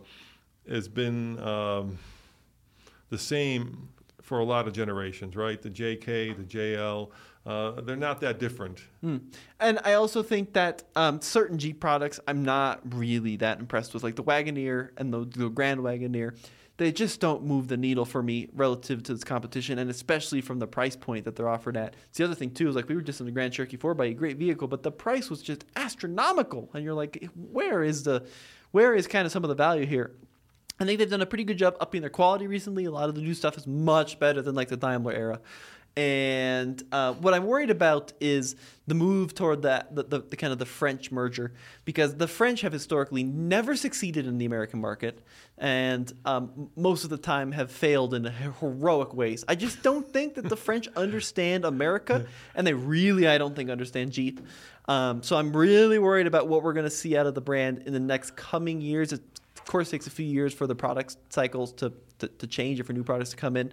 has 0.69 0.87
been 0.87 1.39
um, 1.39 1.97
the 3.09 3.17
same 3.17 3.89
for 4.21 4.39
a 4.39 4.43
lot 4.43 4.67
of 4.67 4.73
generations, 4.73 5.35
right? 5.35 5.61
The 5.61 5.69
JK, 5.69 6.37
the 6.37 6.43
JL, 6.43 7.11
uh, 7.45 7.81
they're 7.81 7.95
not 7.95 8.21
that 8.21 8.39
different. 8.39 8.79
And 9.59 9.79
I 9.83 9.93
also 9.93 10.23
think 10.23 10.53
that 10.53 10.83
um, 10.95 11.19
certain 11.21 11.57
Jeep 11.57 11.79
products 11.79 12.19
I'm 12.27 12.43
not 12.43 12.79
really 12.93 13.35
that 13.37 13.59
impressed 13.59 13.93
with, 13.93 14.03
like 14.03 14.15
the 14.15 14.23
Wagoneer 14.23 14.89
and 14.97 15.13
the, 15.13 15.25
the 15.25 15.49
Grand 15.49 15.81
Wagoneer. 15.81 16.37
They 16.77 16.91
just 16.91 17.19
don't 17.19 17.45
move 17.45 17.67
the 17.67 17.77
needle 17.77 18.03
for 18.03 18.23
me 18.23 18.49
relative 18.53 19.03
to 19.03 19.13
this 19.13 19.23
competition, 19.23 19.77
and 19.77 19.91
especially 19.91 20.41
from 20.41 20.57
the 20.57 20.65
price 20.65 20.95
point 20.95 21.25
that 21.25 21.35
they're 21.35 21.49
offered 21.49 21.77
at. 21.77 21.95
It's 22.09 22.17
the 22.17 22.23
other 22.23 22.33
thing 22.33 22.49
too 22.49 22.67
is 22.67 22.75
like 22.75 22.89
we 22.89 22.95
were 22.95 23.01
just 23.01 23.19
in 23.19 23.27
the 23.27 23.31
Grand 23.31 23.53
Cherokee 23.53 23.77
4 23.77 23.93
by 23.93 24.05
a 24.05 24.13
great 24.13 24.37
vehicle, 24.37 24.67
but 24.67 24.81
the 24.81 24.91
price 24.91 25.29
was 25.29 25.41
just 25.43 25.65
astronomical, 25.75 26.71
and 26.73 26.83
you're 26.83 26.95
like, 26.95 27.29
where 27.35 27.83
is 27.83 28.03
the, 28.03 28.25
where 28.71 28.95
is 28.95 29.05
kind 29.05 29.25
of 29.25 29.31
some 29.31 29.43
of 29.43 29.49
the 29.49 29.55
value 29.55 29.85
here? 29.85 30.15
I 30.79 30.85
think 30.85 30.97
they've 30.97 31.09
done 31.09 31.21
a 31.21 31.27
pretty 31.27 31.43
good 31.43 31.57
job 31.59 31.77
upping 31.79 32.01
their 32.01 32.09
quality 32.09 32.47
recently. 32.47 32.85
A 32.85 32.91
lot 32.91 33.07
of 33.07 33.13
the 33.13 33.21
new 33.21 33.35
stuff 33.35 33.55
is 33.57 33.67
much 33.67 34.19
better 34.19 34.41
than 34.41 34.55
like 34.55 34.69
the 34.69 34.77
Daimler 34.77 35.13
era. 35.13 35.41
And 35.95 36.81
uh, 36.91 37.13
what 37.13 37.35
I'm 37.35 37.45
worried 37.45 37.69
about 37.69 38.13
is 38.19 38.55
the 38.87 38.95
move 38.95 39.35
toward 39.35 39.61
that 39.61 39.95
the, 39.95 40.03
the, 40.03 40.19
the 40.21 40.35
kind 40.35 40.51
of 40.51 40.57
the 40.57 40.65
French 40.65 41.11
merger 41.11 41.53
because 41.85 42.15
the 42.15 42.27
French 42.27 42.61
have 42.61 42.73
historically 42.73 43.23
never 43.23 43.75
succeeded 43.75 44.25
in 44.25 44.39
the 44.39 44.45
American 44.45 44.81
market 44.81 45.21
and 45.59 46.11
um, 46.25 46.71
most 46.75 47.03
of 47.03 47.11
the 47.11 47.17
time 47.17 47.51
have 47.51 47.71
failed 47.71 48.15
in 48.15 48.25
heroic 48.25 49.13
ways. 49.13 49.45
I 49.47 49.53
just 49.53 49.83
don't 49.83 50.11
think 50.11 50.33
that 50.33 50.49
the 50.49 50.57
French 50.57 50.87
understand 50.95 51.63
America 51.63 52.25
and 52.55 52.65
they 52.65 52.73
really 52.73 53.27
I 53.27 53.37
don't 53.37 53.55
think 53.55 53.69
understand 53.69 54.11
Jeep. 54.11 54.41
Um, 54.87 55.21
so 55.21 55.37
I'm 55.37 55.55
really 55.55 55.99
worried 55.99 56.27
about 56.27 56.47
what 56.47 56.63
we're 56.63 56.73
going 56.73 56.85
to 56.85 56.89
see 56.89 57.15
out 57.15 57.27
of 57.27 57.35
the 57.35 57.41
brand 57.41 57.83
in 57.85 57.93
the 57.93 57.99
next 57.99 58.35
coming 58.35 58.81
years. 58.81 59.13
It, 59.13 59.21
of 59.55 59.65
course, 59.65 59.91
takes 59.91 60.07
a 60.07 60.11
few 60.11 60.25
years 60.25 60.53
for 60.53 60.67
the 60.67 60.75
product 60.75 61.15
cycles 61.29 61.71
to, 61.73 61.93
to, 62.19 62.27
to 62.27 62.47
change 62.47 62.81
or 62.81 62.83
for 62.83 62.91
new 62.91 63.03
products 63.03 63.29
to 63.29 63.37
come 63.37 63.55
in. 63.55 63.71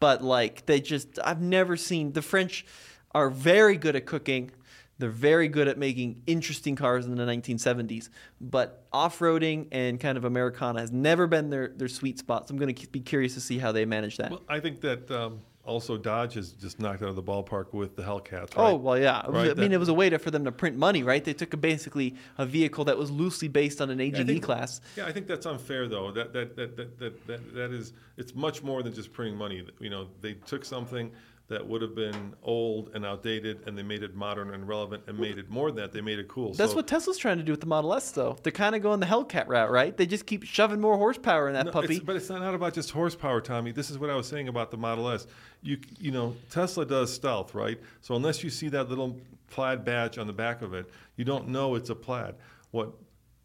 But 0.00 0.22
like 0.22 0.66
they 0.66 0.80
just, 0.80 1.18
I've 1.22 1.40
never 1.40 1.76
seen 1.76 2.12
the 2.12 2.22
French 2.22 2.66
are 3.12 3.30
very 3.30 3.76
good 3.76 3.96
at 3.96 4.06
cooking. 4.06 4.50
They're 4.98 5.08
very 5.08 5.48
good 5.48 5.66
at 5.66 5.78
making 5.78 6.22
interesting 6.26 6.76
cars 6.76 7.06
in 7.06 7.14
the 7.14 7.24
1970s. 7.24 8.10
But 8.40 8.84
off-roading 8.92 9.68
and 9.72 9.98
kind 9.98 10.18
of 10.18 10.24
Americana 10.24 10.80
has 10.80 10.92
never 10.92 11.26
been 11.26 11.48
their, 11.48 11.68
their 11.68 11.88
sweet 11.88 12.18
spot. 12.18 12.48
So 12.48 12.52
I'm 12.52 12.58
going 12.58 12.74
to 12.74 12.88
be 12.88 13.00
curious 13.00 13.34
to 13.34 13.40
see 13.40 13.58
how 13.58 13.72
they 13.72 13.86
manage 13.86 14.18
that. 14.18 14.30
Well, 14.30 14.42
I 14.48 14.60
think 14.60 14.80
that 14.82 15.10
um, 15.10 15.40
also 15.70 15.96
Dodge 15.96 16.34
has 16.34 16.50
just 16.52 16.80
knocked 16.80 17.02
out 17.02 17.08
of 17.08 17.16
the 17.16 17.22
ballpark 17.22 17.72
with 17.72 17.94
the 17.96 18.02
Hellcats. 18.02 18.50
Oh, 18.56 18.62
right? 18.62 18.70
Oh 18.72 18.76
well, 18.76 18.98
yeah. 18.98 19.22
Right, 19.28 19.50
I 19.50 19.54
mean, 19.54 19.56
that- 19.56 19.72
it 19.72 19.78
was 19.78 19.88
a 19.88 19.94
way 19.94 20.10
to, 20.10 20.18
for 20.18 20.30
them 20.30 20.44
to 20.44 20.52
print 20.52 20.76
money, 20.76 21.02
right? 21.02 21.24
They 21.24 21.32
took 21.32 21.54
a, 21.54 21.56
basically 21.56 22.16
a 22.38 22.44
vehicle 22.44 22.84
that 22.86 22.98
was 22.98 23.10
loosely 23.10 23.48
based 23.48 23.80
on 23.80 23.88
an 23.90 23.98
AGV 23.98 24.26
think- 24.26 24.42
class. 24.42 24.80
Yeah, 24.96 25.06
I 25.06 25.12
think 25.12 25.26
that's 25.26 25.46
unfair 25.46 25.88
though. 25.88 26.10
That 26.10 26.32
that, 26.32 26.56
that, 26.56 26.76
that, 26.76 26.98
that, 26.98 27.26
that 27.28 27.54
that 27.54 27.70
is 27.72 27.92
it's 28.16 28.34
much 28.34 28.62
more 28.62 28.82
than 28.82 28.92
just 28.92 29.12
printing 29.12 29.36
money. 29.36 29.64
You 29.78 29.90
know, 29.90 30.08
they 30.20 30.34
took 30.34 30.64
something 30.64 31.10
that 31.50 31.66
would 31.66 31.82
have 31.82 31.96
been 31.96 32.32
old 32.44 32.90
and 32.94 33.04
outdated 33.04 33.66
and 33.66 33.76
they 33.76 33.82
made 33.82 34.04
it 34.04 34.14
modern 34.14 34.54
and 34.54 34.68
relevant 34.68 35.02
and 35.08 35.18
made 35.18 35.36
it 35.36 35.50
more 35.50 35.72
than 35.72 35.82
that. 35.82 35.92
They 35.92 36.00
made 36.00 36.20
it 36.20 36.28
cool. 36.28 36.54
That's 36.54 36.70
so, 36.70 36.76
what 36.76 36.86
Tesla's 36.86 37.18
trying 37.18 37.38
to 37.38 37.42
do 37.42 37.50
with 37.52 37.60
the 37.60 37.66
Model 37.66 37.92
S, 37.92 38.12
though. 38.12 38.36
They're 38.44 38.52
kind 38.52 38.76
of 38.76 38.82
going 38.82 39.00
the 39.00 39.06
Hellcat 39.06 39.48
route, 39.48 39.68
right? 39.70 39.94
They 39.96 40.06
just 40.06 40.26
keep 40.26 40.44
shoving 40.44 40.80
more 40.80 40.96
horsepower 40.96 41.48
in 41.48 41.54
that 41.54 41.66
No, 41.66 41.72
puppy. 41.72 41.86
it's- 41.96 42.00
but 42.06 42.14
it's 42.14 42.28
not, 42.30 42.40
not 42.40 42.54
about 42.54 42.72
just 42.72 42.92
horsepower, 42.92 43.40
Tommy. 43.40 43.72
This 43.72 43.90
is 43.90 43.98
what 43.98 44.10
I 44.10 44.14
was 44.14 44.28
saying 44.28 44.46
about 44.46 44.70
the 44.70 44.76
Model 44.76 45.10
S. 45.10 45.26
You 45.60 45.78
you 45.98 46.12
know, 46.12 46.36
Tesla 46.50 46.86
does 46.86 47.12
stealth, 47.12 47.52
right? 47.52 47.80
So 48.00 48.14
unless 48.14 48.44
you 48.44 48.48
see 48.50 48.68
that 48.68 48.88
little 48.88 49.18
plaid 49.48 49.84
badge 49.84 50.18
on 50.18 50.28
the 50.28 50.32
back 50.32 50.62
of 50.62 50.72
it, 50.72 50.88
you 51.16 51.24
don't 51.24 51.48
know 51.48 51.74
it's 51.74 51.90
a 51.90 51.96
plaid. 51.96 52.36
What 52.70 52.92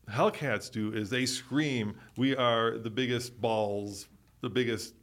Hellcats 0.09 0.71
do 0.71 0.93
is 0.93 1.09
they 1.09 1.25
scream, 1.25 1.95
"We 2.17 2.35
are 2.35 2.77
the 2.77 2.91
biggest 2.91 3.41
balls, 3.41 4.07
the 4.41 4.49
biggest 4.49 4.93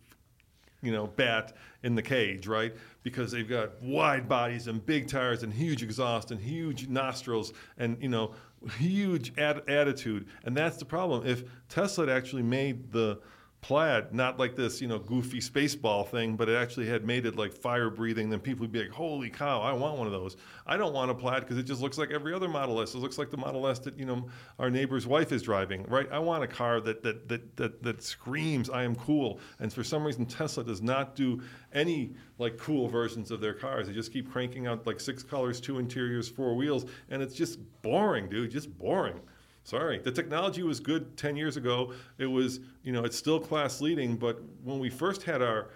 you 0.83 0.93
know, 0.93 1.07
bat 1.07 1.55
in 1.85 1.95
the 1.95 2.03
cage, 2.03 2.47
right? 2.47 2.74
Because 3.03 3.30
they've 3.30 3.49
got 3.49 3.80
wide 3.80 4.28
bodies 4.28 4.66
and 4.66 4.85
big 4.85 5.09
tires 5.09 5.43
and 5.43 5.53
huge 5.53 5.83
exhaust 5.83 6.30
and 6.30 6.41
huge 6.41 6.89
nostrils 6.89 7.53
and, 7.78 7.97
you 8.03 8.09
know, 8.09 8.35
huge 8.78 9.37
ad- 9.39 9.68
attitude. 9.68 10.26
And 10.45 10.57
that's 10.57 10.76
the 10.76 10.85
problem. 10.85 11.26
If 11.26 11.45
Tesla 11.68 12.07
had 12.07 12.16
actually 12.16 12.43
made 12.43 12.93
the 12.93 13.20
plaid, 13.62 14.12
not 14.12 14.40
like 14.40 14.56
this, 14.56 14.80
you 14.80 14.88
know, 14.88 14.98
goofy 14.98 15.38
spaceball 15.38 16.08
thing, 16.08 16.34
but 16.34 16.48
it 16.48 16.56
actually 16.56 16.86
had 16.86 17.04
made 17.06 17.24
it 17.24 17.36
like 17.36 17.52
fire 17.52 17.90
breathing, 17.90 18.28
then 18.28 18.40
people 18.40 18.62
would 18.62 18.72
be 18.72 18.80
like, 18.80 18.90
holy 18.90 19.30
cow, 19.30 19.60
I 19.60 19.72
want 19.72 19.96
one 19.96 20.08
of 20.08 20.12
those. 20.12 20.36
I 20.66 20.76
don't 20.76 20.92
want 20.92 21.12
a 21.12 21.14
plaid 21.14 21.42
because 21.42 21.58
it 21.58 21.62
just 21.62 21.80
looks 21.80 21.96
like 21.96 22.10
every 22.10 22.34
other 22.34 22.48
Model 22.48 22.82
S. 22.82 22.94
It 22.94 22.98
looks 22.98 23.18
like 23.18 23.30
the 23.30 23.36
Model 23.36 23.68
S 23.68 23.78
that, 23.80 23.96
you 23.96 24.04
know, 24.04 24.26
our 24.58 24.68
neighbor's 24.68 25.06
wife 25.06 25.30
is 25.30 25.42
driving, 25.42 25.84
right? 25.84 26.10
I 26.10 26.18
want 26.18 26.42
a 26.42 26.48
car 26.48 26.80
that, 26.80 27.04
that, 27.04 27.28
that, 27.28 27.56
that, 27.56 27.82
that 27.84 28.02
screams, 28.02 28.68
I 28.68 28.82
am 28.82 28.96
cool. 28.96 29.38
And 29.60 29.72
for 29.72 29.84
some 29.84 30.02
reason, 30.04 30.26
Tesla 30.26 30.64
does 30.64 30.82
not 30.82 31.14
do 31.14 31.40
any 31.72 32.14
like 32.38 32.58
cool 32.58 32.88
versions 32.88 33.30
of 33.30 33.40
their 33.40 33.54
cars. 33.54 33.86
They 33.86 33.94
just 33.94 34.12
keep 34.12 34.30
cranking 34.30 34.66
out 34.66 34.88
like 34.88 34.98
six 34.98 35.22
colors, 35.22 35.60
two 35.60 35.78
interiors, 35.78 36.28
four 36.28 36.56
wheels, 36.56 36.86
and 37.10 37.22
it's 37.22 37.34
just 37.34 37.60
boring, 37.82 38.28
dude, 38.28 38.50
just 38.50 38.76
boring. 38.76 39.20
Sorry, 39.64 39.98
the 39.98 40.10
technology 40.10 40.62
was 40.62 40.80
good 40.80 41.16
10 41.16 41.36
years 41.36 41.56
ago. 41.56 41.92
It 42.18 42.26
was, 42.26 42.60
you 42.82 42.92
know, 42.92 43.04
it's 43.04 43.16
still 43.16 43.38
class 43.38 43.80
leading, 43.80 44.16
but 44.16 44.42
when 44.64 44.78
we 44.78 44.90
first 44.90 45.22
had 45.22 45.40
our 45.40 45.68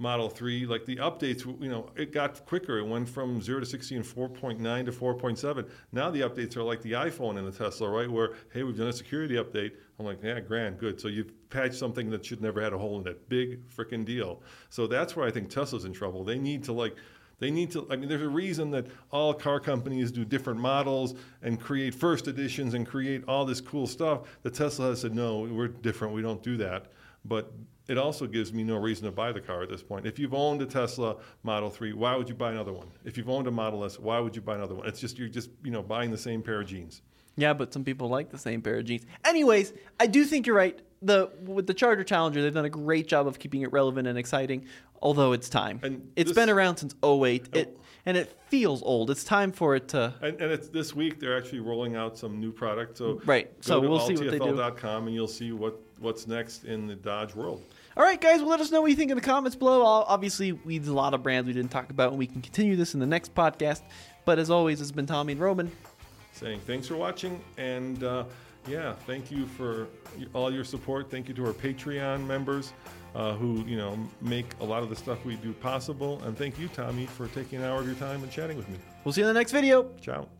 Model 0.00 0.30
3, 0.30 0.64
like 0.64 0.86
the 0.86 0.96
updates, 0.96 1.44
you 1.60 1.68
know, 1.68 1.90
it 1.94 2.10
got 2.10 2.46
quicker. 2.46 2.78
It 2.78 2.86
went 2.86 3.06
from 3.06 3.42
0 3.42 3.60
to 3.60 3.66
60 3.66 3.96
in 3.96 4.02
4.9 4.02 4.84
to 4.86 4.92
4.7. 4.92 5.68
Now 5.92 6.10
the 6.10 6.22
updates 6.22 6.56
are 6.56 6.62
like 6.62 6.80
the 6.80 6.92
iPhone 6.92 7.36
and 7.36 7.46
the 7.46 7.52
Tesla, 7.52 7.90
right? 7.90 8.10
Where, 8.10 8.30
hey, 8.50 8.62
we've 8.62 8.78
done 8.78 8.88
a 8.88 8.92
security 8.94 9.34
update. 9.34 9.72
I'm 9.98 10.06
like, 10.06 10.22
yeah, 10.22 10.40
grand, 10.40 10.78
good. 10.78 10.98
So 10.98 11.08
you've 11.08 11.32
patched 11.50 11.74
something 11.74 12.08
that 12.10 12.24
should 12.24 12.40
never 12.40 12.62
had 12.62 12.72
a 12.72 12.78
hole 12.78 12.98
in 12.98 13.06
it. 13.06 13.28
Big 13.28 13.68
freaking 13.68 14.06
deal. 14.06 14.42
So 14.70 14.86
that's 14.86 15.16
where 15.16 15.26
I 15.26 15.30
think 15.30 15.50
Tesla's 15.50 15.84
in 15.84 15.92
trouble. 15.92 16.24
They 16.24 16.38
need 16.38 16.64
to 16.64 16.72
like 16.72 16.96
they 17.40 17.50
need 17.50 17.72
to, 17.72 17.86
I 17.90 17.96
mean, 17.96 18.08
there's 18.08 18.22
a 18.22 18.28
reason 18.28 18.70
that 18.70 18.86
all 19.10 19.34
car 19.34 19.58
companies 19.58 20.12
do 20.12 20.24
different 20.24 20.60
models 20.60 21.14
and 21.42 21.58
create 21.58 21.94
first 21.94 22.28
editions 22.28 22.74
and 22.74 22.86
create 22.86 23.24
all 23.26 23.44
this 23.44 23.60
cool 23.60 23.86
stuff. 23.86 24.20
The 24.42 24.50
Tesla 24.50 24.90
has 24.90 25.00
said, 25.00 25.14
no, 25.14 25.40
we're 25.40 25.68
different. 25.68 26.14
We 26.14 26.22
don't 26.22 26.42
do 26.42 26.58
that. 26.58 26.92
But 27.24 27.52
it 27.88 27.98
also 27.98 28.26
gives 28.26 28.52
me 28.52 28.62
no 28.62 28.76
reason 28.76 29.06
to 29.06 29.10
buy 29.10 29.32
the 29.32 29.40
car 29.40 29.62
at 29.62 29.70
this 29.70 29.82
point. 29.82 30.06
If 30.06 30.18
you've 30.18 30.34
owned 30.34 30.62
a 30.62 30.66
Tesla 30.66 31.16
Model 31.42 31.70
3, 31.70 31.94
why 31.94 32.14
would 32.14 32.28
you 32.28 32.34
buy 32.34 32.52
another 32.52 32.72
one? 32.72 32.88
If 33.04 33.16
you've 33.16 33.30
owned 33.30 33.48
a 33.48 33.50
Model 33.50 33.84
S, 33.84 33.98
why 33.98 34.20
would 34.20 34.36
you 34.36 34.42
buy 34.42 34.54
another 34.54 34.74
one? 34.74 34.86
It's 34.86 35.00
just, 35.00 35.18
you're 35.18 35.28
just, 35.28 35.50
you 35.64 35.70
know, 35.70 35.82
buying 35.82 36.10
the 36.10 36.18
same 36.18 36.42
pair 36.42 36.60
of 36.60 36.68
jeans. 36.68 37.02
Yeah, 37.36 37.54
but 37.54 37.72
some 37.72 37.84
people 37.84 38.08
like 38.08 38.30
the 38.30 38.38
same 38.38 38.60
pair 38.60 38.76
of 38.76 38.84
jeans. 38.84 39.06
Anyways, 39.24 39.72
I 39.98 40.06
do 40.06 40.24
think 40.24 40.46
you're 40.46 40.56
right. 40.56 40.78
The 41.02 41.30
with 41.44 41.66
the 41.66 41.74
Charger 41.74 42.04
Challenger, 42.04 42.42
they've 42.42 42.52
done 42.52 42.64
a 42.66 42.70
great 42.70 43.06
job 43.08 43.26
of 43.26 43.38
keeping 43.38 43.62
it 43.62 43.72
relevant 43.72 44.06
and 44.06 44.18
exciting. 44.18 44.66
Although 45.02 45.32
it's 45.32 45.48
time, 45.48 45.80
And 45.82 46.10
it's 46.14 46.28
this- 46.30 46.34
been 46.34 46.50
around 46.50 46.76
since 46.76 46.94
08. 47.02 47.48
It 47.54 47.78
and 48.06 48.16
it 48.18 48.34
feels 48.48 48.82
old. 48.82 49.10
It's 49.10 49.24
time 49.24 49.50
for 49.52 49.74
it 49.76 49.88
to. 49.88 50.12
And, 50.20 50.40
and 50.40 50.52
it's 50.52 50.68
this 50.68 50.94
week 50.94 51.20
they're 51.20 51.36
actually 51.36 51.60
rolling 51.60 51.96
out 51.96 52.18
some 52.18 52.38
new 52.40 52.52
product. 52.52 52.98
So 52.98 53.20
Right. 53.24 53.46
go 53.46 53.60
So 53.62 53.80
to 53.80 53.88
we'll 53.88 54.00
see 54.00 54.14
what 54.14 54.30
they 54.30 54.38
do. 54.38 54.60
and 54.60 55.14
you'll 55.14 55.26
see 55.28 55.52
what, 55.52 55.78
what's 56.00 56.26
next 56.26 56.64
in 56.64 56.86
the 56.86 56.94
Dodge 56.96 57.34
world. 57.34 57.62
All 57.96 58.02
right, 58.02 58.20
guys. 58.20 58.40
Well, 58.40 58.48
let 58.50 58.60
us 58.60 58.70
know 58.70 58.80
what 58.82 58.90
you 58.90 58.96
think 58.96 59.10
in 59.10 59.16
the 59.16 59.22
comments 59.22 59.56
below. 59.56 59.82
Obviously, 59.82 60.52
we 60.52 60.74
have 60.76 60.88
a 60.88 60.92
lot 60.92 61.12
of 61.14 61.22
brands 61.22 61.46
we 61.46 61.52
didn't 61.52 61.70
talk 61.70 61.90
about, 61.90 62.10
and 62.10 62.18
we 62.18 62.26
can 62.26 62.40
continue 62.40 62.76
this 62.76 62.94
in 62.94 63.00
the 63.00 63.06
next 63.06 63.34
podcast. 63.34 63.82
But 64.24 64.38
as 64.38 64.48
always, 64.50 64.80
it's 64.80 64.92
been 64.92 65.06
Tommy 65.06 65.32
and 65.32 65.40
Roman. 65.40 65.70
saying 66.32 66.60
thanks 66.66 66.86
for 66.86 66.96
watching 66.96 67.40
and 67.58 68.02
uh, 68.02 68.24
yeah 68.66 68.94
thank 69.06 69.30
you 69.30 69.46
for 69.46 69.88
all 70.32 70.52
your 70.52 70.64
support. 70.64 71.10
Thank 71.10 71.28
you 71.28 71.34
to 71.34 71.46
our 71.46 71.52
patreon 71.52 72.26
members 72.26 72.72
uh, 73.14 73.34
who 73.34 73.64
you 73.66 73.76
know 73.76 73.98
make 74.20 74.46
a 74.60 74.64
lot 74.64 74.82
of 74.82 74.90
the 74.90 74.96
stuff 74.96 75.24
we 75.24 75.36
do 75.36 75.52
possible. 75.52 76.22
And 76.24 76.36
thank 76.36 76.58
you 76.58 76.68
tommy 76.68 77.06
for 77.06 77.28
taking 77.28 77.60
an 77.60 77.64
hour 77.64 77.80
of 77.80 77.86
your 77.86 77.96
time 77.96 78.22
and 78.22 78.30
chatting 78.30 78.56
with 78.56 78.68
me. 78.68 78.78
We'll 79.04 79.12
see 79.12 79.22
you 79.22 79.28
in 79.28 79.34
the 79.34 79.38
next 79.38 79.52
video. 79.52 79.90
ciao 80.00 80.39